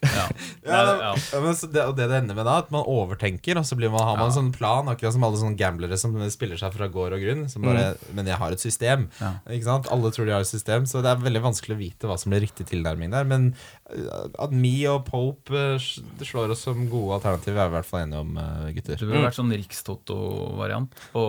Ja. 0.06 0.26
ja, 0.66 0.80
ja. 0.86 1.14
ja, 1.16 1.40
det, 1.72 1.82
Og 1.86 1.96
det 1.98 2.06
det 2.10 2.18
ender 2.22 2.38
med 2.38 2.46
da, 2.48 2.58
at 2.62 2.70
man 2.74 2.86
overtenker, 2.88 3.58
og 3.60 3.66
så 3.68 3.78
blir 3.78 3.92
man, 3.94 4.04
har 4.08 4.20
man 4.20 4.30
en 4.30 4.36
sånn 4.36 4.52
plan, 4.56 4.88
akkurat 4.92 5.16
som 5.16 5.26
alle 5.28 5.40
sånne 5.42 5.60
gamblere 5.60 5.98
som 6.00 6.14
spiller 6.32 6.60
seg 6.62 6.76
fra 6.76 6.88
gård 6.92 7.16
og 7.18 7.24
grunn. 7.24 7.46
Som 7.52 7.66
bare, 7.68 7.96
Men 8.16 8.30
jeg 8.30 8.40
har 8.42 8.56
et 8.56 8.64
system. 8.64 9.08
Ja. 9.22 9.34
Ikke 9.52 9.68
sant? 9.68 9.90
Alle 9.94 10.12
tror 10.16 10.28
de 10.30 10.36
har 10.36 10.46
et 10.46 10.50
system, 10.52 10.86
så 10.90 11.02
det 11.06 11.12
er 11.12 11.24
veldig 11.26 11.44
vanskelig 11.48 11.76
å 11.76 11.82
vite 11.82 12.10
hva 12.10 12.18
som 12.22 12.34
blir 12.34 12.46
riktig 12.46 12.68
tilnærming 12.72 13.12
der. 13.16 13.28
Men 13.30 13.50
eh, 13.90 14.28
at 14.46 14.54
Me 14.56 14.76
og 14.92 15.06
Pope 15.10 15.66
eh, 15.76 15.90
slår 16.26 16.54
oss 16.56 16.65
som 16.66 16.82
gode 16.92 17.16
alternativer, 17.20 17.62
er 17.62 17.70
vi 17.70 17.74
i 17.74 17.78
hvert 17.78 17.88
fall 17.90 18.02
enige 18.04 18.22
om, 18.26 18.32
eh, 18.42 18.72
gutter. 18.76 18.98
Det 19.00 19.08
burde 19.08 19.22
vært 19.28 19.38
sånn 19.38 19.54
Rikstoto-variant 19.56 20.96
på 21.14 21.24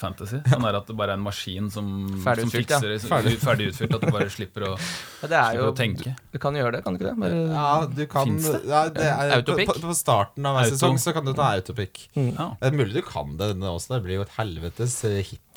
Fantasy. 0.00 0.40
Sånn 0.46 0.64
der 0.66 0.78
at 0.80 0.86
det 0.90 0.96
bare 0.98 1.14
er 1.14 1.18
en 1.20 1.24
maskin 1.26 1.70
som, 1.72 1.90
Ferdig 2.24 2.46
som 2.46 2.52
utfylt, 2.52 2.70
ja. 2.70 2.78
fikser 2.80 2.92
det. 2.94 3.00
så- 3.02 3.10
Ferdig. 3.12 3.34
ferdig 3.42 3.68
utfylt. 3.72 3.94
At 3.98 4.00
du 4.06 4.10
bare 4.14 4.30
slipper 4.32 4.66
å, 4.68 4.72
Ja, 5.22 5.28
det 5.28 5.36
er 5.36 5.50
slipper 5.50 5.60
jo 5.62 5.70
å 5.72 5.76
tenke. 5.76 6.14
Du 6.32 6.38
kan 6.38 6.54
gjøre 6.54 6.72
det, 6.78 6.84
kan 6.84 6.94
du 6.96 7.00
ikke 7.00 7.10
det? 7.10 7.16
Bare, 7.20 7.42
Ja, 7.52 7.86
du 7.86 8.06
kan 8.06 8.36
det? 8.36 8.62
Ja, 8.66 8.82
det 8.88 9.04
er, 9.06 9.30
på, 9.30 9.36
Autopic? 9.40 9.66
på, 9.74 9.80
på 9.88 9.96
starten 9.96 10.46
av 10.46 10.56
hver 10.60 10.70
sesong 10.72 10.98
så 11.02 11.12
kan 11.16 11.24
du 11.24 11.32
ta 11.34 11.50
autopic. 11.56 12.06
Ja. 12.16 12.52
Det 12.60 12.72
er 12.72 12.76
mulig 12.76 12.94
du 12.94 13.02
kan 13.02 13.36
det 13.36 13.52
denne 13.54 13.70
også. 13.74 13.96
Det 13.96 14.02
blir 14.06 14.20
jo 14.20 14.26
et 14.26 14.34
helvetes 14.38 14.96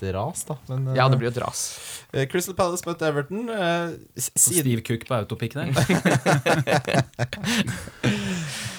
eh, 0.06 0.12
ras, 0.16 0.44
da. 0.48 0.56
Men, 0.70 0.88
eh, 0.92 0.98
ja, 1.00 1.08
det 1.12 1.18
blir 1.20 1.30
jo 1.30 1.34
et 1.36 1.42
ras. 1.44 1.62
eh, 2.14 2.26
Crystal 2.32 2.56
Palace 2.58 2.86
møtte 2.88 3.08
Everton. 3.10 3.50
eh, 3.50 3.96
siden 4.20 4.62
Stiv 4.64 4.82
kukk 4.88 5.08
på 5.10 5.18
autopic 5.20 5.54
der. 5.58 5.70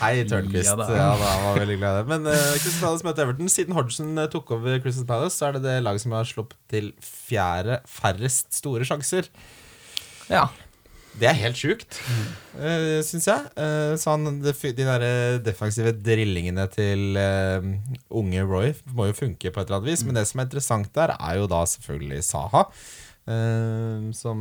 Hei, 0.00 0.24
Tørnquist. 0.24 0.64
Ja 0.64 0.72
Ja, 0.72 0.76
da. 0.80 0.86
da. 0.88 1.08
han 1.12 1.44
var 1.44 1.58
veldig 1.60 1.76
glad 1.80 1.92
i 1.92 2.00
det. 2.00 2.08
Men 2.10 2.26
uh, 2.30 2.54
Crystal 2.56 2.80
Palace 2.86 3.04
møtte 3.06 3.24
Everton. 3.26 3.50
Siden 3.52 3.76
Hodgson 3.76 4.14
eh, 4.18 4.28
tok 4.32 4.50
over 4.56 4.78
Crystal 4.80 5.06
Palace, 5.08 5.36
så 5.36 5.50
er 5.50 5.58
det 5.58 5.62
det 5.66 5.76
laget 5.84 6.04
som 6.04 6.14
har 6.16 6.28
sluppet 6.28 6.56
til 6.72 6.92
fjerde 7.04 7.80
færrest 7.90 8.48
store 8.56 8.86
sjanser. 8.88 9.28
Ja. 10.30 10.46
Det 11.18 11.26
er 11.26 11.36
helt 11.40 11.58
sjukt, 11.58 11.98
uh, 12.54 13.00
syns 13.04 13.26
jeg. 13.28 13.48
Uh, 13.58 13.96
så 13.98 14.14
han, 14.14 14.38
de, 14.44 14.52
de 14.54 14.86
der 14.86 15.04
eh, 15.04 15.38
defensive 15.44 15.92
drillingene 15.98 16.64
til 16.72 17.18
uh, 17.18 17.66
unge 18.20 18.44
Roy 18.46 18.70
må 18.94 19.08
jo 19.10 19.16
funke 19.18 19.50
på 19.50 19.60
et 19.60 19.66
eller 19.68 19.80
annet 19.80 19.90
vis. 19.90 20.04
Men 20.06 20.16
det 20.20 20.26
som 20.30 20.40
er 20.40 20.48
interessant 20.48 20.92
der, 20.96 21.16
er 21.18 21.40
jo 21.42 21.48
da 21.50 21.64
selvfølgelig 21.68 22.22
Saha. 22.30 22.66
Uh, 23.30 24.10
som, 24.16 24.40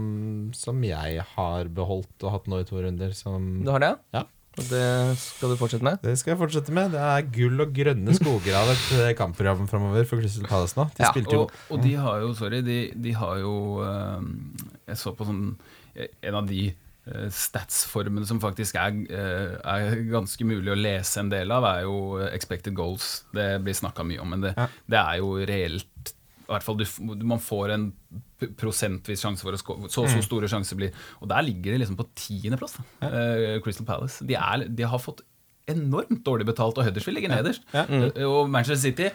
som 0.55 0.83
jeg 0.85 1.25
har 1.35 1.67
beholdt 1.75 2.23
og 2.25 2.37
hatt 2.37 2.47
nå 2.51 2.61
i 2.61 2.67
to 2.69 2.79
runder. 2.85 3.15
Som 3.17 3.63
Du 3.65 3.73
har 3.73 3.83
det? 3.83 3.95
Ja. 4.15 4.23
Og 4.59 4.65
det 4.67 4.85
skal 5.21 5.53
du 5.53 5.55
fortsette 5.59 5.85
med? 5.85 5.99
Det 6.03 6.15
skal 6.19 6.33
jeg 6.33 6.39
fortsette 6.41 6.73
med. 6.75 6.91
Det 6.91 6.99
er 6.99 7.27
gull 7.31 7.61
og 7.63 7.69
grønne 7.75 8.15
skoger 8.17 8.57
av 8.59 8.71
et 8.73 8.87
eh, 8.97 9.11
kampprogram 9.15 9.67
framover 9.71 10.07
for 10.09 10.19
Crystal 10.19 10.47
Palace 10.49 10.75
nå. 10.75 10.87
De 10.97 11.05
Ja, 11.05 11.11
spilte 11.13 11.37
jo 11.37 11.43
Og, 11.45 11.53
og 11.69 11.83
de 11.85 11.93
har 11.95 12.23
jo, 12.25 12.33
sorry, 12.35 12.59
de, 12.65 12.79
de 12.97 13.13
har 13.15 13.37
jo 13.39 13.53
eh, 13.85 14.25
Jeg 14.89 14.99
så 14.99 15.13
på 15.15 15.27
sånn 15.29 15.45
En 16.23 16.35
av 16.35 16.47
de 16.47 16.67
eh, 17.09 17.27
statsformene 17.33 18.25
som 18.29 18.39
faktisk 18.39 18.75
er, 18.75 18.99
eh, 19.09 19.55
er 19.63 19.95
ganske 20.11 20.45
mulig 20.45 20.71
å 20.73 20.77
lese 20.79 21.17
en 21.23 21.29
del 21.31 21.51
av, 21.51 21.63
er 21.65 21.81
jo 21.87 22.17
expected 22.29 22.75
goals. 22.77 23.23
Det 23.33 23.61
blir 23.65 23.73
snakka 23.73 24.05
mye 24.05 24.19
om, 24.21 24.29
men 24.29 24.41
det, 24.41 24.53
Ja. 24.57 24.67
det 24.87 24.99
er 25.03 25.17
jo 25.23 25.35
reelt 25.45 26.13
i 26.49 26.51
hvert 26.51 26.63
fall 26.65 26.77
du, 26.77 26.85
Man 27.23 27.37
får 27.39 27.71
en 27.75 27.91
prosentvis 28.57 29.21
sjanse 29.21 29.41
for 29.45 29.53
å 29.53 29.57
score. 29.59 29.89
Så 29.89 30.03
Mm. 30.05 30.15
så 30.15 30.23
store 30.23 30.47
sjanser 30.49 30.75
blir 30.77 30.91
Og 31.21 31.27
der 31.29 31.41
ligger 31.43 31.73
de 31.77 31.79
liksom 31.85 31.95
på 31.97 32.07
tiendeplass, 32.15 32.77
ja. 33.01 33.07
eh, 33.07 33.59
Crystal 33.61 33.85
Palace. 33.85 34.25
De, 34.25 34.33
er, 34.35 34.67
de 34.67 34.83
har 34.83 34.97
fått 34.99 35.21
enormt 35.67 36.23
dårlig 36.23 36.47
betalt, 36.47 36.77
og 36.79 36.85
Huddersfield 36.85 37.15
ligger 37.19 37.29
nederst. 37.29 37.61
Ja. 37.73 37.85
Mm. 37.85 38.11
Og 38.25 38.49
Manchester 38.49 38.89
City 38.89 39.09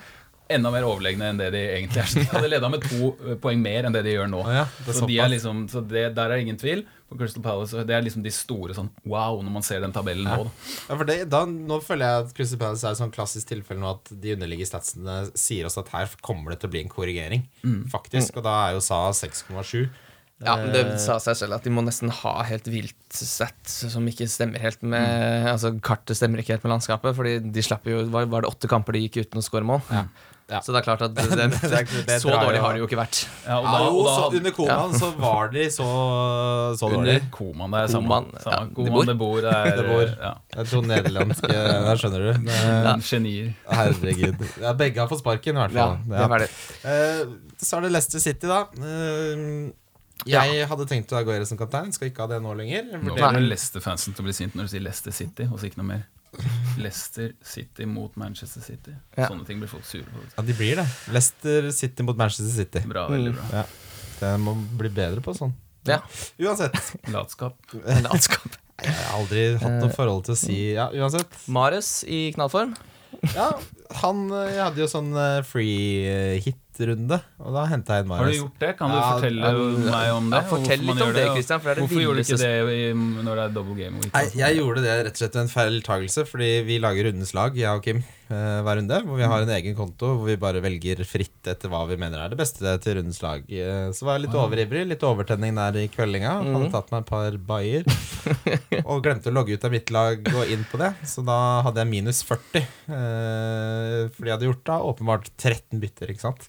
enda 0.52 0.70
mer 0.74 0.84
overlegne 0.84 1.30
enn 1.32 1.38
det 1.40 1.50
de 1.54 1.60
egentlig 1.76 2.02
er. 2.02 2.08
Så 2.10 2.20
de 2.20 2.26
hadde 2.28 2.50
leda 2.52 2.68
med 2.68 2.84
to 2.84 3.12
eh, 3.14 3.38
poeng 3.40 3.62
mer 3.64 3.88
enn 3.88 3.94
det 3.96 4.02
de 4.04 4.12
gjør 4.16 4.28
nå. 4.28 4.42
Ja, 4.52 4.66
det 4.86 4.96
så 4.98 5.08
de 5.08 5.16
er 5.24 5.30
liksom, 5.32 5.64
så 5.72 5.80
det, 5.88 6.04
der 6.18 6.34
er 6.34 6.42
ingen 6.42 6.58
tvil. 6.60 6.84
For 7.08 7.20
Crystal 7.20 7.42
Palace, 7.44 7.84
Det 7.86 7.94
er 7.94 8.02
liksom 8.04 8.22
de 8.24 8.32
store 8.32 8.74
sånn 8.76 8.88
wow 9.08 9.36
når 9.44 9.52
man 9.56 9.64
ser 9.66 9.80
den 9.84 9.92
tabellen 9.94 10.24
nå. 10.28 10.46
Da. 10.46 10.70
Ja, 10.88 10.96
for 10.96 11.04
det, 11.08 11.18
da, 11.32 11.44
Nå 11.48 11.80
føler 11.84 12.06
jeg 12.08 12.24
at 12.24 12.32
Crystal 12.36 12.60
Palace 12.60 12.86
er 12.88 12.96
et 12.96 13.00
sånn 13.02 13.12
klassisk 13.14 13.50
tilfelle 13.52 13.80
nå 13.82 13.92
at 13.96 14.10
de 14.24 14.32
underliggende 14.36 14.70
statsene 14.72 15.18
sier 15.38 15.68
oss 15.68 15.78
at 15.80 15.92
her 15.94 16.10
kommer 16.24 16.54
det 16.54 16.62
til 16.62 16.72
å 16.72 16.74
bli 16.74 16.82
en 16.84 16.92
korrigering. 16.92 17.44
Mm. 17.62 17.84
Faktisk, 17.92 18.36
Og 18.40 18.44
da 18.48 18.56
er 18.68 18.76
jo 18.78 18.82
SA 18.84 19.06
6,7. 19.20 19.86
Ja, 20.44 20.56
men 20.58 20.72
Det 20.74 20.80
Eh, 20.82 20.96
sa 20.98 21.20
seg 21.22 21.36
selv 21.38 21.54
at 21.54 21.62
de 21.64 21.70
må 21.70 21.80
nesten 21.86 22.10
ha 22.10 22.42
helt 22.42 22.66
vilt 22.66 22.96
sett 23.14 23.70
som 23.70 24.04
ikke 24.10 24.26
stemmer 24.28 24.58
helt 24.60 24.82
med 24.82 25.46
Altså 25.46 25.70
Kartet 25.80 26.18
stemmer 26.18 26.42
ikke 26.42 26.56
helt 26.56 26.64
med 26.66 26.72
landskapet, 26.74 27.14
Fordi 27.14 27.36
de 27.54 27.62
slapp 27.62 27.86
jo 27.86 28.02
Var, 28.10 28.26
var 28.26 28.42
det 28.42 28.50
åtte 28.50 28.68
kamper 28.68 28.96
de 28.98 29.04
gikk 29.06 29.20
uten 29.22 29.38
å 29.40 29.44
skåre 29.46 29.64
mål? 29.64 29.80
Ja. 29.94 30.02
Så 30.44 30.74
det 30.74 30.80
er 30.82 30.84
klart 30.84 31.02
at 31.06 31.14
det, 31.16 31.24
det, 31.32 31.46
det 32.04 32.16
Så 32.20 32.28
dårlig 32.28 32.60
har 32.60 32.74
det 32.76 32.82
jo 32.82 32.88
ikke 32.88 32.98
vært. 33.00 33.20
Ja, 33.46 33.56
og 33.62 33.64
da, 33.64 33.78
og 33.88 34.00
da 34.04 34.10
så 34.14 34.24
hadde- 34.26 34.40
under 34.40 34.56
ja. 34.68 34.98
så 35.00 35.08
var 35.16 35.52
de 35.54 35.64
så, 35.72 35.86
så 36.80 36.90
under 36.90 37.22
komaen, 37.30 37.30
Koman, 37.32 37.72
det 37.72 37.80
er 37.80 37.92
samme. 37.94 38.18
Samme. 38.44 38.50
ja, 38.52 38.58
de 38.84 38.90
bor. 38.92 39.06
det 39.08 39.16
bor, 39.22 39.38
det 39.46 39.54
er, 39.54 39.70
Det 39.78 39.86
bor. 39.88 40.12
Ja. 40.26 40.32
Jeg 40.58 40.68
tror 40.72 40.84
nederlandske 40.90 41.62
Der 41.88 42.02
skjønner 42.02 42.26
du. 42.26 42.50
Genier. 43.08 43.54
Herregud. 43.70 44.44
Ja, 44.60 44.74
begge 44.76 45.00
har 45.00 45.08
fått 45.08 45.24
sparken, 45.24 45.56
i 45.56 45.64
hvert 45.64 45.78
Ja, 45.80 46.28
fall. 46.28 46.44
Eh, 46.44 47.24
så 47.64 47.78
er 47.78 47.86
det 47.88 47.94
Leicester 47.96 48.20
City, 48.22 48.50
da. 48.50 48.66
Uh, 48.76 49.72
jeg 50.28 50.66
hadde 50.70 50.86
tenkt 50.88 51.12
å 51.12 51.18
ha 51.18 51.24
Aguero 51.24 51.46
som 51.48 51.58
kaptein. 51.60 51.90
Skal 51.92 52.10
ikke 52.10 52.24
ha 52.24 52.30
det 52.30 52.42
nå 52.44 52.52
lenger. 52.56 52.92
Nå 53.00 53.16
kommer 53.16 53.40
Leicester-fansen 53.44 54.14
til 54.16 54.24
å 54.24 54.28
bli 54.28 54.36
sint 54.36 54.56
når 54.56 54.68
du 54.68 54.74
sier 54.76 54.84
Leicester 54.84 55.14
City, 55.16 55.48
og 55.50 55.58
så 55.60 55.68
ikke 55.68 55.80
noe 55.82 55.90
mer. 55.94 56.04
Leicester 56.80 57.32
City 57.42 57.86
mot 57.86 58.16
Manchester 58.20 58.62
City. 58.64 58.94
Ja. 59.16 59.28
Sånne 59.28 59.46
ting 59.48 59.60
blir 59.62 59.70
folk 59.70 59.86
sure 59.88 60.06
på. 60.08 60.22
Ja, 60.36 60.44
de 60.46 60.56
blir 60.58 60.80
det. 60.80 60.86
Leicester 61.14 61.70
City 61.74 62.06
mot 62.06 62.18
Manchester 62.18 62.50
City. 62.52 62.82
Bra, 62.90 63.06
veldig 63.12 63.34
bra. 63.36 63.46
Ja. 63.60 63.64
Det 64.20 64.32
må 64.42 64.56
bli 64.78 64.90
bedre 64.94 65.22
på 65.24 65.34
sånn. 65.36 65.54
Ja. 65.88 66.00
Uansett. 66.40 66.78
Latskap. 67.12 67.58
Latskap. 68.06 68.58
Jeg 68.82 68.94
har 68.96 69.20
aldri 69.20 69.44
hatt 69.60 69.78
noe 69.78 69.92
forhold 69.94 70.24
til 70.26 70.34
å 70.34 70.38
si 70.38 70.56
Ja, 70.74 70.88
uansett. 70.90 71.36
Mares 71.52 72.00
i 72.10 72.26
knallform. 72.34 72.74
Ja, 73.36 73.52
han 74.02 74.26
hadde 74.34 74.82
jo 74.82 74.88
sånn 74.90 75.12
eh, 75.14 75.38
free 75.46 76.02
eh, 76.10 76.40
hit-runde, 76.74 77.18
og 77.38 77.54
da 77.54 77.64
henta 77.70 77.94
jeg 77.98 78.04
inn 78.04 78.10
Har 78.14 78.26
du 78.26 78.32
gjort 78.34 78.58
det? 78.60 78.70
Kan 78.78 78.90
du 78.90 78.96
Ja, 78.96 79.02
fortelle 79.14 79.40
ja, 79.40 79.90
meg 79.94 80.12
om 80.14 80.30
det? 80.30 80.40
ja, 80.40 80.48
fortell 80.50 80.80
litt 80.80 80.90
om 80.90 80.96
det, 80.98 81.04
Kristian 81.14 81.34
Christian, 81.34 81.60
for 81.60 81.74
det 81.74 81.84
Hvorfor 81.84 82.02
gjorde 82.02 82.16
du 82.16 82.22
ikke 82.24 82.38
det 82.42 82.74
i, 82.74 82.92
når 83.24 83.34
det 83.38 83.44
er 83.44 83.54
double 83.54 83.74
game 83.78 84.00
week? 84.02 84.12
Nei, 84.14 84.24
jeg 84.34 84.58
gjorde 84.58 84.82
det 84.82 84.96
rett 85.06 85.14
og 85.14 85.22
slett 85.22 85.34
ved 85.38 85.42
en 85.44 85.52
feiltagelse, 85.54 86.26
fordi 86.26 86.50
vi 86.66 86.78
lager 86.82 87.08
rundens 87.10 87.34
lag, 87.34 87.56
jeg 87.56 87.70
og 87.70 87.82
Kim. 87.86 88.02
Eh, 88.28 88.60
hver 88.64 88.78
runde. 88.80 89.00
Hvor 89.06 89.18
vi 89.20 89.28
har 89.30 89.44
en 89.44 89.52
egen 89.56 89.76
konto 89.78 90.12
hvor 90.18 90.28
vi 90.28 90.36
bare 90.40 90.62
velger 90.64 91.02
fritt 91.08 91.50
etter 91.50 91.72
hva 91.72 91.84
vi 91.88 91.98
mener 92.00 92.22
er 92.22 92.32
det 92.32 92.38
beste 92.40 92.76
til 92.84 92.98
rundens 92.98 93.20
lag. 93.24 93.44
Eh, 93.48 93.88
så 93.94 94.06
var 94.06 94.18
jeg 94.18 94.26
litt 94.26 94.38
overivrig, 94.38 94.84
litt 94.90 95.06
overtenning 95.06 95.56
der 95.58 95.80
i 95.82 95.88
kveldinga. 95.92 96.36
Hadde 96.44 96.70
tatt 96.74 96.92
meg 96.94 97.04
et 97.04 97.10
par 97.10 97.40
bayer. 97.52 97.88
og 98.88 99.02
glemte 99.04 99.32
å 99.32 99.36
logge 99.36 99.56
ut 99.56 99.66
av 99.68 99.74
mitt 99.74 99.92
lag 99.94 100.32
og 100.34 100.54
inn 100.54 100.64
på 100.70 100.80
det. 100.80 100.94
Så 101.08 101.24
da 101.26 101.40
hadde 101.66 101.84
jeg 101.84 101.92
minus 101.92 102.22
40. 102.28 102.62
Eh, 102.62 103.98
fordi 104.14 104.30
jeg 104.30 104.36
hadde 104.36 104.50
gjort 104.50 104.64
da 104.70 104.80
åpenbart 104.92 105.32
13 105.36 105.82
bytter, 105.82 106.14
ikke 106.14 106.26
sant. 106.28 106.48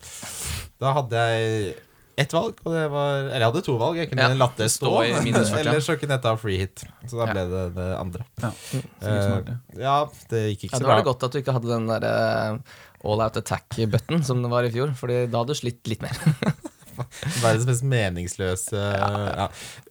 Da 0.82 0.96
hadde 0.98 1.28
jeg 1.30 1.76
ett 2.18 2.32
valg, 2.34 2.60
og 2.64 2.72
det 2.72 2.84
var 2.94 3.18
Eller 3.26 3.44
jeg 3.44 3.50
hadde 3.50 3.62
to 3.66 3.76
valg. 3.82 3.98
Jeg 4.00 4.10
kunne 4.12 4.28
Ja, 4.28 4.38
latt 4.40 4.56
det 4.58 4.70
stå, 4.72 4.92
stå 4.92 5.24
minus 5.26 5.50
40, 5.52 5.60
eller 5.66 5.84
så 5.84 5.96
kunne 6.00 6.16
jeg 6.18 6.24
ta 6.24 6.36
free 6.40 6.58
hit. 6.62 6.84
Så 7.10 7.18
da 7.20 7.26
Ja. 7.28 7.34
ble 7.34 7.44
det 7.52 7.64
det 7.76 7.88
andre. 8.00 8.26
Ja. 8.42 8.52
Eh, 8.76 9.22
smart, 9.26 9.50
ja. 9.78 9.96
det 10.32 10.44
gikk 10.54 10.64
ikke 10.70 10.74
Ja, 10.74 10.78
så 10.78 10.84
da 10.84 10.88
var 10.94 11.02
det 11.02 11.08
godt 11.10 11.24
at 11.28 11.32
du 11.36 11.40
ikke 11.42 11.56
hadde 11.58 11.74
den 11.74 11.88
der 11.92 12.06
uh, 12.08 12.60
all 13.06 13.22
out 13.26 13.38
attack-button 13.42 14.24
som 14.24 14.42
det 14.42 14.52
var 14.52 14.64
i 14.64 14.72
fjor, 14.72 14.96
Fordi 14.96 15.26
da 15.30 15.42
hadde 15.44 15.54
du 15.54 15.60
slitt 15.60 15.92
litt 15.92 16.02
mer. 16.02 16.16
Verdens 17.44 17.66
mest 17.68 17.84
meningsløse 17.84 18.80
ja. 18.80 19.50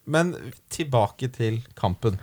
Men 0.09 0.33
tilbake 0.73 1.29
til 1.35 1.61
kampen. 1.77 2.17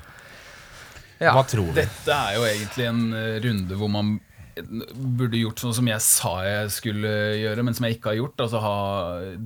Ja. 1.22 1.36
Hva 1.36 1.44
tror 1.46 1.70
du? 1.70 1.78
Dette 1.78 2.16
er 2.16 2.40
jo 2.40 2.46
egentlig 2.50 2.88
en 2.90 3.02
eh, 3.14 3.36
runde 3.44 3.78
hvor 3.78 3.92
man 3.94 4.16
burde 5.18 5.40
gjort 5.40 5.62
sånn 5.64 5.74
som 5.78 5.88
jeg 5.90 6.02
sa 6.06 6.32
jeg 6.46 6.72
skulle 6.74 7.12
gjøre, 7.42 7.64
men 7.68 7.76
som 7.78 7.86
jeg 7.88 7.98
ikke 7.98 8.12
har 8.12 8.20
gjort. 8.20 8.44
Altså 8.46 8.62
ha 8.64 8.76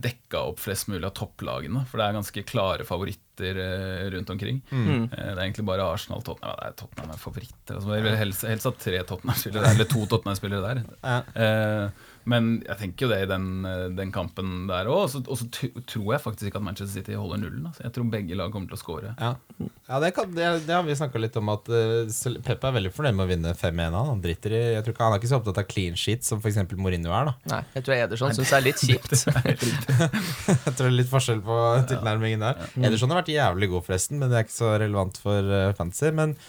dekka 0.06 0.42
opp 0.52 0.60
flest 0.64 0.90
mulig 0.92 1.06
av 1.08 1.14
topplagene. 1.18 1.86
For 1.90 2.02
det 2.02 2.08
er 2.08 2.18
ganske 2.20 2.44
klare 2.50 2.88
favoritter 2.88 3.60
eh, 3.62 4.06
rundt 4.16 4.30
omkring. 4.34 4.62
Mm. 4.72 5.06
Eh, 5.10 5.10
Det 5.12 5.36
er 5.36 5.44
egentlig 5.46 5.68
bare 5.68 5.86
Arsenal 5.92 6.24
Tottenham. 6.26 6.58
Ja, 6.64 6.72
Tottenham 6.80 7.14
er 7.16 7.22
favoritter. 7.22 7.78
Altså, 7.78 7.94
jeg 7.98 8.08
vil 8.08 8.20
helst, 8.24 8.46
helst 8.50 8.70
ha 8.70 8.74
tre 8.80 9.04
Tottenham-spillere 9.04 9.72
eller 9.76 9.90
to 9.92 10.06
Tottenham-spillere 10.12 10.74
der. 10.74 10.84
Ja. 11.04 11.22
Eh, 11.36 12.12
men 12.30 12.56
jeg 12.66 12.78
tenker 12.80 13.06
jo 13.06 13.10
det 13.12 13.20
i 13.22 13.30
den, 13.30 13.46
eh, 13.70 13.84
den 13.94 14.12
kampen 14.14 14.66
der 14.70 14.88
òg. 14.90 15.14
Og 15.30 15.38
så 15.38 15.46
tror 15.54 16.08
jeg 16.16 16.22
faktisk 16.24 16.50
ikke 16.50 16.58
at 16.58 16.66
Manchester 16.66 16.94
City 16.98 17.14
holder 17.14 17.44
nullen. 17.44 17.68
Altså. 17.70 17.84
Jeg 17.86 17.94
tror 17.94 18.08
begge 18.10 18.38
lag 18.40 18.54
kommer 18.54 18.72
til 18.72 18.78
å 18.78 18.82
score. 18.82 19.14
Ja, 19.20 19.36
ja 19.62 20.00
det, 20.02 20.12
kan, 20.18 20.32
det, 20.34 20.48
det 20.66 20.74
har 20.74 20.82
vi 20.88 20.98
snakka 20.98 21.22
litt 21.22 21.38
om. 21.38 21.54
At 21.54 21.70
uh, 21.70 22.40
Pep 22.48 22.66
er 22.66 22.76
veldig 22.80 22.94
fornøyd 22.96 23.20
med 23.20 23.28
å 23.28 23.30
vinne 23.30 23.54
5-1. 23.60 24.00
Han 24.10 24.26
driter 24.26 24.58
i 24.58 24.64
Jeg 24.74 24.86
tror 24.88 24.98
ikke 24.98 25.06
Han 25.06 25.18
er 25.18 25.22
ikke 25.22 25.32
så 25.36 25.40
opptatt 25.40 25.62
av 25.62 25.70
clean 25.70 26.02
sheet 26.02 26.26
som 26.26 26.42
f.eks. 26.42 26.62
Mourinho 26.74 27.14
er. 27.14 27.30
da 27.30 27.56
Nei, 27.56 27.64
jeg 27.78 27.88
tror 27.88 28.00
Ederson 28.00 28.38
syns 28.40 28.52
det 28.56 28.60
er 28.60 28.68
litt 28.72 28.82
kjipt. 28.82 29.18
Jeg 29.30 30.74
tror 30.74 30.82
det 30.82 30.92
er 30.92 31.00
litt 31.04 31.14
forskjell 31.14 31.46
på 31.46 31.60
tilnærmingen 31.94 32.48
der. 32.48 32.70
Ederson 32.82 33.14
har 33.14 33.22
vært 33.22 33.36
jævlig 33.36 33.70
god, 33.76 33.86
forresten, 33.86 34.18
men 34.22 34.34
det 34.34 34.42
er 34.42 34.48
ikke 34.50 34.58
så 34.64 34.78
relevant 34.82 35.22
for 35.22 35.54
uh, 35.54 35.76
fantasy. 35.78 36.10
Men 36.16 36.40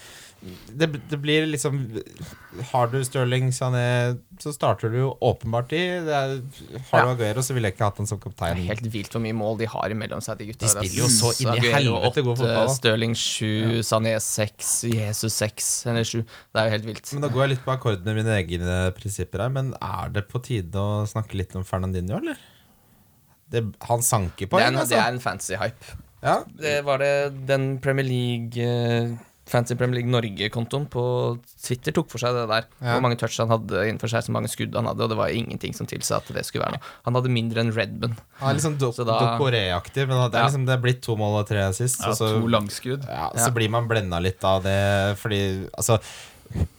det, 0.69 0.87
det 1.11 1.17
blir 1.19 1.47
liksom 1.49 1.79
Har 2.71 2.91
du 2.93 2.99
Sterling 3.05 3.49
Sané, 3.55 4.17
så 4.39 4.53
starter 4.55 4.93
du 4.93 4.99
jo 5.01 5.09
åpenbart 5.25 5.73
i. 5.75 5.81
Det 6.07 6.13
er, 6.15 6.35
har 6.91 7.03
du 7.03 7.09
Ja. 7.09 7.15
Aguero, 7.15 7.43
så 7.43 7.57
ville 7.57 7.71
jeg 7.71 7.77
ikke 7.77 7.89
hatt 7.89 8.01
han 8.03 8.09
som 8.11 8.21
kaptein. 8.23 8.55
Det 8.59 8.67
er 8.67 8.71
helt 8.75 8.89
vilt 8.93 9.17
hvor 9.17 9.23
mye 9.25 9.37
mål 9.37 9.59
de 9.63 9.69
har 9.73 9.95
imellom 9.95 10.23
seg, 10.25 10.39
de 10.39 10.49
gutta. 10.53 10.67
De 10.67 10.73
spiller 10.75 11.01
jo 11.01 11.09
så 11.13 11.33
inn 11.43 11.53
i 11.57 11.73
helvete 11.73 12.25
god 12.27 12.41
fotball, 12.43 12.71
da. 12.71 12.77
Stirling 12.77 13.17
7, 13.19 13.83
Sané 13.89 14.15
6, 14.23 14.73
Jesus 14.93 15.39
6 15.43 15.71
eller 15.93 16.07
7. 16.07 16.19
Det 16.23 16.63
er 16.63 16.69
jo 16.69 16.77
helt 16.77 16.91
vilt. 16.93 17.15
Men 17.17 17.27
Da 17.27 17.33
går 17.33 17.47
jeg 17.47 17.55
litt 17.57 17.65
på 17.67 17.75
akkord 17.77 18.05
med 18.07 18.21
mine 18.21 18.37
egne 18.39 18.81
prinsipper 18.99 19.47
her. 19.47 19.55
Men 19.57 19.73
er 19.81 20.13
det 20.15 20.27
på 20.31 20.43
tide 20.45 20.77
å 20.83 21.05
snakke 21.11 21.41
litt 21.41 21.57
om 21.59 21.65
Fernandinho, 21.67 22.21
eller? 22.21 22.39
Det, 23.51 23.63
han 23.87 24.03
sanker 24.03 24.49
Det 24.51 24.59
er, 24.59 24.69
en, 24.73 24.75
det 24.75 24.81
altså. 24.85 24.99
er 24.99 25.15
en 25.15 25.23
fancy 25.23 25.55
hype. 25.61 25.97
Ja, 26.25 26.41
Det 26.59 26.81
var 26.87 26.99
det 26.99 27.13
den 27.47 27.77
Premier 27.83 28.07
League 28.09 28.59
eh, 28.63 29.13
Fancy 29.47 29.77
Premier 29.79 30.01
League 30.01 30.11
Norge-kontoen 30.11 30.89
på 30.91 31.03
Twitter 31.63 31.95
tok 31.95 32.09
for 32.11 32.19
seg 32.19 32.35
det 32.35 32.47
der. 32.51 32.65
Ja. 32.81 32.97
Hvor 32.97 33.05
mange 33.05 33.19
touch 33.21 33.37
han 33.39 33.53
hadde 33.53 33.85
innenfor 33.87 34.11
seg, 34.11 34.25
så 34.27 34.35
mange 34.35 34.51
skudd 34.51 34.75
han 34.75 34.89
hadde, 34.91 35.07
og 35.07 35.13
det 35.13 35.19
var 35.21 35.31
ingenting 35.31 35.75
som 35.77 35.87
tilsa 35.87 36.19
at 36.19 36.33
det 36.35 36.43
skulle 36.49 36.65
være 36.67 36.77
noe. 36.81 36.93
Han 37.07 37.19
hadde 37.21 37.31
mindre 37.31 37.63
enn 37.63 37.71
Redman. 37.77 38.17
Han 38.41 38.51
er 38.51 38.59
liksom 38.59 38.79
do 38.83 38.91
Så 38.97 39.07
Dokoré-aktig, 39.07 40.07
men 40.11 40.19
det 40.31 40.41
er, 40.41 40.49
liksom, 40.49 40.67
det 40.67 40.75
er 40.75 40.83
blitt 40.83 41.03
to 41.07 41.15
mål 41.21 41.41
og 41.45 41.47
tre 41.51 41.63
sist. 41.79 42.03
Ja, 42.03 42.11
og 42.11 42.19
så, 42.19 42.33
to 42.41 42.51
langskudd. 42.51 43.07
ja, 43.07 43.31
Ja. 43.31 43.45
så 43.47 43.53
blir 43.55 43.71
man 43.71 43.87
blenda 43.87 44.19
litt 44.23 44.43
av 44.45 44.63
det, 44.67 45.17
fordi 45.23 45.41
altså 45.79 46.01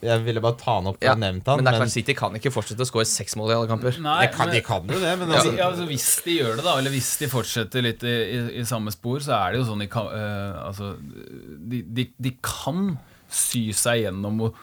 Jeg 0.01 0.21
ville 0.25 0.41
bare 0.43 0.57
ta 0.59 0.75
han 0.77 0.89
opp 0.91 1.01
Ja, 1.03 1.13
og 1.15 1.21
nevnt 1.21 1.47
han, 1.49 1.59
men 1.59 1.67
det 1.67 1.73
er 1.73 1.83
men, 1.83 1.91
City 1.91 2.13
kan 2.17 2.35
ikke 2.37 2.51
fortsette 2.53 2.85
å 2.85 2.89
skåre 2.89 3.07
seks 3.09 3.35
mål 3.39 3.51
i 3.51 3.55
alle 3.57 3.69
kamper. 3.71 3.97
Nei, 4.03 4.17
det 4.25 4.29
kan, 4.35 4.47
men- 4.47 4.55
de 4.55 4.61
kan 4.65 4.91
jo 4.93 4.99
det, 5.01 5.13
men 5.19 5.33
altså, 5.33 5.53
ja, 5.57 5.69
altså 5.71 5.87
Hvis 5.89 6.07
de 6.25 6.37
gjør 6.37 6.59
det, 6.59 6.65
da, 6.67 6.75
eller 6.81 6.93
hvis 6.93 7.09
de 7.21 7.29
fortsetter 7.31 7.85
litt 7.85 8.05
i, 8.07 8.15
i, 8.37 8.39
i 8.61 8.65
samme 8.69 8.93
spor, 8.93 9.19
så 9.25 9.35
er 9.39 9.55
det 9.55 9.61
jo 9.61 9.67
sånn 9.71 9.83
de 9.83 9.89
kan, 9.91 10.11
uh, 10.13 10.61
altså, 10.67 10.93
de, 11.01 11.81
de, 11.97 12.07
de 12.27 12.33
kan 12.45 12.93
sy 13.27 13.65
seg 13.75 14.05
gjennom 14.05 14.45
å, 14.47 14.53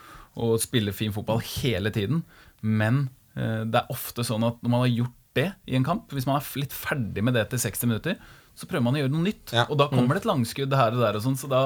å 0.41 0.55
spille 0.61 0.95
fin 0.95 1.13
fotball 1.15 1.43
hele 1.59 1.91
tiden, 1.95 2.23
men 2.65 3.05
uh, 3.37 3.61
det 3.67 3.83
er 3.83 3.93
ofte 3.93 4.25
sånn 4.25 4.47
at 4.47 4.57
når 4.63 4.73
man 4.73 4.85
har 4.87 4.95
gjort 4.95 5.21
det 5.35 5.49
i 5.67 5.75
en 5.75 5.83
kamp, 5.85 6.07
hvis 6.15 6.25
man 6.27 6.39
er 6.39 6.49
litt 6.63 6.73
ferdig 6.73 7.23
med 7.27 7.35
det 7.35 7.49
til 7.51 7.59
60 7.59 7.91
minutter, 7.91 8.19
så 8.55 8.67
prøver 8.71 8.85
man 8.85 8.95
å 8.95 9.01
gjøre 9.01 9.11
noe 9.11 9.25
nytt. 9.25 9.51
Ja. 9.51 9.65
Og 9.67 9.75
da 9.79 9.89
kommer 9.91 10.15
det 10.15 10.23
et 10.23 10.29
langskudd 10.29 10.71
her 10.79 10.95
og 10.95 11.01
der, 11.03 11.17
og 11.19 11.25
sånn, 11.25 11.35
så 11.35 11.49
da, 11.51 11.61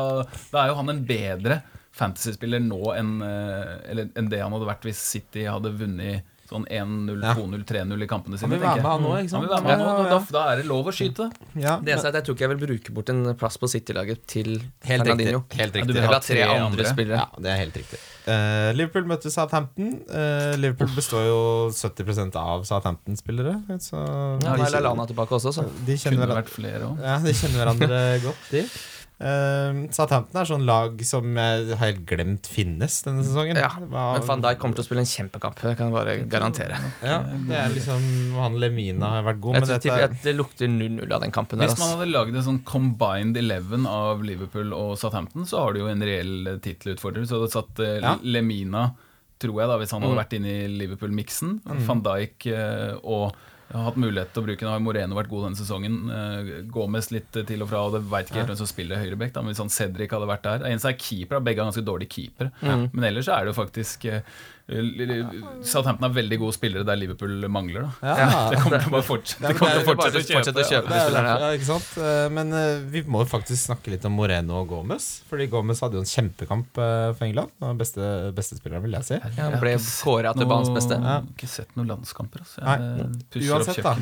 da 0.49 0.63
er 0.63 0.71
jo 0.71 0.79
han 0.79 0.89
en 0.89 1.03
bedre 1.05 1.59
fantasyspiller 1.99 2.63
nå 2.63 2.81
enn 2.95 3.15
eh, 3.25 4.03
enn 4.17 4.31
det 4.31 4.41
han 4.43 4.55
hadde 4.55 4.69
vært 4.71 4.87
hvis 4.89 5.01
City 5.13 5.45
hadde 5.49 5.75
vunnet 5.79 6.27
sånn 6.49 6.65
1-0, 6.65 7.19
2-0, 7.37 7.63
3-0 7.69 8.03
i 8.03 8.07
kampene 8.09 8.39
Han 8.41 8.53
vil 8.53 8.61
være 8.61 8.81
med, 8.81 8.87
han 8.89 9.03
også, 9.05 9.19
ikke 9.21 9.21
Han 9.21 9.29
sant? 9.29 9.43
vil 9.43 9.51
være 9.53 9.65
med 9.65 9.71
Ja, 9.71 9.77
nå, 9.79 9.89
ja, 9.89 10.09
da, 10.09 10.19
da 10.33 10.43
er 10.51 10.61
det 10.61 10.65
lov 10.69 10.89
å 10.89 10.93
skyte. 10.95 11.27
ja, 11.61 11.75
Det 11.77 11.93
eneste 11.93 12.09
er 12.09 12.13
at 12.15 12.17
jeg 12.19 12.25
tror 12.27 12.37
ikke 12.37 12.45
jeg 12.47 12.51
vil 12.55 12.61
bruke 12.63 12.95
bort 12.97 13.11
en 13.13 13.21
plass 13.39 13.59
på 13.61 13.69
City-laget 13.69 14.23
til 14.33 14.49
Helt 14.57 15.03
Fernandinho. 15.05 15.43
riktig. 15.43 15.59
Helt 15.61 15.77
riktig. 15.77 15.93
du 15.93 15.99
vil 15.99 16.09
ha 16.09 16.19
tre 16.25 16.41
andre, 16.49 16.87
spillere. 16.89 17.21
Ja, 17.21 17.43
det 17.45 17.53
er 17.53 17.59
helt 17.61 17.79
riktig. 17.83 18.01
Uh, 18.29 18.69
Liverpool 18.77 19.07
møtte 19.09 19.31
Southampton. 19.33 19.93
Uh, 20.09 20.53
Liverpool 20.59 20.91
består 20.97 21.25
jo 21.29 21.39
70 21.73 22.37
av 22.41 22.65
Southampton-spillere. 22.69 23.55
Så 23.85 24.01
Ja, 24.43 24.57
Lallana 24.57 25.05
tilbake 25.09 25.37
også, 25.37 25.53
så. 25.53 25.65
de 25.85 25.97
kjenner 25.97 26.17
Kunne 26.17 26.25
hverandre 26.25 26.41
vært 26.43 26.55
flere 26.55 26.81
òg. 26.89 27.03
Ja, 27.05 27.19
de 27.25 27.35
kjenner 27.37 27.61
hverandre 27.61 28.01
godt, 28.25 28.49
de. 28.53 28.65
Uh, 29.19 29.83
Southampton 29.91 30.39
er 30.39 30.47
sånn 30.47 30.61
lag 30.63 31.01
som 31.03 31.25
jeg 31.35 31.65
har 31.73 31.79
helt 31.81 32.05
glemt 32.07 32.47
finnes 32.47 33.01
denne 33.03 33.25
sesongen. 33.27 33.57
Ja, 33.59 33.67
Hva- 33.75 34.13
Men 34.15 34.23
van 34.29 34.41
Dijk 34.45 34.59
kommer 34.61 34.75
til 34.79 34.85
å 34.85 34.87
spille 34.87 35.03
en 35.03 35.09
kjempekamp. 35.11 35.59
Det 35.59 35.73
kan 35.75 35.89
jeg 35.89 35.95
bare 35.97 36.13
garantere. 36.31 36.77
ja, 37.03 37.17
det 37.49 37.57
er 37.59 37.73
liksom 37.75 38.05
Han 38.39 38.55
Lemina 38.63 39.09
har 39.17 39.23
vært 39.27 39.41
god, 39.43 39.55
Jeg 39.59 39.61
men 39.65 39.69
dette 39.73 39.91
er, 39.91 40.05
at 40.07 40.23
det 40.23 40.35
lukter 40.37 40.67
0-0 40.71 41.11
av 41.11 41.19
den 41.25 41.31
kampen 41.35 41.59
der. 41.59 41.67
Hvis 41.67 41.79
man 41.83 41.97
hadde 41.97 42.07
lagd 42.13 42.35
en 42.39 42.47
sånn 42.47 42.63
combined 42.63 43.35
eleven 43.37 43.85
av 43.85 44.23
Liverpool 44.23 44.71
og 44.73 44.95
Southampton, 44.97 45.43
så 45.45 45.65
har 45.65 45.73
du 45.75 45.79
jo 45.83 45.87
en 45.91 45.99
reell 46.01 46.55
tittelutfordrer. 46.63 47.27
Så 47.27 47.41
hadde 47.41 47.51
satt 47.51 47.83
uh, 47.83 47.99
Ja. 47.99 48.15
Lemina, 48.23 48.93
tror 49.39 49.59
jeg, 49.59 49.67
da 49.67 49.77
hvis 49.83 49.91
han 49.91 50.01
hadde 50.01 50.15
Mm. 50.15 50.23
vært 50.23 50.33
inne 50.39 50.55
i 50.63 50.67
Liverpool-miksen. 50.79 51.59
Van 51.85 52.01
Dijk 52.07 52.47
uh, 52.55 52.95
og 53.03 53.35
har 53.69 53.85
hatt 53.85 53.99
mulighet 54.01 54.31
til 54.33 54.41
å 54.41 54.45
bruke 54.47 54.65
Nå 54.65 54.71
har 54.73 54.81
Moreno 54.81 55.17
vært 55.17 55.29
god 55.29 55.43
denne 55.45 55.59
sesongen. 55.59 55.97
Uh, 56.09 56.51
Gomez 56.73 57.11
litt 57.13 57.37
eh, 57.37 57.45
til 57.47 57.61
og 57.65 57.69
fra, 57.69 57.83
og 57.85 57.97
det 57.97 58.03
veit 58.09 58.29
ikke 58.29 58.41
helt 58.41 58.53
hvem 58.53 58.61
som 58.61 58.69
spiller 58.69 59.01
høyrebekk. 59.01 59.35
Men 59.37 59.53
hvis 59.53 59.61
han 59.61 59.73
Cedric 59.73 60.15
hadde 60.15 60.29
vært 60.29 60.47
der 60.47 60.65
eneste 60.71 60.93
er 60.93 60.97
keeper, 60.97 61.43
begge 61.45 61.61
er 61.61 61.69
ganske 61.69 61.85
dårlige 61.85 62.13
keepere. 62.15 62.49
Men 62.63 63.09
ellers 63.11 63.29
er 63.29 63.45
det 63.45 63.53
jo 63.53 63.59
faktisk 63.59 64.07
eh, 64.09 64.39
Southampton 64.69 66.05
er 66.09 66.13
veldig 66.13 66.37
gode 66.41 66.53
spillere 66.55 66.85
der 66.85 66.97
Liverpool 66.99 67.47
mangler. 67.51 67.87
da 68.01 68.13
ja, 68.19 68.41
Det 68.53 68.59
kommer 68.61 68.81
til 68.83 68.91
å 68.91 68.93
bare 68.93 69.07
fortsette, 69.07 69.41
Ja, 69.41 69.49
det 69.49 69.55
men 69.55 69.59
kommer 69.59 69.71
det 69.71 69.79
til 69.79 69.79
er 69.79 69.81
å 69.81 69.89
fortsette, 69.89 70.35
fortsette 70.35 70.61
å 70.61 70.67
kjøpe. 70.69 70.99
er, 70.99 71.29
ja. 71.29 71.49
ikke 71.57 71.67
sant? 71.69 71.89
Eh, 72.03 72.25
Men 72.37 72.53
eh, 72.59 72.83
vi 72.93 73.01
må 73.09 73.23
jo 73.23 73.29
faktisk 73.31 73.63
snakke 73.69 73.93
litt 73.95 74.05
om 74.09 74.13
Moreno 74.19 74.59
og 74.61 74.69
Gomez. 74.73 75.07
Fordi 75.29 75.47
Gomez 75.51 75.81
hadde 75.85 75.97
jo 75.99 76.03
en 76.05 76.11
kjempekamp 76.11 76.81
eh, 76.85 77.07
for 77.17 77.25
England. 77.29 77.55
Den 77.63 77.81
beste, 77.81 78.11
beste 78.37 78.59
spilleren, 78.59 78.85
vil 78.85 78.97
jeg 78.99 79.09
si. 79.09 79.17
Ja, 79.39 79.47
han 79.49 79.57
ble 79.63 79.73
kåra 79.79 80.35
til 80.37 80.49
banens 80.51 80.71
beste. 80.75 80.99
Jeg 80.99 81.07
har 81.09 81.25
ikke 81.33 81.51
sett 81.55 81.73
noen 81.79 81.89
landskamper. 81.95 82.45
Altså. 82.45 83.09
Uansett, 83.49 83.81
da. 83.83 83.95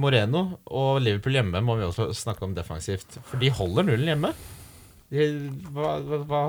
Moreno 0.00 0.44
og 0.70 1.00
Liverpool 1.02 1.36
hjemme 1.40 1.62
må 1.66 1.76
vi 1.80 1.88
også 1.88 2.10
snakke 2.16 2.46
om 2.46 2.54
defensivt. 2.56 3.18
For 3.26 3.42
de 3.42 3.50
holder 3.58 3.90
nullen 3.90 4.14
hjemme. 4.14 4.32
Hva, 5.10 5.96
hva, 6.06 6.18
hva 6.22 6.42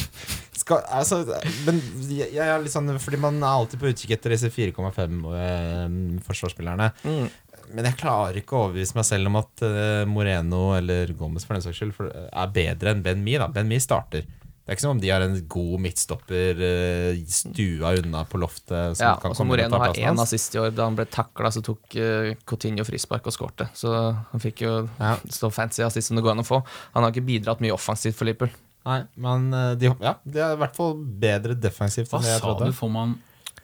skal, 0.60 0.82
altså, 0.92 1.22
Men 1.64 1.78
jeg, 2.04 2.28
jeg 2.34 2.44
er 2.44 2.60
litt 2.60 2.74
sånn 2.74 2.92
Fordi 3.00 3.20
man 3.22 3.38
er 3.40 3.48
alltid 3.48 3.80
på 3.80 3.88
utkikk 3.88 4.12
etter 4.18 4.34
disse 4.34 4.50
4,5 4.52 5.24
eh. 5.38 5.86
Mm. 5.88 7.26
Men 7.74 7.88
jeg 7.88 7.98
klarer 8.02 8.36
ikke 8.38 8.58
å 8.58 8.66
overbevise 8.66 8.98
meg 8.98 9.06
selv 9.08 9.30
om 9.30 9.40
at 9.40 9.64
eh, 9.64 10.04
Moreno 10.08 10.66
eller 10.76 11.14
Gomez 11.16 11.46
for 11.48 11.56
den 11.56 11.64
saks 11.64 11.80
skyld 11.80 11.94
for, 11.96 12.12
er 12.12 12.52
bedre 12.54 12.92
enn 12.92 13.02
Ben 13.04 13.24
Mi. 13.24 13.38
Da. 13.40 13.48
Ben 13.52 13.70
Mi 13.70 13.80
starter. 13.80 14.28
Det 14.64 14.72
er 14.72 14.78
ikke 14.78 14.84
som 14.86 14.94
om 14.94 15.00
de 15.02 15.10
har 15.12 15.20
en 15.20 15.34
god 15.52 15.80
midtstopper 15.84 16.60
uh, 16.64 17.18
stua 17.28 17.90
unna 18.00 18.22
på 18.24 18.40
loftet. 18.40 18.96
Som 18.96 19.04
Ja, 19.04 19.14
kan 19.20 19.34
og 19.34 19.36
så 19.36 19.44
Moreno 19.44 19.76
har 19.82 19.92
én 19.92 20.20
assist 20.22 20.56
i 20.56 20.62
år. 20.62 20.70
Da 20.72 20.86
han 20.88 20.96
ble 20.96 21.04
takla, 21.12 21.50
så 21.52 21.60
tok 21.64 21.98
uh, 22.00 22.30
Coutinho 22.48 22.86
frispark 22.88 23.28
og 23.28 23.36
skårte. 23.36 23.68
Så 23.76 23.92
han 23.92 24.40
fikk 24.40 24.64
jo 24.64 24.76
Ja. 24.96 25.18
så 25.38 25.52
fancy 25.52 25.84
assist 25.84 26.08
som 26.08 26.16
det 26.16 26.24
går 26.24 26.32
an 26.32 26.44
å 26.44 26.48
få. 26.48 26.62
Han 26.96 27.04
har 27.04 27.12
ikke 27.12 27.26
bidratt 27.28 27.60
mye 27.60 27.76
offensivt 27.76 28.16
for 28.16 28.24
Liverpool. 28.30 28.52
Nei, 28.84 28.98
men 29.16 29.46
eh, 29.56 29.70
de, 29.80 29.88
ja, 30.04 30.18
de 30.28 30.40
er 30.44 30.56
i 30.56 30.60
hvert 30.60 30.74
fall 30.76 30.90
bedre 30.98 31.54
defensivt 31.56 32.10
Hva 32.12 32.18
enn 32.20 32.26
det 32.26 32.34
jeg 32.34 32.42
sa 32.42 32.56
du? 32.60 32.66
Får 32.76 32.90
man 32.92 33.14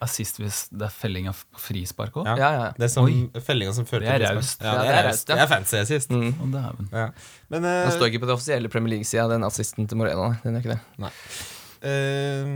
assist 0.04 0.40
hvis 0.40 0.62
det 0.72 0.86
er 0.88 0.94
felling 0.94 1.28
av 1.30 1.38
frispark 1.60 2.16
òg? 2.22 2.26
Ja. 2.32 2.36
Ja, 2.40 2.50
ja. 2.56 2.66
Det 2.78 2.86
er 2.88 2.92
som 2.94 3.06
fellinga 3.46 3.74
som 3.76 3.86
fører 3.88 4.06
Det 4.06 4.14
er 4.16 4.24
til 4.24 4.40
raust. 4.40 4.64
Ja, 4.64 4.72
det 4.78 4.82
det 4.88 4.90
er 4.94 4.98
er 5.02 5.08
raust. 5.10 5.28
ja. 5.28 5.36
Det 5.36 5.44
er 5.44 5.52
fancy 5.54 5.76
assist. 5.80 6.10
Mm. 6.10 6.34
Oh. 6.40 7.06
Men 7.52 7.62
Den 7.62 7.70
eh, 7.70 7.92
står 7.94 8.10
ikke 8.10 8.24
på 8.24 8.30
det 8.30 8.36
offisielle 8.38 8.72
Premier 8.72 8.96
League-sida, 8.96 9.28
den 9.32 9.44
assisten 9.46 9.88
til 9.90 10.00
Morena. 10.00 10.32
Den 10.44 10.56
gjør 10.58 10.64
ikke 10.64 10.78
det. 10.78 11.12
Eh, 11.80 12.48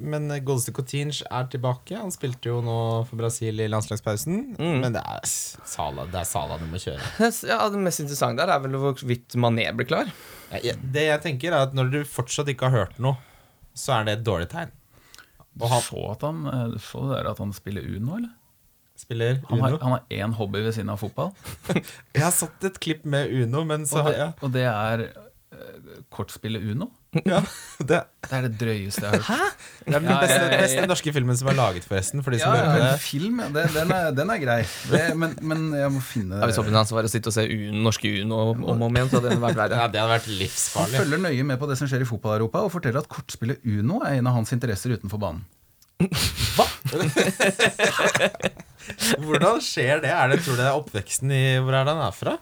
men 0.00 0.28
godeste 0.46 0.72
Coutinge 0.76 1.24
er 1.26 1.48
tilbake. 1.50 1.96
Han 1.98 2.12
spilte 2.14 2.52
jo 2.52 2.60
nå 2.64 2.76
for 3.08 3.18
Brasil 3.20 3.58
i 3.60 3.66
landslagspausen. 3.70 4.54
Mm. 4.60 4.76
Men 4.84 4.94
det 4.94 5.02
er 5.02 5.24
Sala, 5.26 6.06
det 6.10 6.20
er 6.22 6.28
Sala 6.28 6.58
du 6.60 6.66
må 6.70 6.78
kjøre. 6.82 7.02
Ja, 7.50 7.64
Det 7.72 7.80
mest 7.82 8.02
interessante 8.04 8.44
der 8.44 8.54
er 8.54 8.62
vel 8.64 8.78
hvorvidt 8.78 9.34
Mané 9.40 9.66
blir 9.74 9.88
klar. 9.90 10.12
Ja, 10.62 10.74
Det 10.78 11.06
jeg 11.08 11.22
tenker 11.26 11.52
er 11.54 11.66
at 11.68 11.74
Når 11.78 11.90
du 11.92 11.98
fortsatt 12.08 12.48
ikke 12.50 12.70
har 12.70 12.86
hørt 12.86 13.00
noe, 13.02 13.18
så 13.74 14.00
er 14.00 14.06
det 14.08 14.18
et 14.18 14.24
dårlig 14.26 14.48
tegn. 14.50 14.70
Du 15.54 15.66
så, 15.66 16.02
at 16.12 16.22
han, 16.22 16.44
eh, 16.46 16.76
så 16.78 17.02
det 17.08 17.16
der 17.18 17.30
at 17.32 17.38
han 17.42 17.52
spiller 17.56 17.82
Uno, 17.96 18.16
eller? 18.20 18.30
Spiller 19.00 19.40
Han 19.48 19.60
har, 19.60 19.74
Uno. 19.74 19.78
han 19.82 19.92
har 19.96 20.02
én 20.10 20.34
hobby 20.36 20.60
ved 20.60 20.72
siden 20.76 20.90
av 20.92 21.00
fotball. 21.00 21.32
Jeg 22.14 22.22
har 22.22 22.34
satt 22.36 22.64
et 22.68 22.78
klipp 22.80 23.04
med 23.08 23.32
Uno, 23.32 23.64
men 23.64 23.86
så 23.88 24.02
Og 24.04 24.10
det, 24.10 24.18
ja, 24.18 24.30
og 24.40 24.52
det 24.54 24.64
er 24.68 25.04
kortspillet 26.14 26.62
Uno. 26.70 26.86
ja, 27.26 27.40
det, 27.82 27.96
Det 28.22 28.30
er 28.36 28.44
det 28.46 28.50
drøyeste 28.60 29.02
jeg 29.02 29.18
har 29.18 29.24
hørt. 29.26 29.64
det 29.82 29.94
er 29.96 29.98
den 29.98 30.06
Ja, 30.12 30.18
beste, 30.22 30.36
ja, 30.46 30.58
beste 30.62 30.84
norske 30.86 31.12
filmen 31.16 31.36
som 31.40 31.48
er 31.50 31.56
laget, 31.58 31.86
forresten. 31.88 32.22
For 32.22 32.30
de 32.30 32.38
som 32.38 32.54
Ja, 32.54 32.68
hører 32.70 32.84
det. 32.92 33.00
film, 33.02 33.40
ja. 33.42 33.48
Det, 33.56 33.64
den, 33.74 33.90
er, 33.96 34.10
den 34.14 34.30
er 34.30 34.38
grei. 34.44 34.58
Det, 34.92 35.02
men, 35.18 35.34
men 35.42 35.64
jeg 35.74 35.90
må 35.96 36.02
finne 36.06 36.38
Ja, 36.38 36.46
Hvis 36.46 36.60
var 36.94 37.08
å 37.08 37.10
sitte 37.10 37.32
og 37.32 37.34
se 37.34 37.46
Uno, 37.50 37.82
norske 37.88 38.12
Uno 38.22 38.38
om 38.52 38.62
og 38.68 38.84
om 38.86 39.00
igjen, 39.00 39.10
så 39.10 39.18
hadde 39.18 39.34
det 39.34 39.40
vært 39.42 39.58
verre. 39.58 39.80
Ja, 39.82 39.88
det 39.90 40.02
hadde 40.04 40.14
vært 40.14 40.28
Han 40.78 40.94
følger 40.94 41.24
nøye 41.26 41.48
med 41.50 41.58
på 41.64 41.70
det 41.72 41.78
som 41.82 41.90
skjer 41.90 42.06
i 42.06 42.10
fotball-Europa, 42.12 42.62
og 42.68 42.70
forteller 42.76 43.02
at 43.02 43.10
kortspillet 43.10 43.66
Uno 43.66 44.04
er 44.06 44.20
en 44.20 44.30
av 44.30 44.38
hans 44.38 44.54
interesser 44.54 44.94
utenfor 44.94 45.18
banen. 45.26 45.42
Hva?! 46.54 46.64
Hvordan 49.20 49.60
skjer 49.64 50.00
det? 50.04 50.10
Er 50.14 50.30
det? 50.32 50.38
Tror 50.44 50.56
du 50.56 50.62
det 50.62 50.68
er 50.70 50.78
oppveksten 50.78 51.34
i 51.34 51.42
Hvor 51.60 51.74
er 51.76 51.84
det 51.90 51.92
han 51.96 52.06
er 52.06 52.14
fra? 52.16 52.36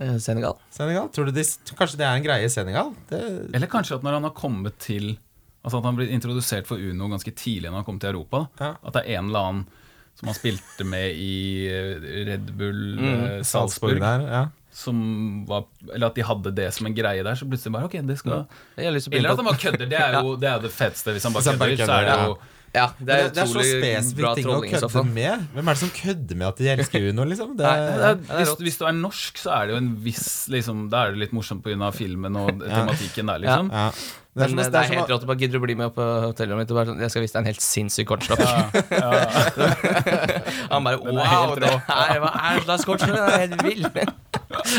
Eh, 0.00 0.16
Senegal. 0.22 0.58
Senegal? 0.70 1.08
Tror 1.14 1.26
du 1.28 1.34
de, 1.34 1.44
kanskje 1.78 1.98
det 1.98 2.06
er 2.06 2.18
en 2.18 2.26
greie 2.26 2.46
i 2.46 2.52
Senegal? 2.52 2.92
Det, 3.10 3.22
Eller 3.54 3.70
kanskje 3.70 3.98
at 3.98 4.06
når 4.06 4.18
han 4.18 4.28
har 4.28 4.36
kommet 4.36 4.78
til 4.82 5.16
Altså 5.66 5.80
at 5.80 5.88
han 5.88 5.96
blir 5.98 6.12
introdusert 6.14 6.68
for 6.68 6.78
Uno 6.78 7.08
ganske 7.10 7.32
tidlig 7.34 7.66
når 7.68 7.80
han 7.80 7.84
kom 7.84 7.96
til 8.00 8.12
Europa. 8.12 8.44
Ja. 8.60 8.70
At 8.78 8.94
det 8.94 9.00
er 9.02 9.18
en 9.18 9.26
eller 9.28 9.48
annen 9.48 9.64
som 10.18 10.30
han 10.30 10.36
spilte 10.38 10.86
med 10.86 11.18
i 11.18 11.66
eh, 11.66 12.06
Red 12.30 12.52
Bull 12.56 12.78
mm, 12.94 13.42
Salzburg 13.42 13.98
Salzburg. 13.98 14.00
der, 14.00 14.24
ja. 14.32 14.44
Som 14.78 15.00
var, 15.50 15.66
eller 15.90 16.08
at 16.08 16.16
de 16.16 16.24
hadde 16.24 16.52
det 16.54 16.68
som 16.74 16.86
en 16.88 16.94
greie 16.94 17.26
der. 17.26 17.36
Så 17.36 17.46
plutselig 17.50 17.74
bare 17.74 17.90
ok, 17.90 17.98
det 18.06 18.16
skal 18.20 18.38
å 18.38 18.40
Eller 18.78 19.02
at 19.02 19.42
han 19.42 19.50
bare 19.50 19.60
kødder. 19.60 19.90
Det 19.90 19.98
er 19.98 20.16
jo 20.20 20.36
det, 20.38 20.48
er 20.54 20.62
det 20.62 20.72
feteste. 20.72 21.14
Hvis 21.16 21.26
han 21.26 21.34
bare 21.34 21.56
kødder, 21.58 21.84
så 21.84 21.98
er 21.98 22.08
det 22.08 22.16
jo 22.22 22.38
Ja, 22.74 22.86
det 22.98 23.06
Det, 23.06 23.14
er 23.14 23.28
det 23.32 23.40
er 23.42 23.46
så 23.48 23.58
utrolig 23.62 24.14
bra 24.18 24.30
å 24.30 24.34
trolling 24.42 24.68
i 24.68 24.72
kødde 24.76 25.02
med. 25.08 25.46
Hvem 25.54 25.68
er 25.68 25.72
det 25.72 25.80
som 25.80 25.90
kødder 25.96 26.36
med 26.36 26.46
at 26.48 26.56
de 26.60 26.68
elsker 26.74 27.00
Uno, 27.08 27.24
liksom? 27.30 27.56
Det, 27.56 27.64
Nei, 27.64 27.76
det 27.80 27.86
det 27.88 28.04
er, 28.04 28.16
er 28.28 28.38
hvis, 28.42 28.54
hvis 28.66 28.78
du 28.78 28.84
er 28.90 28.94
norsk, 28.98 29.40
så 29.40 29.48
er 29.56 29.62
det 29.66 29.72
jo 29.74 29.78
en 29.80 29.90
viss 30.04 30.28
liksom, 30.52 30.76
Da 30.92 30.96
er 31.06 31.06
det 31.14 31.22
litt 31.24 31.32
morsomt 31.36 31.62
pga. 31.64 31.88
filmen 31.96 32.36
og 32.36 32.50
tematikken 32.60 33.26
der, 33.32 33.38
liksom. 33.44 33.70
ja. 33.72 33.86
det 33.88 34.44
er 34.44 34.48
Men 34.52 34.56
det 34.60 34.66
er, 34.66 34.68
det 34.68 34.72
det 34.72 34.78
er 34.78 34.82
er 34.82 34.88
helt 34.92 35.00
rått 35.08 35.14
rått. 35.16 35.26
Bare 35.32 35.38
Gidder 35.40 35.56
du 35.58 35.64
bli 35.64 35.74
med 35.80 35.94
på 35.96 36.04
hotellrommet 36.28 36.62
mitt? 36.66 36.70
og 36.70 36.76
bare 36.78 36.88
sånn, 36.92 37.00
Jeg 37.00 37.10
skal 37.14 37.22
vise 37.24 37.34
deg 37.34 37.40
en 37.40 37.50
helt 37.50 37.64
sinnssyk 37.64 38.06
kortstopp. 38.12 38.38
Han 40.72 40.84
bare 40.84 41.00
Den 41.02 41.18
er 41.18 41.32
helt 41.32 41.48
Wow, 41.48 41.56
det 41.64 41.72
her, 41.88 42.20
hva 42.22 42.30
er 42.36 42.60
det 42.60 42.64
slags 42.68 42.84
kortstopp? 42.84 43.16
Det 43.16 43.22
er 43.32 43.40
helt 43.46 43.62
vill. 43.64 43.84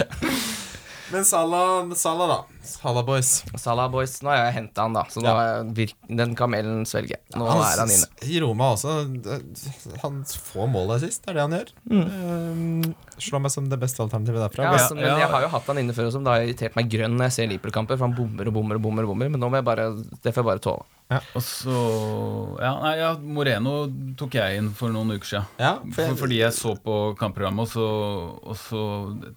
men 1.13 1.25
Salah, 1.25 1.89
Salah, 1.97 2.27
da. 2.35 2.58
Salah 2.77 3.03
Boys. 3.05 3.43
Salah 3.57 3.87
Boys. 3.91 4.17
Nå 4.21 4.29
har 4.29 4.45
jeg 4.45 4.53
henta 4.59 4.85
han, 4.85 4.93
da. 4.93 5.03
Så 5.09 5.21
nå 5.23 5.29
Ja. 5.29 5.35
er 5.59 5.63
virk 5.75 5.95
den 6.07 6.35
kamelen 6.35 6.85
svelger. 6.85 7.17
Nå 7.35 7.47
Han 7.49 7.61
er 7.65 7.79
han 7.83 7.89
inne. 7.89 8.07
I 8.29 8.39
Roma 8.43 8.73
også. 8.75 8.95
det- 9.21 9.99
Han 10.03 10.23
får 10.23 10.69
mål 10.71 10.99
sist, 10.99 11.25
det 11.25 11.31
er 11.31 11.33
det 11.33 11.41
han 11.41 11.51
gjør. 11.57 11.69
Um, 11.89 12.95
slår 13.17 13.41
meg 13.41 13.51
som 13.51 13.67
det 13.69 13.79
beste 13.79 13.99
alternativet 14.03 14.41
derfra. 14.49 14.63
Ja, 14.63 14.71
altså, 14.77 14.95
men 14.95 15.05
ja. 15.05 15.17
jeg 15.19 15.29
har 15.29 15.41
jo 15.41 15.47
hatt 15.49 15.65
han 15.67 15.77
inne 15.77 15.93
før, 15.93 16.07
også, 16.09 16.21
men 16.21 16.23
da 16.29 16.31
har 16.37 16.45
irritert 16.47 16.75
meg 16.75 16.89
grønn 16.89 17.17
når 17.17 17.27
jeg 17.29 17.31
ser 17.37 17.47
Liverpool-kamper. 17.51 17.97
For 17.97 18.07
han 18.07 18.15
bommer 18.15 18.47
og 18.47 18.53
bommer 18.53 18.75
og 18.75 18.81
bommer. 18.81 19.03
og 19.03 19.09
bommer 19.13 19.29
Men 19.29 19.41
nå 19.41 19.49
må 19.49 19.55
jeg 19.59 19.65
bare 19.65 19.89
det 20.23 20.33
får 20.33 20.43
jeg 20.43 20.45
bare 20.45 20.59
tåle. 20.59 20.85
Og 21.35 21.41
så 21.41 22.59
ja, 22.61 22.71
nei, 22.83 22.95
ja, 22.99 23.15
Moreno 23.17 23.87
tok 24.15 24.35
jeg 24.37 24.59
inn 24.59 24.69
for 24.77 24.89
noen 24.93 25.09
uker 25.15 25.25
siden. 25.25 25.47
Ja, 25.57 25.71
for 25.79 25.91
For, 25.95 26.01
jeg- 26.03 26.17
fordi 26.21 26.37
jeg 26.37 26.53
så 26.53 26.75
på 26.79 27.17
kampprogrammet, 27.17 27.65
og 27.65 27.67
så, 27.67 27.87
og 28.45 28.55
så 28.55 28.83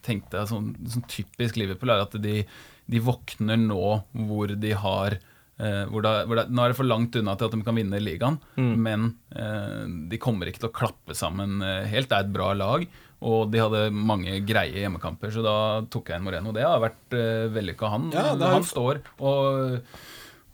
tenkte 0.02 0.32
jeg 0.42 0.48
sånn, 0.52 0.76
sånn 0.86 1.06
typisk 1.08 1.56
Liverpool 1.56 1.90
er 1.90 2.02
at 2.02 2.12
de, 2.20 2.44
de 2.92 3.00
våkner 3.02 3.58
nå 3.60 3.82
hvor 4.28 4.52
de 4.62 4.72
har 4.78 5.16
eh, 5.16 5.84
hvor 5.90 6.04
det, 6.04 6.12
hvor 6.28 6.38
det, 6.40 6.44
Nå 6.52 6.64
er 6.64 6.72
det 6.72 6.78
for 6.78 6.88
langt 6.88 7.16
unna 7.20 7.34
til 7.38 7.48
at 7.48 7.56
de 7.56 7.62
kan 7.66 7.78
vinne 7.78 8.00
ligaen, 8.02 8.38
men 8.58 9.08
eh, 9.34 9.82
de 10.12 10.20
kommer 10.22 10.50
ikke 10.50 10.64
til 10.66 10.70
å 10.70 10.76
klappe 10.82 11.16
sammen 11.18 11.62
eh, 11.64 11.86
helt. 11.92 12.10
Det 12.12 12.18
er 12.20 12.26
et 12.28 12.34
bra 12.34 12.52
lag, 12.58 12.86
og 13.22 13.52
de 13.52 13.60
hadde 13.62 13.82
mange 13.94 14.40
greie 14.48 14.82
hjemmekamper, 14.82 15.30
så 15.34 15.44
da 15.46 15.56
tok 15.92 16.10
jeg 16.10 16.18
inn 16.20 16.26
Moreno. 16.26 16.52
Det 16.56 16.64
har 16.66 16.82
vært 16.82 17.14
eh, 17.18 17.46
vellykka. 17.54 17.92
Han, 17.94 18.10
Ja, 18.14 18.32
er... 18.34 18.48
han 18.58 18.66
står 18.66 19.00
og 19.22 19.78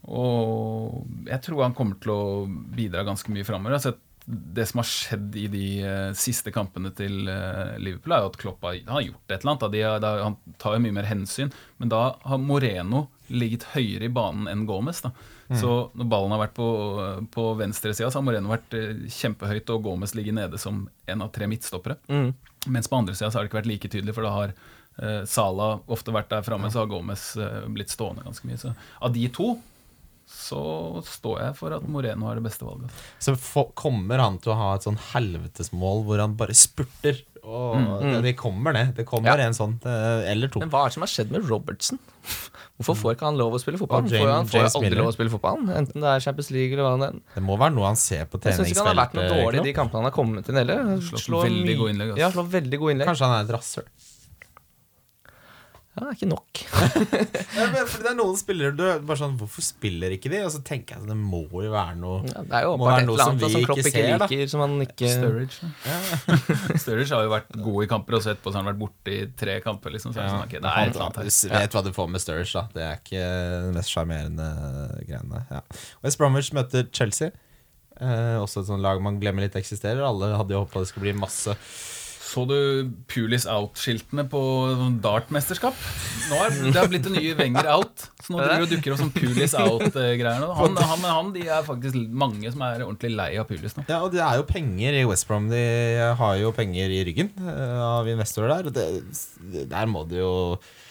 og 0.09 1.27
jeg 1.29 1.43
tror 1.45 1.65
han 1.67 1.75
kommer 1.77 1.99
til 2.01 2.13
å 2.15 2.21
bidra 2.49 3.03
ganske 3.05 3.33
mye 3.35 3.45
framover. 3.45 3.75
Jeg 3.75 3.81
har 3.83 3.87
sett 3.91 4.05
det 4.29 4.67
som 4.69 4.83
har 4.83 4.89
skjedd 4.89 5.37
i 5.41 5.47
de 5.49 5.65
eh, 5.89 6.11
siste 6.19 6.53
kampene 6.53 6.91
til 6.93 7.29
eh, 7.33 7.79
Liverpool, 7.81 8.13
er 8.13 8.25
jo 8.27 8.29
at 8.33 8.37
Klopp 8.43 8.67
har, 8.67 8.75
han 8.85 8.99
har 8.99 9.07
gjort 9.07 9.33
et 9.33 9.39
eller 9.41 9.53
annet. 9.55 9.63
Da. 9.65 9.69
De, 9.73 9.81
har- 10.13 10.25
han 10.27 10.37
tar 10.61 10.75
jo 10.77 10.83
mye 10.85 10.97
mer 10.99 11.09
hensyn. 11.09 11.53
Men 11.81 11.93
da 11.95 12.01
har 12.29 12.43
Moreno 12.43 13.07
ligget 13.33 13.65
høyere 13.75 14.09
i 14.09 14.13
banen 14.13 14.49
enn 14.53 14.67
Gomez. 14.69 15.01
Da. 15.05 15.15
Så 15.57 15.71
når 15.97 16.09
ballen 16.13 16.33
har 16.37 16.43
vært 16.43 16.55
på, 16.59 16.67
på 17.33 17.45
venstresida, 17.57 18.11
så 18.13 18.21
har 18.21 18.27
Moreno 18.29 18.53
vært 18.53 18.77
eh, 18.77 19.07
kjempehøyt, 19.17 19.73
og 19.73 19.87
Gomez 19.89 20.13
ligger 20.19 20.37
nede 20.37 20.61
som 20.61 20.85
en 21.09 21.25
av 21.25 21.33
tre 21.33 21.49
midtstoppere. 21.49 21.97
Mens 22.69 22.89
på 22.93 22.99
andre 23.01 23.15
sida 23.17 23.31
har 23.33 23.47
det 23.47 23.49
ikke 23.53 23.63
vært 23.63 23.71
like 23.73 23.89
tydelig, 23.95 24.13
for 24.19 24.29
da 24.29 24.35
har 24.35 24.53
eh, 25.01 25.23
Sala 25.31 25.71
ofte 25.89 26.13
vært 26.13 26.29
der 26.35 26.45
framme, 26.45 26.69
så 26.75 26.83
har 26.85 26.93
Gomez 26.93 27.31
eh, 27.41 27.63
blitt 27.73 27.93
stående 27.97 28.27
ganske 28.29 28.45
mye. 28.51 28.61
Så 28.61 28.75
av 29.01 29.15
de 29.17 29.25
to 29.33 29.55
så 30.29 30.61
står 31.09 31.41
jeg 31.47 31.57
for 31.59 31.75
at 31.77 31.87
Moreno 31.89 32.29
er 32.31 32.39
det 32.39 32.45
beste 32.45 32.67
valget. 32.69 32.93
Så 33.23 33.33
for, 33.41 33.71
kommer 33.79 34.21
han 34.23 34.37
til 34.43 34.53
å 34.53 34.59
ha 34.61 34.69
et 34.77 34.85
sånn 34.87 34.99
helvetesmål 35.15 36.05
hvor 36.07 36.21
han 36.23 36.37
bare 36.39 36.55
spurter. 36.57 37.23
Og 37.49 37.79
det, 38.03 38.19
det 38.27 38.33
kommer 38.37 38.75
det. 38.77 38.83
Det 38.99 39.07
kommer 39.09 39.31
Ja. 39.41 39.47
en 39.49 39.55
sånn 39.57 39.79
eh, 39.89 40.27
eller 40.35 40.51
to. 40.53 40.61
Men 40.61 40.69
hva 40.69 40.83
er 40.85 40.91
det 40.91 40.97
som 40.99 41.05
har 41.07 41.09
skjedd 41.09 41.31
med 41.33 41.47
Robertson? 41.49 41.97
Hvorfor 42.77 42.99
får 43.01 43.15
ikke 43.17 43.25
han 43.25 43.39
lov 43.41 43.57
å 43.57 43.61
spille 43.63 43.81
fotball? 43.81 44.05
Han 44.05 44.11
får, 44.13 44.29
han 44.35 44.51
får 44.51 44.61
James 44.61 44.75
aldri 44.77 44.91
Miller. 44.91 45.01
lov 45.01 45.09
å 45.09 45.15
spille 45.17 45.33
fotball, 45.33 45.63
enten 45.81 46.05
det 46.05 46.11
er 46.13 46.21
Champions 46.27 46.51
League 46.55 46.77
eller 46.77 46.85
hva 46.85 46.93
det 47.01 47.09
er. 47.09 47.23
Det 47.39 47.43
må 47.49 47.57
være 47.59 47.75
noe 47.79 47.89
han 47.89 47.97
ser 47.99 48.29
på 48.29 48.43
Jeg 48.45 48.59
syns 48.59 48.69
ikke 48.75 48.85
han 48.85 48.91
har 48.93 49.01
vært 49.01 49.17
noe 49.17 49.31
dårlig 49.33 49.63
i 49.63 49.65
de 49.71 49.75
kampene 49.81 50.03
han 50.03 50.11
har 50.11 50.15
kommet 50.19 50.51
inn 50.53 50.61
heller. 50.61 50.85
Slått 51.09 51.25
slår 51.25 51.49
veldig 51.49 51.79
gode 51.81 51.95
innlegg. 51.97 52.13
Ja, 52.21 52.29
slår 52.37 52.53
veldig 52.59 52.83
gode 52.85 52.95
innlegg. 52.99 53.09
Kanskje 53.15 53.31
han 53.31 53.39
er 53.41 53.49
et 53.49 53.55
rasshøl. 53.57 53.89
Ja, 55.99 56.05
det 56.05 56.13
er 56.13 56.19
ikke 56.19 56.31
nok. 56.31 56.61
Ja, 57.59 57.67
men 57.73 57.87
fordi 57.91 58.05
det 58.05 58.11
er 58.11 58.17
noen 58.19 58.39
spillere 58.39 58.75
du 58.77 58.83
bare 59.09 59.19
sånn 59.19 59.35
Hvorfor 59.41 59.65
spiller 59.65 60.13
ikke 60.15 60.31
de? 60.33 60.41
Og 60.47 60.53
så 60.55 60.61
tenker 60.65 60.97
jeg 60.97 61.05
at 61.05 61.11
det 61.11 61.17
må 61.19 61.43
jo 61.51 61.73
være 61.73 61.97
noe 61.99 62.21
Ja, 62.29 62.45
det 62.47 62.61
er 62.61 62.67
jo 62.67 62.75
Må 62.79 62.87
åpenbart 62.87 63.03
et 63.03 63.09
noe 63.09 63.17
eller 63.17 63.25
som 63.25 63.33
annet 63.33 63.43
da, 63.43 63.49
vi 63.49 63.57
som 63.57 63.67
Klopp 63.67 63.81
ikke 63.81 63.91
ikke 63.91 64.05
ser, 64.05 64.13
da. 64.23 64.29
liker, 64.31 64.53
som 64.53 64.65
han 64.65 64.77
ikke 64.85 65.11
Sturridge. 65.15 65.73
Ja. 65.89 65.99
Sturridge 66.85 67.17
har 67.17 67.27
jo 67.27 67.33
vært 67.35 67.59
god 67.67 67.81
i 67.83 67.91
kamper, 67.91 68.19
og 68.19 68.25
så 68.25 68.33
etterpå 68.35 68.53
så 68.53 68.59
har 68.59 68.65
han 68.65 68.71
vært 68.71 68.81
borte 68.85 69.15
i 69.15 69.19
tre 69.43 69.59
kamper. 69.65 69.95
Liksom, 69.97 70.15
så 70.15 70.23
ja. 70.23 70.29
det 70.29 70.37
sånn, 70.37 70.47
okay, 70.47 70.63
det 70.63 70.71
er 70.71 70.93
et 70.93 70.95
eller 70.95 71.07
annet. 71.09 71.43
Du 71.43 71.53
vet 71.57 71.77
hva 71.77 71.85
du 71.85 71.93
får 71.99 72.09
med 72.15 72.25
Sturridge, 72.25 72.55
da. 72.55 72.65
Det 72.77 72.87
er 72.87 73.03
ikke 73.03 73.27
den 73.67 73.77
mest 73.79 73.95
sjarmerende 73.95 74.49
greiene. 75.09 75.45
Ja. 75.51 75.63
West 76.07 76.23
Bromwich 76.23 76.53
møter 76.57 76.89
Chelsea. 76.95 77.35
Eh, 77.99 78.37
også 78.39 78.63
et 78.63 78.69
sånt 78.71 78.85
lag 78.85 79.01
man 79.03 79.19
glemmer 79.23 79.47
litt 79.47 79.57
eksisterer. 79.59 80.05
Alle 80.07 80.31
hadde 80.39 80.55
jo 80.55 80.63
håpa 80.63 80.85
det 80.85 80.91
skulle 80.93 81.09
bli 81.09 81.19
masse 81.19 81.57
Så 82.29 82.45
du 82.49 82.57
Pulis 83.09 83.47
out-skiltene 83.49 84.27
på 84.29 84.41
sånn 84.77 84.99
dartmesterskap? 85.05 85.77
Nå 86.29 86.41
Det 86.69 86.77
har 86.77 86.91
blitt 86.91 87.09
en 87.09 87.17
ny 87.17 87.33
Wenger 87.39 87.69
out. 87.73 88.05
Så 88.21 88.35
nå 88.35 88.43
driver 88.43 88.67
det 88.67 88.75
dukker 88.75 88.95
opp 88.95 89.01
sånn 89.01 89.13
Pulis 89.15 89.55
out-greier. 89.57 90.45
Han, 90.59 90.77
han, 90.77 91.07
han, 91.09 91.31
de 91.33 91.47
er 91.49 91.65
faktisk 91.65 91.97
mange 92.13 92.53
som 92.53 92.65
er 92.67 92.85
ordentlig 92.85 93.15
lei 93.17 93.31
av 93.41 93.49
Pulis 93.49 93.79
nå. 93.79 93.87
Ja, 93.89 94.03
og 94.05 94.13
det 94.13 94.21
er 94.25 94.43
jo 94.43 94.49
penger 94.49 94.99
i 95.01 95.07
West 95.09 95.29
Brom. 95.31 95.49
De 95.53 95.63
har 96.21 96.43
jo 96.43 96.53
penger 96.57 96.93
i 96.93 97.01
ryggen 97.09 97.33
eh, 97.41 97.79
av 97.87 98.11
investorer 98.13 98.59
der. 98.59 98.71
Det, 98.77 99.65
der 99.73 99.89
må 99.89 100.05
det 100.09 100.21
jo 100.21 100.35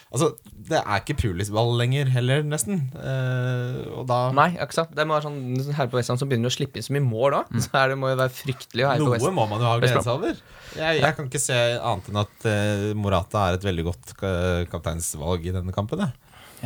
Altså, 0.08 0.30
det 0.68 0.78
er 0.80 1.00
ikke 1.02 1.16
Pulis-ball 1.20 1.74
lenger 1.76 2.08
heller, 2.14 2.40
nesten. 2.48 2.78
Eh, 2.96 3.80
og 3.92 4.06
da 4.08 4.18
Nei, 4.32 4.46
ikke 4.56 4.72
sant? 4.78 4.94
Det 4.96 5.04
må 5.04 5.18
være 5.18 5.26
sånn 5.28 5.74
her 5.76 5.90
på 5.92 5.98
Vestland 5.98 6.22
som 6.22 6.30
begynner 6.30 6.48
å 6.48 6.54
slippe 6.54 6.80
inn 6.80 6.86
så 6.86 6.94
mye 6.96 7.04
mål 7.04 7.34
da. 7.36 7.42
Så 7.60 7.72
her, 7.74 7.90
det 7.92 7.98
må 8.00 8.08
jo 8.12 8.16
være 8.22 8.32
fryktelig 8.32 8.86
å 8.86 8.92
heie 8.94 9.02
på 9.04 9.10
Noe 9.18 9.32
må 9.36 9.44
man 9.50 9.60
jo 9.60 9.68
ha 9.68 9.74
glede 9.82 10.00
seg 10.06 10.14
over. 10.14 10.40
Jeg, 10.78 11.02
jeg 11.02 11.16
kan 11.18 11.28
ikke 11.28 11.42
se 11.44 11.58
annet 11.76 12.08
enn 12.12 12.22
at 12.22 12.48
eh, 12.48 12.86
Morata 12.96 13.44
er 13.50 13.58
et 13.58 13.66
veldig 13.68 13.84
godt 13.90 14.14
ka- 14.20 14.64
kapteinsvalg 14.72 15.44
i 15.48 15.52
denne 15.58 15.76
kampen. 15.76 16.06
jeg. 16.06 16.16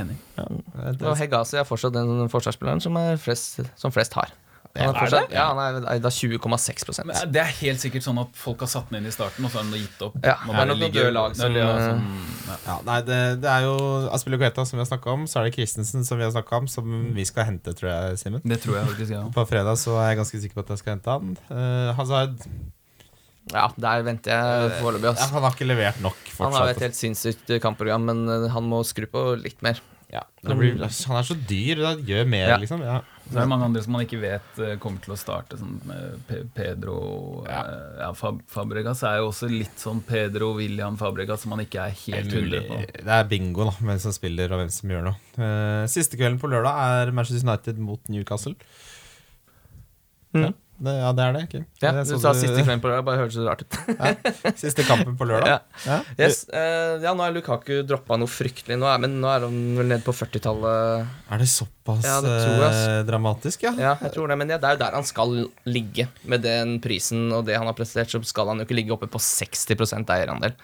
Enig. 0.05 0.17
Eh, 0.39 0.93
det- 0.97 1.03
Og 1.11 1.19
Hegazi 1.19 1.59
er 1.61 1.67
fortsatt 1.69 1.93
den 1.99 2.29
forsvarsspilleren 2.33 2.81
som, 2.81 2.97
er 2.97 3.19
flest, 3.21 3.59
som 3.77 3.91
flest 3.95 4.15
har. 4.15 4.31
Han 4.81 4.95
er 4.95 4.99
fortsatt, 5.03 5.29
det? 5.29 5.37
ja, 5.37 5.47
han 5.53 5.59
er 5.83 5.89
eid 5.93 6.07
av 6.09 6.13
20,6 6.17 7.05
Men 7.05 7.33
Det 7.33 7.41
er 7.43 7.51
helt 7.61 7.81
sikkert 7.83 8.05
sånn 8.07 8.19
at 8.23 8.31
folk 8.41 8.63
har 8.65 8.71
satt 8.73 8.89
den 8.89 9.03
inn 9.03 9.09
i 9.11 9.13
starten, 9.13 9.45
og 9.45 9.51
så 9.53 9.61
har 9.61 9.67
de 9.69 9.81
gitt 9.83 10.01
opp. 10.07 10.15
Ja, 10.25 10.37
det 10.47 10.55
er 10.63 10.67
noen 10.71 10.79
ligger- 10.81 11.03
døde 11.05 11.13
lag 11.13 11.37
som, 11.37 11.53
Ja, 11.53 11.67
eh, 11.69 11.83
sånn, 11.91 12.07
ja. 12.49 12.57
Ja, 12.67 12.77
nei, 12.89 12.97
det, 13.03 13.19
det 13.43 13.51
er 13.53 13.67
jo 13.67 13.75
Aspilicueta 14.17 14.65
som 14.65 14.79
vi 14.79 14.85
har 14.85 14.89
snakka 14.89 15.13
om. 15.13 15.27
Så 15.29 15.41
er 15.41 15.45
det 15.51 15.55
Christensen 15.59 16.05
som 16.09 16.17
vi 16.19 16.25
har 16.25 16.33
snakka 16.33 16.57
om, 16.63 16.67
som 16.69 17.15
vi 17.15 17.25
skal 17.29 17.45
hente, 17.51 17.75
tror 17.77 17.91
jeg, 17.93 18.19
Simen. 18.25 18.41
Det 18.49 18.63
tror 18.65 18.79
jeg 18.81 18.89
faktisk, 18.95 19.13
ja. 19.13 19.23
På 19.37 19.45
fredag 19.49 19.77
så 19.77 19.99
er 20.01 20.15
jeg 20.15 20.23
ganske 20.23 20.41
sikker 20.47 20.55
på 20.55 20.65
at 20.65 20.69
jeg 20.77 20.79
skal 20.79 20.97
hente 20.97 21.11
han. 21.19 21.37
Uh, 21.53 21.93
Hazard 22.01 22.41
Ja, 23.53 23.69
der 23.77 24.03
venter 24.07 24.31
jeg 24.33 24.77
foreløpig. 24.81 25.13
ja. 25.19 25.27
Han 25.35 25.43
har 25.43 25.51
ikke 25.53 25.67
levert 25.69 26.01
nok 26.01 26.17
Han 26.39 26.53
har 26.55 26.69
et 26.73 26.81
helt 26.81 26.95
sinnssykt 26.97 27.51
eh, 27.51 27.59
kampprogram, 27.61 28.05
men 28.09 28.25
eh, 28.29 28.49
han 28.55 28.65
må 28.65 28.81
skru 28.87 29.05
på 29.11 29.37
litt 29.43 29.61
mer. 29.61 29.81
Ja, 30.13 30.23
blir, 30.45 30.77
han 30.79 31.17
er 31.17 31.25
så 31.27 31.35
dyr. 31.49 31.77
Da, 31.81 31.95
gjør 31.97 32.27
mer, 32.29 32.49
Ja. 32.53 32.57
liksom. 32.61 32.83
Ja. 32.85 33.01
Så 33.29 33.37
er 33.37 33.45
det 33.45 33.51
mange 33.53 33.67
andre 33.69 33.83
som 33.85 33.95
man 33.95 34.05
ikke 34.05 34.21
vet 34.23 34.59
eh, 34.61 34.73
kommer 34.83 35.03
til 35.05 35.15
å 35.15 35.19
starte. 35.21 35.59
Sånn 35.61 35.93
eh, 35.95 36.41
Pedro 36.57 36.97
ja. 37.47 37.61
ja, 38.01 38.09
Fab 38.19 38.41
Fabregas 38.51 39.05
er 39.09 39.21
jo 39.21 39.31
også 39.31 39.49
litt 39.53 39.79
sånn 39.81 40.03
Pedro 40.07 40.53
William 40.59 40.99
Fabregas 41.01 41.45
som 41.45 41.55
man 41.55 41.63
ikke 41.65 41.87
er 41.87 41.97
helt 42.05 42.35
100 42.35 42.67
på. 42.69 42.81
Det 42.99 43.15
er 43.19 43.29
bingo, 43.31 43.69
da, 43.71 43.77
hvem 43.79 44.03
som 44.03 44.17
spiller 44.17 44.53
og 44.53 44.63
hvem 44.63 44.73
som 44.75 44.95
gjør 44.95 45.07
noe. 45.11 45.21
Eh, 45.39 45.85
siste 45.93 46.21
kvelden 46.21 46.41
på 46.43 46.51
lørdag 46.53 46.83
er 46.89 47.15
Manchester 47.17 47.47
United 47.47 47.81
mot 47.83 48.13
Newcastle. 48.13 48.57
Mm. 50.33 50.49
Ja, 50.49 50.53
det, 50.83 50.93
ja, 50.99 51.11
det 51.15 51.25
er 51.25 51.37
det. 51.37 51.43
ikke? 51.47 51.61
Ja, 51.83 51.93
Det 51.95 52.03
du 52.11 52.17
sa 52.19 52.33
siste 52.35 52.59
kvelden 52.59 52.81
på 52.83 52.91
lørdag, 52.91 53.05
bare 53.07 53.21
hørtes 53.21 53.37
så 53.39 53.45
rart 53.47 53.63
ut. 53.63 53.77
ja, 54.03 54.53
Siste 54.59 54.85
kampen 54.87 55.15
på 55.19 55.29
lørdag. 55.29 55.53
Ja. 55.55 55.61
Ja. 55.87 55.99
Yes, 56.19 56.43
Uh, 56.53 56.99
ja, 57.03 57.13
nå 57.17 57.25
er 57.25 57.33
Lukaku 57.37 57.71
droppa 57.87 58.19
noe 58.21 58.31
fryktelig, 58.31 58.77
nå 58.81 58.89
er, 58.91 58.99
men 59.03 59.15
nå 59.23 59.31
er 59.31 59.47
han 59.47 59.61
vel 59.79 59.89
nede 59.93 60.03
på 60.05 60.15
40-tallet. 60.17 61.07
Er 61.33 61.41
det 61.43 61.49
såpass 61.49 62.03
det 62.25 62.35
jeg, 62.35 62.67
eh, 62.67 62.99
dramatisk, 63.09 63.65
ja? 63.69 63.73
Ja, 63.79 63.95
jeg 64.03 64.13
tror 64.17 64.29
det, 64.29 64.37
men 64.41 64.51
det 64.51 64.59
er 64.61 64.77
jo 64.77 64.83
der 64.83 64.99
han 64.99 65.07
skal 65.09 65.37
ligge. 65.71 66.09
Med 66.29 66.45
den 66.45 66.77
prisen 66.85 67.31
og 67.33 67.47
det 67.49 67.57
han 67.57 67.71
har 67.71 67.79
prestert, 67.79 68.11
så 68.13 68.21
skal 68.27 68.53
han 68.53 68.61
jo 68.63 68.67
ikke 68.69 68.77
ligge 68.81 68.95
oppe 68.97 69.09
på 69.11 69.23
60% 69.23 70.13
eierandel. 70.17 70.55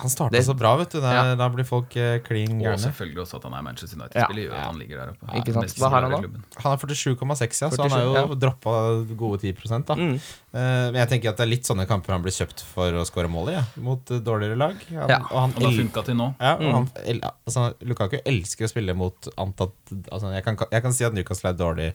Han 0.00 0.12
starta 0.12 0.42
så 0.44 0.54
bra, 0.58 0.74
vet 0.80 0.92
du. 0.94 1.00
Da, 1.00 1.12
Ja. 1.14 1.34
da 1.38 1.48
blir 1.52 1.66
folk 1.68 1.94
uh, 1.96 2.18
klin 2.26 2.58
Og 2.60 2.78
selvfølgelig 2.82 3.22
også 3.24 3.38
at 3.40 3.46
han 3.48 3.54
er 3.58 3.62
Manchester 3.66 3.98
United-spiller. 4.00 4.44
Ja. 4.48 4.54
at 4.60 4.66
han 4.70 4.80
ligger 4.80 4.96
der 5.02 5.12
oppe. 5.14 5.28
Ikke 5.40 5.54
sant. 5.56 5.76
Hva 5.80 5.90
har 5.94 6.06
han 6.06 6.16
klubben. 6.16 6.44
Han 6.64 6.72
er 6.72 6.94
47,6, 6.96 7.62
ja, 7.62 7.70
så 7.70 7.82
han 7.82 7.94
har 7.96 8.02
jo 8.04 8.14
ja. 8.16 8.24
droppa 8.46 8.74
gode 9.16 9.40
10 9.40 9.86
da. 9.86 9.94
Mm. 9.96 10.16
Uh, 10.16 10.60
men 10.92 11.00
jeg 11.02 11.08
tenker 11.14 11.30
at 11.32 11.40
det 11.40 11.46
er 11.46 11.52
litt 11.52 11.68
sånne 11.68 11.86
kamper 11.88 12.16
han 12.16 12.24
blir 12.24 12.34
kjøpt 12.36 12.64
for 12.74 12.92
å 12.92 13.06
skåre 13.08 13.30
mål 13.30 13.52
i, 13.52 13.56
ja, 13.58 13.64
mot 13.84 14.12
uh, 14.12 14.18
dårligere 14.18 14.56
lag. 14.56 14.76
Han, 14.90 15.08
Ja. 15.08 15.20
Og 15.30 15.38
han 15.40 15.56
Og 15.56 15.60
det 15.62 15.70
har 15.70 15.80
funka 15.82 16.04
til 16.10 16.20
nå. 16.20 16.28
Ja, 16.40 16.54
og 16.56 16.66
Mm. 16.66 16.72
han, 16.74 16.90
el, 17.06 17.20
altså, 17.46 17.74
Lukaku 17.86 18.18
elsker 18.24 18.66
å 18.66 18.68
spille 18.72 18.94
mot 18.94 19.28
antatt 19.36 19.74
altså, 20.10 20.32
jeg, 20.34 20.44
kan, 20.44 20.56
jeg 20.70 20.82
kan 20.82 20.92
si 20.92 21.04
at 21.04 21.14
Newcastle 21.14 21.50
er 21.50 21.58
dårlig 21.58 21.76
dårlig 21.76 21.94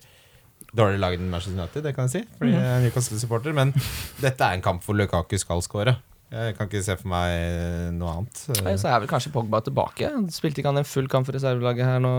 Dårligere 0.72 1.02
lag 1.02 1.16
enn 1.18 1.30
Manchester 1.32 1.58
United, 1.58 1.84
det 1.84 1.91
kan 1.95 2.08
jeg 2.08 2.12
si. 2.14 2.36
Fordi 2.38 2.54
jeg 2.54 2.64
er 2.64 2.84
Newcastle-supporter 2.86 3.56
Men 3.58 3.74
dette 4.22 4.45
er 4.45 4.56
en 4.56 4.64
kamp 4.64 4.86
hvor 4.86 4.95
Lukaku 4.95 5.36
skal 5.41 5.60
skåre. 5.66 5.97
Jeg 6.32 6.55
kan 6.57 6.67
ikke 6.69 6.84
se 6.86 6.95
for 6.95 7.09
meg 7.11 7.91
noe 7.97 8.13
annet. 8.21 8.45
Nei, 8.63 8.75
Så 8.79 8.88
er 8.88 8.99
vel 9.03 9.09
kanskje 9.11 9.34
Pogba 9.36 9.59
tilbake. 9.65 10.09
Spilte 10.32 10.61
ikke 10.63 10.71
han 10.71 10.77
en 10.79 10.88
full 10.88 11.07
kamp 11.11 11.25
for 11.27 11.36
reservelaget 11.36 11.84
her 11.84 11.99
nå? 11.99 12.15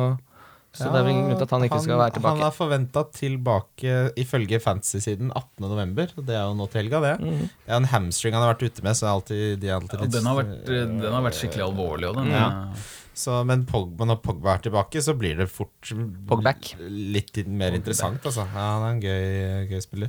Så 0.72 0.86
det 0.88 1.00
er 1.00 1.04
vel 1.04 1.12
ingen 1.12 1.26
grunn 1.28 1.36
til 1.36 1.44
at 1.44 1.50
han 1.52 1.64
ikke 1.66 1.78
skal 1.84 1.98
være 2.00 2.12
tilbake. 2.16 2.32
Han 2.38 2.46
er 2.46 2.54
forventa 2.56 3.00
tilbake 3.12 3.96
ifølge 4.16 4.56
fantasy-siden 4.64 5.28
18.11. 5.36 6.14
Det 6.24 6.32
er 6.32 6.46
jo 6.46 6.54
nå 6.56 6.64
til 6.72 6.80
helga, 6.80 7.00
det. 7.04 7.10
Mm. 7.20 7.42
Det 7.44 7.68
er 7.74 7.76
en 7.76 7.88
hamstring 7.92 8.32
han 8.36 8.40
har 8.46 8.54
vært 8.54 8.64
ute 8.70 8.84
med, 8.86 8.96
så 8.96 9.04
er 9.04 9.12
alltid, 9.18 9.42
de 9.60 9.68
er 9.68 9.76
alltid 9.76 9.98
Ja, 9.98 10.06
litt 10.06 10.16
den, 10.16 10.30
har 10.30 10.38
vært, 10.40 10.54
eh, 10.72 10.86
den 11.04 11.12
har 11.12 11.26
vært 11.26 11.36
skikkelig 11.42 11.66
alvorlig. 11.66 12.08
også. 12.08 12.22
den, 12.24 12.32
Ja. 12.32 12.46
eh, 12.72 12.88
Så, 13.14 13.44
men 13.44 13.66
Pogba, 13.68 14.06
når 14.08 14.22
Pogba 14.24 14.54
er 14.54 14.58
tilbake, 14.64 14.96
så 15.04 15.12
blir 15.12 15.36
det 15.36 15.50
fort 15.52 15.92
Pogback. 16.26 16.74
litt 16.80 17.36
mer 17.46 17.68
Pogback. 17.68 17.74
interessant. 17.76 18.22
Altså. 18.24 18.46
Ja, 18.48 18.78
han 18.78 18.82
er 18.82 18.92
en 18.94 19.02
gøy, 19.02 19.68
gøy 19.68 19.82
spiller. 19.84 20.08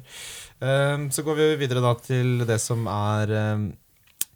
Um, 0.64 1.10
så 1.12 1.26
går 1.28 1.36
vi 1.36 1.56
videre 1.68 1.82
da 1.84 1.94
til 2.00 2.46
det 2.48 2.62
som 2.62 2.88
er 2.88 3.28
F- 3.28 3.76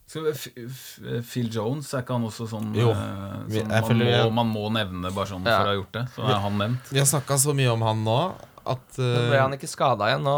Phil 0.08 1.50
Jones, 1.52 1.94
er 1.94 2.04
ikke 2.06 2.16
han 2.18 2.28
også 2.28 2.48
sånn 2.50 2.74
Jo. 2.76 2.92
eh, 2.92 3.44
Vi- 3.48 3.60
sånn 3.62 3.68
man, 3.68 3.84
føler- 3.84 4.24
må, 4.26 4.34
man 4.34 4.54
må 4.54 4.72
nevne 4.72 5.14
bare 5.14 5.26
sånn 5.28 5.46
Ja. 5.46 5.58
for 5.60 5.66
å 5.66 5.68
ha 5.68 5.76
gjort 5.76 5.92
det? 5.92 6.06
Så 6.16 6.24
er 6.30 6.40
han 6.40 6.58
nevnt. 6.58 6.90
Vi 6.92 7.00
har 7.00 7.06
snakka 7.06 7.36
så 7.38 7.54
mye 7.54 7.72
om 7.74 7.82
han 7.82 8.04
nå 8.06 8.34
at 8.68 9.00
eh, 9.00 9.30
Ble 9.32 9.38
han 9.40 9.52
ikke 9.56 9.68
skada 9.68 10.08
igjen 10.12 10.24
nå? 10.24 10.32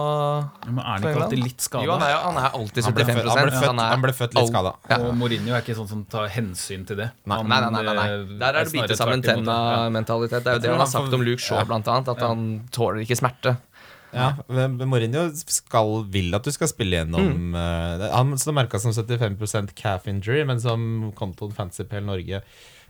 Ja, 0.65 0.69
Men 0.71 0.79
er 0.79 0.83
han 0.85 1.01
ikke 1.01 1.21
alltid 1.23 1.43
litt 1.43 1.69
Jo, 1.73 1.91
han 1.97 2.01
er, 2.03 2.13
han 2.21 2.37
er 2.37 2.49
alltid 2.53 2.83
han 2.83 2.93
ble, 2.93 3.03
75 3.05 3.15
født, 3.15 3.29
han, 3.29 3.47
ble 3.49 3.51
født, 3.57 3.79
er 3.79 3.89
han 3.89 4.01
ble 4.01 4.11
født 4.13 4.33
litt 4.37 4.47
skada. 4.51 4.73
Ja. 4.89 4.97
Og 4.97 5.15
Mourinho 5.17 5.53
er 5.55 5.61
ikke 5.61 5.75
sånn 5.75 5.87
som 5.89 6.05
tar 6.05 6.27
hensyn 6.29 6.85
til 6.85 6.95
det. 6.97 7.11
Nei, 7.25 7.37
Han, 7.37 7.47
Nei, 7.49 7.59
nei, 7.61 7.69
nei, 7.69 7.81
nei, 7.83 7.93
nei. 7.95 8.07
eh, 8.09 8.37
Der 8.39 8.53
er 8.53 8.63
det 8.65 8.73
bite 8.73 8.95
sammen 8.97 9.21
tenna-mentalitet. 9.23 10.43
Det 10.43 10.47
er 10.47 10.53
jo 10.53 10.59
det 10.59 10.69
han 10.69 10.79
har 10.79 10.85
sagt 10.87 11.13
om 11.13 11.21
Luke 11.21 11.39
Shaw, 11.41 11.57
ja. 11.57 11.63
blant 11.65 11.87
annet. 11.87 12.07
At 12.09 12.19
han 12.21 12.67
tåler 12.71 13.01
ikke 13.05 13.17
smerte. 13.17 13.57
Ja, 14.09 14.31
Mourinho 14.49 15.27
skal, 15.37 16.05
vil 16.09 16.33
at 16.33 16.45
du 16.45 16.51
skal 16.53 16.71
spille 16.71 16.97
gjennom 16.97 17.27
mm. 17.29 17.53
uh, 17.53 18.07
Han 18.15 18.33
står 18.41 18.55
merka 18.57 18.81
som 18.81 18.95
75 18.95 19.73
calf 19.77 20.07
injury, 20.09 20.41
men 20.49 20.61
som 20.63 21.11
kontoen 21.17 21.53
Fancypel 21.53 22.07
Norge 22.07 22.41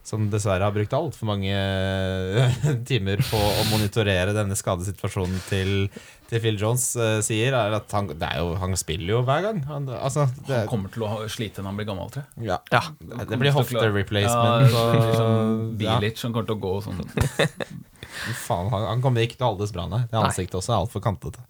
som 0.10 0.26
dessverre 0.34 0.66
har 0.66 0.74
brukt 0.74 0.94
altfor 0.98 1.28
mange 1.30 1.52
eh, 1.54 2.56
timer 2.90 3.22
på 3.30 3.38
å 3.38 3.66
monitorere 3.70 4.34
denne 4.34 4.58
skadesituasjonen 4.58 5.38
til, 5.46 5.74
til 6.32 6.42
Phil 6.44 6.58
Jones, 6.62 6.88
uh, 6.98 7.20
sier, 7.26 7.54
er 7.54 7.76
at 7.78 7.94
han, 7.94 8.10
det 8.18 8.26
er 8.26 8.42
jo, 8.42 8.56
han 8.62 8.74
spiller 8.80 9.14
jo 9.14 9.22
hver 9.28 9.46
gang. 9.46 9.62
Han, 9.70 9.86
altså, 10.00 10.26
det, 10.48 10.64
Han 10.64 10.72
kommer 10.72 10.94
til 10.94 11.06
å 11.06 11.12
slite 11.30 11.62
når 11.62 11.72
han 11.72 11.82
blir 11.82 11.90
gammel, 11.92 12.12
tror 12.16 12.26
jeg. 12.26 12.50
ja, 12.50 12.60
Ja. 12.74 12.84
det 13.30 13.40
blir 13.44 13.54
hofte 13.56 13.86
replacement. 13.94 14.74
Ja, 14.74 14.86
blir 14.96 15.14
sånn 15.20 15.40
og, 15.78 15.86
ja, 15.86 16.14
som 16.24 16.34
kommer 16.36 16.50
til 16.50 16.58
å 16.58 16.64
gå 16.66 16.74
sånn. 16.88 17.04
faen, 18.48 18.70
han, 18.74 18.88
han 18.96 19.04
kommer 19.06 19.26
ikke 19.26 19.38
til 19.40 19.46
å 19.48 19.54
holdes 19.54 19.74
bra, 19.76 19.86
nei. 19.92 20.04
Det 20.10 20.18
Nei. 20.18 20.26
ansiktet 20.32 20.58
også 20.60 20.74
er 20.74 20.82
altfor 20.82 21.06
kantete. 21.06 21.46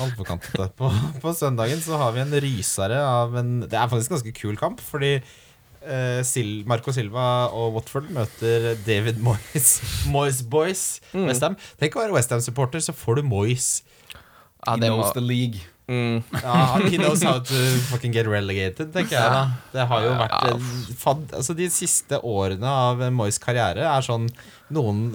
Alt 0.00 0.16
for 0.16 0.24
kantete. 0.26 0.66
På, 0.78 0.88
på 1.22 1.32
søndagen 1.36 1.82
så 1.84 1.98
har 2.00 2.14
vi 2.16 2.22
en 2.24 2.34
rysere 2.42 2.98
av 3.04 3.34
en 3.38 3.58
Det 3.66 3.76
er 3.76 3.90
faktisk 3.92 4.10
en 4.10 4.16
ganske 4.18 4.34
kul 4.38 4.56
kamp, 4.60 4.80
fordi 4.82 5.18
eh, 5.86 6.20
Sil 6.26 6.62
Marco 6.70 6.92
Silva 6.94 7.48
og 7.54 7.74
Watford 7.78 8.08
møter 8.14 8.72
David 8.86 9.18
Moyes. 9.22 9.74
Moyes 10.14 10.42
Boys. 10.42 10.84
Mm. 11.12 11.26
Westham. 11.30 11.56
Tenk 11.80 11.96
å 11.98 12.04
være 12.04 12.16
Westham-supporter, 12.16 12.82
så 12.84 12.94
får 12.96 13.20
du 13.20 13.28
Moyes. 13.28 13.82
Ja, 14.62 14.74
He 14.76 14.80
knows 14.86 15.08
må, 15.08 15.12
the 15.16 15.24
league. 15.26 15.60
mm, 15.90 16.20
Ja, 16.44 16.78
he 16.86 16.96
knows 17.00 17.22
how 17.26 17.40
to 17.42 17.60
fucking 17.90 18.12
get 18.14 18.28
relegated, 18.30 18.92
tenker 18.94 19.16
jeg 19.18 19.32
da. 19.34 19.40
Det 19.74 19.86
har 19.90 20.04
jo 20.06 20.12
vært 20.20 20.36
ja. 20.46 20.52
fad, 21.02 21.24
Altså 21.34 21.56
De 21.58 21.66
siste 21.74 22.20
årene 22.22 22.70
av 22.70 23.02
Moyes 23.10 23.40
karriere 23.42 23.88
er 23.90 24.06
sånn 24.06 24.28
Noen 24.72 25.08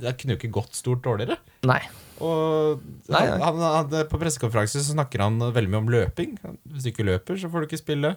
Det 0.00 0.14
kunne 0.16 0.32
jo 0.34 0.40
ikke 0.40 0.54
gått 0.62 0.78
stort 0.80 1.04
dårligere. 1.04 1.36
nei. 1.68 1.82
Og 2.20 2.80
Nei, 3.08 3.20
han, 3.20 3.38
nei. 3.40 3.44
han, 3.46 3.60
han, 3.92 4.08
på 4.10 4.18
pressekonferanse 4.20 4.82
snakker 4.84 5.22
han 5.24 5.38
veldig 5.40 5.70
mye 5.72 5.78
om 5.80 5.86
løping. 5.94 6.34
Hvis 6.68 6.84
du 6.84 6.90
ikke 6.90 7.06
løper, 7.08 7.38
så 7.40 7.48
får 7.48 7.62
du 7.64 7.68
ikke 7.70 7.78
spille. 7.80 8.10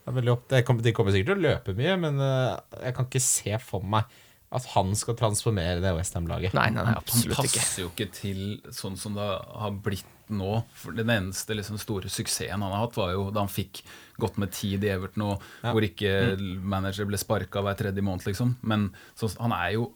Det 0.00 0.10
er 0.10 0.16
veldig 0.16 0.32
opp, 0.32 0.46
kommer, 0.66 0.84
de 0.84 0.92
kommer 0.96 1.14
sikkert 1.14 1.34
til 1.34 1.38
å 1.38 1.48
løpe 1.48 1.76
mye, 1.76 1.96
men 2.00 2.20
eh, 2.24 2.54
jeg 2.86 2.96
kan 2.96 3.08
ikke 3.08 3.22
se 3.22 3.58
for 3.62 3.84
meg 3.84 4.20
at 4.50 4.64
han 4.72 4.94
skal 4.98 5.14
transformere 5.18 5.82
det 5.82 5.92
Westham-laget. 5.94 6.54
Nei, 6.58 6.70
nei, 6.74 6.82
nei, 6.88 6.96
absolutt 6.98 7.38
ikke. 7.44 7.60
passer 7.60 7.84
jo 7.84 7.90
ikke 7.92 8.08
til 8.16 8.40
sånn 8.74 8.96
som 8.98 9.14
det 9.18 9.28
har 9.28 9.76
blitt 9.84 10.08
nå. 10.30 10.62
For 10.74 10.92
Den 10.96 11.10
eneste 11.10 11.54
liksom, 11.56 11.78
store 11.80 12.08
suksessen 12.12 12.60
han 12.60 12.70
har 12.72 12.86
hatt, 12.86 12.96
var 12.96 13.12
jo 13.16 13.30
da 13.30 13.40
han 13.44 13.48
fikk 13.52 13.82
godt 14.20 14.36
med 14.36 14.50
tid 14.52 14.82
i 14.84 14.90
Everton, 14.92 15.22
og 15.24 15.42
Ja. 15.64 15.72
hvor 15.72 15.80
ikke 15.86 16.36
manager 16.62 17.06
ble 17.08 17.16
sparka 17.16 17.62
hver 17.64 17.74
tredje 17.78 18.02
måned, 18.04 18.26
liksom. 18.28 18.56
Men 18.62 18.90
så, 19.16 19.30
han 19.40 19.52
er 19.56 19.72
jo 19.78 19.86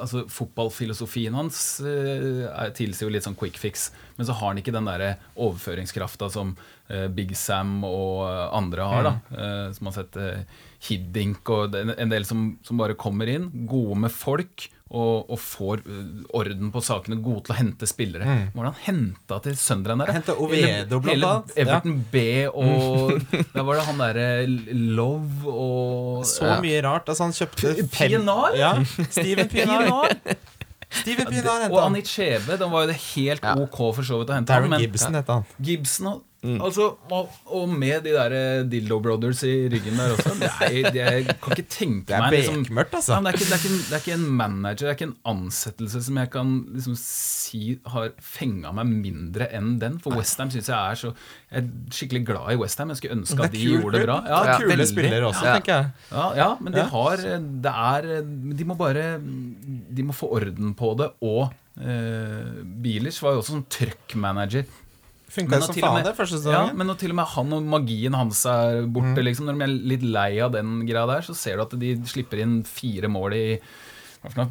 Altså, 0.00 0.24
fotballfilosofien 0.28 1.34
hans 1.34 1.80
eh, 1.80 2.42
er- 2.50 2.72
tilsier 2.74 3.06
jo 3.06 3.12
litt 3.14 3.22
sånn 3.22 3.36
quick 3.38 3.56
fix, 3.60 3.90
men 4.18 4.26
så 4.26 4.32
har 4.34 4.48
han 4.52 4.58
ikke 4.58 4.72
den 4.74 4.84
derre 4.88 5.16
overføringskrafta 5.36 6.28
som 6.32 6.56
eh, 6.90 7.06
Big 7.08 7.34
Sam 7.38 7.82
og 7.86 8.24
eh, 8.26 8.48
andre 8.58 8.88
har, 8.90 9.02
da. 9.08 9.14
Eh, 9.36 9.72
som 9.76 9.86
har 9.90 9.96
sett 10.00 10.16
eh, 10.20 10.42
Hiddink 10.88 11.48
og 11.54 11.76
en, 11.78 11.94
en 11.94 12.10
del 12.12 12.24
som, 12.26 12.56
som 12.66 12.80
bare 12.80 12.96
kommer 12.98 13.30
inn, 13.30 13.48
gode 13.70 13.98
med 14.02 14.10
folk. 14.14 14.68
Og, 14.92 15.30
og 15.32 15.38
får 15.40 15.80
eh, 15.88 16.08
orden 16.36 16.68
på 16.74 16.82
sakene, 16.84 17.16
gode 17.24 17.46
til 17.46 17.54
å 17.54 17.56
hente 17.56 17.86
spillere. 17.88 18.26
Hvordan 18.52 18.74
henta 18.84 19.38
til 19.46 19.54
Sunderland 19.56 20.02
der? 20.04 20.12
Hente 20.18 20.34
Ovedo 20.36 20.98
Oviedo, 20.98 20.98
blant 21.00 21.24
annet. 21.24 21.54
Everton 21.64 21.94
B 22.12 22.24
og 22.52 23.14
Der 23.54 23.64
var 23.64 23.78
det 23.80 23.86
han 23.86 24.02
derre 24.02 24.26
Love 25.00 25.48
og 25.48 26.26
Så 26.28 26.44
Ja. 26.44 26.58
mye 26.60 26.82
rart. 26.84 27.08
Altså 27.08 27.24
Han 27.24 27.32
kjøpte 27.32 27.72
Pienar! 27.94 28.52
Ja, 28.60 28.74
Steven 29.08 29.48
Pienar. 29.54 30.12
Steven 30.92 31.24
Pienar 31.30 31.54
Og 31.56 31.62
henta 31.64 31.80
han. 31.80 31.86
Anit 31.94 32.10
Skjeve. 32.12 32.58
Den 32.60 32.70
var 32.74 32.84
jo 32.84 32.92
det 32.92 32.98
helt 33.14 33.48
Ja. 33.48 33.54
ok 33.64 33.78
for 33.96 34.02
så 34.04 34.20
vidt 34.20 34.28
å 34.28 34.36
hente. 34.36 34.52
Darren 34.52 34.76
Gibson 34.82 35.16
het 35.16 35.32
han. 35.32 35.48
Gibson 35.58 36.10
og, 36.12 36.20
altså, 36.42 36.88
og, 37.14 37.28
og 37.46 37.68
med 37.70 38.02
de 38.02 38.12
der 38.16 38.32
eh, 38.34 38.62
Dildo 38.66 38.98
Brothers 39.04 39.42
i 39.46 39.68
ryggen 39.70 39.94
der 40.00 40.14
også. 40.16 40.32
Det 40.40 40.48
er, 40.50 41.14
jeg 41.20 41.36
kan 41.42 41.54
ikke 41.54 41.68
tenke 41.70 42.06
Det 42.10 42.16
er 42.16 42.24
meg 42.24 42.32
liksom, 42.34 42.64
bekmørkt, 42.64 42.94
altså. 42.98 43.18
det, 43.22 43.30
er 43.30 43.38
ikke, 43.38 43.46
det, 43.46 43.52
er 43.52 43.60
ikke, 43.62 43.70
en- 43.74 43.84
det 43.86 43.94
er 43.94 44.02
ikke 44.02 44.16
en 44.16 44.26
manager, 44.40 44.82
det 44.82 44.90
er 44.90 44.96
ikke 44.98 45.08
en 45.10 45.16
ansettelse 45.36 46.02
som 46.08 46.18
jeg 46.22 46.30
kan 46.34 46.50
liksom 46.74 46.96
si 46.98 47.62
har 47.94 48.10
fenga 48.18 48.72
meg 48.74 48.90
mindre 48.90 49.46
enn 49.54 49.76
den. 49.82 50.00
For 50.02 50.18
Westham 50.18 50.50
syns 50.50 50.68
jeg 50.72 50.76
er 50.78 50.98
så 50.98 51.12
Jeg 51.52 51.62
er 51.62 51.70
skikkelig 51.94 52.24
glad 52.32 52.50
i 52.54 52.58
Westham. 52.62 52.90
Jeg 52.90 53.00
skulle 53.02 53.18
ønske 53.20 53.46
at 53.46 53.52
de 53.54 53.62
gjorde 53.68 53.98
det 53.98 54.04
bra. 54.08 54.18
det 54.26 54.36
er 54.42 54.52
kule 54.62 54.70
veldig. 54.74 54.88
spillere 54.90 55.26
også, 55.30 55.44
Ja. 55.46 55.54
tenker 55.58 55.74
jeg. 55.76 55.90
Ja, 56.10 56.26
ja, 56.42 56.50
men 56.60 56.72
de 56.72 56.78
Ja. 56.82 56.86
har 56.90 57.16
Det 57.62 57.72
er 57.72 58.22
De 58.58 58.64
må 58.64 58.74
bare 58.76 59.18
De 59.20 60.02
må 60.02 60.12
få 60.16 60.32
orden 60.34 60.74
på 60.74 60.94
det. 60.98 61.10
Og 61.22 61.52
eh, 61.80 62.62
Bielers 62.82 63.22
var 63.22 63.32
jo 63.36 63.42
også 63.42 63.54
sånn 63.54 63.66
truck-manager. 63.68 64.64
Funka 65.32 65.58
jo 65.60 65.66
som 65.68 65.78
faen 65.80 66.04
det 66.04 66.12
første 66.18 66.42
Ja, 66.52 66.64
men 66.76 66.86
når 66.90 66.98
til 67.00 67.14
og 67.14 67.16
med 67.16 67.30
han 67.32 67.52
og 67.56 67.62
magien 67.72 68.12
hans 68.18 68.42
er 68.46 68.82
borte, 68.84 69.14
Mm. 69.16 69.24
liksom, 69.24 69.46
når 69.48 69.58
de 69.58 69.64
er 69.64 69.76
litt 69.92 70.02
lei 70.04 70.32
av 70.44 70.52
den 70.52 70.82
greia 70.86 71.06
der, 71.08 71.22
så 71.24 71.34
ser 71.34 71.56
du 71.56 71.62
at 71.62 71.78
de 71.80 71.94
slipper 72.04 72.42
inn 72.44 72.58
fire 72.68 73.08
mål 73.08 73.32
i 73.38 73.46
hva 74.22 74.30
for 74.30 74.42
noe, 74.42 74.50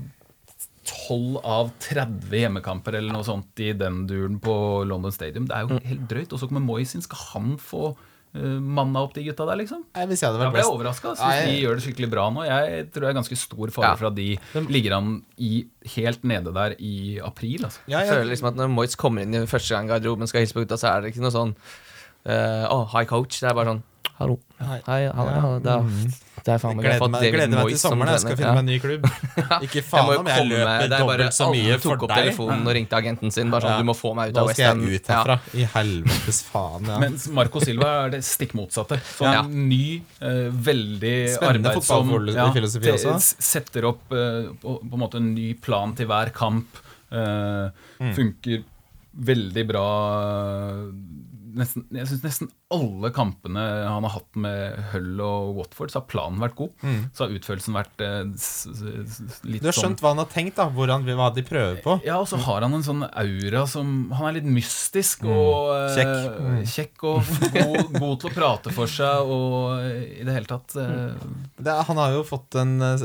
12 0.84 1.38
av 1.45 1.69
30 1.79 2.34
hjemmekamper 2.34 2.95
eller 2.97 3.13
noe 3.13 3.23
sånt 3.23 3.61
i 3.61 3.71
den 3.77 4.07
duren 4.09 4.39
på 4.41 4.55
London 4.89 5.13
Stadium. 5.13 5.45
Det 5.47 5.55
er 5.55 5.67
jo 5.67 5.77
helt 5.86 6.07
drøyt. 6.09 6.34
Og 6.34 6.39
så 6.41 6.47
kommer 6.49 6.65
Moyes 6.65 6.95
inn. 6.97 7.03
Skal 7.05 7.21
han 7.36 7.53
få 7.61 7.95
manna 8.34 9.01
opp 9.03 9.11
de 9.15 9.25
gutta 9.25 9.43
der, 9.49 9.59
liksom. 9.59 9.82
Jeg, 9.91 10.07
hvis 10.07 10.21
jeg 10.23 10.32
hadde 10.32 10.39
vært 10.39 10.53
ble 10.55 10.61
jeg 10.63 10.71
overraska. 10.71 11.13
Syns 11.19 11.36
jeg... 11.36 11.49
de 11.49 11.55
gjør 11.65 11.75
det 11.75 11.84
skikkelig 11.84 12.09
bra 12.13 12.27
nå. 12.32 12.45
Jeg 12.47 12.86
tror 12.93 13.03
det 13.03 13.09
er 13.09 13.17
ganske 13.17 13.38
stor 13.41 13.73
fare 13.75 13.89
Ja. 13.89 13.97
for 13.99 14.07
at 14.07 14.15
de 14.15 14.27
ligger 14.71 14.95
an 14.95 15.13
i, 15.36 15.65
helt 15.97 16.23
nede 16.23 16.53
der 16.55 16.75
i 16.79 17.19
april. 17.19 17.65
Altså. 17.67 17.84
ja, 17.91 17.99
Jeg 17.99 18.13
føler 18.13 18.29
liksom 18.32 18.51
at 18.53 18.59
Når 18.61 18.71
Moitz 18.71 18.95
kommer 18.95 19.25
inn 19.27 19.36
i 19.36 19.45
første 19.51 19.75
gang 19.75 19.91
garderoben 19.91 20.32
skal 20.32 20.45
hilse 20.45 20.55
på 20.55 20.63
gutta, 20.63 20.79
så 20.79 20.93
er 20.93 21.01
det 21.01 21.11
ikke 21.11 21.25
noe 21.25 21.36
sånn 21.36 21.55
uh, 21.57 22.65
oh, 22.71 22.88
hi 22.95 23.03
coach. 23.09 23.41
Det 23.41 23.51
er 23.51 23.57
bare 23.57 23.75
sånn 23.75 23.84
Hallo. 24.21 24.38
Hei. 24.61 24.79
Hei, 24.86 25.01
hallo. 25.17 25.32
Ja, 25.34 25.59
det, 25.65 25.71
er, 25.73 26.17
det 26.46 26.52
er 26.56 26.58
faen 26.62 26.76
meg 26.78 26.86
Gleder 26.86 27.10
meg, 27.14 27.26
gleder 27.36 27.52
meg 27.58 27.68
til 27.72 27.78
sommeren. 27.82 28.12
Jeg 28.16 28.22
skal 28.24 28.38
finne 28.39 28.54
meg 28.56 28.62
en 28.64 28.70
ny 28.72 28.78
klubb. 28.82 29.04
Ikke 29.68 29.84
faen 29.86 30.08
jeg 30.12 30.20
om 30.22 30.30
jeg 30.32 30.46
løper 30.50 30.66
med, 30.72 30.89
det 30.89 30.98
er 30.98 31.06
bare 31.06 31.18
dobbelt 31.22 31.36
så 31.38 31.48
mye 31.52 31.66
Alle 31.72 31.80
tok 31.84 32.06
opp 32.08 32.14
telefonen 32.16 32.68
og 32.68 32.76
ringte 32.78 32.98
agenten 32.98 33.32
sin. 33.36 33.52
Bare 33.54 33.62
sånn, 33.66 33.76
Ja. 33.76 33.78
du 33.84 33.88
må 33.92 33.96
få 33.98 34.14
meg 34.18 34.32
ut 34.32 34.38
av 34.38 34.42
Nå 34.42 34.48
Da 34.48 34.56
skal 34.58 34.82
jeg 34.82 35.02
ut 35.02 35.12
herfra. 35.14 35.36
I 35.54 35.68
helvetes 35.76 36.42
faen, 36.50 36.89
ja. 36.89 36.98
Mens 37.06 37.28
Marco 37.38 37.60
Silva 37.64 37.92
er 38.06 38.10
det 38.16 38.22
stikk 38.26 38.54
motsatte. 38.58 38.98
Så 39.18 39.30
Ja. 39.32 39.42
ny, 39.48 40.02
uh, 40.22 40.50
veldig 40.52 41.16
Spennende 41.38 41.70
arbeidsom 41.76 42.10
fotballfilosofi 42.10 42.84
te- 42.89 42.98
også. 42.98 43.36
Setter 43.52 43.86
opp 43.92 44.02
uh, 44.12 44.50
på, 44.62 44.80
på 44.82 44.94
en 44.98 45.04
måte 45.06 45.22
en 45.22 45.34
ny 45.36 45.54
plan 45.54 45.94
til 45.96 46.08
hver 46.08 46.34
kamp. 46.34 46.82
eh, 47.12 47.70
Mm. 48.02 48.14
Funker 48.16 48.64
veldig 49.14 49.68
bra 49.68 49.82
nesten, 51.58 51.84
Jeg 51.94 52.08
syns 52.10 52.24
nesten 52.26 52.50
alle 52.72 53.09
kampene 53.15 53.61
han 53.88 54.03
har 54.07 54.13
hatt 54.17 54.36
med 54.39 54.78
Hull 54.93 55.19
og 55.26 55.55
Watford, 55.59 55.91
så 55.93 55.99
har 56.01 56.07
planen 56.11 56.39
vært 56.41 56.55
god. 56.55 56.86
Så 57.13 57.26
har 57.26 57.36
utførelsen 57.38 57.76
vært 57.76 58.03
eh, 58.05 58.24
litt 58.32 58.41
sånn 58.41 59.59
Du 59.61 59.67
har 59.67 59.76
sånn 59.76 59.82
skjønt 59.84 60.03
hva 60.03 60.11
han 60.13 60.22
har 60.24 60.30
tenkt, 60.32 60.55
da 60.59 60.67
hvor 60.72 60.91
han, 60.93 61.03
hva 61.07 61.30
de 61.36 61.43
prøver 61.47 61.82
på. 61.84 61.97
ja, 62.07 62.17
og 62.22 62.28
så 62.32 62.39
har 62.45 62.61
han 62.65 62.74
en 62.80 62.86
sånn 62.86 63.03
aura 63.07 63.65
som 63.69 63.91
Han 64.17 64.30
er 64.32 64.38
litt 64.39 64.49
mystisk 64.51 65.24
og 65.28 65.72
eh, 65.76 65.95
Kjekk. 65.95 66.39
Mm. 66.41 66.59
kjekk 66.76 67.07
og 67.11 67.32
god, 67.55 67.99
god 67.99 68.15
til 68.24 68.32
å 68.32 68.34
prate 68.36 68.74
for 68.76 68.88
seg 68.91 69.32
og 69.36 69.82
i 70.22 70.24
det 70.28 70.36
hele 70.38 70.49
tatt 70.49 70.76
eh, 70.80 71.15
Det, 71.59 71.67
er- 71.72 71.84
han 71.91 71.99
har 72.01 72.15
jo 72.15 72.24
fått 72.28 72.55
en 72.61 72.78
eh, 72.82 73.03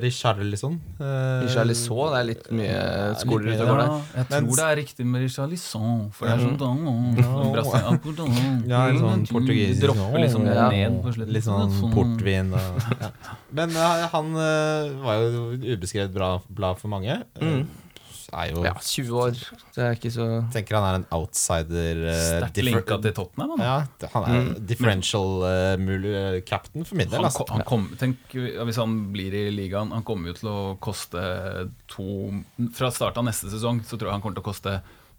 Richarlison. 0.00 0.80
Eh, 1.00 1.42
Richarlison, 1.46 2.10
det 2.12 2.18
er 2.20 2.26
litt 2.28 2.48
mye 2.54 2.80
skoler 3.20 3.54
ute 3.54 3.64
og 3.64 3.70
går 3.70 3.80
der. 3.80 3.94
jeg 4.16 4.26
tror 4.30 4.40
Mens- 4.44 4.56
det 4.60 4.64
er 4.66 4.76
riktig 4.80 5.06
med 5.06 5.22
Richarlison, 5.24 6.10
for 6.12 6.26
det 6.26 6.34
er 6.34 6.44
sånn 6.44 6.58
da, 6.60 6.68
Brasil- 8.30 8.70
Ja, 8.70 8.80
en 8.88 8.98
sånn 9.02 9.26
portugisisk 9.30 9.82
Dropper 9.84 10.18
liksom 10.24 10.46
Ja. 10.46 10.68
ned 10.70 11.02
på 11.02 11.12
slutten. 11.16 11.32
Litt 11.36 11.44
sånn 11.44 11.92
portvin 11.94 12.54
og 12.54 12.82
ja. 13.02 13.10
Men 13.52 13.70
uh, 13.76 14.08
han 14.14 14.32
uh, 14.34 15.04
var 15.04 15.22
jo 15.26 15.44
ubeskrevet 15.76 16.12
bra 16.14 16.34
blad 16.48 16.78
for 16.82 16.88
mange. 16.88 17.22
Uh, 17.40 17.46
Mm. 17.50 17.68
Er 18.30 18.52
jo 18.52 18.60
Ja, 18.62 18.76
20 18.78 19.08
år. 19.18 19.32
Det 19.74 19.82
er 19.82 19.96
ikke 19.96 20.10
så 20.14 20.24
Tenker 20.54 20.76
han 20.78 20.84
er 20.86 20.98
en 21.00 21.06
outsider. 21.16 21.98
Uh, 22.06 22.18
Sterkt 22.38 22.60
linka 22.62 22.98
til 23.02 23.10
Tottenham. 23.16 23.56
Han. 23.58 23.64
Ja, 23.66 24.08
han 24.12 24.26
er 24.30 24.60
differential 24.70 25.42
uh, 25.42 26.36
captain 26.46 26.84
for 26.86 26.94
min 26.94 27.08
del. 27.10 27.18
Han, 27.18 27.26
Altså. 27.26 27.42
han 27.50 27.64
kom, 27.66 27.88
tenk, 27.98 28.18
Hvis 28.30 28.78
han 28.78 28.94
blir 29.10 29.34
i 29.34 29.50
ligaen 29.50 29.90
Han 29.90 30.04
kommer 30.06 30.30
jo 30.30 30.36
til 30.38 30.48
å 30.52 30.60
koste 30.78 31.18
to 31.90 32.06
Fra 32.78 32.92
start 32.94 33.18
av 33.18 33.26
neste 33.26 33.50
sesong 33.50 33.82
Så 33.82 33.98
tror 33.98 34.12
jeg 34.12 34.14
han 34.20 34.22
kommer 34.22 34.38
til 34.38 34.44
å 34.44 34.48
koste 34.52 34.76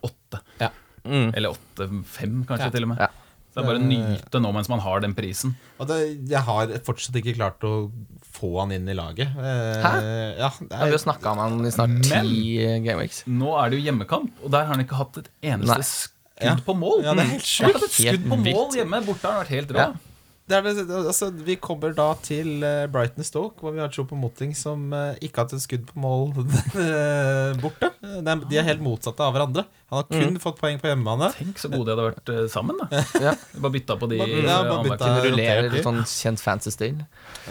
åtte. 0.07 0.39
Ja. 0.64 0.70
Mm. 1.06 1.34
Eller 1.36 1.49
åtte-fem, 1.56 2.43
kanskje 2.49 2.68
Ja. 2.70 2.74
til 2.76 2.84
og 2.88 2.89
med. 2.93 2.99
Ja. 2.99 3.08
Så 3.52 3.60
det 3.60 3.64
er 3.66 3.68
bare 3.68 3.82
å 3.82 3.88
nyte 3.88 4.39
nå 4.39 4.52
mens 4.56 4.70
man 4.72 4.80
har 4.80 5.02
den 5.04 5.14
prisen. 5.14 5.56
Og 5.78 5.88
det, 5.89 5.97
jeg 6.32 6.39
har 6.47 6.68
fortsatt 6.88 7.18
ikke 7.20 7.34
klart 7.36 7.60
å 7.68 7.91
få 8.32 8.54
han 8.62 8.72
inn 8.72 8.88
i 8.88 8.93
laget. 8.95 9.28
Eh, 9.36 9.82
Hæ? 9.84 9.91
Ja, 10.39 10.47
er, 10.47 10.70
Ja, 10.72 10.86
vi 10.86 10.91
har 10.95 11.02
snakka 11.04 11.34
om 11.34 11.41
han 11.43 11.66
i 11.68 11.72
snart 11.76 11.97
ti 12.08 12.56
gameweeks. 12.86 13.26
Nå 13.28 13.52
er 13.60 13.70
det 13.74 13.82
jo 13.82 13.86
hjemmekamp, 13.91 14.32
og 14.45 14.52
der 14.56 14.64
har 14.70 14.72
han 14.78 14.86
ikke 14.86 14.95
hatt 15.02 15.18
et 15.20 15.28
eneste 15.43 15.76
Nei. 15.76 15.89
skudd 15.89 16.47
Ja. 16.47 16.56
på 16.66 16.74
mål. 16.80 17.04
Ja, 17.04 17.14
det 17.14 17.26
er 17.26 17.34
helt 17.36 17.76
hatt 17.76 17.84
et 17.84 17.99
Helt 17.99 18.22
skudd 18.22 18.30
på 18.32 18.38
mål 18.39 18.45
vilt. 18.47 18.80
hjemme. 18.80 19.04
Borte 19.06 19.28
har 19.28 19.34
han 19.36 19.43
vært 19.43 19.54
helt 19.58 19.76
rå. 19.76 19.78
Ja. 19.84 19.91
det 20.52 20.58
er 20.58 20.62
det, 20.74 20.89
altså, 21.12 21.30
vi 21.45 21.56
kommer 21.56 21.93
da 21.95 22.14
til 22.24 22.64
uh, 22.64 22.88
Brighton 22.88 23.24
Stoke, 23.24 23.60
hvor 23.62 23.72
vi 23.76 23.80
har 23.80 23.91
Chopo 23.91 24.16
Motting 24.16 24.56
som 24.56 24.91
uh, 24.91 25.14
ikke 25.22 25.38
har 25.38 25.45
hatt 25.45 25.54
et 25.60 25.62
skudd 25.68 25.86
på 25.91 25.99
mål 26.02 26.32
uh, 26.39 27.54
borte. 27.62 27.91
Det 28.02 28.32
er, 28.34 28.39
de 28.49 28.58
er 28.58 28.66
helt 28.66 28.82
motsatte 28.82 29.22
av 29.22 29.36
hverandre. 29.36 29.62
Han 29.91 29.99
har 29.99 30.08
kun 30.10 30.38
fått 30.41 30.58
poeng 30.58 30.80
på 30.82 30.89
hjemmebane. 30.89 31.28
Tenk 31.36 31.60
så 31.62 31.70
gode 31.70 31.91
de 31.91 31.93
hadde 31.93 32.06
vært 32.08 32.32
eh, 32.34 32.47
sammen, 32.49 32.80
da. 32.80 33.02
Ja. 33.28 33.34
Bare 33.62 33.74
bytta 33.76 33.97
på 34.02 34.10
de. 34.10 34.18
Ja, 34.18 34.26
eh, 34.26 34.47
bare 34.66 34.86
bytta. 34.88 34.97
kamp. 35.04 35.26
Rullerer 35.28 35.68
i. 35.70 35.84
sånn 35.86 35.99
kjent 36.10 36.41
fancy-stil. 36.41 37.04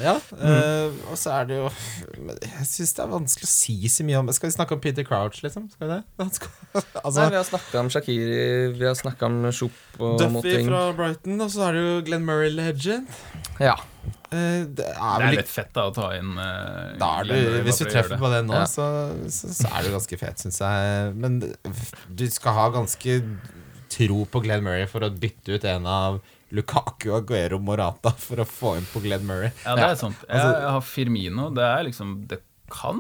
Ja, 0.03 0.17
uh, 0.19 0.91
og 1.11 1.19
så 1.19 1.33
er 1.35 1.49
det 1.49 1.57
jo 1.59 1.69
Jeg 1.69 2.67
syns 2.69 2.93
det 2.97 3.03
er 3.03 3.11
vanskelig 3.11 3.49
å 3.49 3.51
si 3.51 3.75
så 3.91 4.05
mye 4.07 4.21
om 4.21 4.29
Skal 4.35 4.49
vi 4.49 4.55
snakke 4.55 4.77
om 4.77 4.83
Peter 4.83 5.07
Crouch, 5.07 5.41
liksom? 5.45 5.67
Skal 5.73 5.87
vi 5.87 5.97
det? 5.97 6.01
altså, 7.05 7.21
Nei, 7.21 7.29
vi 7.35 7.41
har 7.41 7.47
snakka 7.49 7.85
om 7.85 7.91
Shakiri, 7.95 8.41
vi 8.79 8.87
har 8.87 8.99
snakka 8.99 9.31
om 9.31 9.43
Shup 9.55 10.01
og 10.01 10.19
Duffy 10.19 10.35
Moting. 10.39 10.71
fra 10.71 10.83
Brighton, 10.99 11.39
og 11.47 11.55
så 11.55 11.69
er 11.69 11.79
det 11.79 11.87
jo 11.87 12.01
Glenn 12.11 12.27
Murray 12.27 12.51
Legend. 12.55 13.21
Ja. 13.63 13.79
Uh, 14.31 14.63
det 14.79 14.87
er 14.95 15.23
vel 15.25 15.37
litt 15.41 15.49
fett 15.51 15.73
da 15.75 15.89
å 15.89 15.95
ta 15.95 16.13
inn 16.15 16.37
uh, 16.39 16.93
Da 17.01 17.09
Glenn 17.27 17.65
hvis 17.67 17.81
vi 17.83 17.89
treffer 17.91 18.21
på 18.21 18.29
det 18.31 18.45
nå, 18.47 18.55
Ja. 18.61 18.67
så, 18.71 18.85
så, 19.27 19.51
så 19.57 19.71
er 19.75 19.89
det 19.89 19.91
ganske 19.97 20.19
fet, 20.21 20.39
syns 20.45 20.61
jeg. 20.63 21.15
Men 21.19 21.41
du 21.43 22.27
skal 22.31 22.55
ha 22.55 22.69
ganske 22.77 23.17
tro 23.91 24.21
på 24.31 24.43
Glenn 24.45 24.63
Murray 24.63 24.87
for 24.91 25.03
å 25.03 25.11
bytte 25.11 25.57
ut 25.59 25.65
en 25.67 25.89
av 25.91 26.21
Lukaku, 26.55 27.11
Aguero, 27.15 27.59
Morata 27.63 28.11
for 28.19 28.43
å 28.43 28.47
få 28.47 28.77
inn 28.79 28.87
på 28.91 29.03
Glenn 29.05 29.27
Murray. 29.27 29.51
Ja, 29.65 29.75
det 29.79 29.89
er 29.93 29.99
sant. 29.99 30.19
Jeg, 30.29 30.39
Altså- 30.39 30.61
jeg 30.63 30.71
har 30.77 30.87
Firmino. 30.87 31.51
Det 31.55 31.67
er 31.67 31.83
liksom 31.91 32.15
Det 32.31 32.41
kan 32.71 32.99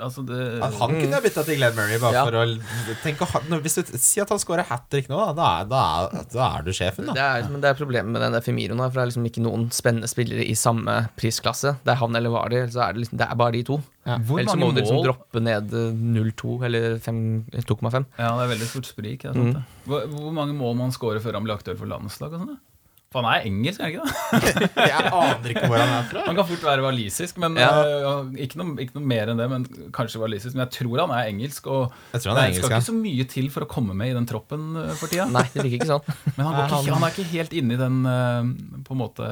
Altså, 0.00 0.22
det 0.24 0.36
Han 0.62 0.94
kunne 0.94 1.10
jeg 1.12 1.24
bytta 1.26 1.42
til 1.44 1.58
Glenn 1.58 1.74
Murray. 1.76 1.98
Bare 2.00 2.14
Ja. 2.14 2.24
for 2.24 2.36
å 2.40 2.96
tenk 3.02 3.20
å 3.20 3.28
ha, 3.28 3.40
når, 3.50 3.60
hvis 3.64 3.74
du, 3.80 3.98
Si 4.00 4.20
at 4.22 4.30
han 4.32 4.38
scorer 4.40 4.64
hat 4.68 4.86
trick 4.88 5.10
nå, 5.10 5.18
da, 5.18 5.32
da, 5.36 5.48
er, 5.60 5.68
da, 5.68 5.80
er, 6.22 6.26
da 6.32 6.46
er 6.58 6.64
du 6.64 6.70
sjefen, 6.72 7.10
Det 7.12 7.20
er, 7.20 7.48
men 7.50 7.60
det 7.60 7.72
er 7.72 7.78
problemet 7.78 8.10
med 8.14 8.22
den 8.22 8.32
der 8.36 8.44
Femiro 8.44 8.78
for 8.80 8.96
det 8.96 9.02
er 9.02 9.10
liksom 9.12 9.26
ikke 9.28 9.44
noen 9.44 9.68
spennende 9.74 10.08
spillere 10.08 10.46
i 10.46 10.54
samme 10.58 10.96
prisklasse. 11.20 11.74
Det 11.84 11.92
er 11.94 12.00
han 12.00 12.16
eller 12.16 12.32
Vardy, 12.32 12.62
så 12.72 12.86
er 12.86 12.94
det, 12.94 13.04
liksom, 13.04 13.18
det 13.20 13.28
er 13.28 13.40
bare 13.42 13.52
de 13.58 13.62
to. 13.68 13.80
Hvor 14.06 14.40
Ellers 14.40 14.54
så 14.54 14.58
må 14.58 14.70
du 14.72 14.80
liksom 14.80 15.02
droppe 15.04 15.42
ned 15.44 15.74
eh, 15.76 15.92
0-2 15.92 16.64
eller 16.64 16.96
2,5. 17.04 18.06
Ja, 18.16 18.32
det 18.38 18.46
er 18.46 18.52
veldig 18.54 18.70
stort 18.70 18.88
sprik. 18.88 19.26
Det 19.28 19.46
det. 19.58 19.62
Hvor, 19.84 20.06
hvor 20.08 20.32
mange 20.34 20.56
mål 20.56 20.78
må 20.78 20.88
han 20.88 20.94
score 20.96 21.20
før 21.20 21.36
han 21.38 21.44
blir 21.46 21.58
aktør 21.58 21.76
for 21.78 21.90
landslag? 21.90 22.32
og 22.32 22.44
sånt, 22.46 22.56
da? 22.56 22.69
For 23.10 23.24
han 23.26 23.40
er 23.40 23.46
engelsk, 23.48 23.80
er 23.82 23.88
han 23.88 23.94
ikke 24.38 24.50
det? 24.60 24.66
Jeg 24.92 25.08
aner 25.10 25.48
ikke 25.50 25.64
hvor 25.66 25.80
han 25.82 25.94
er 25.96 26.04
fra. 26.06 26.20
Han 26.28 26.36
kan 26.38 26.46
fort 26.46 26.62
være 26.68 26.82
walisisk, 26.84 27.40
men 27.42 27.56
Ja. 27.58 27.70
uh, 28.06 28.28
ikke, 28.38 28.54
noe, 28.60 28.76
ikke 28.84 28.94
noe 29.00 29.08
mer 29.10 29.32
enn 29.32 29.40
det. 29.40 29.48
Men 29.50 29.64
kanskje 29.96 30.20
walisisk, 30.22 30.54
men 30.54 30.62
jeg 30.68 30.76
tror 30.76 31.02
han 31.02 31.14
er 31.16 31.30
engelsk. 31.32 31.66
Og 31.74 31.88
Jeg 32.14 32.22
tror 32.22 32.36
han 32.36 32.38
er 32.38 32.52
engelsk, 32.52 32.68
skal 32.68 32.76
ja. 32.76 32.78
ikke 32.78 32.86
så 32.86 32.94
mye 33.00 33.26
til 33.32 33.48
for 33.50 33.66
å 33.66 33.68
komme 33.72 33.96
med 33.98 34.12
i 34.12 34.14
den 34.14 34.28
troppen 34.30 34.68
øh, 34.78 34.92
for 35.00 35.10
tida. 35.10 35.26
Nei, 35.26 35.42
det 35.50 35.64
virker 35.64 35.80
ikke 35.80 35.88
sånn. 35.90 36.06
Men 36.36 36.46
han, 36.46 36.54
går 36.54 36.68
ikke, 36.68 36.94
han- 36.94 37.06
er 37.08 37.16
ikke 37.16 37.26
helt 37.32 37.56
inne 37.58 37.74
i 37.74 37.80
den 37.82 37.98
uh, 38.06 38.78
på 38.86 38.94
en 38.94 39.02
måte 39.02 39.26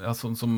ja, 0.00 0.16
Sånn 0.16 0.40
som 0.40 0.56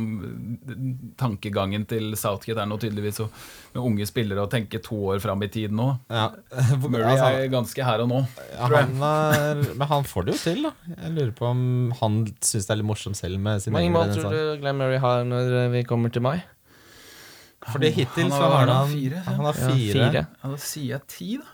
tankegangen 1.18 1.88
til 1.90 2.14
Southgate 2.18 2.62
er 2.62 2.70
nå 2.70 2.78
tydeligvis 2.78 3.18
Og, 3.24 3.34
med 3.74 3.82
unge 3.82 4.06
spillere 4.08 4.44
og 4.46 4.52
tenke 4.54 4.78
to 4.84 4.94
år 5.10 5.18
fram 5.26 5.42
i 5.42 5.50
tid 5.50 5.74
nå. 5.74 5.88
Ja. 6.06 6.28
Murray 6.86 7.16
altså, 7.18 7.34
er 7.42 7.50
ganske 7.52 7.90
her 7.90 8.06
og 8.06 8.12
nå. 8.14 8.22
ja, 8.54 8.70
han 8.78 8.94
men 9.02 9.86
han 9.90 10.06
får 10.06 10.28
det 10.30 10.38
jo 10.38 10.40
til, 10.46 10.64
da. 10.68 10.74
Jeg 10.94 11.16
lurer 11.18 11.34
på 11.42 11.50
om 11.50 11.62
han 11.98 12.22
syns 12.40 12.66
det 12.66 12.70
er 12.74 12.80
litt 12.80 12.86
morsomt 12.88 13.16
selv 13.18 13.38
med 13.40 13.62
sin 13.62 13.72
Hvor 13.72 13.80
mange 13.80 13.92
mål 13.94 14.14
tror 14.14 14.30
du 14.34 14.60
Glenn 14.62 14.76
Murray 14.80 14.98
har 15.02 15.24
når 15.24 15.70
vi 15.74 15.82
kommer 15.88 16.12
til 16.12 16.22
mai? 16.22 16.38
Fordi 17.68 17.90
hittil 17.92 18.30
så 18.30 18.38
har- 18.40 18.58
han 18.60 18.68
har 18.68 18.84
han 18.86 18.88
fire. 18.94 19.22
Han 19.26 19.44
har 19.44 19.52
fire. 19.52 19.92
fire. 19.92 20.26
Ja, 20.44 20.48
da 20.48 20.56
sier 20.56 20.88
jeg 20.94 21.06
ti, 21.08 21.30
da. 21.36 21.46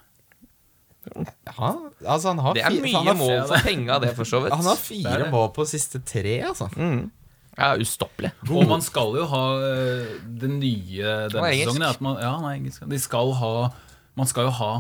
Ja, 1.05 1.71
altså 2.09 2.29
han 2.33 2.39
har 2.41 2.55
Det 2.57 2.63
er 2.65 2.71
fire, 2.71 2.83
mye 2.87 2.97
han 2.97 3.07
har, 3.11 3.19
mål 3.19 3.43
for 3.49 3.67
penga, 3.67 3.99
det, 4.01 4.15
for 4.17 4.25
så 4.29 4.41
vidt. 4.45 4.55
Han 4.57 4.65
har 4.65 4.77
fire 4.81 5.19
det. 5.25 5.31
mål 5.33 5.51
på 5.57 5.67
siste 5.69 6.01
tre, 6.01 6.39
altså. 6.49 6.69
Mm. 6.77 7.11
Ja, 7.59 7.75
ustoppelig. 7.79 8.33
Og 8.51 8.65
man 8.69 8.81
skal 8.83 9.13
jo 9.21 9.27
ha 9.31 9.43
øh, 9.63 10.07
det 10.41 10.51
nye 10.51 11.05
denne 11.31 11.51
sesongen. 11.55 11.85
man, 12.01 12.17
ja, 12.23 12.31
han 12.35 12.45
er 12.49 12.57
engelsk. 12.59 12.89
De 12.91 12.99
skal 12.99 13.33
ha 13.33 13.69
Man 14.17 14.27
skal 14.27 14.45
jo 14.49 14.51
ha 14.51 14.73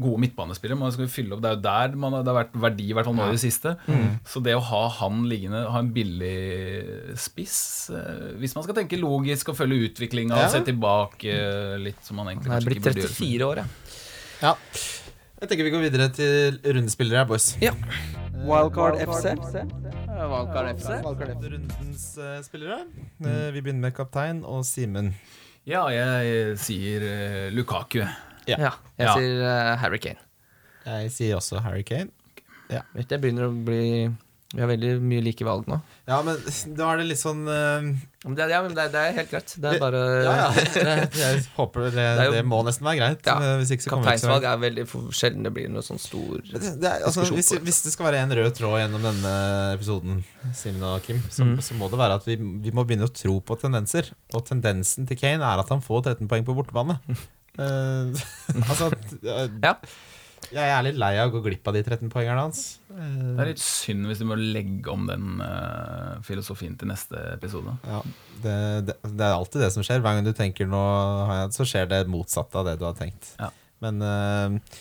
gode 0.00 0.20
midtbanespillere. 0.24 0.78
Man 0.80 0.92
skal 0.94 1.08
fylle 1.12 1.36
opp, 1.36 1.42
Det 1.44 1.50
er 1.50 1.56
jo 1.58 1.62
der 1.66 1.96
man, 2.00 2.12
har- 2.16 2.22
det 2.24 2.32
har 2.32 2.38
vært 2.44 2.54
verdi, 2.62 2.86
i 2.90 2.94
hvert 2.96 3.04
fall 3.10 3.14
nå 3.18 3.28
i 3.28 3.34
det 3.36 3.42
siste. 3.44 3.74
Så 4.24 4.42
det 4.42 4.54
å 4.56 4.62
ha 4.70 4.82
han 5.00 5.24
liggende, 5.28 5.64
ha 5.70 5.78
en 5.84 5.92
billig 5.92 7.16
spiss 7.20 7.90
øh, 7.92 8.34
Hvis 8.40 8.54
man 8.56 8.64
skal 8.64 8.74
tenke 8.78 8.96
logisk 9.00 9.48
og 9.52 9.56
følge 9.58 9.90
utviklinga 9.90 10.36
Ja. 10.36 10.46
og 10.46 10.50
se 10.54 10.62
tilbake 10.66 11.30
øh, 11.34 11.76
litt, 11.84 12.00
som 12.06 12.16
man 12.16 12.32
egentlig 12.32 12.48
er 12.50 12.54
kanskje 12.56 12.70
blitt 12.70 12.80
ikke 12.80 12.94
burde 12.94 13.04
gjøre. 13.04 13.16
34 13.20 13.48
år, 13.50 13.56
ja. 13.62 13.66
Ja. 14.42 14.54
Jeg 15.44 15.48
tenker 15.50 15.64
vi 15.66 15.70
går 15.74 15.82
videre 15.84 16.08
til 16.16 16.58
rundespillere 16.64 17.18
her, 17.22 17.28
boys. 17.28 17.50
Ja. 17.60 17.72
Wildcard 18.44 18.96
FC. 19.04 19.34
Wildcard 19.34 20.70
FC. 20.78 20.90
Rundens 21.52 22.04
eh, 22.18 22.38
spillere. 22.46 22.80
Eh, 23.24 23.50
vi 23.52 23.60
begynner 23.60 23.88
med 23.88 23.94
kaptein 23.96 24.40
og 24.48 24.64
Simen. 24.68 25.12
Ja, 25.68 25.86
jeg 25.92 26.58
sier 26.60 27.04
Lukaku. 27.54 28.02
Ja. 28.46 28.58
Ja, 28.58 28.72
jeg 28.98 29.06
Ja. 29.08 29.14
sier 29.16 29.40
uh, 29.46 29.76
Harry 29.82 29.98
Kane. 29.98 30.20
Jeg 30.84 31.10
sier 31.14 31.36
også 31.38 31.62
Harry 31.64 31.82
Kane. 31.82 32.10
Vet 32.68 33.08
du, 33.08 33.14
Jeg 33.14 33.20
begynner 33.22 33.46
å 33.48 33.64
bli 33.64 34.10
Vi 34.54 34.60
har 34.62 34.68
veldig 34.70 35.00
mye 35.02 35.22
like 35.24 35.42
valg 35.44 35.66
nå. 35.66 35.80
Ja, 36.06 36.20
men 36.22 36.36
da 36.78 36.92
er 36.92 37.00
det 37.00 37.06
litt 37.08 37.18
sånn 37.20 37.40
eh, 37.50 37.86
Men 38.24 38.34
det, 38.38 38.46
ja, 38.52 38.60
men 38.62 38.74
det, 38.76 38.84
det 38.94 39.00
er 39.00 39.12
helt 39.16 39.30
greit. 39.32 39.54
Det 39.58 39.70
er 39.72 39.80
bare 39.82 40.00
Ja, 40.24 40.34
ja. 40.44 40.48
Jeg 41.24 41.40
håper 41.56 41.88
det, 41.90 42.04
er 42.04 42.24
jo- 42.28 42.34
det 42.36 42.44
må 42.46 42.60
nesten 42.66 42.86
være 42.86 43.00
greit. 43.00 43.26
Ja, 43.26 43.34
eh, 43.42 43.56
Hvis 43.60 43.72
ikke 43.74 43.86
så 43.86 43.90
kommer 43.94 44.06
det 44.12 44.14
ikke 44.14 44.22
så 44.24 44.30
Kapteinsvalg 44.30 44.46
langt. 44.46 44.52
er 44.52 44.62
veldig 44.68 44.86
for 44.92 45.10
sjelden 45.20 45.42
det 45.48 45.52
blir 45.56 45.68
noe 45.74 45.82
sånn 45.86 45.98
stor 46.02 46.38
Det, 46.46 46.60
det 46.62 46.88
er, 46.92 47.02
altså, 47.08 47.24
diskusjon 47.24 47.38
hvis, 47.40 47.50
på 47.50 47.58
det. 47.58 47.64
hvis 47.68 47.82
det 47.88 47.92
skal 47.96 48.08
være 48.10 48.22
en 48.24 48.36
rød 48.40 48.54
tråd 48.60 48.76
gjennom 48.84 49.06
denne 49.10 49.34
episoden, 49.74 50.24
Simen 50.54 50.86
og 50.92 51.02
Kim, 51.08 51.22
så, 51.30 51.44
Mm. 51.48 51.56
så 51.66 51.74
må 51.80 51.90
det 51.90 51.98
være 52.04 52.20
at 52.22 52.26
vi, 52.30 52.36
vi 52.38 52.70
må 52.74 52.86
begynne 52.86 53.08
å 53.10 53.14
tro 53.14 53.40
på 53.40 53.58
tendenser. 53.60 54.12
Og 54.34 54.46
tendensen 54.46 55.06
til 55.10 55.18
Kane 55.20 55.42
er 55.42 55.58
at 55.64 55.68
han 55.74 55.82
får 55.84 56.04
13 56.14 56.28
poeng 56.30 56.46
på 56.46 56.54
bortebane. 56.54 57.00
Eh, 57.58 58.26
altså 58.70 58.90
eh, 59.22 59.46
Ja. 59.62 59.76
Jeg 60.54 60.68
er 60.68 60.82
litt 60.84 60.98
lei 61.00 61.14
av 61.18 61.30
å 61.30 61.32
gå 61.32 61.40
glipp 61.46 61.66
av 61.70 61.74
de 61.74 61.80
13 61.82 62.10
poengene 62.12 62.42
hans. 62.44 62.58
Det 62.90 63.00
Eh, 63.00 63.38
er 63.42 63.48
litt 63.48 63.62
synd 63.64 64.04
hvis 64.06 64.20
du 64.20 64.26
må 64.28 64.36
legge 64.38 64.92
om 64.92 65.06
den 65.08 65.40
uh, 65.40 66.20
filosofien 66.22 66.76
til 66.78 66.86
neste 66.92 67.16
episode. 67.32 67.72
ja, 67.88 68.02
det, 68.44 68.52
det, 68.90 68.94
det 69.02 69.24
er 69.24 69.32
alltid 69.34 69.64
det 69.64 69.70
som 69.74 69.82
skjer. 69.82 70.02
Hver 70.04 70.18
gang 70.18 70.28
du 70.28 70.34
tenker 70.36 70.68
nå, 70.70 70.82
så 71.56 71.64
skjer 71.66 71.88
det 71.90 72.02
motsatte 72.12 72.60
av 72.60 72.68
det 72.68 72.76
du 72.78 72.84
har 72.86 72.94
tenkt. 72.98 73.32
Ja. 73.40 73.48
Men 73.82 74.04
eh, 74.04 74.76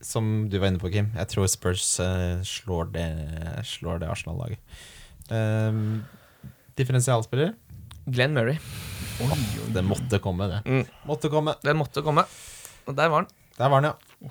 som 0.00 0.30
du 0.48 0.56
var 0.62 0.70
inne 0.70 0.80
på, 0.80 0.88
Kim, 0.94 1.10
jeg 1.18 1.28
tror 1.34 1.50
Spurs 1.52 1.84
eh, 2.00 2.38
slår 2.46 2.88
det, 2.94 3.08
slår 3.68 4.00
det 4.00 4.08
Arsenal-laget. 4.14 4.62
Differensialspiller? 6.80 7.52
Glenn 8.06 8.36
Murray. 8.36 8.56
Det 9.74 9.82
måtte 9.84 10.18
komme, 10.22 10.48
det. 10.48 10.62
Mm. 10.64 10.86
Måtte 11.08 11.28
komme. 11.32 11.54
Den 11.64 11.76
måtte 11.76 12.02
komme. 12.02 12.24
Og 12.88 12.96
der 12.96 13.12
var 13.12 13.24
han. 13.24 13.30
Der 13.58 13.68
var 13.68 13.84
den, 13.84 13.92
ja. 13.92 14.30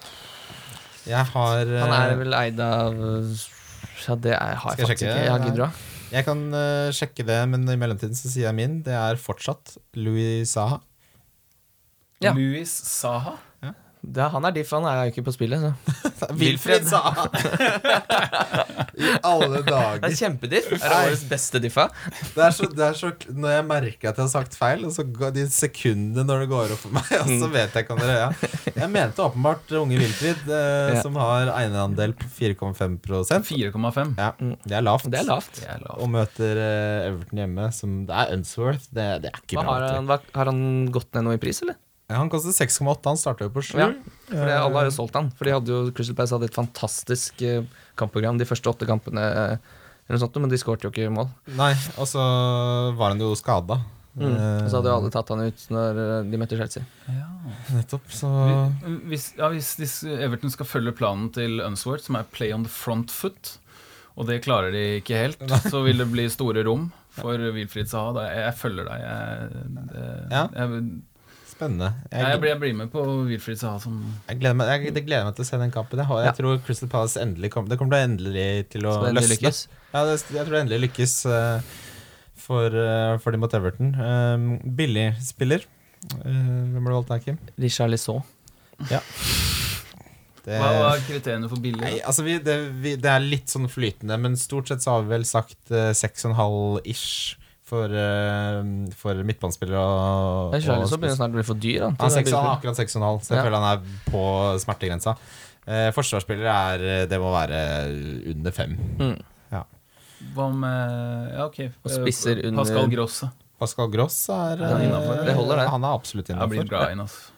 Jeg 1.10 1.26
har 1.34 1.70
eh, 1.70 1.82
Han 1.82 1.94
er 1.96 2.18
vel 2.20 2.36
eid 2.38 2.60
av 2.62 2.98
Ja, 3.00 4.16
det 4.16 4.34
er, 4.36 4.58
har 4.62 4.76
jeg 4.76 4.84
jeg 4.84 4.90
faktisk 4.90 5.04
sjekke? 5.06 5.14
ikke. 5.14 5.26
Jeg 5.26 5.58
har? 5.62 5.82
Jeg 6.10 6.26
kan 6.26 6.42
uh, 6.54 6.90
sjekke 6.96 7.26
det, 7.28 7.38
men 7.52 7.68
i 7.70 7.78
mellomtiden 7.78 8.18
så 8.18 8.32
sier 8.32 8.48
jeg 8.48 8.58
min. 8.58 8.80
Det 8.86 8.96
er 8.98 9.20
fortsatt 9.22 9.76
Louis 10.00 10.50
Saha. 10.50 10.80
Ja. 12.24 12.34
Louis 12.34 12.70
Saha? 12.70 13.36
Det, 14.02 14.22
er- 14.24 14.30
han 14.32 14.46
er 14.48 14.54
diff, 14.56 14.70
han 14.72 14.86
er 14.88 15.02
jo 15.06 15.12
ikke 15.12 15.26
på 15.28 15.34
spillet. 15.36 15.60
Så. 15.60 16.30
Wilfred 16.40 16.86
Saha! 16.88 17.26
I 19.00 19.10
alle 19.24 19.60
Det 19.60 19.66
dager. 19.70 20.02
er 20.08 20.16
kjempediff. 20.16 20.70
Er 20.76 20.80
det 20.84 20.96
årets 21.10 21.24
beste 21.30 21.60
diffa? 21.64 21.86
Det 22.36 22.44
er, 22.44 22.54
så, 22.56 22.68
det 22.72 22.84
er 22.86 22.96
så 23.00 23.12
Når 23.32 23.54
jeg 23.54 23.66
merker 23.70 24.10
at 24.12 24.18
jeg 24.20 24.24
har 24.26 24.32
sagt 24.32 24.56
feil, 24.60 24.86
og 24.88 24.94
så 24.96 25.04
går 25.08 25.34
de 25.36 25.46
sekundene 25.52 26.26
når 26.28 26.44
det 26.46 26.50
går 26.52 26.74
opp 26.76 26.82
for 26.84 26.96
meg, 26.96 27.12
og 27.20 27.32
så 27.44 27.50
vet 27.54 27.76
jeg 27.78 27.86
ikke 27.86 27.96
om 27.96 28.02
dere 28.04 28.18
ja. 28.20 28.30
Jeg 28.80 28.90
mente 28.94 29.24
åpenbart 29.26 29.76
unge 29.80 30.00
Wilfrid, 30.02 30.48
eh, 30.48 30.96
Ja. 30.96 31.02
som 31.04 31.16
har 31.20 31.52
eierandel 31.54 32.16
på 32.20 32.28
4,5% 32.40 33.48
4,5. 33.50 34.16
Ja, 34.20 34.32
det 34.40 34.80
er 34.80 34.86
lavt. 34.86 35.10
Det 35.12 35.20
er 35.22 35.28
lavt. 35.28 35.60
Det 35.60 35.68
er 35.70 35.84
lavt. 35.84 36.00
Og 36.04 36.12
møter 36.16 36.64
eh, 36.64 37.10
Everton 37.12 37.44
hjemme, 37.44 37.70
som 37.76 38.00
Det 38.10 38.16
er 38.24 38.34
Unsworth. 38.38 38.88
Det, 38.96 39.08
det 39.26 39.32
er 39.34 39.44
ikke 39.44 39.60
Hva 39.60 39.68
bra. 39.68 39.76
har, 39.76 39.88
han, 40.00 40.10
har 40.40 40.52
han 40.54 40.64
gått 40.96 41.12
ned 41.16 41.28
noe 41.30 41.40
i 41.40 41.42
pris, 41.44 41.62
eller? 41.66 41.78
Ja, 42.10 42.18
han 42.18 42.30
koster 42.34 42.50
6,8. 42.56 42.96
Han 43.06 43.20
starta 43.22 43.46
jo 43.46 43.52
på 43.54 43.62
7. 43.62 43.76
Ja, 43.78 43.92
For 44.32 44.50
alle 44.56 44.80
har 44.82 44.88
jo 44.90 44.96
solgt 44.96 45.18
han. 45.20 45.30
For 45.38 45.46
de 45.46 45.54
hadde 45.54 45.70
jo, 45.76 45.92
Crystal 45.94 46.18
Palace 46.18 46.34
hadde 46.34 46.50
et 46.50 46.58
fantastisk 46.58 47.44
eh, 47.46 47.68
kampprogram 48.00 48.40
de 48.42 48.48
første 48.50 48.72
åtte 48.72 48.88
kampene, 48.90 49.22
eh, 49.30 49.78
eller 50.10 50.22
sånt, 50.24 50.40
men 50.42 50.50
de 50.50 50.58
skårte 50.58 50.88
jo 50.88 50.94
ikke 50.94 51.12
mål. 51.14 51.30
Nei, 51.60 51.72
og 52.02 52.10
så 52.10 52.24
var 52.98 53.14
han 53.14 53.22
jo 53.22 53.30
skada. 53.38 53.78
Mm. 54.18 54.34
Og 54.34 54.66
så 54.72 54.80
hadde 54.80 54.90
jo 54.90 54.96
alle 54.98 55.12
tatt 55.14 55.30
han 55.32 55.44
ut 55.46 55.62
når 55.72 56.00
eh, 56.02 56.16
de 56.32 56.40
møtte 56.42 56.58
Chelsea. 56.58 56.82
Ja. 57.14 57.28
Nettopp, 57.78 58.10
så 58.12 58.30
Hvis, 59.08 59.30
ja, 59.38 59.52
hvis 59.54 59.94
Everton 60.10 60.52
skal 60.52 60.68
følge 60.68 60.96
planen 60.98 61.30
til 61.36 61.62
Unsworth, 61.62 62.08
som 62.10 62.18
er 62.18 62.26
play 62.34 62.50
on 62.56 62.66
the 62.66 62.74
front 62.74 63.14
foot, 63.14 63.54
og 64.20 64.26
det 64.28 64.42
klarer 64.44 64.74
de 64.74 64.82
ikke 64.98 65.22
helt, 65.28 65.46
så 65.70 65.84
vil 65.86 66.02
det 66.02 66.10
bli 66.12 66.26
store 66.34 66.66
rom 66.68 66.90
for 67.20 67.38
Wilfried 67.54 67.88
Saha. 67.92 68.26
Jeg, 68.26 68.42
jeg 68.50 68.58
følger 68.60 68.90
deg. 68.90 69.06
Jeg, 69.06 69.78
det, 69.94 70.04
Ja. 70.34 70.44
jeg, 70.58 70.82
spennende. 71.60 71.92
jeg, 72.08 72.24
jeg, 72.24 72.40
blir, 72.42 72.50
jeg 72.54 72.60
blir 72.64 72.76
med 72.80 72.92
på 72.94 73.04
Wilfried 73.28 73.60
Saha 73.60 73.82
som 73.84 74.00
jeg, 74.30 74.40
gleder 74.40 74.56
meg, 74.56 74.72
jeg, 74.72 74.94
det 74.96 75.04
gleder 75.06 75.28
meg 75.28 75.36
til 75.38 75.44
å 75.46 75.50
se 75.52 75.60
den 75.62 75.74
kampen. 75.76 76.00
Jeg, 76.02 76.08
har, 76.10 76.24
jeg 76.24 76.32
Ja. 76.32 76.36
tror 76.40 76.62
Crystal 76.66 76.90
Palace 76.92 77.20
endelig 77.20 77.52
kommer 77.54 77.70
Det 77.74 77.78
kommer 77.82 77.94
til 77.98 78.00
å 78.00 78.08
endelig 78.10 78.48
til 78.74 78.88
å 78.88 78.96
endelig 79.04 79.28
løsne. 79.28 79.36
lykkes. 79.36 79.62
Ja, 79.92 80.06
det, 80.08 80.16
jeg 80.38 80.46
tror 80.48 80.56
det 80.56 80.62
endelig 80.64 80.82
lykkes 80.88 81.16
uh, 81.28 81.76
for, 82.40 82.80
uh, 82.80 83.18
for 83.20 83.36
de 83.36 83.42
mot 83.44 83.54
Everton. 83.60 83.92
Um, 84.00 84.48
billig 84.80 85.10
spiller. 85.28 85.68
Uh, 86.24 86.72
hvem 86.74 86.86
du 86.88 86.94
valgt 86.96 87.12
der, 87.12 87.24
Kim? 87.28 87.40
Richard 87.60 87.92
Lisson. 87.92 88.24
Det, 90.46 90.56
Hva 90.56 90.70
var 90.80 91.02
kriteriene 91.04 91.50
for 91.52 91.60
billig? 91.62 91.82
Nei, 91.84 91.98
altså 92.08 92.24
vi, 92.26 92.38
det, 92.42 92.56
vi, 92.82 92.94
det 92.98 93.10
er 93.12 93.20
litt 93.26 93.52
sånn 93.52 93.68
flytende, 93.70 94.16
men 94.24 94.38
stort 94.40 94.72
sett 94.72 94.82
så 94.86 94.96
har 94.96 95.04
vi 95.04 95.12
vel 95.18 95.26
sagt 95.28 95.60
uh, 95.76 95.90
6,5 95.92 96.80
ish 96.90 97.36
for, 97.70 97.86
uh, 97.94 98.62
for 99.00 99.22
midtbanespillere. 99.30 99.80
Og, 99.80 100.54
Richard 100.58 100.84
og 100.84 100.90
så 100.92 100.98
begynner 101.00 101.20
snart 101.22 101.36
å 101.36 101.40
bli 101.40 101.46
for 101.48 101.62
dyr. 101.62 101.86
Han, 101.88 101.96
Han 102.02 102.14
seks, 102.18 102.34
han 102.36 102.46
er 102.50 102.56
akkurat 102.58 102.82
6,5, 102.82 103.22
så 103.24 103.36
jeg 103.36 103.40
Ja. 103.40 103.44
føler 103.46 103.62
han 103.62 103.70
er 103.78 104.12
på 104.12 104.24
smertegrensa. 104.66 105.16
Eh, 105.70 105.92
forsvarsspillere 105.94 106.50
er 106.74 106.84
eh, 106.90 107.06
Det 107.06 107.20
må 107.22 107.30
være 107.30 107.60
under 108.34 108.52
fem. 108.56 108.72
Mm. 108.98 109.18
Hva 110.36 110.50
med 110.52 111.30
Ja, 111.32 111.46
ok. 111.46 111.60
Og 111.86 111.92
spisser 111.94 112.42
under- 112.44 112.64
Pascal 112.66 112.90
Grosse. 112.92 113.30
Pascal 113.60 113.88
Gross 113.94 114.18
er 114.30 114.60
er 114.60 114.64
eh, 114.66 115.28
det. 115.30 115.68
Han 115.70 115.84
er 115.84 115.94
absolutt 115.96 116.28
Jeg 116.28 116.36
blir 116.36 116.60
innafor. 116.60 116.68
glad 116.68 116.92
inn, 116.92 117.00
ass. 117.06 117.32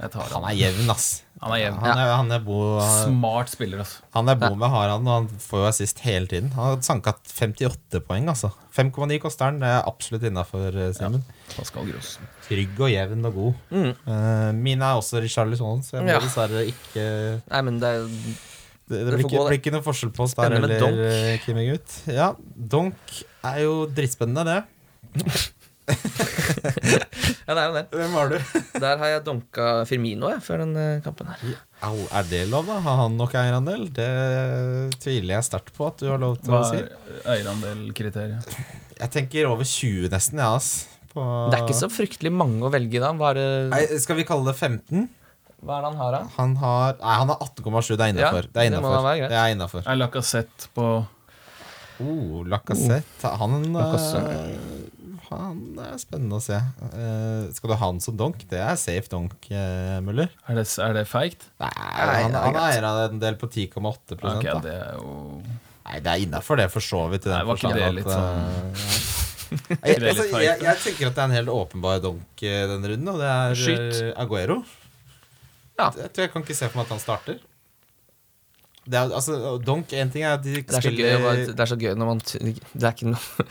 Jeg 0.00 0.10
tar 0.12 0.22
Han 0.30 0.42
han. 0.44 0.52
er 0.52 0.56
jevn, 0.60 0.90
ass. 0.90 1.24
Han 1.40 1.54
er 1.56 1.60
jevn. 1.62 1.76
Han 1.80 1.98
er, 1.98 2.10
han 2.12 2.32
er, 2.36 2.40
bo, 2.44 2.56
Smart 2.84 3.48
spiller, 3.48 3.80
altså. 3.80 4.02
han 4.12 4.28
er 4.28 4.36
bo 4.36 4.50
med 4.60 4.68
Haran, 4.68 5.06
og 5.08 5.14
han 5.14 5.28
får 5.40 5.62
jo 5.62 5.68
assist 5.70 6.02
hele 6.04 6.28
tiden. 6.28 6.50
Han 6.52 6.66
har 6.74 6.82
sanka 6.84 7.14
58 7.24 8.02
poeng, 8.04 8.28
altså. 8.28 8.50
5,9 8.76 9.16
koster 9.22 9.48
han. 9.48 9.60
Det 9.62 9.70
er 9.70 9.88
absolutt 9.88 10.26
innafor, 10.28 10.76
Simen. 10.96 11.24
Ja, 11.56 11.64
Trygg 12.44 12.82
og 12.84 12.92
jevn 12.92 13.24
og 13.30 13.38
god. 13.38 13.54
Mm. 13.72 13.88
Uh, 14.04 14.50
mine 14.58 14.84
er 14.90 15.00
også 15.00 15.22
Richarlison, 15.24 15.80
så 15.86 15.96
jeg 15.96 16.04
må 16.04 16.12
Ja. 16.12 16.20
dessverre 16.20 16.66
ikke 16.68 17.06
Nei, 17.48 17.62
men 17.62 17.80
det 17.80 17.88
er 17.88 18.04
Det, 18.04 18.18
det 18.90 18.98
Det 18.98 19.14
blir, 19.14 19.24
ikke, 19.24 19.46
blir 19.46 19.58
ikke 19.60 19.72
noe 19.78 19.86
forskjell 19.86 20.10
på 20.12 20.24
oss 20.26 20.34
der 20.34 20.56
eller 20.58 20.76
donk. 20.82 20.98
eh. 20.98 21.38
Ja, 22.10 22.32
donk 22.74 23.16
er 23.46 23.62
jo 23.64 23.86
drittspennende, 23.86 24.44
det. 24.44 24.60
Ja, 27.50 27.54
det 27.56 27.62
er 27.62 27.66
jo 27.66 27.74
det. 27.74 27.82
Hvem 27.96 28.12
var 28.14 28.30
du? 28.30 28.36
Der 28.84 29.00
har 29.00 29.10
jeg 29.10 29.22
dunka 29.26 29.66
Firmino 29.88 30.28
jeg, 30.30 30.42
før 30.46 30.62
den 30.62 30.76
eh, 30.78 31.00
kampen 31.04 31.30
her. 31.30 31.56
Au, 31.86 31.96
er 32.14 32.28
det 32.30 32.42
lov, 32.52 32.68
da? 32.68 32.76
Har 32.84 32.98
han 33.02 33.16
nok 33.18 33.34
eierandel? 33.40 33.86
Det 33.96 34.08
tviler 35.02 35.36
jeg 35.38 35.46
sterkt 35.48 35.72
på 35.76 35.88
at 35.88 36.02
du 36.02 36.10
har 36.12 36.20
lov 36.22 36.36
til 36.42 36.52
Hva 36.54 36.60
å 36.62 36.68
si. 36.70 36.82
Hva 36.84 37.20
er 37.24 37.38
eierandelkriteriet? 37.38 38.54
Jeg 39.00 39.12
tenker 39.16 39.48
over 39.50 39.66
20 39.66 40.10
nesten, 40.12 40.42
ja, 40.42 40.50
ass. 40.58 40.70
På 41.10 41.24
Det 41.50 41.58
er 41.58 41.64
ikke 41.66 41.80
så 41.80 41.88
fryktelig 41.90 42.30
mange 42.34 42.62
å 42.62 42.70
velge 42.72 43.00
da. 43.02 43.10
Hva 43.18 43.32
er 43.34 43.70
Nei, 43.72 43.82
Skal 44.02 44.20
vi 44.20 44.28
kalle 44.28 44.52
det 44.52 44.58
15? 44.60 45.08
hva 45.60 45.76
er 45.76 45.82
det 45.84 45.88
han 45.90 45.98
har, 46.00 46.14
da? 46.14 46.20
Han 46.38 46.52
har 46.56 46.94
Nei, 47.02 47.14
han 47.20 47.32
har 47.34 47.40
18,7. 47.44 47.90
Det 47.98 48.06
er 48.06 48.20
Ja, 48.20 48.30
det 48.32 48.62
er 48.62 48.68
innafor. 48.70 49.08
Det. 49.10 49.26
Det 49.28 49.40
er 49.40 49.56
innafor. 49.56 49.82
Er 49.84 49.98
Lacassette 49.98 50.70
på 50.76 50.86
Oh, 52.00 52.40
Lacassette. 52.48 53.28
Han, 53.42 53.58
Lacassette. 53.74 54.89
Eh, 55.32 55.54
det 55.76 55.86
er 55.86 56.02
spennende 56.02 56.38
å 56.38 56.44
se. 56.44 56.58
Uh, 56.90 57.48
skal 57.54 57.72
du 57.72 57.74
ha 57.76 57.80
han 57.86 58.00
som 58.04 58.16
donk? 58.18 58.44
Det 58.50 58.60
er 58.60 58.76
safe 58.80 59.10
donk, 59.12 59.34
uh, 59.52 59.98
Muller. 60.04 60.30
Er 60.48 60.60
det, 60.60 60.66
er 60.82 60.96
det 60.96 61.06
feigt? 61.10 61.48
Nei, 61.62 61.70
han, 61.78 62.34
er 62.34 62.46
han 62.48 62.60
eier 62.66 62.88
en 63.08 63.22
del 63.22 63.38
på 63.40 63.50
10,8 63.50 64.18
okay, 64.18 64.50
da. 64.50 64.60
det 64.64 64.76
er 64.76 64.96
jo 64.98 65.14
Nei, 65.90 65.98
det 66.04 66.12
er 66.12 66.24
innafor 66.26 66.60
det, 66.60 66.68
for 66.70 66.84
så 66.84 67.06
vidt. 67.10 67.26
i 67.26 67.32
Nei, 67.32 67.40
var 67.48 67.58
ikke 67.58 67.72
det 67.74 67.88
litt 67.96 68.06
eh, 68.06 68.14
sånn- 68.14 69.18
jeg, 69.82 69.96
altså, 69.98 70.26
jeg, 70.38 70.60
jeg 70.62 70.78
tenker 70.84 71.08
at 71.08 71.16
det 71.16 71.22
er 71.22 71.24
en 71.26 71.32
helt 71.34 71.50
åpenbar 71.50 72.02
donk 72.04 72.42
eh, 72.46 72.60
denne 72.70 72.92
runden, 72.92 73.08
og 73.10 73.18
det 73.18 73.30
er 73.30 73.56
Skyt. 73.58 73.96
eh, 74.04 74.10
Aguero. 74.22 74.60
Ja. 75.80 75.88
Jeg 75.96 76.12
tror 76.12 76.26
jeg 76.26 76.32
kan 76.36 76.44
ikke 76.44 76.58
se 76.58 76.68
for 76.68 76.78
meg 76.78 76.86
at 76.86 76.94
han 76.94 77.02
starter. 77.02 77.40
Det 78.90 78.98
er, 78.98 79.10
altså, 79.18 79.56
donk, 79.62 79.90
en 79.92 80.12
ting 80.14 80.24
er 80.24 80.36
at 80.38 80.44
de 80.44 80.60
Det 80.60 80.78
er, 80.78 80.84
så 80.84 80.92
gøy, 80.94 81.42
det 81.50 81.62
er 81.62 81.68
så 81.68 81.76
gøy 81.78 81.92
når 81.98 82.08
man 82.08 82.22
Det 82.24 82.80
er 82.80 82.94
ikke 82.94 83.10
noe 83.12 83.48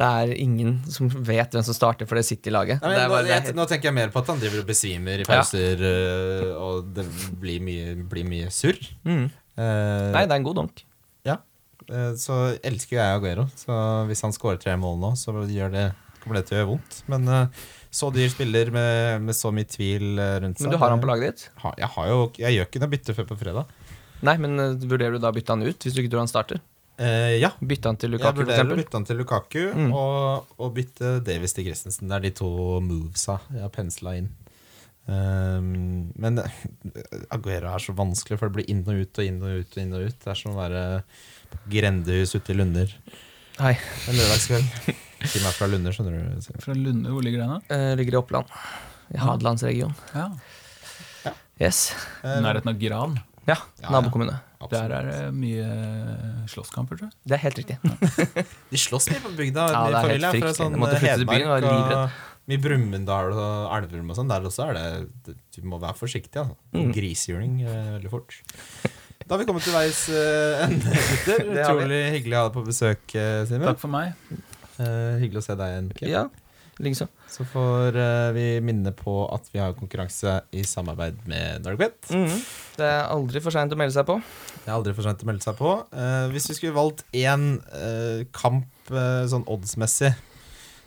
Det 0.00 0.06
er 0.08 0.30
ingen 0.40 0.78
som 0.88 1.10
vet 1.12 1.52
hvem 1.52 1.64
som 1.66 1.76
starter 1.76 2.08
for 2.08 2.16
det 2.16 2.24
City-laget. 2.24 2.80
Er 2.80 3.10
nå, 3.10 3.18
er 3.20 3.68
tenker 3.68 3.90
jeg 3.90 3.96
mer 3.98 4.12
på 4.14 4.22
at 4.22 4.30
han 4.32 4.40
driver 4.40 4.62
og 4.62 4.70
besvimer 4.70 5.20
i 5.20 5.26
pauser, 5.28 5.82
ja. 5.84 6.54
og 6.56 6.88
det 6.96 7.04
blir 7.42 7.60
mye, 7.64 7.96
blir 8.08 8.24
mye 8.28 8.48
surr. 8.54 8.80
Mm. 9.04 9.26
Uh, 9.60 10.08
Nei, 10.14 10.24
det 10.24 10.32
er 10.32 10.38
en 10.38 10.46
god 10.46 10.62
donk. 10.62 10.80
eh, 11.90 12.14
så 12.20 12.38
elsker 12.62 12.96
jo 12.96 13.02
jeg 13.02 13.18
Aguero, 13.18 13.44
så 13.58 13.76
hvis 14.08 14.24
han 14.24 14.34
scorer 14.36 14.60
tre 14.62 14.76
mål 14.80 14.96
nå, 15.02 15.12
så 15.18 15.34
det, 15.44 15.90
kommer 16.22 16.38
det 16.40 16.46
til 16.48 16.56
å 16.56 16.60
gjøre 16.60 16.70
vondt. 16.72 16.98
Men 17.10 17.28
uh, 17.28 17.68
så 17.90 18.10
dyr 18.14 18.30
spiller 18.30 18.70
med, 18.74 19.20
med 19.26 19.36
så 19.36 19.50
mye 19.54 19.66
tvil 19.68 20.14
eh, 20.20 20.36
rundt 20.44 20.60
seg 20.60 20.68
Men 20.68 20.76
du 20.76 20.80
har 20.80 20.92
han 20.94 21.02
på 21.02 21.08
laget 21.10 21.32
ditt? 21.32 21.46
Ha- 21.64 21.74
Jeg, 21.80 21.90
har 21.96 22.10
jo, 22.12 22.18
jeg 22.38 22.56
gjør 22.56 22.68
ikke 22.68 22.82
noe 22.84 22.92
bytte 22.92 23.16
før 23.16 23.26
på 23.32 23.38
fredag. 23.40 23.72
Nei, 24.26 24.36
men 24.42 24.54
eh, 24.62 24.76
vurderer 24.84 25.16
du 25.16 25.22
da 25.24 25.32
å 25.32 25.36
bytte 25.36 25.56
han 25.56 25.64
ut, 25.66 25.82
hvis 25.82 25.96
du 25.96 26.02
ikke 26.04 26.12
tror 26.14 26.22
han 26.24 26.30
starter? 26.30 26.60
Eh, 27.00 27.38
ja, 27.40 27.48
Bytte 27.64 27.88
han 27.88 27.96
til 27.96 28.10
Lukaku, 28.12 28.42
jeg 28.42 28.44
vurderer 28.44 28.74
å 28.74 28.76
bytte 28.76 28.98
han 28.98 29.06
til 29.08 29.16
Lukaku 29.22 29.60
og, 29.96 30.50
og 30.60 30.74
bytte 30.76 31.14
Davis 31.24 31.54
til 31.56 31.64
Christensen. 31.70 32.10
Det 32.10 32.18
er 32.18 32.26
de 32.26 32.32
to 32.42 32.50
movesa 32.84 33.38
jeg 33.54 33.62
har 33.64 33.72
pensla 33.72 34.12
inn. 34.20 34.28
Um, 35.10 36.10
men 36.20 36.36
Aguero 37.34 37.72
er 37.72 37.82
så 37.82 37.94
vanskelig, 37.96 38.36
for 38.38 38.50
det 38.50 38.58
blir 38.60 38.68
inn 38.70 38.82
og 38.84 39.00
ut 39.00 39.18
og 39.22 39.24
inn 39.26 39.40
og 39.42 39.62
ut. 39.62 39.72
og 39.72 39.80
inn 39.82 39.94
og 39.96 40.04
ut 40.10 40.18
Det 40.22 40.28
er 40.34 40.38
som 40.38 40.52
å 40.52 40.58
være 40.60 40.82
grendehus 41.72 42.36
ute 42.36 42.52
i 42.52 42.58
Lunder 42.58 42.92
Hei. 43.60 43.72
en 44.08 44.16
lørdagskveld. 44.20 44.68
Team 45.24 45.48
er 45.48 45.56
fra 45.56 45.66
Lunder, 45.72 45.92
skjønner 45.96 46.20
du. 46.36 46.52
Fra 46.62 46.76
Lunder, 46.76 47.10
hvor 47.16 47.24
ligger 47.26 47.42
den? 47.42 47.56
da? 47.56 47.76
Eh, 47.80 47.96
ligger 47.98 48.14
i 48.14 48.20
Oppland. 48.20 48.52
I 49.12 49.18
Hadelandsregionen. 49.20 49.96
Ja. 50.14 50.28
Yes. 51.60 51.80
Eh, 52.22 52.38
Nærheten 52.44 52.70
av 52.72 52.78
Gran. 52.80 53.18
Ja, 53.48 53.56
Ja, 53.82 53.90
nabokommune. 53.96 54.36
absolutt. 54.36 54.49
Der 54.68 54.92
er 54.92 55.06
det 55.08 55.20
mye 55.32 55.68
slåsskamper, 56.52 56.98
tror 57.00 57.08
jeg. 57.08 57.16
Det 57.24 57.36
er 57.36 57.42
helt 57.46 57.60
riktig. 57.62 57.76
De 58.72 58.80
slåss 58.80 59.08
mye 59.08 59.22
på 59.24 59.32
bygda. 59.38 59.64
Ja, 59.72 59.84
det 59.88 59.96
er 59.96 59.96
helt 59.96 60.04
familie, 60.04 60.20
fra 60.20 60.32
fryktelig. 60.34 60.58
sånn 60.58 60.74
Jeg 60.76 60.82
måtte 60.82 60.98
flytte 61.00 61.16
til 61.22 61.30
byen, 61.30 61.40
jeg 61.40 61.48
Hedmark 61.48 61.78
livredd. 61.78 61.96
og 61.96 62.28
mye 62.50 62.62
Brumunddal 62.64 63.32
og 63.36 63.74
Elverum 63.78 64.12
og 64.12 64.18
sånn. 64.18 64.30
Der 64.32 64.48
også 64.50 64.66
er 64.68 64.78
det 64.80 65.36
Du 65.56 65.60
må 65.70 65.80
være 65.80 65.96
forsiktig. 65.96 66.36
Altså. 66.42 66.58
Mm. 66.76 66.92
Grisehjuling 66.96 67.56
eh, 67.64 67.90
veldig 67.96 68.12
fort. 68.12 68.36
Da 69.24 69.36
har 69.36 69.42
vi 69.44 69.46
kommet 69.48 69.62
til 69.62 69.76
veis 69.76 70.04
eh, 70.10 70.62
ende, 70.66 70.92
gutter. 71.08 71.44
Utrolig 71.54 72.00
hyggelig 72.16 72.36
å 72.36 72.40
ha 72.42 72.48
deg 72.48 72.56
på 72.56 72.64
besøk, 72.66 73.04
eh, 73.14 73.42
Simen. 73.48 73.68
Takk 73.70 73.80
for 73.80 73.92
meg. 73.92 74.12
Eh, 74.80 75.20
hyggelig 75.22 75.40
å 75.40 75.46
se 75.46 75.56
deg 75.60 75.74
igjen. 75.76 75.90
Okay. 75.94 76.10
Ja, 76.10 76.24
likeså. 76.84 77.06
Så 77.30 77.44
får 77.48 77.96
uh, 77.96 78.30
vi 78.36 78.46
minne 78.64 78.92
på 78.96 79.14
at 79.32 79.48
vi 79.52 79.60
har 79.62 79.76
konkurranse 79.78 80.40
i 80.56 80.64
samarbeid 80.66 81.20
med 81.30 81.62
Darkwet. 81.64 82.10
Mm 82.10 82.26
-hmm. 82.26 82.40
Det 82.76 82.86
er 82.86 83.04
aldri 83.12 83.40
for 83.40 83.50
seint 83.50 83.72
å 83.72 83.76
melde 83.76 83.94
seg 83.94 84.06
på. 84.06 84.20
Det 84.64 84.68
er 84.68 84.74
aldri 84.74 84.94
for 84.94 85.02
sent 85.02 85.22
å 85.22 85.26
melde 85.26 85.44
seg 85.44 85.56
på. 85.56 85.74
Uh, 85.92 86.28
hvis 86.32 86.48
vi 86.48 86.54
skulle 86.54 86.74
valgt 86.74 87.04
én 87.12 87.60
uh, 87.60 88.24
kamp 88.32 88.66
eh, 88.90 89.26
sånn 89.28 89.44
oddsmessig 89.46 90.14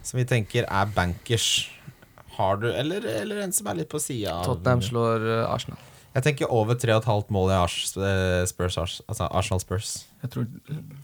som 0.04 0.18
vi 0.18 0.26
tenker 0.26 0.66
er 0.68 0.86
bankers, 0.86 1.70
har 2.38 2.58
du 2.58 2.72
Eller, 2.74 3.06
eller 3.06 3.42
en 3.42 3.54
som 3.54 3.68
er 3.68 3.76
litt 3.76 3.90
på 3.90 4.00
sida 4.00 4.34
av 4.34 4.46
Tottenham 4.46 4.82
slår 4.82 5.46
Arsenal. 5.48 5.78
Jeg 6.16 6.24
tenker 6.24 6.52
over 6.52 6.76
3,5 6.76 7.30
mål 7.30 7.52
i 7.52 7.54
Ars, 7.54 7.94
Spurs, 8.50 8.78
Ars, 8.78 9.02
altså 9.08 9.28
Arsenal 9.32 9.60
Spurs. 9.60 10.08
Jeg 10.22 10.30
tror 10.30 10.46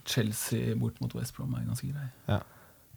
Chelsea 0.04 0.74
bort 0.74 1.00
mot 1.00 1.14
West 1.14 1.34
Brom 1.36 1.54
er 1.54 1.64
ganske 1.66 1.86
grei. 1.86 2.08
Ja. 2.28 2.40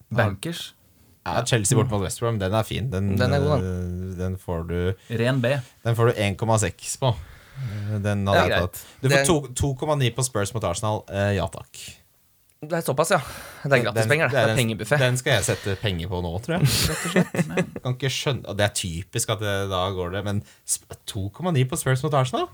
Bankers. 0.10 0.76
Ja, 1.26 1.44
Chelsea 1.48 1.78
bort 1.78 1.90
mot 1.90 2.02
West 2.04 2.20
Brom, 2.20 2.38
den 2.40 2.54
er 2.54 2.64
fin. 2.68 2.90
Den, 2.92 3.14
Den 3.18 3.32
er 3.34 3.40
god, 3.40 3.64
eh, 3.64 4.16
den 4.20 4.38
får 4.38 4.68
du 4.68 4.80
Ren 5.10 5.40
B. 5.42 5.54
Den 5.86 5.96
får 5.96 6.12
du 6.12 6.14
1,6 6.20 6.98
på. 7.00 7.14
Eh, 7.56 8.00
Den 8.04 8.26
hadde 8.28 8.50
jeg 8.50 8.60
tatt. 8.66 8.82
Du 9.02 9.10
får 9.10 9.54
2,9 9.56 10.10
på 10.18 10.24
Spurs 10.28 10.54
mot 10.54 10.64
Arsenal. 10.68 11.04
Eh, 11.10 11.36
ja 11.38 11.48
takk. 11.48 11.84
Det 12.64 12.78
er 12.78 12.82
såpass, 12.86 13.10
ja. 13.12 13.18
Det 13.68 13.76
er 13.76 13.84
gratispenger, 13.84 14.30
det. 14.32 14.36
Det 14.36 14.44
er 14.44 14.50
en- 14.54 14.58
pengebuffé. 14.58 14.98
Den 15.00 15.18
skal 15.20 15.34
jeg 15.34 15.44
sette 15.44 15.74
penger 15.82 16.08
på 16.08 16.22
nå, 16.24 16.30
tror 16.46 16.60
jeg. 16.60 17.26
Kan 17.84 17.96
ikke 17.98 18.08
skjønne 18.12 18.56
Det 18.56 18.64
er 18.64 18.72
typisk 18.80 19.30
at 19.36 19.40
det, 19.44 19.56
da 19.72 19.82
går 19.92 20.12
det, 20.16 20.22
men 20.24 20.40
2,9 21.08 21.66
på 21.68 21.78
Spurs 21.80 22.04
mot 22.04 22.14
Arsenal? 22.14 22.48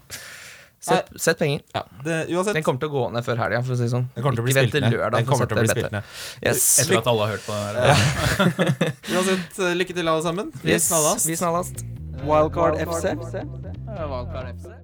Sett, 0.79 1.09
sett 1.19 1.39
penger. 1.39 1.61
Ja, 1.75 1.83
det, 2.05 2.17
uansett. 2.31 2.53
Den 2.55 2.63
kommer 2.63 2.79
til 2.79 2.87
å 2.87 2.93
gå 2.93 3.03
ned 3.11 3.25
før 3.27 3.41
helga, 3.41 3.59
si 3.67 3.89
sånn. 3.91 4.05
Den 4.15 4.23
kommer 4.23 4.37
til 4.39 4.43
å 4.43 4.47
bli 4.47 4.53
Ikke 4.53 4.61
vent 4.63 4.75
til 4.77 4.85
lørdag 4.87 5.17
Den 5.19 5.27
kommer 5.27 5.49
til 5.51 5.59
å 5.59 5.63
bli 5.65 5.73
spilt 5.73 5.91
ned. 5.91 6.13
Yes. 6.39 6.67
Etter 6.85 7.01
at 7.01 7.09
alle 7.11 7.27
har 7.27 7.33
hørt 7.35 7.47
på 7.49 7.57
det 7.59 7.87
her. 7.89 8.93
Uansett, 9.19 9.59
eh, 9.59 9.73
lykke 9.75 9.97
til, 9.97 10.07
alle 10.07 10.23
sammen. 10.23 10.53
Vi 10.63 10.71
Yes. 10.77 10.87
snallast. 10.87 11.27
Vi 11.27 11.35
snallast. 11.35 11.83
Wildcard 12.23 12.79
FC. 12.85 13.11
Wildcard 13.19 14.55
FC. 14.55 14.78